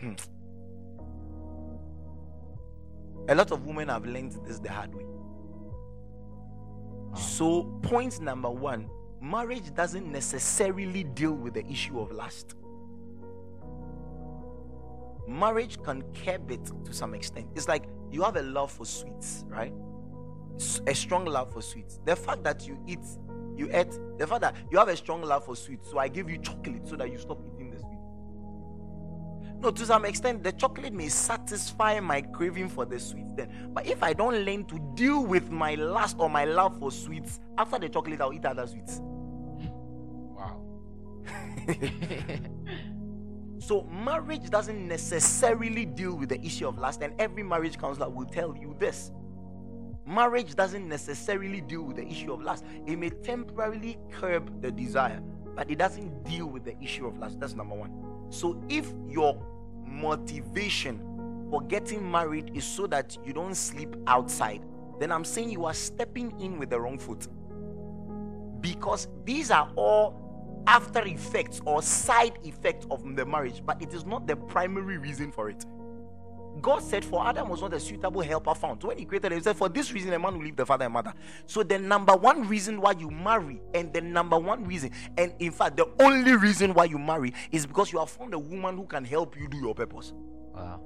Hmm. 0.00 0.14
A 3.28 3.34
lot 3.34 3.50
of 3.50 3.64
women 3.64 3.88
have 3.88 4.04
learned 4.04 4.32
this 4.46 4.58
the 4.58 4.70
hard 4.70 4.94
way. 4.94 5.04
So, 7.16 7.64
point 7.82 8.20
number 8.20 8.50
one 8.50 8.90
marriage 9.22 9.72
doesn't 9.74 10.10
necessarily 10.10 11.04
deal 11.04 11.32
with 11.32 11.54
the 11.54 11.66
issue 11.66 11.98
of 11.98 12.12
lust. 12.12 12.56
Marriage 15.26 15.82
can 15.82 16.02
curb 16.12 16.50
it 16.50 16.70
to 16.84 16.92
some 16.92 17.14
extent. 17.14 17.48
It's 17.54 17.68
like 17.68 17.84
you 18.10 18.22
have 18.22 18.36
a 18.36 18.42
love 18.42 18.70
for 18.70 18.84
sweets, 18.84 19.44
right? 19.48 19.72
A 20.86 20.94
strong 20.94 21.24
love 21.24 21.52
for 21.52 21.62
sweets. 21.62 21.98
The 22.04 22.14
fact 22.14 22.44
that 22.44 22.66
you 22.66 22.78
eat, 22.86 23.04
you 23.56 23.68
ate, 23.72 23.98
the 24.18 24.26
fact 24.26 24.42
that 24.42 24.54
you 24.70 24.78
have 24.78 24.88
a 24.88 24.96
strong 24.96 25.22
love 25.22 25.44
for 25.44 25.56
sweets, 25.56 25.90
so 25.90 25.98
I 25.98 26.08
give 26.08 26.30
you 26.30 26.38
chocolate 26.38 26.86
so 26.86 26.96
that 26.96 27.10
you 27.10 27.18
stop 27.18 27.40
eating 27.54 27.70
the 27.70 27.78
sweet. 27.78 27.94
No, 29.60 29.70
to 29.70 29.86
some 29.86 30.04
extent, 30.04 30.44
the 30.44 30.52
chocolate 30.52 30.92
may 30.92 31.08
satisfy 31.08 31.98
my 31.98 32.20
craving 32.20 32.68
for 32.68 32.84
the 32.84 33.00
sweets 33.00 33.30
then. 33.34 33.70
But 33.72 33.86
if 33.86 34.02
I 34.02 34.12
don't 34.12 34.44
learn 34.44 34.66
to 34.66 34.78
deal 34.94 35.24
with 35.24 35.50
my 35.50 35.74
lust 35.74 36.16
or 36.18 36.28
my 36.28 36.44
love 36.44 36.78
for 36.78 36.92
sweets, 36.92 37.40
after 37.56 37.78
the 37.78 37.88
chocolate, 37.88 38.20
I'll 38.20 38.32
eat 38.34 38.44
other 38.44 38.66
sweets. 38.66 39.00
Wow. 40.36 40.60
So 43.58 43.82
marriage 43.82 44.50
doesn't 44.50 44.86
necessarily 44.88 45.84
deal 45.84 46.14
with 46.16 46.28
the 46.28 46.44
issue 46.44 46.68
of 46.68 46.78
lust, 46.78 47.02
and 47.02 47.14
every 47.20 47.42
marriage 47.42 47.78
counselor 47.78 48.10
will 48.10 48.26
tell 48.26 48.56
you 48.56 48.74
this. 48.78 49.12
Marriage 50.06 50.54
doesn't 50.54 50.86
necessarily 50.86 51.60
deal 51.62 51.82
with 51.82 51.96
the 51.96 52.06
issue 52.06 52.32
of 52.32 52.42
lust. 52.42 52.64
It 52.86 52.98
may 52.98 53.10
temporarily 53.10 53.96
curb 54.12 54.60
the 54.60 54.70
desire, 54.70 55.20
but 55.56 55.70
it 55.70 55.78
doesn't 55.78 56.24
deal 56.24 56.46
with 56.46 56.64
the 56.64 56.78
issue 56.82 57.06
of 57.06 57.16
lust. 57.18 57.40
That's 57.40 57.54
number 57.54 57.74
one. 57.74 57.90
So 58.28 58.62
if 58.68 58.92
your 59.08 59.40
motivation 59.86 61.46
for 61.50 61.62
getting 61.62 62.10
married 62.10 62.50
is 62.54 62.64
so 62.64 62.86
that 62.88 63.16
you 63.24 63.32
don't 63.32 63.54
sleep 63.54 63.96
outside, 64.06 64.62
then 64.98 65.10
I'm 65.10 65.24
saying 65.24 65.50
you 65.50 65.64
are 65.64 65.74
stepping 65.74 66.38
in 66.40 66.58
with 66.58 66.70
the 66.70 66.80
wrong 66.80 66.98
foot. 66.98 67.28
Because 68.60 69.08
these 69.24 69.50
are 69.50 69.70
all 69.76 70.23
after 70.66 71.06
effects 71.06 71.60
or 71.64 71.82
side 71.82 72.38
effects 72.44 72.86
of 72.90 73.16
the 73.16 73.24
marriage, 73.24 73.62
but 73.64 73.80
it 73.82 73.92
is 73.92 74.04
not 74.04 74.26
the 74.26 74.36
primary 74.36 74.98
reason 74.98 75.30
for 75.30 75.50
it. 75.50 75.64
God 76.60 76.82
said, 76.82 77.04
For 77.04 77.26
Adam 77.26 77.48
was 77.48 77.60
not 77.60 77.74
a 77.74 77.80
suitable 77.80 78.20
helper 78.20 78.54
found. 78.54 78.80
So 78.80 78.88
when 78.88 78.98
he 78.98 79.04
created 79.04 79.32
him, 79.32 79.38
he 79.38 79.44
said, 79.44 79.56
For 79.56 79.68
this 79.68 79.92
reason, 79.92 80.12
a 80.12 80.18
man 80.18 80.34
will 80.34 80.44
leave 80.44 80.56
the 80.56 80.66
father 80.66 80.84
and 80.84 80.94
mother. 80.94 81.12
So 81.46 81.62
the 81.62 81.78
number 81.78 82.14
one 82.14 82.48
reason 82.48 82.80
why 82.80 82.92
you 82.92 83.10
marry, 83.10 83.60
and 83.74 83.92
the 83.92 84.00
number 84.00 84.38
one 84.38 84.64
reason, 84.64 84.90
and 85.18 85.34
in 85.38 85.50
fact, 85.50 85.76
the 85.76 85.88
only 86.00 86.36
reason 86.36 86.74
why 86.74 86.84
you 86.84 86.98
marry 86.98 87.34
is 87.50 87.66
because 87.66 87.92
you 87.92 87.98
have 87.98 88.10
found 88.10 88.34
a 88.34 88.38
woman 88.38 88.76
who 88.76 88.86
can 88.86 89.04
help 89.04 89.38
you 89.38 89.48
do 89.48 89.56
your 89.56 89.74
purpose. 89.74 90.12
Wow. 90.54 90.80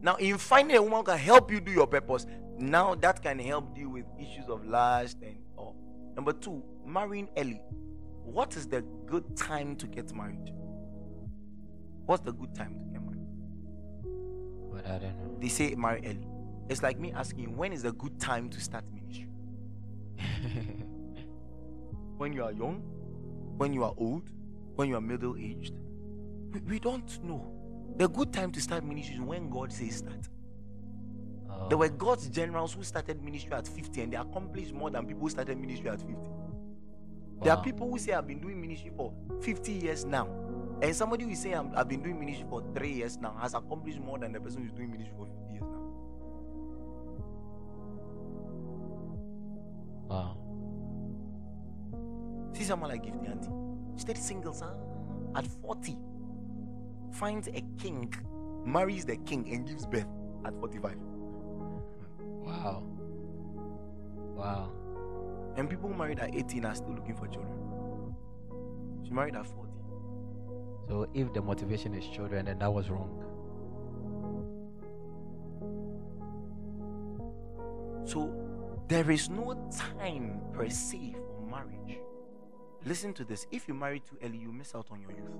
Now, 0.00 0.16
in 0.16 0.36
finding 0.38 0.76
a 0.76 0.82
woman 0.82 0.98
who 0.98 1.04
can 1.04 1.18
help 1.18 1.50
you 1.50 1.60
do 1.60 1.70
your 1.70 1.86
purpose, 1.86 2.26
now 2.58 2.94
that 2.96 3.22
can 3.22 3.38
help 3.38 3.74
deal 3.74 3.88
with 3.88 4.04
issues 4.18 4.48
of 4.48 4.64
lust 4.64 5.18
and 5.22 5.36
all. 5.56 5.76
Number 6.16 6.32
two, 6.32 6.62
marrying 6.86 7.28
early. 7.36 7.60
What 8.24 8.56
is 8.56 8.66
the 8.66 8.82
good 9.06 9.36
time 9.36 9.76
to 9.76 9.86
get 9.86 10.14
married? 10.14 10.52
What's 12.06 12.22
the 12.24 12.32
good 12.32 12.54
time 12.54 12.78
to 12.78 12.84
get 12.84 13.02
married? 13.02 13.26
But 14.72 14.86
I 14.86 14.98
don't 14.98 15.16
know. 15.16 15.36
They 15.40 15.48
say 15.48 15.74
marry 15.74 16.00
early. 16.04 16.26
It's 16.68 16.82
like 16.82 16.98
me 16.98 17.12
asking, 17.12 17.56
when 17.56 17.72
is 17.72 17.82
the 17.82 17.92
good 17.92 18.18
time 18.20 18.48
to 18.50 18.60
start 18.60 18.84
ministry? 18.92 19.28
When 22.22 22.32
you 22.32 22.44
are 22.44 22.52
young? 22.52 22.82
When 23.56 23.72
you 23.72 23.82
are 23.82 23.94
old? 23.96 24.30
When 24.76 24.88
you 24.88 24.96
are 24.96 25.00
middle 25.00 25.36
aged? 25.36 25.74
We, 26.52 26.60
we 26.60 26.78
don't 26.78 27.24
know. 27.24 27.52
The 27.96 28.08
good 28.08 28.32
time 28.32 28.52
to 28.52 28.60
start 28.60 28.84
ministry 28.84 29.16
is 29.16 29.20
when 29.20 29.50
God 29.50 29.72
says 29.72 29.96
start. 29.96 30.28
Oh, 31.60 31.68
There 31.68 31.78
were 31.78 31.88
God's 31.88 32.28
generals 32.28 32.72
who 32.74 32.82
started 32.82 33.22
ministry 33.22 33.52
at 33.52 33.66
50 33.66 34.00
and 34.02 34.12
they 34.12 34.16
accomplished 34.16 34.72
more 34.72 34.90
than 34.90 35.06
people 35.06 35.22
who 35.22 35.30
started 35.30 35.58
ministry 35.58 35.88
at 35.90 36.00
50. 36.00 36.16
There 37.42 37.52
are 37.52 37.62
people 37.62 37.90
who 37.90 37.98
say 37.98 38.12
I've 38.12 38.26
been 38.26 38.40
doing 38.40 38.60
ministry 38.60 38.92
for 38.96 39.12
50 39.42 39.72
years 39.72 40.04
now. 40.04 40.28
And 40.80 40.94
somebody 40.94 41.24
who 41.24 41.34
say 41.34 41.54
I've 41.54 41.88
been 41.88 42.02
doing 42.02 42.18
ministry 42.18 42.46
for 42.48 42.62
three 42.74 42.92
years 42.92 43.18
now 43.18 43.36
has 43.40 43.54
accomplished 43.54 43.98
more 44.00 44.18
than 44.18 44.32
the 44.32 44.40
person 44.40 44.62
who's 44.62 44.72
doing 44.72 44.90
ministry 44.90 45.14
for 45.16 45.26
50 45.26 45.52
years 45.52 45.62
now. 45.62 45.82
Wow. 50.08 50.36
See 52.52 52.64
someone 52.64 52.90
like 52.90 53.04
Gifty 53.04 53.28
Anti. 53.28 53.48
Stayed 53.96 54.18
single 54.18 54.56
ah, 54.62 55.38
at 55.38 55.46
40. 55.46 55.96
Finds 57.12 57.48
a 57.48 57.62
king, 57.78 58.12
marries 58.64 59.04
the 59.04 59.16
king, 59.16 59.48
and 59.52 59.66
gives 59.66 59.86
birth 59.86 60.06
at 60.44 60.54
45. 60.60 60.96
Wow. 62.52 62.82
Wow. 64.36 64.72
And 65.56 65.68
people 65.68 65.88
married 65.90 66.18
at 66.20 66.34
18 66.34 66.64
are 66.64 66.74
still 66.74 66.94
looking 66.94 67.14
for 67.14 67.26
children. 67.26 68.14
She 69.04 69.10
married 69.10 69.36
at 69.36 69.46
40. 69.46 69.70
So 70.88 71.08
if 71.14 71.32
the 71.32 71.40
motivation 71.40 71.94
is 71.94 72.06
children, 72.06 72.46
then 72.46 72.58
that 72.58 72.72
was 72.72 72.90
wrong. 72.90 73.18
So 78.04 78.34
there 78.88 79.10
is 79.10 79.30
no 79.30 79.70
time 79.70 80.40
per 80.52 80.68
se 80.68 81.16
for 81.16 81.46
marriage. 81.50 81.98
Listen 82.84 83.14
to 83.14 83.24
this. 83.24 83.46
If 83.50 83.68
you 83.68 83.74
marry 83.74 84.00
too 84.00 84.18
early, 84.22 84.38
you 84.38 84.52
miss 84.52 84.74
out 84.74 84.88
on 84.90 85.00
your 85.00 85.12
youth. 85.12 85.30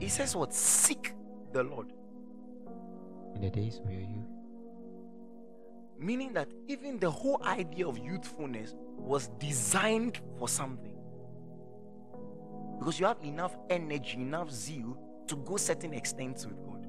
He 0.00 0.08
says 0.08 0.34
what? 0.34 0.54
Seek 0.54 1.14
the 1.52 1.62
Lord. 1.62 1.92
In 3.34 3.40
the 3.42 3.50
days 3.50 3.80
of 3.84 3.90
your 3.90 4.00
youth. 4.00 4.26
Meaning 5.98 6.32
that 6.34 6.48
even 6.68 6.98
the 6.98 7.10
whole 7.10 7.40
idea 7.44 7.86
of 7.86 7.98
youthfulness 7.98 8.74
was 8.96 9.28
designed 9.38 10.20
for 10.38 10.48
something. 10.48 10.96
Because 12.78 13.00
you 13.00 13.06
have 13.06 13.18
enough 13.22 13.56
energy, 13.68 14.14
enough 14.14 14.50
zeal 14.50 14.96
to 15.26 15.36
go 15.36 15.56
certain 15.56 15.92
extents 15.92 16.46
with 16.46 16.62
God. 16.64 16.86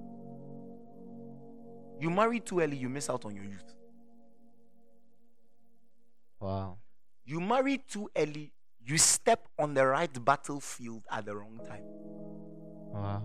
You 2.00 2.10
marry 2.10 2.40
too 2.40 2.60
early, 2.62 2.78
you 2.78 2.88
miss 2.88 3.10
out 3.10 3.26
on 3.26 3.36
your 3.36 3.44
youth. 3.44 3.76
Wow. 6.40 6.78
You 7.26 7.42
marry 7.42 7.80
too 7.80 8.10
early, 8.16 8.54
you 8.86 8.98
step 8.98 9.48
on 9.58 9.74
the 9.74 9.86
right 9.86 10.26
battlefield 10.26 11.04
at 11.12 11.26
the 11.26 11.36
wrong 11.36 11.60
time. 11.68 11.84
Wow. 12.94 13.24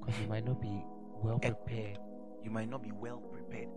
Because 0.00 0.20
you 0.20 0.28
might 0.28 0.44
not 0.44 0.60
be 0.60 0.84
well 1.22 1.38
prepared. 1.38 1.98
You 2.42 2.50
might 2.50 2.68
not 2.68 2.82
be 2.82 2.92
well 2.92 3.18
prepared. 3.18 3.68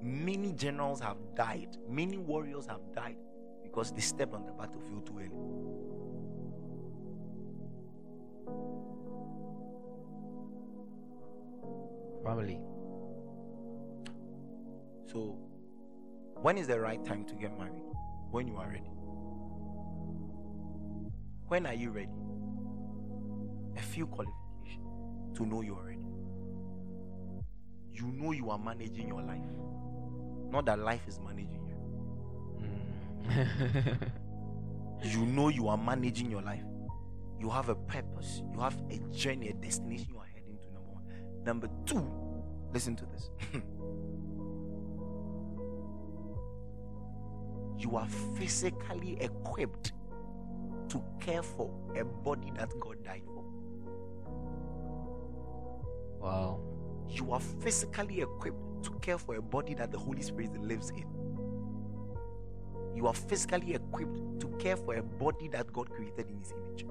Many 0.00 0.52
generals 0.52 1.00
have 1.00 1.16
died, 1.34 1.76
many 1.88 2.18
warriors 2.18 2.66
have 2.66 2.80
died 2.94 3.16
because 3.62 3.92
they 3.92 4.00
stepped 4.00 4.34
on 4.34 4.44
the 4.46 4.52
battlefield 4.52 5.06
too 5.06 5.18
early. 5.18 5.30
Family. 12.24 12.60
So, 15.10 15.38
when 16.42 16.58
is 16.58 16.66
the 16.66 16.78
right 16.78 17.04
time 17.04 17.24
to 17.24 17.34
get 17.34 17.56
married? 17.58 17.82
When 18.30 18.46
you 18.46 18.56
are 18.56 18.68
ready. 18.68 18.90
When 21.48 21.64
are 21.66 21.74
you 21.74 21.90
ready? 21.90 22.12
A 23.76 23.82
few 23.82 24.06
qualifications 24.06 25.38
to 25.38 25.46
know 25.46 25.62
you 25.62 25.74
are 25.76 25.86
ready. 25.86 25.97
You 27.98 28.06
know 28.12 28.30
you 28.32 28.50
are 28.50 28.58
managing 28.58 29.08
your 29.08 29.22
life, 29.22 29.42
not 30.50 30.66
that 30.66 30.78
life 30.78 31.02
is 31.08 31.18
managing 31.18 31.66
you. 31.66 31.76
Mm. 33.28 34.10
You 35.02 35.24
know 35.26 35.48
you 35.48 35.68
are 35.68 35.76
managing 35.76 36.30
your 36.30 36.42
life. 36.42 36.64
You 37.38 37.48
have 37.50 37.68
a 37.68 37.74
purpose, 37.76 38.42
you 38.52 38.60
have 38.60 38.76
a 38.90 38.98
journey, 39.12 39.48
a 39.48 39.52
destination 39.52 40.08
you 40.10 40.18
are 40.18 40.26
heading 40.26 40.58
to. 40.60 40.72
Number 40.72 40.90
one. 40.90 41.04
Number 41.44 41.68
two, 41.86 42.10
listen 42.72 42.96
to 42.96 43.06
this. 43.06 43.30
you 47.78 47.96
are 47.96 48.08
physically 48.36 49.16
equipped 49.20 49.92
to 50.88 51.02
care 51.20 51.42
for 51.42 51.70
a 51.96 52.04
body 52.04 52.52
that 52.56 52.70
God 52.80 53.04
died 53.04 53.22
for. 53.26 53.44
wow. 56.20 56.60
You 57.08 57.32
are 57.32 57.40
physically 57.40 58.20
equipped 58.20 58.84
to 58.84 58.90
care 59.00 59.18
for 59.18 59.34
a 59.36 59.42
body 59.42 59.74
that 59.74 59.90
the 59.90 59.98
Holy 59.98 60.22
Spirit 60.22 60.56
lives 60.60 60.90
in. 60.90 61.06
You 62.94 63.06
are 63.06 63.14
physically 63.14 63.74
equipped 63.74 64.40
to 64.40 64.48
care 64.58 64.76
for 64.76 64.94
a 64.96 65.02
body 65.02 65.48
that 65.48 65.72
God 65.72 65.90
created 65.90 66.28
in 66.28 66.38
His 66.38 66.52
image. 66.52 66.84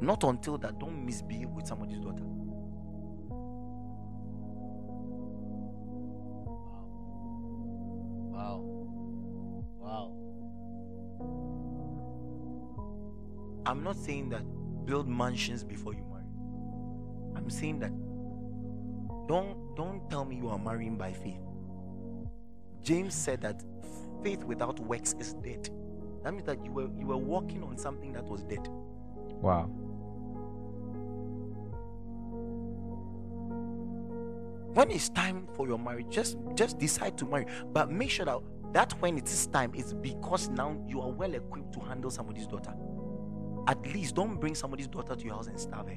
Not 0.00 0.24
until 0.24 0.58
that, 0.58 0.78
don't 0.78 1.06
misbehave 1.06 1.50
with 1.50 1.66
somebody's 1.66 1.98
daughter. 2.00 2.24
Wow. 8.32 8.60
Wow. 9.78 10.12
I'm 13.64 13.82
not 13.82 13.96
saying 13.96 14.28
that 14.30 14.44
build 14.84 15.08
mansions 15.08 15.64
before 15.64 15.94
you 15.94 16.04
marry. 16.10 16.24
I'm 17.34 17.50
saying 17.50 17.80
that 17.80 17.92
don't 19.28 19.74
don't 19.76 20.08
tell 20.10 20.24
me 20.24 20.36
you 20.36 20.48
are 20.48 20.58
marrying 20.58 20.96
by 20.96 21.12
faith. 21.12 21.40
James 22.82 23.14
said 23.14 23.40
that 23.42 23.62
faith 24.22 24.44
without 24.44 24.78
works 24.80 25.14
is 25.18 25.34
dead. 25.34 25.68
That 26.22 26.32
means 26.32 26.46
that 26.46 26.64
you 26.64 26.72
were 26.72 26.88
you 26.98 27.06
were 27.06 27.16
walking 27.16 27.62
on 27.62 27.76
something 27.78 28.12
that 28.12 28.24
was 28.24 28.42
dead. 28.44 28.68
Wow. 29.40 29.70
when 34.76 34.90
it's 34.90 35.08
time 35.08 35.48
for 35.54 35.66
your 35.66 35.78
marriage 35.78 36.06
just 36.10 36.36
just 36.54 36.78
decide 36.78 37.16
to 37.16 37.24
marry 37.24 37.46
but 37.72 37.90
make 37.90 38.10
sure 38.10 38.26
that 38.26 38.38
that 38.74 38.92
when 39.00 39.16
it 39.16 39.24
is 39.24 39.46
time 39.46 39.72
it's 39.74 39.94
because 39.94 40.50
now 40.50 40.76
you 40.86 41.00
are 41.00 41.10
well 41.10 41.32
equipped 41.32 41.72
to 41.72 41.80
handle 41.80 42.10
somebody's 42.10 42.46
daughter 42.46 42.74
at 43.68 43.82
least 43.94 44.14
don't 44.14 44.38
bring 44.38 44.54
somebody's 44.54 44.86
daughter 44.86 45.16
to 45.16 45.24
your 45.24 45.34
house 45.34 45.46
and 45.46 45.58
starve 45.58 45.88
her 45.88 45.96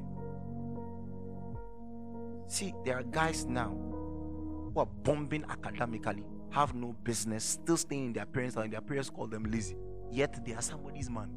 see 2.50 2.74
there 2.86 2.98
are 2.98 3.04
guys 3.04 3.46
now 3.46 3.70
who 3.70 4.74
are 4.76 4.88
bombing 5.04 5.44
academically 5.50 6.24
have 6.52 6.74
no 6.74 6.96
business 7.04 7.44
still 7.44 7.78
staying 7.78 8.06
in 8.08 8.14
their 8.14 8.26
parents 8.26 8.56
house 8.56 8.64
and 8.64 8.74
their 8.74 8.82
parents 8.82 9.10
call 9.10 9.28
them 9.28 9.44
lazy 9.44 9.76
yet 10.12 10.44
they 10.46 10.54
are 10.54 10.62
somebody's 10.62 11.10
man 11.10 11.30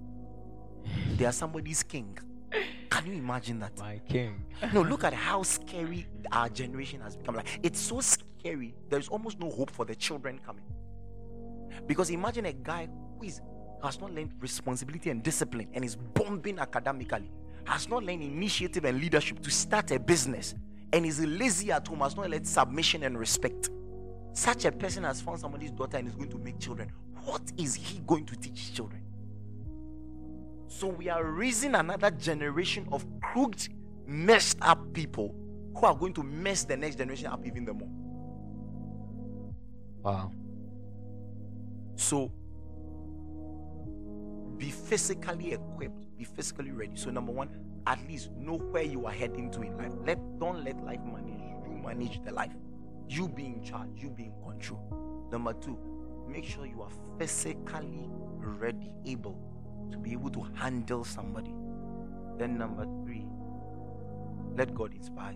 they 1.16 1.24
are 1.24 1.32
somebody's 1.32 1.82
king 1.82 2.18
can 2.90 3.06
you 3.06 3.12
imagine 3.14 3.58
that 3.60 3.78
My 3.78 4.00
king. 4.08 4.44
no, 4.72 4.82
look 4.82 5.04
at 5.04 5.14
how 5.14 5.42
scary 5.42 6.06
our 6.30 6.48
generation 6.48 7.00
has 7.00 7.16
become. 7.16 7.36
Like 7.36 7.58
it's 7.62 7.80
so 7.80 8.00
scary. 8.00 8.74
There's 8.90 9.08
almost 9.08 9.40
no 9.40 9.50
hope 9.50 9.70
for 9.70 9.84
the 9.86 9.94
children 9.94 10.38
coming. 10.44 10.64
Because 11.86 12.10
imagine 12.10 12.44
a 12.46 12.52
guy 12.52 12.88
who 13.18 13.24
is 13.24 13.40
has 13.82 14.00
not 14.00 14.12
learned 14.14 14.32
responsibility 14.40 15.10
and 15.10 15.22
discipline 15.22 15.68
and 15.72 15.84
is 15.84 15.96
bombing 15.96 16.58
academically, 16.58 17.30
has 17.66 17.88
not 17.88 18.04
learned 18.04 18.22
initiative 18.22 18.84
and 18.84 19.00
leadership 19.00 19.40
to 19.40 19.50
start 19.50 19.90
a 19.90 19.98
business, 19.98 20.54
and 20.92 21.06
is 21.06 21.20
lazy 21.24 21.72
at 21.72 21.86
home, 21.86 22.00
has 22.00 22.16
not 22.16 22.28
let 22.30 22.46
submission 22.46 23.02
and 23.02 23.18
respect. 23.18 23.70
Such 24.34 24.64
a 24.64 24.72
person 24.72 25.04
has 25.04 25.20
found 25.20 25.40
somebody's 25.40 25.70
daughter 25.70 25.98
and 25.98 26.08
is 26.08 26.14
going 26.14 26.30
to 26.30 26.38
make 26.38 26.58
children. 26.58 26.90
What 27.24 27.42
is 27.56 27.74
he 27.74 28.00
going 28.06 28.26
to 28.26 28.36
teach 28.36 28.58
his 28.58 28.70
children? 28.70 29.02
So 30.68 30.88
we 30.88 31.08
are 31.08 31.24
raising 31.24 31.74
another 31.74 32.10
generation 32.10 32.88
of 32.90 33.04
crooked, 33.20 33.68
messed 34.06 34.58
up 34.62 34.92
people 34.92 35.34
who 35.76 35.86
are 35.86 35.94
going 35.94 36.14
to 36.14 36.22
mess 36.22 36.64
the 36.64 36.76
next 36.76 36.96
generation 36.96 37.26
up 37.26 37.46
even 37.46 37.64
more. 37.64 37.88
Wow. 40.02 40.32
So 41.96 42.32
be 44.56 44.70
physically 44.70 45.52
equipped, 45.52 46.16
be 46.16 46.24
physically 46.24 46.72
ready. 46.72 46.96
So 46.96 47.10
number 47.10 47.32
one, 47.32 47.48
at 47.86 47.98
least 48.08 48.30
know 48.32 48.58
where 48.58 48.82
you 48.82 49.06
are 49.06 49.12
heading 49.12 49.50
to 49.52 49.62
in 49.62 49.76
life. 49.76 49.92
Let 50.04 50.18
don't 50.38 50.64
let 50.64 50.82
life 50.84 51.00
manage 51.04 51.40
you. 51.40 51.82
Manage 51.84 52.22
the 52.24 52.32
life. 52.32 52.52
You 53.08 53.28
be 53.28 53.46
in 53.46 53.62
charge, 53.62 53.90
you 53.96 54.08
be 54.10 54.24
in 54.24 54.32
control. 54.42 55.28
Number 55.30 55.52
two, 55.54 55.78
make 56.28 56.44
sure 56.44 56.66
you 56.66 56.82
are 56.82 56.90
physically 57.18 58.08
ready, 58.38 58.92
able 59.04 59.36
to 59.90 59.98
be 59.98 60.12
able 60.12 60.30
to 60.30 60.46
handle 60.54 61.04
somebody. 61.04 61.52
Then 62.38 62.56
number 62.56 62.86
three, 63.04 63.26
let 64.56 64.74
God 64.74 64.94
inspire. 64.94 65.34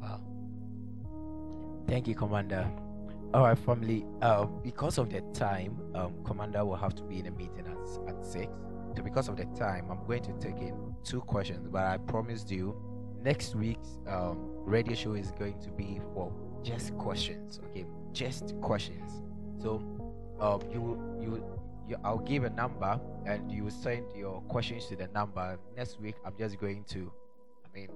Wow. 0.00 0.20
Thank 1.86 2.06
you, 2.08 2.14
Commander. 2.14 2.70
All 3.34 3.44
right, 3.44 3.58
family. 3.58 4.04
Uh, 4.20 4.44
because 4.44 4.98
of 4.98 5.10
the 5.10 5.22
time, 5.32 5.80
um, 5.94 6.12
Commander 6.24 6.64
will 6.64 6.76
have 6.76 6.94
to 6.96 7.02
be 7.02 7.18
in 7.18 7.26
a 7.26 7.30
meeting 7.30 7.64
at, 7.66 8.08
at 8.08 8.24
six. 8.24 8.48
So 8.96 9.02
because 9.02 9.28
of 9.28 9.36
the 9.36 9.44
time, 9.58 9.90
I'm 9.90 10.06
going 10.06 10.22
to 10.22 10.32
take 10.34 10.58
in 10.58 10.94
two 11.04 11.20
questions. 11.20 11.68
But 11.70 11.84
I 11.84 11.96
promised 11.98 12.50
you, 12.50 12.76
next 13.22 13.54
week's 13.54 13.98
um, 14.06 14.50
radio 14.64 14.94
show 14.94 15.14
is 15.14 15.32
going 15.32 15.58
to 15.60 15.70
be 15.70 16.00
for 16.14 16.32
just 16.62 16.96
questions. 16.98 17.60
Okay, 17.70 17.86
just 18.12 18.54
questions. 18.60 19.22
So, 19.60 19.76
um, 20.40 20.60
you 20.70 21.00
you 21.20 21.60
you, 21.88 21.96
I'll 22.04 22.18
give 22.18 22.44
a 22.44 22.50
number, 22.50 23.00
and 23.26 23.50
you 23.50 23.70
send 23.70 24.04
your 24.14 24.40
questions 24.42 24.86
to 24.86 24.96
the 24.96 25.08
number. 25.08 25.58
Next 25.76 26.00
week, 26.00 26.16
I'm 26.24 26.34
just 26.38 26.58
going 26.58 26.84
to, 26.90 27.12
I 27.64 27.76
mean, 27.76 27.88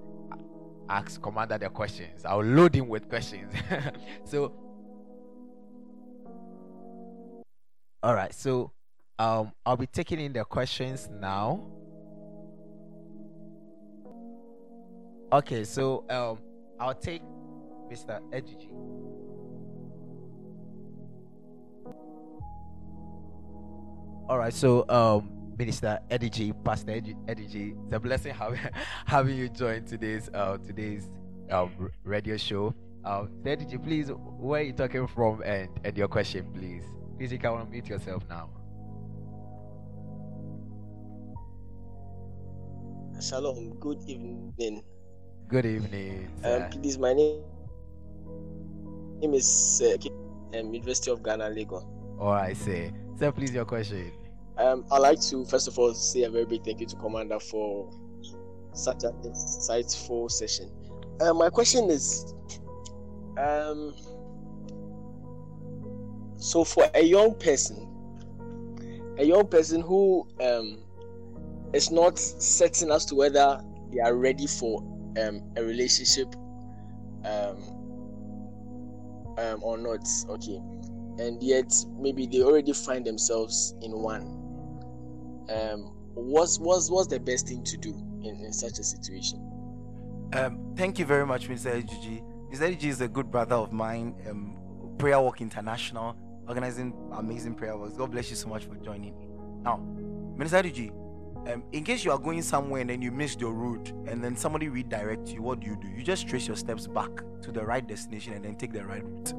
ask 0.89 1.21
Commander 1.21 1.57
the 1.57 1.69
questions. 1.69 2.25
I'll 2.25 2.43
load 2.43 2.75
him 2.75 2.87
with 2.87 3.07
questions. 3.07 3.53
so, 4.25 4.53
all 8.03 8.13
right. 8.13 8.33
So, 8.33 8.71
um, 9.19 9.51
I'll 9.65 9.77
be 9.77 9.87
taking 9.87 10.19
in 10.19 10.33
the 10.33 10.45
questions 10.45 11.09
now. 11.11 11.65
Okay, 15.33 15.63
so 15.63 16.05
um, 16.09 16.39
I'll 16.79 16.93
take 16.93 17.21
Mr. 17.91 18.21
Ejiji. 18.31 18.71
All 24.29 24.37
right, 24.37 24.53
so 24.53 24.85
um, 24.89 25.55
Minister 25.57 25.99
Edigi, 26.11 26.53
Pastor 26.63 26.91
Edigi, 26.91 27.75
it's 27.85 27.95
a 27.95 27.99
blessing 27.99 28.33
having, 28.33 28.59
having 29.05 29.37
you 29.37 29.49
join 29.49 29.85
today's 29.85 30.29
uh, 30.33 30.57
today's 30.57 31.09
um, 31.49 31.89
radio 32.03 32.37
show. 32.37 32.75
Um, 33.05 33.29
Edigi, 33.43 33.81
please, 33.81 34.09
where 34.09 34.61
are 34.61 34.63
you 34.63 34.73
talking 34.73 35.07
from 35.07 35.41
and, 35.43 35.69
and 35.83 35.97
your 35.97 36.09
question, 36.09 36.45
please? 36.53 36.83
Please, 37.17 37.31
you 37.31 37.39
can 37.39 37.51
unmute 37.51 37.87
yourself 37.87 38.23
now. 38.29 38.49
Shalom, 43.19 43.73
good 43.79 43.97
evening. 44.07 44.83
Good 45.47 45.65
evening. 45.65 46.29
Um, 46.43 46.69
please, 46.69 46.99
my 46.99 47.13
name, 47.13 47.41
name 49.19 49.33
is 49.33 49.81
uh, 49.83 50.57
um, 50.59 50.71
University 50.71 51.09
of 51.09 51.23
Ghana, 51.23 51.45
Legon. 51.45 51.83
All 52.19 52.33
right, 52.33 52.55
say, 52.55 52.93
sir, 53.17 53.31
please, 53.31 53.51
your 53.51 53.65
question. 53.65 54.11
Um, 54.59 54.85
I'd 54.91 54.99
like 54.99 55.19
to 55.29 55.45
first 55.45 55.67
of 55.67 55.79
all 55.79 55.95
say 55.95 56.23
a 56.23 56.29
very 56.29 56.45
big 56.45 56.63
thank 56.63 56.79
you 56.79 56.85
to 56.85 56.95
Commander 56.97 57.39
for 57.39 57.91
such 58.73 59.03
an 59.03 59.13
insightful 59.23 60.29
session. 60.29 60.69
Uh, 61.19 61.33
my 61.33 61.49
question 61.49 61.89
is, 61.89 62.35
um, 63.39 63.95
so 66.35 66.63
for 66.63 66.87
a 66.93 67.01
young 67.01 67.33
person, 67.33 67.87
a 69.17 69.23
young 69.23 69.47
person 69.47 69.81
who 69.81 70.27
um, 70.39 70.83
is 71.73 71.91
not 71.91 72.17
certain 72.17 72.91
as 72.91 73.05
to 73.05 73.15
whether 73.15 73.61
they 73.91 73.99
are 73.99 74.15
ready 74.15 74.47
for 74.47 74.81
um, 75.21 75.41
a 75.57 75.63
relationship 75.63 76.33
um, 77.25 77.57
um, 79.37 79.59
or 79.63 79.77
not, 79.77 80.07
okay, 80.29 80.59
and 81.19 81.41
yet 81.41 81.73
maybe 81.99 82.25
they 82.27 82.41
already 82.41 82.73
find 82.73 83.05
themselves 83.05 83.75
in 83.81 83.91
one 83.91 84.43
um 85.49 85.93
what's 86.13 86.59
what's 86.59 86.89
what's 86.91 87.07
the 87.07 87.19
best 87.19 87.47
thing 87.47 87.63
to 87.63 87.77
do 87.77 87.89
in, 88.23 88.35
in 88.45 88.51
such 88.53 88.79
a 88.79 88.83
situation 88.83 89.39
Um, 90.33 90.73
thank 90.75 90.99
you 90.99 91.05
very 91.05 91.25
much, 91.25 91.47
Mr. 91.47 91.71
Ejiji. 91.81 92.21
Mr. 92.51 92.67
Ejiji 92.69 92.89
is 92.89 92.99
a 93.01 93.07
good 93.07 93.31
brother 93.31 93.55
of 93.55 93.71
mine. 93.71 94.13
Um, 94.29 94.57
Prayer 94.97 95.21
Walk 95.21 95.39
International, 95.39 96.17
organizing 96.49 96.93
amazing 97.13 97.55
prayer 97.55 97.77
walks. 97.77 97.95
God 97.95 98.11
bless 98.11 98.29
you 98.29 98.35
so 98.35 98.49
much 98.49 98.65
for 98.65 98.75
joining. 98.75 99.17
Me. 99.17 99.27
Now, 99.63 99.77
Minister 100.35 100.61
Ejiji, 100.63 100.91
um, 101.47 101.63
in 101.71 101.83
case 101.83 102.03
you 102.03 102.11
are 102.11 102.19
going 102.19 102.41
somewhere 102.41 102.81
and 102.81 102.89
then 102.89 103.01
you 103.01 103.11
missed 103.11 103.39
your 103.39 103.53
route 103.53 103.93
and 104.05 104.23
then 104.23 104.35
somebody 104.35 104.67
redirects 104.67 105.33
you, 105.33 105.41
what 105.41 105.61
do 105.61 105.67
you 105.67 105.77
do? 105.79 105.87
You 105.87 106.03
just 106.03 106.27
trace 106.27 106.45
your 106.47 106.57
steps 106.57 106.87
back 106.87 107.09
to 107.41 107.51
the 107.51 107.63
right 107.63 107.85
destination 107.87 108.33
and 108.33 108.43
then 108.43 108.55
take 108.55 108.73
the 108.73 108.83
right 108.83 109.03
route. 109.03 109.33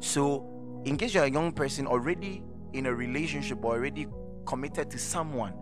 So, 0.00 0.46
in 0.84 0.96
case 0.96 1.14
you're 1.14 1.24
a 1.24 1.30
young 1.30 1.52
person 1.52 1.86
already 1.86 2.42
in 2.72 2.86
a 2.86 2.94
relationship 2.94 3.62
or 3.62 3.74
already 3.74 4.06
committed 4.46 4.90
to 4.90 4.98
someone, 4.98 5.52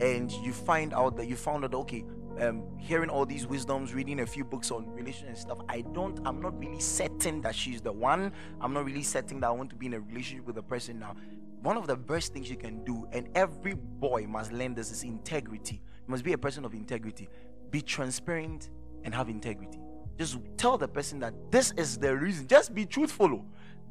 and 0.00 0.32
you 0.32 0.52
find 0.52 0.94
out 0.94 1.16
that 1.16 1.26
you 1.26 1.36
found 1.36 1.64
out 1.64 1.74
okay 1.74 2.04
um 2.40 2.64
hearing 2.78 3.08
all 3.08 3.24
these 3.24 3.46
wisdoms 3.46 3.94
reading 3.94 4.20
a 4.20 4.26
few 4.26 4.44
books 4.44 4.72
on 4.72 4.90
relation 4.90 5.28
and 5.28 5.38
stuff 5.38 5.58
i 5.68 5.82
don't 5.92 6.18
i'm 6.24 6.42
not 6.42 6.58
really 6.58 6.80
certain 6.80 7.40
that 7.40 7.54
she's 7.54 7.80
the 7.80 7.92
one 7.92 8.32
i'm 8.60 8.72
not 8.72 8.84
really 8.84 9.04
certain 9.04 9.38
that 9.38 9.46
i 9.46 9.50
want 9.50 9.70
to 9.70 9.76
be 9.76 9.86
in 9.86 9.94
a 9.94 10.00
relationship 10.00 10.44
with 10.46 10.58
a 10.58 10.62
person 10.62 10.98
now 10.98 11.14
one 11.64 11.78
of 11.78 11.86
the 11.86 11.96
best 11.96 12.34
things 12.34 12.50
you 12.50 12.56
can 12.56 12.84
do 12.84 13.08
and 13.12 13.26
every 13.34 13.72
boy 13.74 14.26
must 14.28 14.52
learn 14.52 14.74
this 14.74 14.90
is 14.90 15.02
integrity. 15.02 15.76
You 15.76 16.10
must 16.10 16.22
be 16.22 16.34
a 16.34 16.38
person 16.38 16.64
of 16.66 16.74
integrity. 16.74 17.26
Be 17.70 17.80
transparent 17.80 18.68
and 19.02 19.14
have 19.14 19.30
integrity. 19.30 19.78
Just 20.18 20.38
tell 20.58 20.76
the 20.76 20.86
person 20.86 21.18
that 21.20 21.32
this 21.50 21.72
is 21.78 21.96
the 21.96 22.14
reason. 22.14 22.46
Just 22.46 22.74
be 22.74 22.84
truthful. 22.84 23.46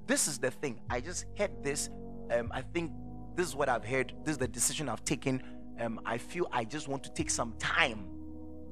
This 0.06 0.28
is 0.28 0.38
the 0.38 0.52
thing. 0.52 0.82
I 0.90 1.02
just 1.02 1.26
heard 1.36 1.52
this 1.64 1.90
um 2.32 2.52
i 2.54 2.62
think 2.62 2.92
this 3.36 3.48
is 3.48 3.56
what 3.56 3.70
i've 3.70 3.84
heard. 3.84 4.14
This 4.24 4.34
is 4.34 4.38
the 4.38 4.48
decision 4.48 4.88
i've 4.88 5.04
taken. 5.04 5.42
Um 5.80 6.00
i 6.06 6.20
feel 6.20 6.48
i 6.52 6.64
just 6.64 6.88
want 6.88 7.04
to 7.06 7.12
take 7.12 7.32
some 7.32 7.56
time 7.58 8.13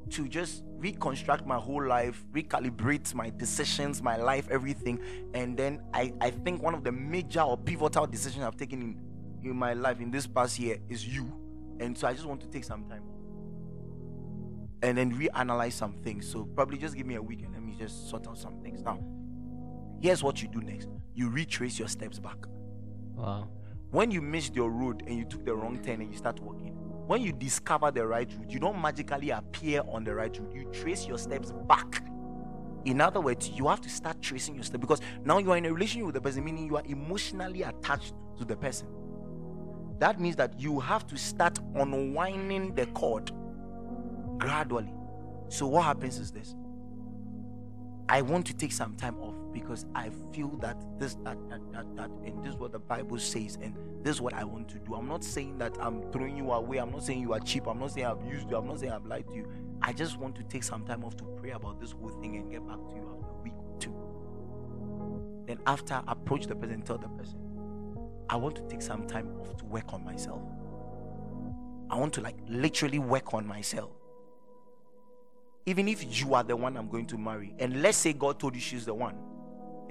to 0.09 0.27
just 0.27 0.63
reconstruct 0.77 1.45
my 1.45 1.57
whole 1.57 1.85
life, 1.85 2.25
recalibrate 2.33 3.13
my 3.13 3.29
decisions, 3.29 4.01
my 4.01 4.17
life, 4.17 4.47
everything. 4.49 4.99
And 5.33 5.55
then 5.55 5.81
I, 5.93 6.13
I 6.19 6.31
think 6.31 6.61
one 6.61 6.73
of 6.73 6.83
the 6.83 6.91
major 6.91 7.41
or 7.41 7.57
pivotal 7.57 8.07
decisions 8.07 8.43
I've 8.43 8.57
taken 8.57 8.81
in, 8.81 9.49
in 9.49 9.55
my 9.55 9.73
life 9.73 9.99
in 9.99 10.11
this 10.11 10.27
past 10.27 10.59
year 10.59 10.77
is 10.89 11.07
you. 11.07 11.31
And 11.79 11.97
so 11.97 12.07
I 12.07 12.13
just 12.13 12.25
want 12.25 12.41
to 12.41 12.47
take 12.47 12.63
some 12.63 12.85
time 12.85 13.03
and 14.83 14.97
then 14.97 15.13
reanalyze 15.13 15.73
some 15.73 15.93
things. 15.93 16.27
So 16.27 16.45
probably 16.45 16.77
just 16.77 16.95
give 16.95 17.05
me 17.05 17.15
a 17.15 17.21
week 17.21 17.43
and 17.43 17.53
let 17.53 17.63
me 17.63 17.75
just 17.77 18.09
sort 18.09 18.27
out 18.27 18.37
some 18.37 18.59
things. 18.61 18.81
Now, 18.81 18.99
here's 20.01 20.23
what 20.23 20.41
you 20.41 20.47
do 20.47 20.61
next 20.61 20.87
you 21.13 21.29
retrace 21.29 21.77
your 21.77 21.87
steps 21.87 22.19
back. 22.19 22.37
Wow. 23.15 23.49
When 23.91 24.09
you 24.09 24.21
missed 24.21 24.55
your 24.55 24.71
road 24.71 25.03
and 25.05 25.17
you 25.17 25.25
took 25.25 25.45
the 25.45 25.53
wrong 25.53 25.77
turn 25.83 26.01
and 26.01 26.11
you 26.11 26.17
start 26.17 26.39
walking, 26.39 26.80
when 27.11 27.21
you 27.21 27.33
discover 27.33 27.91
the 27.91 28.07
right 28.07 28.31
route, 28.37 28.49
you 28.49 28.57
don't 28.57 28.81
magically 28.81 29.31
appear 29.31 29.81
on 29.89 30.05
the 30.05 30.15
right 30.15 30.33
route. 30.39 30.55
You 30.55 30.63
trace 30.71 31.05
your 31.05 31.17
steps 31.17 31.51
back. 31.67 32.05
In 32.85 33.01
other 33.01 33.19
words, 33.19 33.49
you 33.49 33.67
have 33.67 33.81
to 33.81 33.89
start 33.89 34.21
tracing 34.21 34.55
your 34.55 34.63
steps 34.63 34.79
because 34.79 35.01
now 35.25 35.37
you 35.37 35.51
are 35.51 35.57
in 35.57 35.65
a 35.65 35.73
relationship 35.73 36.05
with 36.05 36.15
the 36.15 36.21
person, 36.21 36.45
meaning 36.45 36.67
you 36.67 36.77
are 36.77 36.83
emotionally 36.85 37.63
attached 37.63 38.13
to 38.37 38.45
the 38.45 38.55
person. 38.55 38.87
That 39.99 40.21
means 40.21 40.37
that 40.37 40.57
you 40.57 40.79
have 40.79 41.05
to 41.07 41.17
start 41.17 41.59
unwinding 41.75 42.75
the 42.75 42.85
cord 42.85 43.29
gradually. 44.37 44.93
So, 45.49 45.67
what 45.67 45.83
happens 45.83 46.17
is 46.17 46.31
this 46.31 46.55
I 48.07 48.21
want 48.21 48.45
to 48.45 48.53
take 48.53 48.71
some 48.71 48.95
time 48.95 49.19
off 49.19 49.35
because 49.53 49.85
I 49.95 50.09
feel 50.33 50.49
that 50.57 50.77
this, 50.99 51.15
that, 51.23 51.37
that, 51.49 51.61
that, 51.73 51.95
that, 51.95 52.09
and 52.25 52.43
this 52.43 52.53
is 52.53 52.59
what 52.59 52.71
the 52.71 52.79
Bible 52.79 53.19
says, 53.19 53.57
and 53.61 53.75
this 54.03 54.15
is 54.15 54.21
what 54.21 54.33
I 54.33 54.43
want 54.43 54.69
to 54.69 54.79
do. 54.79 54.95
I'm 54.95 55.07
not 55.07 55.23
saying 55.23 55.57
that 55.59 55.75
I'm 55.79 56.01
throwing 56.11 56.37
you 56.37 56.51
away. 56.51 56.77
I'm 56.77 56.91
not 56.91 57.03
saying 57.03 57.21
you 57.21 57.33
are 57.33 57.39
cheap. 57.39 57.67
I'm 57.67 57.79
not 57.79 57.91
saying 57.91 58.07
I've 58.07 58.25
used 58.25 58.49
you. 58.49 58.57
I'm 58.57 58.67
not 58.67 58.79
saying 58.79 58.91
I've 58.91 59.05
lied 59.05 59.27
to 59.29 59.35
you. 59.35 59.47
I 59.81 59.93
just 59.93 60.17
want 60.17 60.35
to 60.35 60.43
take 60.43 60.63
some 60.63 60.85
time 60.85 61.03
off 61.03 61.15
to 61.17 61.23
pray 61.23 61.51
about 61.51 61.79
this 61.79 61.91
whole 61.91 62.09
thing 62.21 62.35
and 62.35 62.51
get 62.51 62.67
back 62.67 62.77
to 62.87 62.95
you 62.95 63.09
after 63.09 63.27
a 63.27 63.43
week 63.43 63.53
or 63.57 63.77
two. 63.79 63.95
Then, 65.47 65.59
after, 65.65 66.01
approach 66.07 66.47
the 66.47 66.55
person, 66.55 66.81
tell 66.81 66.97
the 66.97 67.09
person, 67.09 67.39
I 68.29 68.35
want 68.35 68.55
to 68.57 68.61
take 68.63 68.81
some 68.81 69.07
time 69.07 69.29
off 69.39 69.57
to 69.57 69.65
work 69.65 69.93
on 69.93 70.03
myself. 70.05 70.41
I 71.89 71.97
want 71.97 72.13
to 72.13 72.21
like 72.21 72.37
literally 72.47 72.99
work 72.99 73.33
on 73.33 73.45
myself 73.45 73.91
even 75.65 75.87
if 75.87 76.19
you 76.19 76.33
are 76.33 76.43
the 76.43 76.55
one 76.55 76.75
I'm 76.75 76.89
going 76.89 77.05
to 77.07 77.17
marry, 77.17 77.53
and 77.59 77.81
let's 77.81 77.97
say 77.97 78.13
God 78.13 78.39
told 78.39 78.55
you 78.55 78.61
she's 78.61 78.85
the 78.85 78.93
one, 78.93 79.15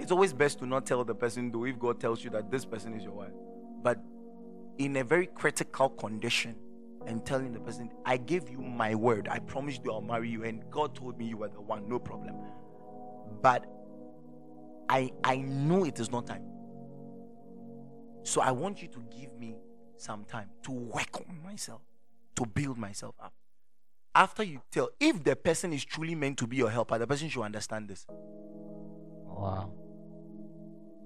it's 0.01 0.11
always 0.11 0.33
best 0.33 0.59
to 0.59 0.65
not 0.65 0.85
tell 0.85 1.03
the 1.03 1.15
person, 1.15 1.51
though, 1.51 1.65
if 1.65 1.77
God 1.79 1.99
tells 1.99 2.23
you 2.23 2.29
that 2.31 2.51
this 2.51 2.65
person 2.65 2.93
is 2.93 3.03
your 3.03 3.13
wife. 3.13 3.31
But 3.83 3.99
in 4.77 4.97
a 4.97 5.03
very 5.03 5.27
critical 5.27 5.89
condition, 5.89 6.55
and 7.07 7.25
telling 7.25 7.51
the 7.51 7.59
person, 7.59 7.89
I 8.05 8.17
gave 8.17 8.49
you 8.49 8.59
my 8.59 8.93
word, 8.93 9.27
I 9.29 9.39
promised 9.39 9.83
you 9.83 9.91
I'll 9.91 10.01
marry 10.01 10.29
you, 10.29 10.43
and 10.43 10.63
God 10.69 10.95
told 10.95 11.17
me 11.17 11.25
you 11.25 11.37
were 11.37 11.49
the 11.49 11.61
one, 11.61 11.87
no 11.87 11.99
problem. 11.99 12.35
But 13.41 13.65
I 14.89 15.11
I 15.23 15.37
know 15.37 15.83
it 15.85 15.99
is 15.99 16.11
not 16.11 16.27
time. 16.27 16.43
So 18.23 18.41
I 18.41 18.51
want 18.51 18.83
you 18.83 18.87
to 18.89 19.03
give 19.17 19.33
me 19.39 19.55
some 19.97 20.25
time 20.25 20.49
to 20.63 20.71
work 20.71 21.19
on 21.27 21.39
myself, 21.43 21.81
to 22.35 22.45
build 22.45 22.77
myself 22.77 23.15
up 23.19 23.33
after 24.13 24.43
you 24.43 24.61
tell 24.71 24.89
if 24.99 25.23
the 25.23 25.35
person 25.35 25.71
is 25.71 25.85
truly 25.85 26.15
meant 26.15 26.37
to 26.37 26.45
be 26.45 26.57
your 26.57 26.69
helper 26.69 26.97
the 26.97 27.07
person 27.07 27.29
should 27.29 27.43
understand 27.43 27.87
this 27.87 28.05
Wow. 28.09 29.73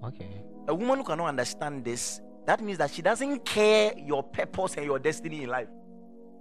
Okay. 0.06 0.44
a 0.68 0.74
woman 0.74 0.98
who 0.98 1.04
cannot 1.04 1.26
understand 1.28 1.84
this 1.84 2.20
that 2.46 2.60
means 2.60 2.78
that 2.78 2.92
she 2.92 3.02
doesn't 3.02 3.44
care 3.44 3.92
your 3.98 4.22
purpose 4.22 4.76
and 4.76 4.86
your 4.86 4.98
destiny 4.98 5.42
in 5.42 5.50
life. 5.50 5.68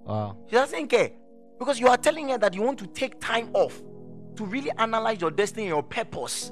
Wow. 0.06 0.38
she 0.48 0.56
doesn't 0.56 0.88
care. 0.88 1.12
Because 1.58 1.80
you 1.80 1.88
are 1.88 1.98
telling 1.98 2.30
her 2.30 2.38
that 2.38 2.54
you 2.54 2.62
want 2.62 2.78
to 2.80 2.88
take 2.88 3.20
time 3.20 3.50
off 3.54 3.82
to 4.36 4.46
really 4.46 4.72
analyze 4.78 5.20
your 5.20 5.32
destiny 5.32 5.64
and 5.64 5.70
your 5.70 5.84
purpose. 5.84 6.52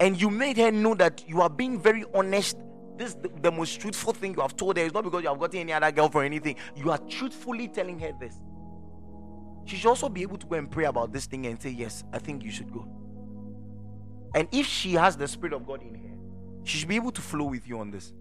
And 0.00 0.20
you 0.20 0.30
made 0.30 0.56
her 0.56 0.70
know 0.70 0.94
that 0.94 1.24
you 1.28 1.42
are 1.42 1.50
being 1.50 1.78
very 1.80 2.04
honest. 2.14 2.56
This 2.96 3.14
the, 3.14 3.30
the 3.42 3.52
most 3.52 3.80
truthful 3.80 4.14
thing 4.14 4.34
you 4.34 4.40
have 4.40 4.56
told 4.56 4.78
her. 4.78 4.84
Is 4.84 4.94
not 4.94 5.04
because 5.04 5.22
you 5.22 5.28
have 5.28 5.38
gotten 5.38 5.60
any 5.60 5.72
other 5.72 5.90
girl 5.92 6.08
for 6.08 6.22
anything. 6.22 6.56
You 6.74 6.90
are 6.90 6.98
truthfully 6.98 7.68
telling 7.68 7.98
her 7.98 8.12
this. 8.18 8.36
She 9.66 9.76
should 9.76 9.88
also 9.88 10.08
be 10.08 10.22
able 10.22 10.38
to 10.38 10.46
go 10.46 10.56
and 10.56 10.70
pray 10.70 10.84
about 10.84 11.12
this 11.12 11.26
thing 11.26 11.46
and 11.46 11.60
say, 11.60 11.70
Yes, 11.70 12.04
I 12.12 12.18
think 12.18 12.44
you 12.44 12.50
should 12.50 12.72
go. 12.72 12.88
And 14.36 14.46
if 14.52 14.66
she 14.66 14.92
has 14.92 15.16
the 15.16 15.26
Spirit 15.26 15.54
of 15.54 15.66
God 15.66 15.82
in 15.82 15.94
her, 15.94 16.16
she 16.62 16.78
should 16.78 16.88
be 16.88 16.96
able 16.96 17.10
to 17.10 17.22
flow 17.22 17.46
with 17.46 17.66
you 17.66 17.80
on 17.80 17.90
this. 17.90 18.12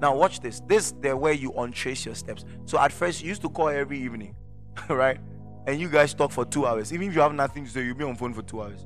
Now, 0.00 0.16
watch 0.16 0.40
this. 0.40 0.60
This 0.66 0.86
is 0.86 0.94
the 1.00 1.16
way 1.16 1.34
you 1.34 1.52
untrace 1.52 2.04
your 2.04 2.14
steps. 2.14 2.44
So, 2.64 2.78
at 2.78 2.90
first, 2.90 3.22
you 3.22 3.28
used 3.28 3.42
to 3.42 3.48
call 3.48 3.68
every 3.68 4.00
evening, 4.00 4.34
right? 4.88 5.18
And 5.66 5.80
you 5.80 5.88
guys 5.88 6.12
talk 6.12 6.32
for 6.32 6.44
two 6.44 6.66
hours. 6.66 6.92
Even 6.92 7.08
if 7.08 7.14
you 7.14 7.20
have 7.20 7.34
nothing 7.34 7.64
to 7.64 7.70
say, 7.70 7.84
you'll 7.84 7.94
be 7.94 8.04
on 8.04 8.16
phone 8.16 8.34
for 8.34 8.42
two 8.42 8.62
hours. 8.62 8.84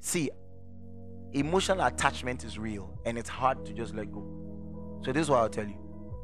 See, 0.00 0.30
emotional 1.32 1.84
attachment 1.84 2.44
is 2.44 2.58
real 2.58 2.98
and 3.04 3.18
it's 3.18 3.28
hard 3.28 3.66
to 3.66 3.72
just 3.72 3.94
let 3.94 4.12
go. 4.12 4.24
So, 5.04 5.12
this 5.12 5.22
is 5.22 5.30
what 5.30 5.40
I'll 5.40 5.48
tell 5.48 5.66
you 5.66 5.78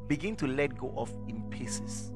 begin 0.08 0.36
to 0.36 0.46
let 0.46 0.76
go 0.76 0.92
of 0.96 1.10
in 1.26 1.42
pieces. 1.48 2.12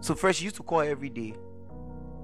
So 0.00 0.14
first, 0.14 0.42
you 0.42 0.44
used 0.44 0.56
to 0.56 0.62
call 0.62 0.80
every 0.80 1.08
day. 1.08 1.34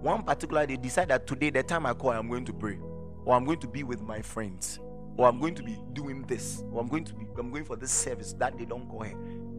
One 0.01 0.23
particular 0.23 0.67
day, 0.67 0.77
decide 0.77 1.09
that 1.09 1.27
today, 1.27 1.51
the 1.51 1.63
time 1.63 1.87
I 1.87 1.95
call, 1.95 2.11
I'm 2.11 2.29
going 2.29 2.45
to 2.47 2.53
pray, 2.53 2.79
or 3.25 3.35
I'm 3.35 3.45
going 3.45 3.61
to 3.61 3.69
be 3.69 3.83
with 3.83 4.01
my 4.03 4.23
friends. 4.23 4.79
or 5.21 5.29
I'm 5.29 5.39
going 5.39 5.55
to 5.57 5.63
be 5.63 5.79
doing 5.93 6.23
this, 6.23 6.63
or 6.73 6.81
I'm 6.81 6.89
going 6.89 7.05
to 7.05 7.15
be 7.15 7.27
I'm 7.39 7.51
going 7.51 7.65
for 7.65 7.77
this 7.77 7.91
service 7.91 8.33
that 8.35 8.57
they 8.59 8.65
don't 8.65 8.89
call 8.89 9.05
her. 9.05 9.13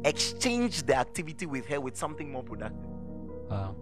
Exchange 0.03 0.83
the 0.83 0.95
activity 0.95 1.45
with 1.45 1.67
her 1.67 1.79
with 1.79 1.95
something 1.95 2.31
more 2.31 2.43
productive. 2.43 2.89
Wow. 3.49 3.75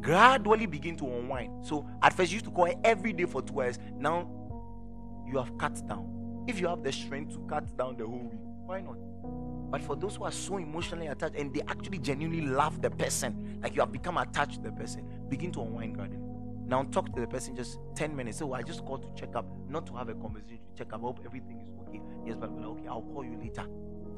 Gradually 0.00 0.66
begin 0.66 0.96
to 0.98 1.06
unwind. 1.06 1.64
So 1.66 1.86
at 2.02 2.12
first 2.12 2.30
you 2.32 2.36
used 2.36 2.44
to 2.46 2.50
call 2.50 2.66
her 2.66 2.74
every 2.84 3.12
day 3.14 3.24
for 3.24 3.40
two 3.40 3.62
hours. 3.62 3.78
Now 3.96 4.28
you 5.26 5.38
have 5.38 5.56
cut 5.56 5.86
down. 5.86 6.44
If 6.46 6.60
you 6.60 6.66
have 6.68 6.82
the 6.82 6.92
strength 6.92 7.32
to 7.34 7.40
cut 7.48 7.76
down 7.76 7.96
the 7.96 8.06
whole 8.06 8.28
week, 8.30 8.40
why 8.66 8.80
not? 8.82 8.98
But 9.72 9.80
for 9.80 9.96
those 9.96 10.16
who 10.16 10.24
are 10.24 10.30
so 10.30 10.58
emotionally 10.58 11.06
attached 11.06 11.34
and 11.34 11.52
they 11.52 11.62
actually 11.66 11.96
genuinely 11.96 12.46
love 12.46 12.82
the 12.82 12.90
person, 12.90 13.58
like 13.62 13.74
you 13.74 13.80
have 13.80 13.90
become 13.90 14.18
attached 14.18 14.56
to 14.56 14.68
the 14.68 14.72
person, 14.72 15.02
begin 15.30 15.50
to 15.52 15.62
unwind 15.62 15.96
gradually. 15.96 16.20
Now 16.66 16.82
talk 16.84 17.14
to 17.14 17.20
the 17.22 17.26
person 17.26 17.56
just 17.56 17.78
10 17.94 18.14
minutes. 18.14 18.36
So 18.36 18.52
I 18.52 18.60
just 18.60 18.84
called 18.84 19.02
to 19.02 19.08
check 19.18 19.34
up, 19.34 19.46
not 19.70 19.86
to 19.86 19.94
have 19.94 20.10
a 20.10 20.14
conversation, 20.14 20.58
to 20.58 20.84
check 20.84 20.92
up. 20.92 21.00
I 21.00 21.04
Hope 21.04 21.20
everything 21.24 21.58
is 21.62 21.68
okay. 21.88 22.02
Yes, 22.26 22.36
but 22.38 22.50
okay, 22.50 22.86
I'll 22.86 23.00
call 23.00 23.24
you 23.24 23.38
later. 23.42 23.64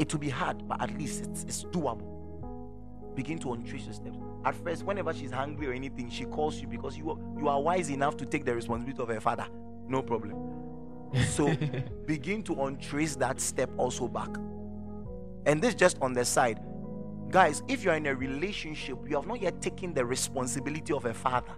It 0.01 0.13
will 0.13 0.19
be 0.19 0.29
hard, 0.29 0.67
but 0.67 0.83
at 0.83 0.99
least 0.99 1.25
it's, 1.25 1.45
it's 1.45 1.63
doable. 1.67 3.15
Begin 3.15 3.39
to 3.39 3.47
untrace 3.47 3.85
your 3.85 3.95
steps. 3.95 4.19
At 4.45 4.57
first, 4.57 4.83
whenever 4.83 5.15
she's 5.15 5.31
hungry 5.31 5.69
or 5.69 5.73
anything, 5.73 6.11
she 6.11 6.25
calls 6.25 6.61
you 6.61 6.67
because 6.67 6.99
you 6.99 7.13
are, 7.13 7.19
you 7.39 7.47
are 7.47 7.63
wise 7.63 7.91
enough 7.91 8.17
to 8.17 8.27
take 8.27 8.45
the 8.45 8.53
responsibility 8.53 9.01
of 9.01 9.09
her 9.09 9.21
father. 9.21 9.47
No 9.87 10.03
problem. 10.03 10.35
So 11.29 11.55
begin 12.07 12.43
to 12.43 12.57
untrace 12.57 13.17
that 13.19 13.41
step 13.41 13.71
also 13.77 14.09
back. 14.09 14.31
And 15.47 15.61
this 15.63 15.75
just 15.75 15.99
on 16.01 16.13
the 16.13 16.25
side. 16.25 16.61
Guys, 17.31 17.63
if 17.69 17.85
you 17.85 17.91
are 17.91 17.97
in 17.97 18.07
a 18.07 18.15
relationship, 18.15 18.99
you 19.09 19.17
have 19.17 19.27
not 19.27 19.41
yet 19.41 19.61
taken 19.61 19.93
the 19.93 20.05
responsibility 20.05 20.93
of 20.93 21.05
a 21.05 21.15
father. 21.15 21.53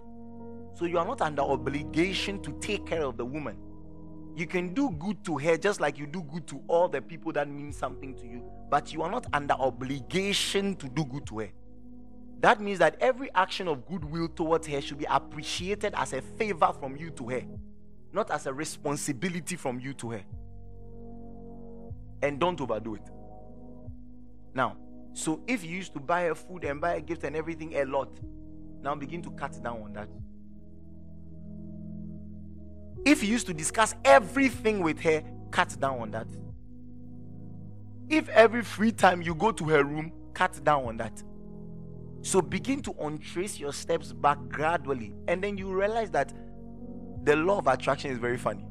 So 0.73 0.85
you 0.85 0.97
are 0.97 1.05
not 1.05 1.21
under 1.21 1.41
obligation 1.41 2.41
to 2.41 2.51
take 2.59 2.85
care 2.85 3.03
of 3.03 3.17
the 3.17 3.25
woman. 3.25 3.57
You 4.35 4.45
can 4.45 4.73
do 4.73 4.91
good 4.91 5.23
to 5.25 5.37
her 5.37 5.57
just 5.57 5.79
like 5.79 5.97
you 5.97 6.05
do 6.05 6.21
good 6.21 6.45
to 6.47 6.61
all 6.67 6.87
the 6.87 7.01
people 7.01 7.31
that 7.33 7.49
mean 7.49 7.71
something 7.71 8.15
to 8.17 8.27
you, 8.27 8.43
but 8.69 8.93
you 8.93 9.01
are 9.01 9.09
not 9.09 9.25
under 9.33 9.55
obligation 9.55 10.75
to 10.75 10.87
do 10.87 11.05
good 11.05 11.25
to 11.27 11.39
her. 11.39 11.49
That 12.41 12.61
means 12.61 12.77
that 12.79 12.97
every 12.99 13.33
action 13.33 13.67
of 13.67 13.87
goodwill 13.87 14.27
towards 14.27 14.67
her 14.67 14.79
should 14.79 14.99
be 14.99 15.07
appreciated 15.09 15.93
as 15.95 16.13
a 16.13 16.21
favor 16.21 16.71
from 16.79 16.95
you 16.95 17.09
to 17.11 17.29
her, 17.29 17.41
not 18.13 18.29
as 18.29 18.45
a 18.45 18.53
responsibility 18.53 19.55
from 19.55 19.79
you 19.79 19.93
to 19.95 20.11
her. 20.11 20.23
And 22.21 22.39
don't 22.39 22.61
overdo 22.61 22.95
it. 22.95 23.09
Now, 24.57 24.75
so 25.13 25.39
if 25.45 25.63
you 25.63 25.69
used 25.69 25.93
to 25.93 25.99
buy 25.99 26.23
her 26.23 26.33
food 26.33 26.63
and 26.63 26.81
buy 26.81 26.95
a 26.95 27.01
gift 27.01 27.23
and 27.23 27.35
everything 27.35 27.75
a 27.75 27.85
lot, 27.85 28.09
now 28.81 28.95
begin 28.95 29.21
to 29.21 29.29
cut 29.29 29.51
down 29.63 29.83
on 29.83 29.93
that. 29.93 30.09
If 33.05 33.21
you 33.21 33.29
used 33.29 33.45
to 33.45 33.53
discuss 33.53 33.93
everything 34.03 34.81
with 34.81 34.99
her, 35.01 35.21
cut 35.51 35.79
down 35.79 35.99
on 35.99 36.09
that. 36.09 36.27
If 38.09 38.29
every 38.29 38.63
free 38.63 38.91
time 38.91 39.21
you 39.21 39.35
go 39.35 39.51
to 39.51 39.63
her 39.65 39.83
room, 39.83 40.11
cut 40.33 40.63
down 40.63 40.85
on 40.85 40.97
that. 40.97 41.21
So 42.23 42.41
begin 42.41 42.81
to 42.81 42.93
untrace 42.93 43.59
your 43.59 43.73
steps 43.73 44.11
back 44.11 44.39
gradually, 44.49 45.13
and 45.27 45.43
then 45.43 45.59
you 45.59 45.71
realize 45.71 46.09
that 46.11 46.33
the 47.25 47.35
law 47.35 47.59
of 47.59 47.67
attraction 47.67 48.09
is 48.09 48.17
very 48.17 48.37
funny. 48.37 48.66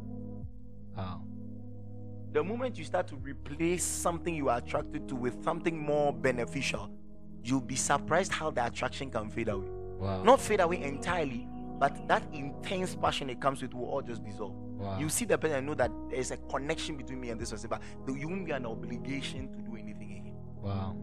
The 2.32 2.42
moment 2.44 2.76
you 2.76 2.84
start 2.84 3.06
to 3.08 3.16
replace 3.16 3.84
something 3.84 4.34
you 4.34 4.48
are 4.48 4.58
attracted 4.58 5.08
to 5.08 5.16
with 5.16 5.42
something 5.42 5.78
more 5.78 6.12
beneficial, 6.12 6.90
you'll 7.42 7.60
be 7.60 7.76
surprised 7.76 8.32
how 8.32 8.50
the 8.50 8.66
attraction 8.66 9.10
can 9.10 9.30
fade 9.30 9.48
away. 9.48 9.68
Wow. 9.98 10.22
Not 10.22 10.40
fade 10.40 10.60
away 10.60 10.82
entirely, 10.82 11.48
but 11.78 12.06
that 12.08 12.24
intense 12.32 12.94
passion 12.94 13.30
it 13.30 13.40
comes 13.40 13.62
with 13.62 13.72
will 13.72 13.86
all 13.86 14.02
just 14.02 14.24
dissolve. 14.24 14.52
Wow. 14.52 14.98
You 14.98 15.08
see 15.08 15.24
the 15.24 15.38
person 15.38 15.56
and 15.58 15.66
know 15.66 15.74
that 15.74 15.90
there's 16.10 16.30
a 16.30 16.36
connection 16.36 16.96
between 16.96 17.20
me 17.20 17.30
and 17.30 17.40
this 17.40 17.50
person, 17.50 17.70
but 17.70 17.80
you 18.06 18.28
won't 18.28 18.44
be 18.44 18.52
an 18.52 18.66
obligation 18.66 19.50
to 19.52 19.58
do 19.58 19.76
anything 19.76 20.12
again. 20.20 20.34
Wow. 20.60 20.96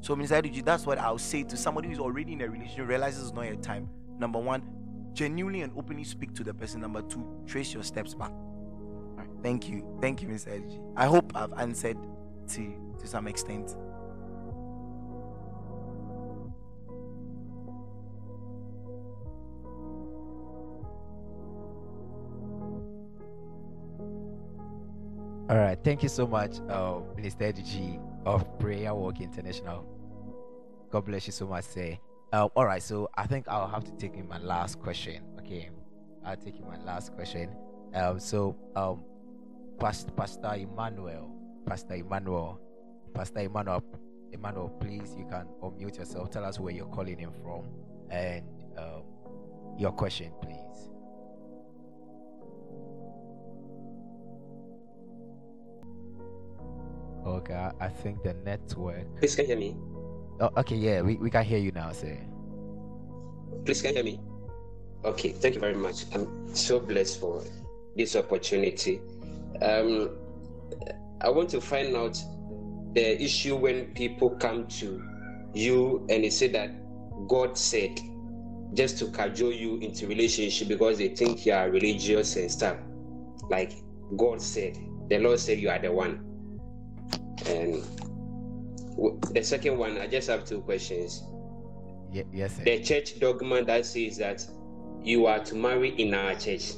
So, 0.00 0.14
Mr. 0.16 0.32
Edgy, 0.32 0.60
that's 0.60 0.84
what 0.84 0.98
I'll 0.98 1.16
say 1.16 1.44
to 1.44 1.56
somebody 1.56 1.88
who's 1.88 2.00
already 2.00 2.32
in 2.32 2.40
a 2.42 2.48
relationship, 2.48 2.88
realizes 2.88 3.22
it's 3.22 3.32
not 3.32 3.46
your 3.46 3.56
time. 3.56 3.88
Number 4.18 4.40
one, 4.40 4.62
genuinely 5.14 5.62
and 5.62 5.72
openly 5.78 6.04
speak 6.04 6.34
to 6.34 6.44
the 6.44 6.52
person. 6.52 6.80
Number 6.80 7.00
two, 7.02 7.24
trace 7.46 7.72
your 7.72 7.84
steps 7.84 8.12
back. 8.12 8.32
Thank 9.42 9.68
you. 9.68 9.84
Thank 10.00 10.22
you, 10.22 10.28
Mr. 10.28 10.48
Edgy. 10.48 10.80
I 10.96 11.06
hope 11.06 11.32
I've 11.34 11.52
answered 11.54 11.98
to 12.50 12.74
to 13.00 13.06
some 13.06 13.26
extent. 13.26 13.74
All 25.50 25.58
right. 25.58 25.78
Thank 25.84 26.02
you 26.02 26.08
so 26.08 26.26
much, 26.26 26.60
uh, 26.70 27.00
Minister 27.16 27.44
Edgy 27.44 27.98
of 28.24 28.58
Prayer 28.58 28.94
Walk 28.94 29.20
International. 29.20 29.84
God 30.90 31.04
bless 31.04 31.26
you 31.26 31.32
so 31.32 31.46
much, 31.46 31.64
sir. 31.64 31.98
Uh, 32.32 32.48
all 32.56 32.64
right. 32.64 32.82
So 32.82 33.10
I 33.14 33.26
think 33.26 33.48
I'll 33.48 33.68
have 33.68 33.84
to 33.84 33.92
take 33.92 34.14
in 34.14 34.26
my 34.28 34.38
last 34.38 34.78
question. 34.80 35.22
Okay. 35.40 35.68
I'll 36.24 36.36
take 36.36 36.56
in 36.56 36.66
my 36.66 36.82
last 36.84 37.12
question. 37.14 37.50
Um, 37.92 38.18
so, 38.18 38.56
um, 38.76 39.04
Pastor, 39.78 40.10
Pastor 40.12 40.54
Emmanuel, 40.54 41.30
Pastor 41.66 41.94
Emmanuel, 41.94 42.60
Pastor 43.14 43.40
Emmanuel, 43.40 43.82
Emmanuel, 44.32 44.68
please, 44.80 45.14
you 45.18 45.26
can 45.28 45.46
unmute 45.62 45.98
yourself. 45.98 46.30
Tell 46.30 46.44
us 46.44 46.58
where 46.58 46.72
you're 46.72 46.86
calling 46.86 47.20
in 47.20 47.30
from 47.42 47.64
and 48.10 48.44
um, 48.78 49.02
your 49.78 49.92
question, 49.92 50.32
please. 50.40 50.88
Okay, 57.26 57.70
I- 57.80 57.88
think 57.88 58.22
the 58.22 58.34
network. 58.44 59.06
Please 59.18 59.34
can 59.36 59.44
you 59.44 59.48
hear 59.50 59.58
me? 59.58 59.76
Oh, 60.40 60.50
okay, 60.58 60.76
yeah, 60.76 61.02
we, 61.02 61.16
we 61.16 61.30
can 61.30 61.44
hear 61.44 61.58
you 61.58 61.70
now, 61.70 61.92
sir. 61.92 62.18
Please 63.64 63.80
can 63.80 63.90
you 63.90 64.02
hear 64.02 64.04
me? 64.04 64.20
Okay, 65.04 65.30
thank 65.32 65.54
you 65.54 65.60
very 65.60 65.74
much. 65.74 66.04
I'm 66.14 66.52
so 66.54 66.80
blessed 66.80 67.20
for 67.20 67.42
this 67.96 68.16
opportunity. 68.16 69.00
Um, 69.60 70.16
I 71.20 71.28
want 71.28 71.50
to 71.50 71.60
find 71.60 71.94
out 71.96 72.20
the 72.94 73.22
issue 73.22 73.56
when 73.56 73.86
people 73.94 74.30
come 74.30 74.66
to 74.66 75.02
you 75.54 76.06
and 76.10 76.24
they 76.24 76.30
say 76.30 76.48
that 76.48 76.70
God 77.28 77.56
said, 77.56 77.98
just 78.74 78.98
to 78.98 79.06
cajole 79.10 79.52
you 79.52 79.76
into 79.78 80.06
relationship 80.06 80.68
because 80.68 80.98
they 80.98 81.08
think 81.08 81.44
you 81.44 81.52
are 81.52 81.70
religious 81.70 82.36
and 82.36 82.50
stuff. 82.50 82.78
Like 83.50 83.74
God 84.16 84.40
said, 84.40 84.78
the 85.08 85.18
Lord 85.18 85.38
said 85.38 85.58
you 85.58 85.68
are 85.68 85.78
the 85.78 85.92
one. 85.92 86.24
And 87.46 87.84
the 89.34 89.42
second 89.42 89.78
one, 89.78 89.98
I 89.98 90.06
just 90.06 90.28
have 90.28 90.44
two 90.44 90.60
questions. 90.62 91.22
Ye- 92.10 92.24
yes, 92.32 92.56
sir. 92.56 92.64
the 92.64 92.82
church 92.82 93.18
dogma 93.20 93.64
that 93.64 93.86
says 93.86 94.18
that 94.18 94.46
you 95.02 95.26
are 95.26 95.40
to 95.40 95.54
marry 95.54 95.90
in 95.90 96.14
our 96.14 96.34
church. 96.34 96.72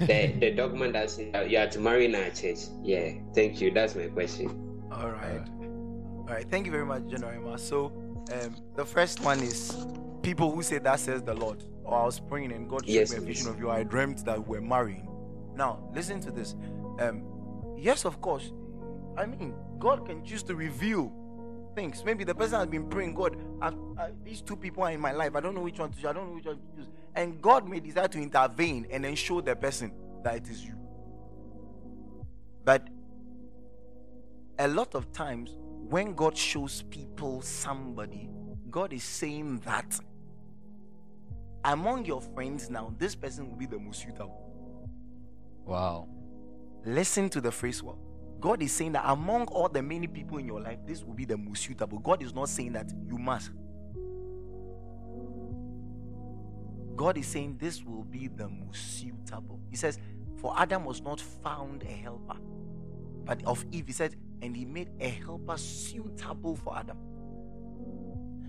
The 0.00 0.34
the 0.38 0.50
dogma 0.52 0.92
that 0.92 1.10
says 1.10 1.32
that 1.32 1.50
you 1.50 1.58
are 1.58 1.68
to 1.68 1.80
marry 1.80 2.06
in 2.06 2.14
our 2.14 2.30
church. 2.30 2.58
Yeah, 2.82 3.12
thank 3.34 3.60
you. 3.60 3.70
That's 3.70 3.94
my 3.94 4.06
question. 4.06 4.48
All 4.92 5.10
right. 5.10 5.42
All 5.60 6.26
right. 6.28 6.48
Thank 6.50 6.66
you 6.66 6.72
very 6.72 6.86
much, 6.86 7.06
General. 7.08 7.58
So, 7.58 7.92
um, 8.32 8.56
the 8.76 8.84
first 8.84 9.20
one 9.20 9.40
is 9.40 9.86
people 10.22 10.50
who 10.50 10.62
say 10.62 10.78
that 10.78 11.00
says 11.00 11.22
the 11.22 11.34
Lord, 11.34 11.64
or 11.84 11.98
I 11.98 12.04
was 12.04 12.20
praying 12.20 12.52
and 12.52 12.68
God 12.68 12.86
showed 12.86 12.92
Yes, 12.92 13.10
me 13.12 13.18
a 13.18 13.20
vision 13.20 13.48
of 13.48 13.58
you. 13.58 13.70
I 13.70 13.82
dreamt 13.82 14.24
that 14.24 14.46
we're 14.46 14.60
marrying. 14.60 15.08
Now, 15.54 15.88
listen 15.94 16.20
to 16.20 16.30
this. 16.30 16.54
Um, 16.98 17.24
yes, 17.78 18.04
of 18.04 18.20
course. 18.20 18.52
I 19.16 19.26
mean, 19.26 19.54
God 19.78 20.06
can 20.06 20.24
choose 20.24 20.42
to 20.44 20.54
reveal 20.56 21.12
things. 21.74 22.04
Maybe 22.04 22.24
the 22.24 22.34
person 22.34 22.58
has 22.58 22.68
been 22.68 22.88
praying, 22.88 23.14
God, 23.14 23.36
I, 23.60 23.68
I, 24.00 24.10
these 24.24 24.40
two 24.40 24.56
people 24.56 24.82
are 24.84 24.90
in 24.92 25.00
my 25.00 25.12
life. 25.12 25.36
I 25.36 25.40
don't 25.40 25.54
know 25.54 25.60
which 25.60 25.78
one 25.78 25.90
to 25.90 25.96
choose. 25.96 26.06
I 26.06 26.12
don't 26.12 26.28
know 26.28 26.34
which 26.36 26.46
one 26.46 26.56
to 26.56 26.76
choose. 26.76 26.86
And 27.16 27.40
God 27.40 27.68
may 27.68 27.80
decide 27.80 28.12
to 28.12 28.18
intervene 28.18 28.86
and 28.90 29.04
then 29.04 29.14
show 29.14 29.40
the 29.40 29.54
person 29.54 29.92
that 30.22 30.36
it 30.36 30.48
is 30.48 30.64
you. 30.64 30.74
But 32.64 32.88
a 34.58 34.68
lot 34.68 34.94
of 34.94 35.12
times 35.12 35.56
when 35.88 36.14
God 36.14 36.36
shows 36.36 36.82
people 36.82 37.42
somebody, 37.42 38.28
God 38.70 38.92
is 38.92 39.04
saying 39.04 39.60
that 39.64 40.00
among 41.64 42.04
your 42.04 42.20
friends 42.20 42.68
now, 42.70 42.92
this 42.98 43.14
person 43.14 43.48
will 43.48 43.56
be 43.56 43.66
the 43.66 43.78
most 43.78 44.02
suitable. 44.02 44.50
Wow. 45.64 46.08
Listen 46.84 47.30
to 47.30 47.40
the 47.40 47.50
phrase 47.50 47.82
well. 47.82 47.98
God 48.40 48.62
is 48.62 48.72
saying 48.72 48.92
that 48.92 49.04
among 49.06 49.46
all 49.46 49.68
the 49.68 49.82
many 49.82 50.06
people 50.06 50.38
in 50.38 50.46
your 50.46 50.60
life, 50.60 50.78
this 50.86 51.02
will 51.02 51.14
be 51.14 51.24
the 51.24 51.36
most 51.36 51.62
suitable. 51.62 51.98
God 51.98 52.22
is 52.22 52.34
not 52.34 52.48
saying 52.48 52.72
that 52.74 52.92
you 53.08 53.16
must. 53.16 53.50
God 56.96 57.18
is 57.18 57.26
saying 57.26 57.58
this 57.60 57.84
will 57.84 58.04
be 58.04 58.28
the 58.28 58.48
most 58.48 59.00
suitable. 59.00 59.60
He 59.70 59.76
says, 59.76 59.98
For 60.36 60.54
Adam 60.58 60.84
was 60.84 61.02
not 61.02 61.20
found 61.20 61.82
a 61.84 61.86
helper, 61.92 62.36
but 63.24 63.44
of 63.46 63.64
Eve, 63.72 63.86
he 63.88 63.92
said, 63.92 64.16
and 64.42 64.56
he 64.56 64.64
made 64.64 64.90
a 65.00 65.08
helper 65.08 65.56
suitable 65.56 66.56
for 66.56 66.76
Adam. 66.78 66.98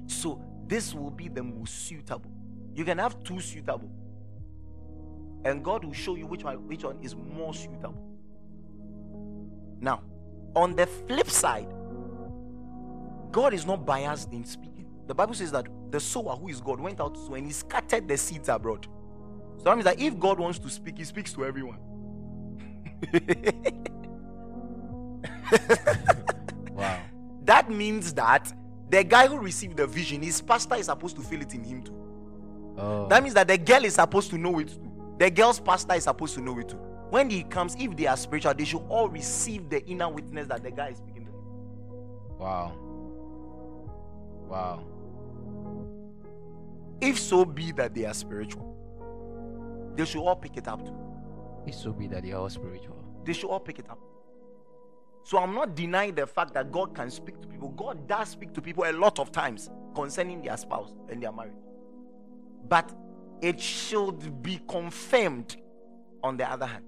So 0.08 0.42
this 0.68 0.94
will 0.94 1.12
be 1.12 1.30
the 1.30 1.44
most 1.44 1.88
suitable. 1.88 2.32
You 2.74 2.86
can 2.86 2.98
have 3.00 3.24
two 3.24 3.40
suitable. 3.40 3.90
and 5.46 5.64
God 5.64 5.86
will 5.86 5.94
show 5.94 6.16
you 6.16 6.28
which 6.28 6.44
one 6.44 6.68
which 6.68 6.84
one 6.84 7.00
is 7.02 7.16
more 7.16 7.54
suitable. 7.54 8.18
Now, 9.80 10.04
on 10.56 10.76
the 10.76 10.88
flip 10.88 11.30
side, 11.30 11.68
God 13.32 13.54
is 13.54 13.66
not 13.66 13.86
biased 13.86 14.34
in 14.34 14.46
speaking. 14.46 14.88
The 15.08 15.16
Bible 15.16 15.36
says 15.36 15.52
that 15.52 15.68
the 15.96 16.02
sower, 16.02 16.36
who 16.36 16.50
is 16.50 16.60
God, 16.60 16.82
went 16.82 17.00
out 17.00 17.16
to 17.16 17.22
sow 17.22 17.36
and 17.36 17.48
he 17.48 17.54
scattered 17.54 18.06
the 18.06 18.18
seeds 18.18 18.50
abroad. 18.50 18.86
So 19.58 19.64
that 19.64 19.76
means 19.76 19.86
that 19.86 19.98
if 20.00 20.20
God 20.20 20.40
wants 20.40 20.60
to 20.60 20.70
speak, 20.70 20.98
he 20.98 21.06
speaks 21.06 21.32
to 21.34 21.46
everyone. 21.46 21.78
Wow. 26.72 27.00
that 27.46 27.70
means 27.72 28.14
that 28.16 28.52
the 28.90 29.02
guy 29.04 29.28
who 29.28 29.38
received 29.38 29.78
the 29.78 29.88
vision, 29.88 30.22
his 30.22 30.42
pastor 30.42 30.76
is 30.76 30.88
supposed 30.88 31.16
to 31.16 31.22
feel 31.22 31.42
it 31.42 31.54
in 31.54 31.64
him 31.64 31.84
too. 31.84 31.96
Oh. 32.78 33.08
That 33.08 33.24
means 33.24 33.36
that 33.36 33.48
the 33.48 33.58
girl 33.58 33.86
is 33.86 33.94
supposed 33.94 34.30
to 34.32 34.38
know 34.38 34.60
it 34.60 34.68
too. 34.70 34.92
The 35.18 35.30
girl's 35.30 35.62
pastor 35.62 35.94
is 35.94 36.04
supposed 36.04 36.36
to 36.36 36.42
know 36.42 36.60
it 36.60 36.68
too. 36.68 36.78
When 37.12 37.30
he 37.30 37.44
comes, 37.44 37.76
if 37.80 37.96
they 37.96 38.08
are 38.08 38.18
spiritual, 38.18 38.54
they 38.56 38.66
should 38.66 38.84
all 38.90 39.08
receive 39.08 39.70
the 39.70 39.86
inner 39.86 40.10
witness 40.10 40.48
that 40.48 40.64
the 40.64 40.72
guy 40.72 40.90
is 40.90 40.98
speaking 40.98 41.28
to. 41.28 41.32
Wow. 42.38 42.74
Wow. 44.50 44.84
If 47.02 47.20
so 47.20 47.46
be 47.46 47.72
that 47.74 47.94
they 47.94 48.06
are 48.06 48.14
spiritual, 48.14 48.76
they 49.96 50.06
should 50.06 50.22
all 50.22 50.36
pick 50.36 50.58
it 50.58 50.68
up 50.68 50.86
too. 50.86 50.96
It 51.66 51.76
should 51.76 51.98
be 51.98 52.08
that 52.08 52.24
they 52.24 52.32
are 52.32 52.42
all 52.42 52.50
spiritual. 52.50 52.98
They 53.24 53.34
should 53.34 53.50
all 53.50 53.60
pick 53.60 53.80
it 53.80 53.90
up. 53.90 54.00
So 55.24 55.40
I'm 55.40 55.56
not 55.56 55.76
denying 55.76 56.14
the 56.14 56.28
fact 56.28 56.54
that 56.54 56.72
God 56.72 56.94
can 56.94 57.10
speak 57.10 57.42
to 57.42 57.48
people. 57.48 57.70
God 57.70 58.08
does 58.08 58.30
speak 58.30 58.54
to 58.54 58.62
people 58.62 58.84
a 58.86 58.92
lot 58.92 59.18
of 59.20 59.32
times 59.32 59.72
concerning 59.96 60.42
their 60.44 60.56
spouse 60.56 60.94
and 61.10 61.22
their 61.22 61.32
marriage. 61.32 61.56
But 62.68 62.92
it 63.42 63.60
should 63.60 64.44
be 64.44 64.60
confirmed 64.68 65.58
on 66.24 66.38
the 66.38 66.50
other 66.50 66.68
hand. 66.68 66.86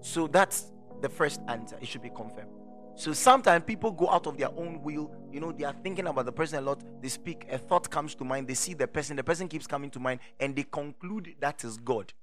So 0.00 0.26
that's 0.26 0.72
the 1.00 1.08
first 1.08 1.40
answer. 1.48 1.76
It 1.80 1.88
should 1.88 2.02
be 2.02 2.10
confirmed. 2.10 2.55
So 2.96 3.12
sometimes 3.12 3.64
people 3.64 3.92
go 3.92 4.08
out 4.08 4.26
of 4.26 4.38
their 4.38 4.48
own 4.48 4.82
will. 4.82 5.14
You 5.30 5.38
know, 5.38 5.52
they 5.52 5.64
are 5.64 5.74
thinking 5.82 6.06
about 6.06 6.24
the 6.24 6.32
person 6.32 6.58
a 6.58 6.62
lot. 6.62 6.82
They 7.02 7.08
speak, 7.08 7.46
a 7.50 7.58
thought 7.58 7.90
comes 7.90 8.14
to 8.14 8.24
mind. 8.24 8.48
They 8.48 8.54
see 8.54 8.72
the 8.72 8.88
person, 8.88 9.16
the 9.16 9.22
person 9.22 9.48
keeps 9.48 9.66
coming 9.66 9.90
to 9.90 10.00
mind, 10.00 10.20
and 10.40 10.56
they 10.56 10.62
conclude 10.62 11.34
that 11.40 11.62
is 11.62 11.76
God, 11.76 12.14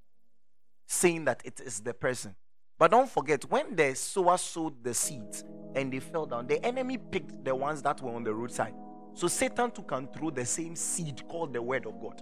saying 0.86 1.26
that 1.26 1.42
it 1.44 1.60
is 1.60 1.80
the 1.80 1.94
person. 1.94 2.34
But 2.76 2.90
don't 2.90 3.08
forget, 3.08 3.48
when 3.48 3.76
the 3.76 3.94
sower 3.94 4.36
sowed 4.36 4.82
the 4.82 4.94
seeds 4.94 5.44
and 5.76 5.92
they 5.92 6.00
fell 6.00 6.26
down, 6.26 6.48
the 6.48 6.64
enemy 6.66 6.98
picked 6.98 7.44
the 7.44 7.54
ones 7.54 7.80
that 7.82 8.02
were 8.02 8.12
on 8.12 8.24
the 8.24 8.34
roadside. 8.34 8.74
So 9.14 9.28
Satan 9.28 9.70
too 9.70 9.82
can 9.82 10.08
throw 10.08 10.30
the 10.30 10.44
same 10.44 10.74
seed 10.74 11.22
called 11.28 11.52
the 11.52 11.62
word 11.62 11.86
of 11.86 12.00
God. 12.00 12.20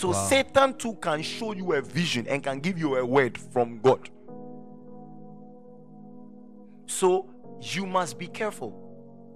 So 0.00 0.12
Wow. 0.12 0.28
Satan 0.28 0.72
too 0.78 0.94
can 0.94 1.20
show 1.20 1.52
you 1.52 1.74
a 1.74 1.82
vision 1.82 2.26
and 2.26 2.42
can 2.42 2.58
give 2.60 2.78
you 2.78 2.96
a 2.96 3.04
word 3.04 3.36
from 3.36 3.80
God. 3.82 4.08
So 6.86 7.28
you 7.60 7.84
must 7.84 8.18
be 8.18 8.26
careful. 8.26 8.72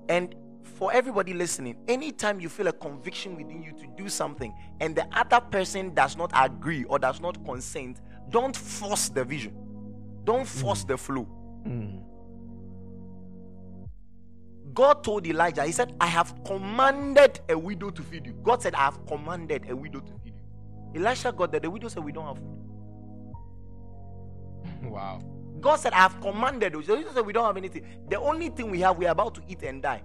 And 0.08 0.34
for 0.62 0.90
everybody 0.90 1.34
listening, 1.34 1.76
anytime 1.86 2.40
you 2.40 2.48
feel 2.48 2.68
a 2.68 2.72
conviction 2.72 3.36
within 3.36 3.62
you 3.62 3.72
to 3.72 3.86
do 3.98 4.08
something 4.08 4.54
and 4.80 4.96
the 4.96 5.06
other 5.12 5.38
person 5.38 5.92
does 5.92 6.16
not 6.16 6.32
agree 6.34 6.84
or 6.84 6.98
does 6.98 7.20
not 7.20 7.44
consent, 7.44 8.00
don't 8.30 8.56
force 8.56 9.10
the 9.10 9.22
vision. 9.22 9.54
Don't 10.24 10.46
force 10.46 10.82
the 10.84 10.96
flow. 10.96 11.28
Mm. 11.66 12.00
God 14.72 15.04
told 15.04 15.26
Elijah, 15.26 15.64
He 15.64 15.72
said, 15.72 15.94
I 16.00 16.06
have 16.06 16.42
commanded 16.46 17.40
a 17.50 17.58
widow 17.58 17.90
to 17.90 18.02
feed 18.02 18.24
you. 18.24 18.32
God 18.42 18.62
said, 18.62 18.74
I 18.74 18.84
have 18.84 19.04
commanded 19.04 19.68
a 19.68 19.76
widow 19.76 20.00
to 20.00 20.12
feed 20.24 20.32
you. 20.33 20.33
Elisha 20.94 21.32
got 21.32 21.52
that. 21.52 21.62
The 21.62 21.70
widow 21.70 21.88
said, 21.88 22.04
We 22.04 22.12
don't 22.12 22.26
have 22.26 22.38
food. 22.38 22.58
Wow. 24.90 25.22
God 25.60 25.76
said, 25.76 25.92
I 25.94 25.98
have 25.98 26.20
commanded. 26.20 26.74
The 26.74 26.78
widow 26.78 27.12
said, 27.14 27.26
We 27.26 27.32
don't 27.32 27.46
have 27.46 27.56
anything. 27.56 27.84
The 28.08 28.20
only 28.20 28.50
thing 28.50 28.70
we 28.70 28.80
have, 28.80 28.98
we're 28.98 29.10
about 29.10 29.34
to 29.36 29.42
eat 29.48 29.62
and 29.62 29.82
die. 29.82 30.02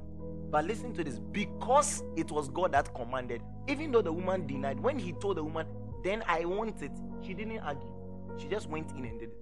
But 0.51 0.65
listen 0.65 0.93
to 0.95 1.03
this 1.03 1.19
because 1.19 2.03
it 2.17 2.31
was 2.31 2.49
God 2.49 2.71
that 2.71 2.93
commanded, 2.95 3.41
even 3.67 3.91
though 3.91 4.01
the 4.01 4.11
woman 4.13 4.47
denied, 4.47 4.79
when 4.79 4.97
he 4.97 5.13
told 5.13 5.37
the 5.37 5.43
woman, 5.43 5.67
Then 6.03 6.23
I 6.27 6.45
want 6.45 6.81
it, 6.81 6.91
she 7.21 7.33
didn't 7.33 7.59
argue. 7.59 7.89
She 8.37 8.47
just 8.47 8.69
went 8.69 8.91
in 8.91 9.05
and 9.05 9.19
did 9.19 9.29
it. 9.29 9.37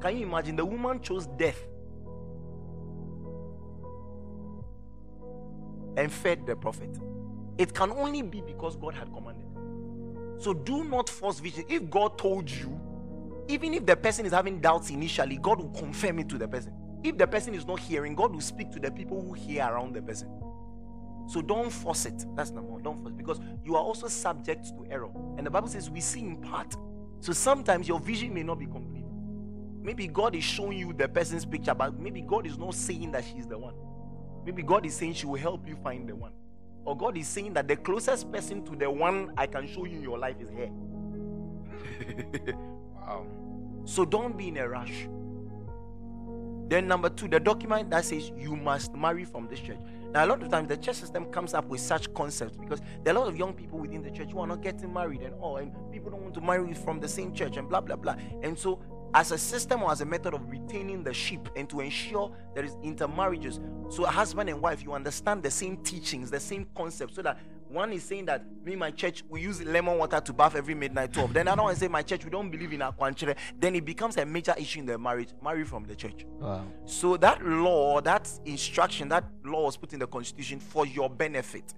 Can 0.00 0.16
you 0.16 0.26
imagine? 0.26 0.56
The 0.56 0.64
woman 0.64 1.00
chose 1.00 1.26
death 1.38 1.60
and 5.96 6.10
fed 6.12 6.46
the 6.46 6.56
prophet. 6.56 6.90
It 7.58 7.74
can 7.74 7.90
only 7.92 8.22
be 8.22 8.40
because 8.40 8.76
God 8.76 8.94
had 8.94 9.12
commanded. 9.12 9.46
So 10.42 10.52
do 10.52 10.82
not 10.82 11.08
force 11.08 11.38
vision. 11.38 11.64
If 11.68 11.88
God 11.88 12.18
told 12.18 12.50
you, 12.50 12.80
even 13.46 13.74
if 13.74 13.86
the 13.86 13.94
person 13.94 14.26
is 14.26 14.32
having 14.32 14.60
doubts 14.60 14.90
initially, 14.90 15.36
God 15.36 15.58
will 15.60 15.70
confirm 15.70 16.18
it 16.18 16.28
to 16.30 16.36
the 16.38 16.48
person. 16.48 16.72
If 17.04 17.16
the 17.16 17.28
person 17.28 17.54
is 17.54 17.64
not 17.64 17.78
hearing, 17.78 18.16
God 18.16 18.32
will 18.32 18.40
speak 18.40 18.72
to 18.72 18.80
the 18.80 18.90
people 18.90 19.22
who 19.22 19.34
hear 19.34 19.64
around 19.64 19.94
the 19.94 20.02
person. 20.02 20.28
So 21.28 21.42
don't 21.42 21.70
force 21.70 22.06
it. 22.06 22.26
That's 22.34 22.50
number 22.50 22.72
one. 22.72 22.82
Don't 22.82 23.00
force 23.00 23.12
it 23.12 23.18
because 23.18 23.38
you 23.64 23.76
are 23.76 23.82
also 23.82 24.08
subject 24.08 24.66
to 24.76 24.84
error. 24.90 25.10
And 25.38 25.46
the 25.46 25.50
Bible 25.50 25.68
says 25.68 25.88
we 25.88 26.00
see 26.00 26.20
in 26.20 26.36
part. 26.38 26.74
So 27.20 27.32
sometimes 27.32 27.86
your 27.86 28.00
vision 28.00 28.34
may 28.34 28.42
not 28.42 28.58
be 28.58 28.66
complete. 28.66 29.04
Maybe 29.80 30.08
God 30.08 30.34
is 30.34 30.42
showing 30.42 30.76
you 30.76 30.92
the 30.92 31.08
person's 31.08 31.44
picture, 31.44 31.74
but 31.74 32.00
maybe 32.00 32.20
God 32.20 32.48
is 32.48 32.58
not 32.58 32.74
saying 32.74 33.12
that 33.12 33.24
she's 33.24 33.46
the 33.46 33.58
one. 33.58 33.74
Maybe 34.44 34.64
God 34.64 34.84
is 34.86 34.94
saying 34.94 35.14
she 35.14 35.26
will 35.26 35.38
help 35.38 35.68
you 35.68 35.76
find 35.76 36.08
the 36.08 36.16
one. 36.16 36.32
Or 36.84 36.96
God 36.96 37.16
is 37.16 37.28
saying 37.28 37.52
that 37.54 37.68
the 37.68 37.76
closest 37.76 38.30
person 38.32 38.64
to 38.64 38.76
the 38.76 38.90
one 38.90 39.32
I 39.36 39.46
can 39.46 39.66
show 39.66 39.84
you 39.84 39.98
in 39.98 40.02
your 40.02 40.18
life 40.18 40.36
is 40.40 40.50
here. 40.50 40.70
Wow. 43.02 43.26
So 43.84 44.04
don't 44.04 44.38
be 44.38 44.48
in 44.48 44.56
a 44.58 44.68
rush. 44.68 45.08
Then 46.68 46.86
number 46.86 47.10
two, 47.10 47.28
the 47.28 47.40
document 47.40 47.90
that 47.90 48.04
says 48.04 48.30
you 48.36 48.56
must 48.56 48.94
marry 48.94 49.24
from 49.24 49.48
this 49.48 49.60
church. 49.60 49.78
Now, 50.12 50.24
a 50.24 50.26
lot 50.26 50.42
of 50.42 50.50
times 50.50 50.68
the 50.68 50.76
church 50.76 50.96
system 50.96 51.26
comes 51.26 51.52
up 51.52 51.66
with 51.66 51.80
such 51.80 52.12
concepts 52.14 52.56
because 52.56 52.80
there 53.02 53.12
are 53.12 53.16
a 53.16 53.20
lot 53.20 53.28
of 53.28 53.36
young 53.36 53.52
people 53.52 53.78
within 53.78 54.02
the 54.02 54.10
church 54.10 54.32
who 54.32 54.40
are 54.40 54.46
not 54.46 54.62
getting 54.62 54.92
married 54.92 55.22
and 55.22 55.34
all, 55.34 55.56
and 55.56 55.72
people 55.90 56.10
don't 56.10 56.22
want 56.22 56.34
to 56.34 56.40
marry 56.40 56.72
from 56.74 57.00
the 57.00 57.08
same 57.08 57.34
church 57.34 57.56
and 57.56 57.68
blah 57.68 57.80
blah 57.80 57.96
blah. 57.96 58.14
And 58.42 58.58
so, 58.58 58.80
as 59.14 59.32
a 59.32 59.38
system 59.38 59.82
or 59.82 59.90
as 59.90 60.00
a 60.00 60.04
method 60.04 60.34
of 60.34 60.48
retaining 60.50 61.02
the 61.02 61.12
sheep 61.12 61.48
and 61.56 61.68
to 61.68 61.80
ensure 61.80 62.34
there 62.54 62.64
is 62.64 62.76
intermarriages, 62.82 63.60
so 63.90 64.04
a 64.04 64.10
husband 64.10 64.48
and 64.48 64.60
wife, 64.60 64.82
you 64.82 64.92
understand 64.92 65.42
the 65.42 65.50
same 65.50 65.76
teachings, 65.78 66.30
the 66.30 66.40
same 66.40 66.66
concepts, 66.74 67.16
so 67.16 67.22
that 67.22 67.38
one 67.68 67.92
is 67.92 68.02
saying 68.02 68.26
that 68.26 68.44
me, 68.64 68.76
my 68.76 68.90
church, 68.90 69.24
we 69.30 69.40
use 69.40 69.62
lemon 69.62 69.96
water 69.96 70.20
to 70.20 70.32
bath 70.32 70.54
every 70.54 70.74
midnight 70.74 71.12
12. 71.12 71.32
Then 71.32 71.48
another 71.48 71.62
one 71.62 71.74
say 71.74 71.88
my 71.88 72.02
church, 72.02 72.22
we 72.22 72.30
don't 72.30 72.50
believe 72.50 72.72
in 72.72 72.80
akwanchere. 72.80 73.34
Then 73.58 73.74
it 73.74 73.84
becomes 73.84 74.18
a 74.18 74.26
major 74.26 74.54
issue 74.58 74.80
in 74.80 74.86
the 74.86 74.98
marriage, 74.98 75.30
marry 75.42 75.64
from 75.64 75.84
the 75.84 75.96
church. 75.96 76.26
Wow. 76.38 76.66
So 76.84 77.16
that 77.16 77.42
law, 77.42 78.02
that 78.02 78.30
instruction, 78.44 79.08
that 79.08 79.24
law 79.44 79.64
was 79.64 79.78
put 79.78 79.94
in 79.94 80.00
the 80.00 80.06
constitution 80.06 80.60
for 80.60 80.86
your 80.86 81.08
benefit. 81.08 81.72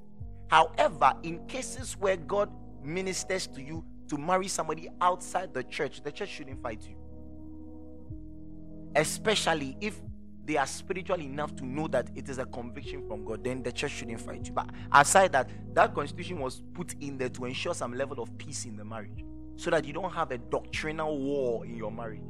However, 0.48 1.12
in 1.23 1.47
cases 1.47 1.97
where 1.97 2.16
God 2.16 2.51
ministers 2.82 3.47
to 3.48 3.62
you 3.62 3.85
to 4.09 4.19
marry 4.19 4.48
somebody 4.48 4.89
outside 5.01 5.55
the 5.55 5.62
church, 5.62 6.02
the 6.02 6.11
church 6.11 6.31
shouldn't 6.31 6.61
fight 6.61 6.82
you. 6.89 6.97
Especially 8.97 9.77
if 9.81 10.01
they 10.45 10.57
are 10.57 10.66
spiritual 10.66 11.21
enough 11.21 11.57
to 11.57 11.65
know 11.65 11.89
that 11.89 12.11
it 12.15 12.29
is 12.29 12.39
a 12.39 12.45
conviction 12.47 13.07
from 13.09 13.25
God, 13.25 13.43
then 13.43 13.62
the 13.62 13.73
church 13.73 13.93
shouldn't 13.93 14.21
fight 14.21 14.47
you. 14.47 14.53
But 14.53 14.69
aside 14.93 15.33
that, 15.33 15.49
that 15.75 15.95
constitution 15.95 16.39
was 16.39 16.62
put 16.75 16.95
in 17.01 17.16
there 17.16 17.31
to 17.31 17.47
ensure 17.47 17.75
some 17.75 17.95
level 17.95 18.21
of 18.21 18.37
peace 18.37 18.66
in 18.66 18.77
the 18.77 18.85
marriage 18.85 19.25
so 19.57 19.71
that 19.71 19.85
you 19.85 19.93
don't 19.93 20.12
have 20.12 20.31
a 20.33 20.39
doctrinal 20.39 21.19
war 21.19 21.65
in 21.65 21.77
your 21.77 21.91
marriage. 21.91 22.21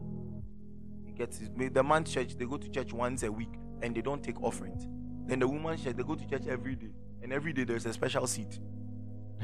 You 1.04 1.12
get 1.14 1.36
it? 1.40 1.74
The 1.74 1.82
man's 1.82 2.12
church, 2.12 2.36
they 2.36 2.44
go 2.44 2.56
to 2.56 2.68
church 2.68 2.92
once 2.92 3.24
a 3.24 3.32
week 3.32 3.52
and 3.82 3.94
they 3.94 4.02
don't 4.02 4.22
take 4.22 4.40
offerings. 4.42 4.86
Then 5.26 5.40
the 5.40 5.48
woman's 5.48 5.82
church, 5.82 5.96
they 5.96 6.02
go 6.02 6.14
to 6.14 6.28
church 6.28 6.46
every 6.46 6.76
day, 6.76 6.92
and 7.22 7.32
every 7.32 7.52
day 7.52 7.64
there's 7.64 7.86
a 7.86 7.92
special 7.92 8.26
seat. 8.26 8.60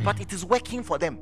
But 0.05 0.21
it 0.21 0.33
is 0.33 0.45
working 0.45 0.83
for 0.83 0.99
them. 0.99 1.19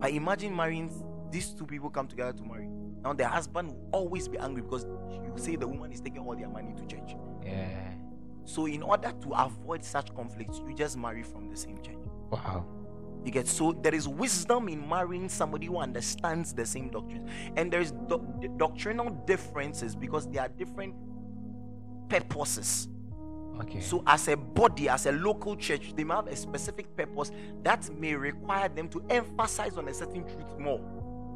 But 0.00 0.10
imagine 0.12 0.56
marrying 0.56 0.90
these 1.30 1.52
two 1.52 1.66
people 1.66 1.90
come 1.90 2.08
together 2.08 2.32
to 2.32 2.42
marry. 2.42 2.68
Now 3.02 3.12
the 3.12 3.26
husband 3.26 3.68
will 3.68 3.88
always 3.92 4.28
be 4.28 4.38
angry 4.38 4.62
because 4.62 4.84
you 4.84 5.32
say 5.36 5.56
the 5.56 5.66
woman 5.66 5.92
is 5.92 6.00
taking 6.00 6.20
all 6.20 6.36
their 6.36 6.48
money 6.48 6.74
to 6.76 6.86
church. 6.86 7.16
Yeah. 7.44 7.92
So 8.44 8.66
in 8.66 8.82
order 8.82 9.12
to 9.22 9.32
avoid 9.32 9.84
such 9.84 10.14
conflicts, 10.14 10.60
you 10.66 10.74
just 10.74 10.96
marry 10.96 11.22
from 11.22 11.48
the 11.48 11.56
same 11.56 11.80
church. 11.82 11.96
Wow. 12.30 12.66
You 13.24 13.30
get 13.30 13.46
so 13.46 13.72
there 13.72 13.94
is 13.94 14.08
wisdom 14.08 14.68
in 14.68 14.88
marrying 14.88 15.28
somebody 15.28 15.66
who 15.66 15.78
understands 15.78 16.52
the 16.52 16.64
same 16.64 16.88
doctrines, 16.88 17.28
and 17.56 17.70
there 17.70 17.80
is 17.80 17.92
do- 18.08 18.54
doctrinal 18.56 19.10
differences 19.26 19.94
because 19.94 20.26
there 20.26 20.42
are 20.42 20.48
different 20.48 20.94
purposes. 22.08 22.88
Okay. 23.60 23.80
So, 23.80 24.02
as 24.06 24.26
a 24.28 24.36
body, 24.38 24.88
as 24.88 25.04
a 25.04 25.12
local 25.12 25.54
church, 25.54 25.92
they 25.94 26.02
may 26.02 26.14
have 26.14 26.28
a 26.28 26.36
specific 26.36 26.96
purpose 26.96 27.30
that 27.62 27.90
may 27.98 28.14
require 28.14 28.70
them 28.70 28.88
to 28.88 29.04
emphasize 29.10 29.76
on 29.76 29.86
a 29.88 29.92
certain 29.92 30.24
truth 30.24 30.58
more 30.58 30.80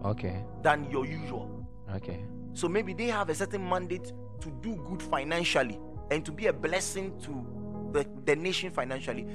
okay. 0.05 0.45
than 0.63 0.91
your 0.91 1.07
usual. 1.07 1.67
Okay. 1.95 2.25
So, 2.53 2.69
maybe 2.69 2.95
they 2.95 3.07
have 3.07 3.31
a 3.31 3.35
certain 3.35 3.69
mandate 3.69 4.13
to 4.41 4.51
do 4.61 4.77
good 4.89 5.03
financially 5.03 5.79
and 6.11 6.25
to 6.25 6.33
be 6.33 6.47
a 6.47 6.53
blessing 6.53 7.19
to 7.23 7.47
the, 7.93 8.07
the 8.25 8.37
nation 8.37 8.71
financially. 8.71 9.27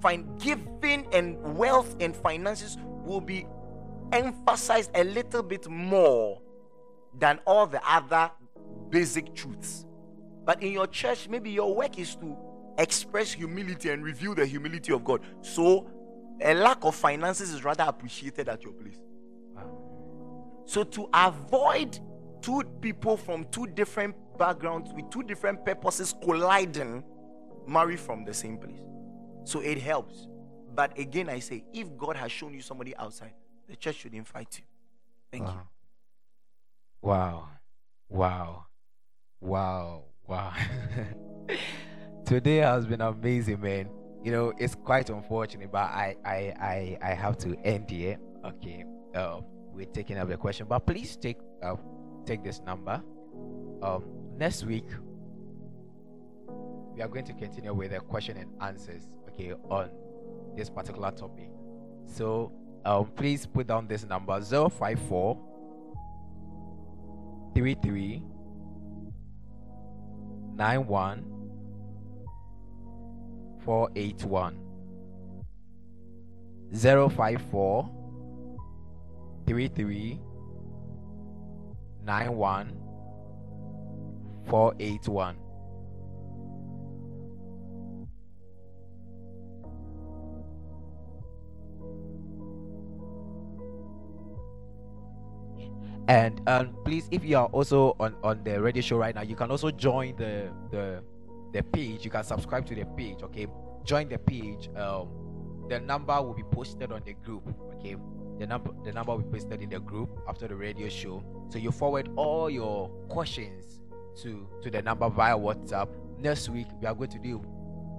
Find 0.00 0.40
giving 0.40 1.06
and 1.12 1.38
wealth 1.56 1.96
and 2.00 2.16
finances 2.16 2.78
will 3.04 3.20
be 3.20 3.46
emphasized 4.12 4.90
a 4.94 5.04
little 5.04 5.42
bit 5.42 5.68
more 5.68 6.40
than 7.18 7.38
all 7.46 7.66
the 7.66 7.80
other 7.86 8.30
basic 8.88 9.34
truths. 9.34 9.84
But 10.44 10.62
in 10.62 10.72
your 10.72 10.86
church, 10.86 11.28
maybe 11.28 11.50
your 11.50 11.74
work 11.74 11.98
is 11.98 12.16
to 12.16 12.36
express 12.78 13.32
humility 13.32 13.90
and 13.90 14.02
reveal 14.02 14.34
the 14.34 14.46
humility 14.46 14.92
of 14.92 15.04
God. 15.04 15.20
So 15.42 15.90
a 16.40 16.54
lack 16.54 16.78
of 16.82 16.94
finances 16.94 17.50
is 17.50 17.62
rather 17.62 17.84
appreciated 17.84 18.48
at 18.48 18.62
your 18.62 18.72
place. 18.72 18.98
So 20.70 20.84
to 20.84 21.08
avoid 21.12 21.98
two 22.42 22.62
people 22.80 23.16
from 23.16 23.44
two 23.46 23.66
different 23.66 24.14
backgrounds 24.38 24.92
with 24.92 25.10
two 25.10 25.24
different 25.24 25.64
purposes 25.64 26.14
colliding, 26.22 27.02
marry 27.66 27.96
from 27.96 28.24
the 28.24 28.32
same 28.32 28.56
place. 28.56 28.78
So 29.42 29.58
it 29.62 29.78
helps. 29.78 30.28
But 30.72 30.96
again, 30.96 31.28
I 31.28 31.40
say, 31.40 31.64
if 31.74 31.96
God 31.96 32.14
has 32.14 32.30
shown 32.30 32.54
you 32.54 32.60
somebody 32.60 32.94
outside, 32.94 33.32
the 33.68 33.74
church 33.74 33.96
should 33.96 34.14
invite 34.14 34.58
you. 34.58 34.64
Thank 35.32 35.46
wow. 35.46 35.50
you. 35.50 35.60
Wow. 37.02 37.48
Wow. 38.08 38.66
Wow. 39.40 40.04
Wow. 40.28 40.52
Today 42.24 42.58
has 42.58 42.86
been 42.86 43.00
amazing, 43.00 43.60
man. 43.60 43.90
You 44.22 44.30
know, 44.30 44.52
it's 44.56 44.76
quite 44.76 45.10
unfortunate, 45.10 45.72
but 45.72 45.82
I 45.82 46.14
I 46.24 46.36
I, 46.60 46.98
I 47.02 47.14
have 47.14 47.38
to 47.38 47.56
end 47.64 47.90
here. 47.90 48.18
Okay. 48.44 48.84
Uh, 49.16 49.40
we're 49.80 49.90
taking 49.92 50.18
up 50.18 50.28
the 50.28 50.36
question, 50.36 50.66
but 50.68 50.80
please 50.80 51.16
take 51.16 51.38
uh, 51.62 51.74
take 52.26 52.44
this 52.44 52.60
number. 52.66 53.02
Um, 53.82 54.04
next 54.36 54.64
week 54.64 54.84
we 56.94 57.00
are 57.00 57.08
going 57.08 57.24
to 57.24 57.32
continue 57.32 57.72
with 57.72 57.92
the 57.92 58.00
question 58.00 58.36
and 58.36 58.50
answers. 58.60 59.04
Okay, 59.30 59.54
on 59.70 59.88
this 60.54 60.68
particular 60.68 61.10
topic. 61.12 61.48
So 62.04 62.52
um, 62.84 63.06
please 63.16 63.46
put 63.46 63.68
down 63.68 63.88
this 63.88 64.04
number 64.04 64.38
054 64.38 65.38
33 67.54 68.22
91 70.56 71.24
481 73.64 74.58
054 76.70 77.99
33 79.50 80.20
91 82.04 82.72
481 84.46 85.36
and 96.06 96.40
um, 96.48 96.72
please 96.84 97.08
if 97.10 97.24
you 97.24 97.36
are 97.36 97.46
also 97.46 97.96
on 97.98 98.14
on 98.22 98.44
the 98.44 98.60
radio 98.62 98.80
show 98.80 98.98
right 98.98 99.16
now 99.16 99.22
you 99.22 99.34
can 99.34 99.50
also 99.50 99.72
join 99.72 100.14
the 100.14 100.48
the 100.70 101.02
the 101.52 101.64
page. 101.64 102.04
You 102.04 102.12
can 102.12 102.22
subscribe 102.22 102.64
to 102.66 102.76
the 102.76 102.84
page 102.84 103.24
okay? 103.24 103.48
Join 103.82 104.08
the 104.08 104.18
page 104.18 104.68
um 104.76 105.08
the 105.68 105.80
number 105.80 106.20
will 106.22 106.34
be 106.34 106.44
posted 106.44 106.92
on 106.92 107.02
the 107.04 107.14
group 107.14 107.42
okay 107.74 107.96
the 108.40 108.46
number 108.46 108.70
the 108.84 108.92
number 108.92 109.16
be 109.18 109.24
posted 109.30 109.60
in 109.62 109.68
the 109.68 109.78
group 109.78 110.08
after 110.28 110.48
the 110.48 110.56
radio 110.56 110.88
show 110.88 111.22
so 111.50 111.58
you 111.58 111.70
forward 111.70 112.08
all 112.16 112.48
your 112.50 112.88
questions 113.08 113.80
to 114.20 114.48
to 114.62 114.70
the 114.70 114.82
number 114.82 115.08
via 115.10 115.36
whatsapp 115.36 115.88
next 116.18 116.48
week 116.48 116.66
we 116.80 116.86
are 116.86 116.94
going 116.94 117.10
to 117.10 117.18
do 117.18 117.40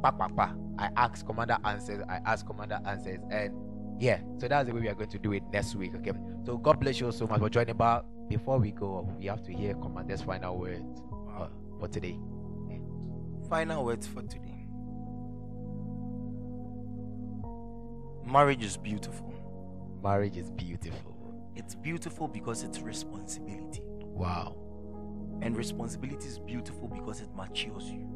pa, 0.02 0.12
pa, 0.12 0.28
pa. 0.28 0.54
i 0.80 0.90
ask 0.98 1.26
commander 1.26 1.58
answers 1.64 2.04
i 2.10 2.20
ask 2.26 2.46
commander 2.46 2.80
answers 2.86 3.20
and 3.30 3.54
yeah 4.00 4.20
so 4.40 4.48
that's 4.48 4.68
the 4.68 4.74
way 4.74 4.82
we 4.82 4.90
are 4.90 4.96
going 4.96 5.10
to 5.10 5.20
do 5.20 5.32
it 5.32 5.44
next 5.54 5.76
week 5.76 5.94
okay 5.96 6.12
so 6.44 6.58
god 6.58 6.80
bless 6.80 7.00
you 7.00 7.12
so 7.12 7.28
much 7.28 7.40
for 7.40 7.50
joining 7.50 7.78
but 7.78 8.02
before 8.28 8.58
we 8.58 8.72
go 8.72 9.08
we 9.20 9.28
have 9.28 9.44
to 9.44 9.54
hear 9.54 9.76
commander's 9.76 10.24
final 10.24 10.58
words 10.58 11.02
uh, 11.38 11.48
for 11.80 11.88
today 11.88 12.18
Final 13.52 13.84
words 13.84 14.08
for 14.08 14.22
today. 14.22 14.66
Marriage 18.26 18.64
is 18.64 18.78
beautiful. 18.78 19.31
Marriage 20.04 20.38
is 20.38 20.50
beautiful 20.52 21.16
It's 21.56 21.76
beautiful 21.76 22.28
because 22.28 22.64
it's 22.64 22.80
responsibility. 22.82 23.82
wow 24.02 24.56
And 25.42 25.56
responsibility 25.58 26.28
is 26.28 26.40
beautiful 26.40 26.88
because 26.88 27.22
it 27.22 27.30
matures 27.36 27.90
you. 27.90 28.08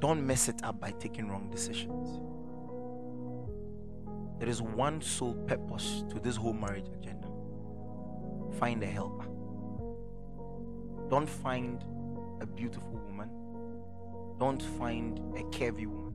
Don't 0.00 0.26
mess 0.26 0.48
it 0.48 0.64
up 0.64 0.80
by 0.80 0.92
taking 0.92 1.28
wrong 1.28 1.50
decisions. 1.50 2.20
There 4.40 4.48
is 4.48 4.62
one 4.62 5.02
sole 5.02 5.34
purpose 5.46 6.04
to 6.08 6.18
this 6.18 6.36
whole 6.36 6.54
marriage 6.54 6.88
agenda 6.88 7.28
find 8.58 8.82
a 8.82 8.86
helper. 8.86 9.26
Don't 11.08 11.28
find 11.28 11.82
a 12.42 12.46
beautiful 12.46 13.00
woman. 13.06 13.30
Don't 14.38 14.62
find 14.62 15.18
a 15.36 15.42
curvy 15.44 15.86
woman. 15.86 16.09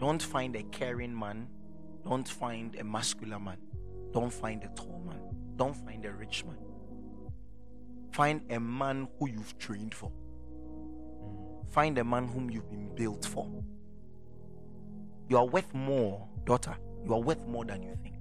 Don't 0.00 0.22
find 0.22 0.56
a 0.56 0.62
caring 0.62 1.16
man. 1.16 1.46
Don't 2.04 2.26
find 2.26 2.74
a 2.76 2.84
muscular 2.84 3.38
man. 3.38 3.58
Don't 4.12 4.32
find 4.32 4.64
a 4.64 4.68
tall 4.68 5.02
man. 5.06 5.20
Don't 5.56 5.76
find 5.76 6.06
a 6.06 6.12
rich 6.12 6.42
man. 6.46 6.56
Find 8.10 8.40
a 8.50 8.58
man 8.58 9.08
who 9.18 9.28
you've 9.28 9.58
trained 9.58 9.94
for. 9.94 10.10
Find 11.68 11.98
a 11.98 12.04
man 12.04 12.28
whom 12.28 12.50
you've 12.50 12.70
been 12.70 12.94
built 12.94 13.26
for. 13.26 13.46
You 15.28 15.36
are 15.36 15.46
worth 15.46 15.72
more, 15.74 16.26
daughter. 16.44 16.76
You 17.04 17.12
are 17.12 17.20
worth 17.20 17.46
more 17.46 17.66
than 17.66 17.82
you 17.82 17.94
think. 18.02 18.16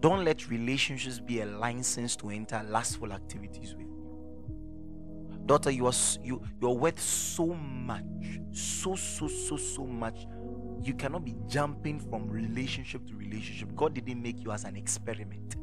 Don't 0.00 0.24
let 0.24 0.48
relationships 0.48 1.18
be 1.18 1.40
a 1.40 1.46
license 1.46 2.14
to 2.16 2.30
enter 2.30 2.62
lustful 2.68 3.12
activities 3.12 3.74
with. 3.74 3.88
Daughter, 5.46 5.70
you 5.70 5.86
are 5.86 5.92
you 6.22 6.42
you're 6.60 6.74
worth 6.74 7.00
so 7.00 7.46
much, 7.46 8.40
so 8.52 8.94
so 8.94 9.26
so 9.26 9.56
so 9.56 9.84
much. 9.84 10.26
You 10.82 10.94
cannot 10.94 11.24
be 11.24 11.34
jumping 11.48 12.00
from 12.00 12.28
relationship 12.28 13.06
to 13.08 13.14
relationship. 13.14 13.74
God 13.74 13.94
didn't 13.94 14.22
make 14.22 14.42
you 14.42 14.52
as 14.52 14.64
an 14.64 14.76
experiment. 14.76 15.56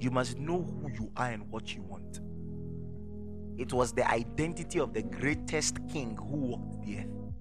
You 0.00 0.10
must 0.10 0.38
know 0.38 0.62
who 0.62 0.90
you 0.92 1.10
are 1.16 1.30
and 1.30 1.48
what 1.50 1.74
you 1.74 1.82
want. 1.82 2.20
It 3.58 3.72
was 3.72 3.92
the 3.92 4.10
identity 4.10 4.80
of 4.80 4.92
the 4.92 5.02
greatest 5.02 5.76
king 5.88 6.16
who 6.16 6.36
walked 6.36 6.82
the 6.84 6.98
earth, 6.98 7.34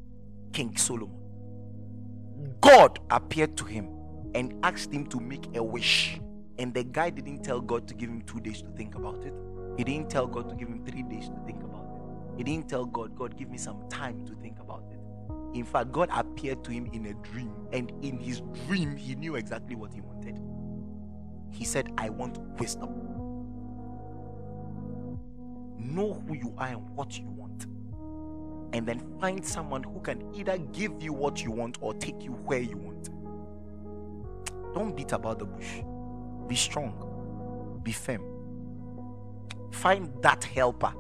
King 0.53 0.77
Solomon. 0.77 1.17
God 2.61 2.99
appeared 3.09 3.57
to 3.57 3.65
him 3.65 3.89
and 4.35 4.53
asked 4.63 4.91
him 4.93 5.07
to 5.07 5.19
make 5.19 5.55
a 5.55 5.63
wish. 5.63 6.19
And 6.59 6.73
the 6.73 6.83
guy 6.83 7.09
didn't 7.09 7.43
tell 7.43 7.59
God 7.59 7.87
to 7.87 7.93
give 7.93 8.09
him 8.09 8.21
two 8.21 8.39
days 8.39 8.61
to 8.61 8.69
think 8.71 8.95
about 8.95 9.23
it. 9.23 9.33
He 9.81 9.85
didn't 9.85 10.11
tell 10.11 10.27
God 10.27 10.47
to 10.47 10.55
give 10.55 10.67
him 10.67 10.85
three 10.85 11.01
days 11.01 11.27
to 11.29 11.35
think 11.43 11.63
about 11.63 11.87
it. 11.95 12.37
He 12.37 12.43
didn't 12.43 12.69
tell 12.69 12.85
God, 12.85 13.15
God, 13.15 13.35
give 13.35 13.49
me 13.49 13.57
some 13.57 13.81
time 13.89 14.23
to 14.27 14.35
think 14.35 14.59
about 14.59 14.83
it. 14.91 14.99
In 15.57 15.65
fact, 15.65 15.91
God 15.91 16.07
appeared 16.13 16.63
to 16.65 16.71
him 16.71 16.85
in 16.93 17.07
a 17.07 17.15
dream, 17.15 17.51
and 17.73 17.91
in 18.03 18.19
his 18.19 18.43
dream, 18.67 18.95
he 18.95 19.15
knew 19.15 19.37
exactly 19.37 19.73
what 19.73 19.91
he 19.91 20.01
wanted. 20.01 20.39
He 21.49 21.65
said, 21.65 21.91
I 21.97 22.09
want 22.11 22.37
wisdom. 22.59 22.91
Know 25.79 26.23
who 26.27 26.35
you 26.35 26.53
are 26.59 26.67
and 26.67 26.87
what 26.91 27.17
you 27.17 27.31
want. 27.31 27.65
And 28.73 28.87
then 28.87 29.01
find 29.19 29.43
someone 29.43 29.81
who 29.81 29.99
can 30.01 30.31
either 30.35 30.59
give 30.59 31.01
you 31.01 31.11
what 31.11 31.43
you 31.43 31.49
want 31.49 31.79
or 31.81 31.95
take 31.95 32.21
you 32.21 32.33
where 32.33 32.61
you 32.61 32.77
want. 32.77 33.09
Don't 34.75 34.95
beat 34.95 35.11
about 35.11 35.39
the 35.39 35.45
bush. 35.45 35.81
Be 36.47 36.55
strong. 36.55 37.79
Be 37.81 37.91
firm. 37.91 38.30
Find 39.71 40.11
that 40.21 40.43
helper 40.43 40.93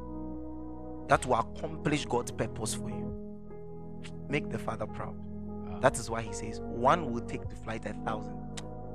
that 1.07 1.25
will 1.25 1.35
accomplish 1.35 2.05
God's 2.05 2.31
purpose 2.31 2.73
for 2.73 2.89
you. 2.89 3.13
Make 4.29 4.49
the 4.49 4.57
Father 4.57 4.87
proud. 4.87 5.15
That 5.81 5.97
is 5.97 6.09
why 6.09 6.21
He 6.21 6.33
says, 6.33 6.59
one 6.61 7.11
will 7.11 7.21
take 7.21 7.47
to 7.49 7.55
flight 7.55 7.85
a 7.85 7.93
thousand, 8.05 8.37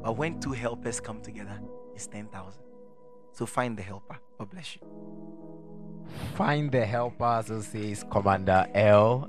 but 0.03 0.16
when 0.16 0.40
two 0.40 0.53
helpers 0.53 1.01
come 1.01 1.20
together, 1.20 1.61
it's 1.94 2.07
10,000. 2.07 2.62
So 3.32 3.44
find 3.44 3.77
the 3.77 3.82
helper. 3.82 4.19
God 4.39 4.51
bless 4.51 4.77
you. 4.77 4.82
Find 6.35 6.70
the 6.70 6.86
helper, 6.86 7.44
so 7.47 7.61
says 7.61 8.05
Commander 8.11 8.66
El. 8.74 9.28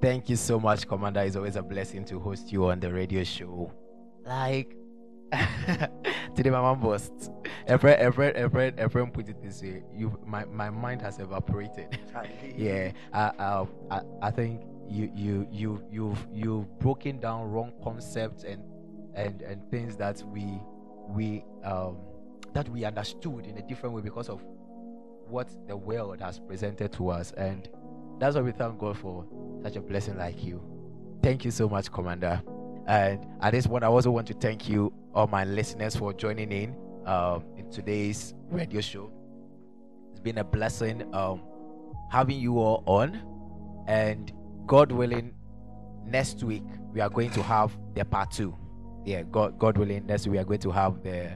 Thank 0.00 0.28
you 0.28 0.36
so 0.36 0.58
much, 0.58 0.86
Commander. 0.86 1.20
It's 1.20 1.36
always 1.36 1.56
a 1.56 1.62
blessing 1.62 2.04
to 2.06 2.18
host 2.18 2.50
you 2.52 2.66
on 2.66 2.80
the 2.80 2.92
radio 2.92 3.22
show. 3.24 3.72
Like 4.24 4.76
today, 6.34 6.50
my 6.50 6.60
mom 6.60 6.80
boasts. 6.80 7.30
A 7.66 7.78
friend, 7.78 8.02
a 8.02 8.12
friend, 8.12 8.36
a 8.36 8.50
friend, 8.50 8.78
a 8.78 8.88
friend 8.88 9.12
put 9.12 9.28
it 9.28 9.42
this 9.42 9.62
way: 9.62 9.82
"You, 9.94 10.18
my, 10.26 10.44
my 10.44 10.68
mind 10.70 11.00
has 11.02 11.18
evaporated." 11.18 11.98
yeah, 12.56 12.92
I, 13.12 13.30
I, 13.38 13.66
I, 13.90 14.00
I 14.20 14.30
think 14.30 14.62
you, 14.88 15.10
you, 15.14 15.48
you, 15.50 15.82
you've, 15.90 16.26
you've 16.32 16.78
broken 16.78 17.18
down 17.18 17.50
wrong 17.50 17.72
concepts 17.82 18.44
and, 18.44 18.62
and, 19.14 19.40
and 19.42 19.70
things 19.70 19.96
that 19.96 20.22
we, 20.26 20.60
we, 21.08 21.44
um, 21.64 21.98
that 22.52 22.68
we 22.68 22.84
understood 22.84 23.46
in 23.46 23.56
a 23.56 23.62
different 23.62 23.94
way 23.94 24.02
because 24.02 24.28
of 24.28 24.42
what 25.28 25.48
the 25.66 25.76
world 25.76 26.20
has 26.20 26.38
presented 26.38 26.92
to 26.92 27.08
us. 27.08 27.32
And 27.32 27.68
that's 28.18 28.36
why 28.36 28.42
we 28.42 28.52
thank 28.52 28.78
God 28.78 28.98
for 28.98 29.24
such 29.62 29.76
a 29.76 29.80
blessing 29.80 30.18
like 30.18 30.44
you. 30.44 30.62
Thank 31.22 31.44
you 31.44 31.50
so 31.50 31.68
much, 31.68 31.90
Commander. 31.90 32.42
And 32.86 33.26
at 33.40 33.52
this 33.52 33.66
point, 33.66 33.84
I 33.84 33.86
also 33.86 34.10
want 34.10 34.26
to 34.28 34.34
thank 34.34 34.68
you, 34.68 34.92
all 35.14 35.26
my 35.26 35.44
listeners, 35.44 35.96
for 35.96 36.12
joining 36.12 36.50
in 36.52 36.76
um, 37.06 37.44
in 37.56 37.70
today's 37.70 38.34
radio 38.50 38.80
show. 38.80 39.10
It's 40.10 40.20
been 40.20 40.38
a 40.38 40.44
blessing 40.44 41.12
um, 41.14 41.42
having 42.10 42.38
you 42.38 42.58
all 42.58 42.82
on. 42.86 43.20
And 43.86 44.32
God 44.66 44.92
willing, 44.92 45.34
next 46.06 46.42
week 46.42 46.64
we 46.92 47.00
are 47.00 47.08
going 47.10 47.30
to 47.30 47.42
have 47.42 47.76
the 47.94 48.04
part 48.04 48.30
two. 48.30 48.56
Yeah, 49.04 49.22
God, 49.22 49.58
God 49.58 49.76
willing, 49.76 50.06
next 50.06 50.26
week 50.26 50.32
we 50.32 50.38
are 50.38 50.44
going 50.44 50.60
to 50.60 50.70
have 50.70 51.02
the 51.02 51.32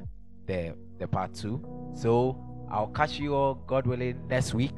the 0.47 0.75
the 0.99 1.09
part 1.09 1.35
two. 1.35 1.65
So 1.95 2.39
I'll 2.71 2.89
catch 2.89 3.19
you 3.19 3.35
all, 3.35 3.55
God 3.55 3.87
willing, 3.87 4.27
next 4.29 4.55
week, 4.55 4.75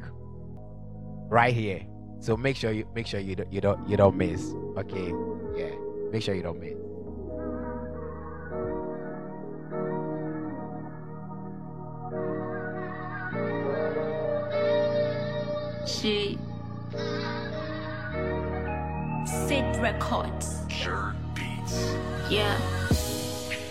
right 1.29 1.55
here. 1.55 1.87
So 2.21 2.37
make 2.37 2.57
sure 2.57 2.73
you 2.73 2.87
make 2.95 3.07
sure 3.07 3.21
you 3.21 3.37
don't 3.37 3.53
you 3.53 3.61
don't 3.61 3.89
you 3.89 3.97
don't 3.97 4.17
miss. 4.17 4.55
Okay, 4.77 5.13
yeah, 5.57 5.75
make 6.11 6.23
sure 6.23 6.35
you 6.35 6.43
don't 6.43 6.61
miss. 6.61 6.75
She 15.87 16.39
Sid 19.27 19.77
Records. 19.77 20.63
Sure 20.69 21.15
beats. 21.35 21.95
Yeah. 22.31 22.59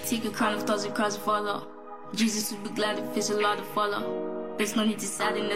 Take 0.06 0.26
a 0.26 0.30
crown 0.30 0.54
of 0.54 0.64
thoughts 0.64 0.86
across 0.86 1.18
follow. 1.18 1.68
Jesus 2.14 2.52
would 2.52 2.64
be 2.64 2.70
glad 2.70 3.00
if 3.00 3.18
it's 3.18 3.30
a 3.30 3.40
lot 3.40 3.58
to 3.58 3.64
follow. 3.64 4.56
There's 4.58 4.76
no 4.76 4.84
need 4.84 5.00
to 5.00 5.06
sadden, 5.06 5.50
that's 5.50 5.56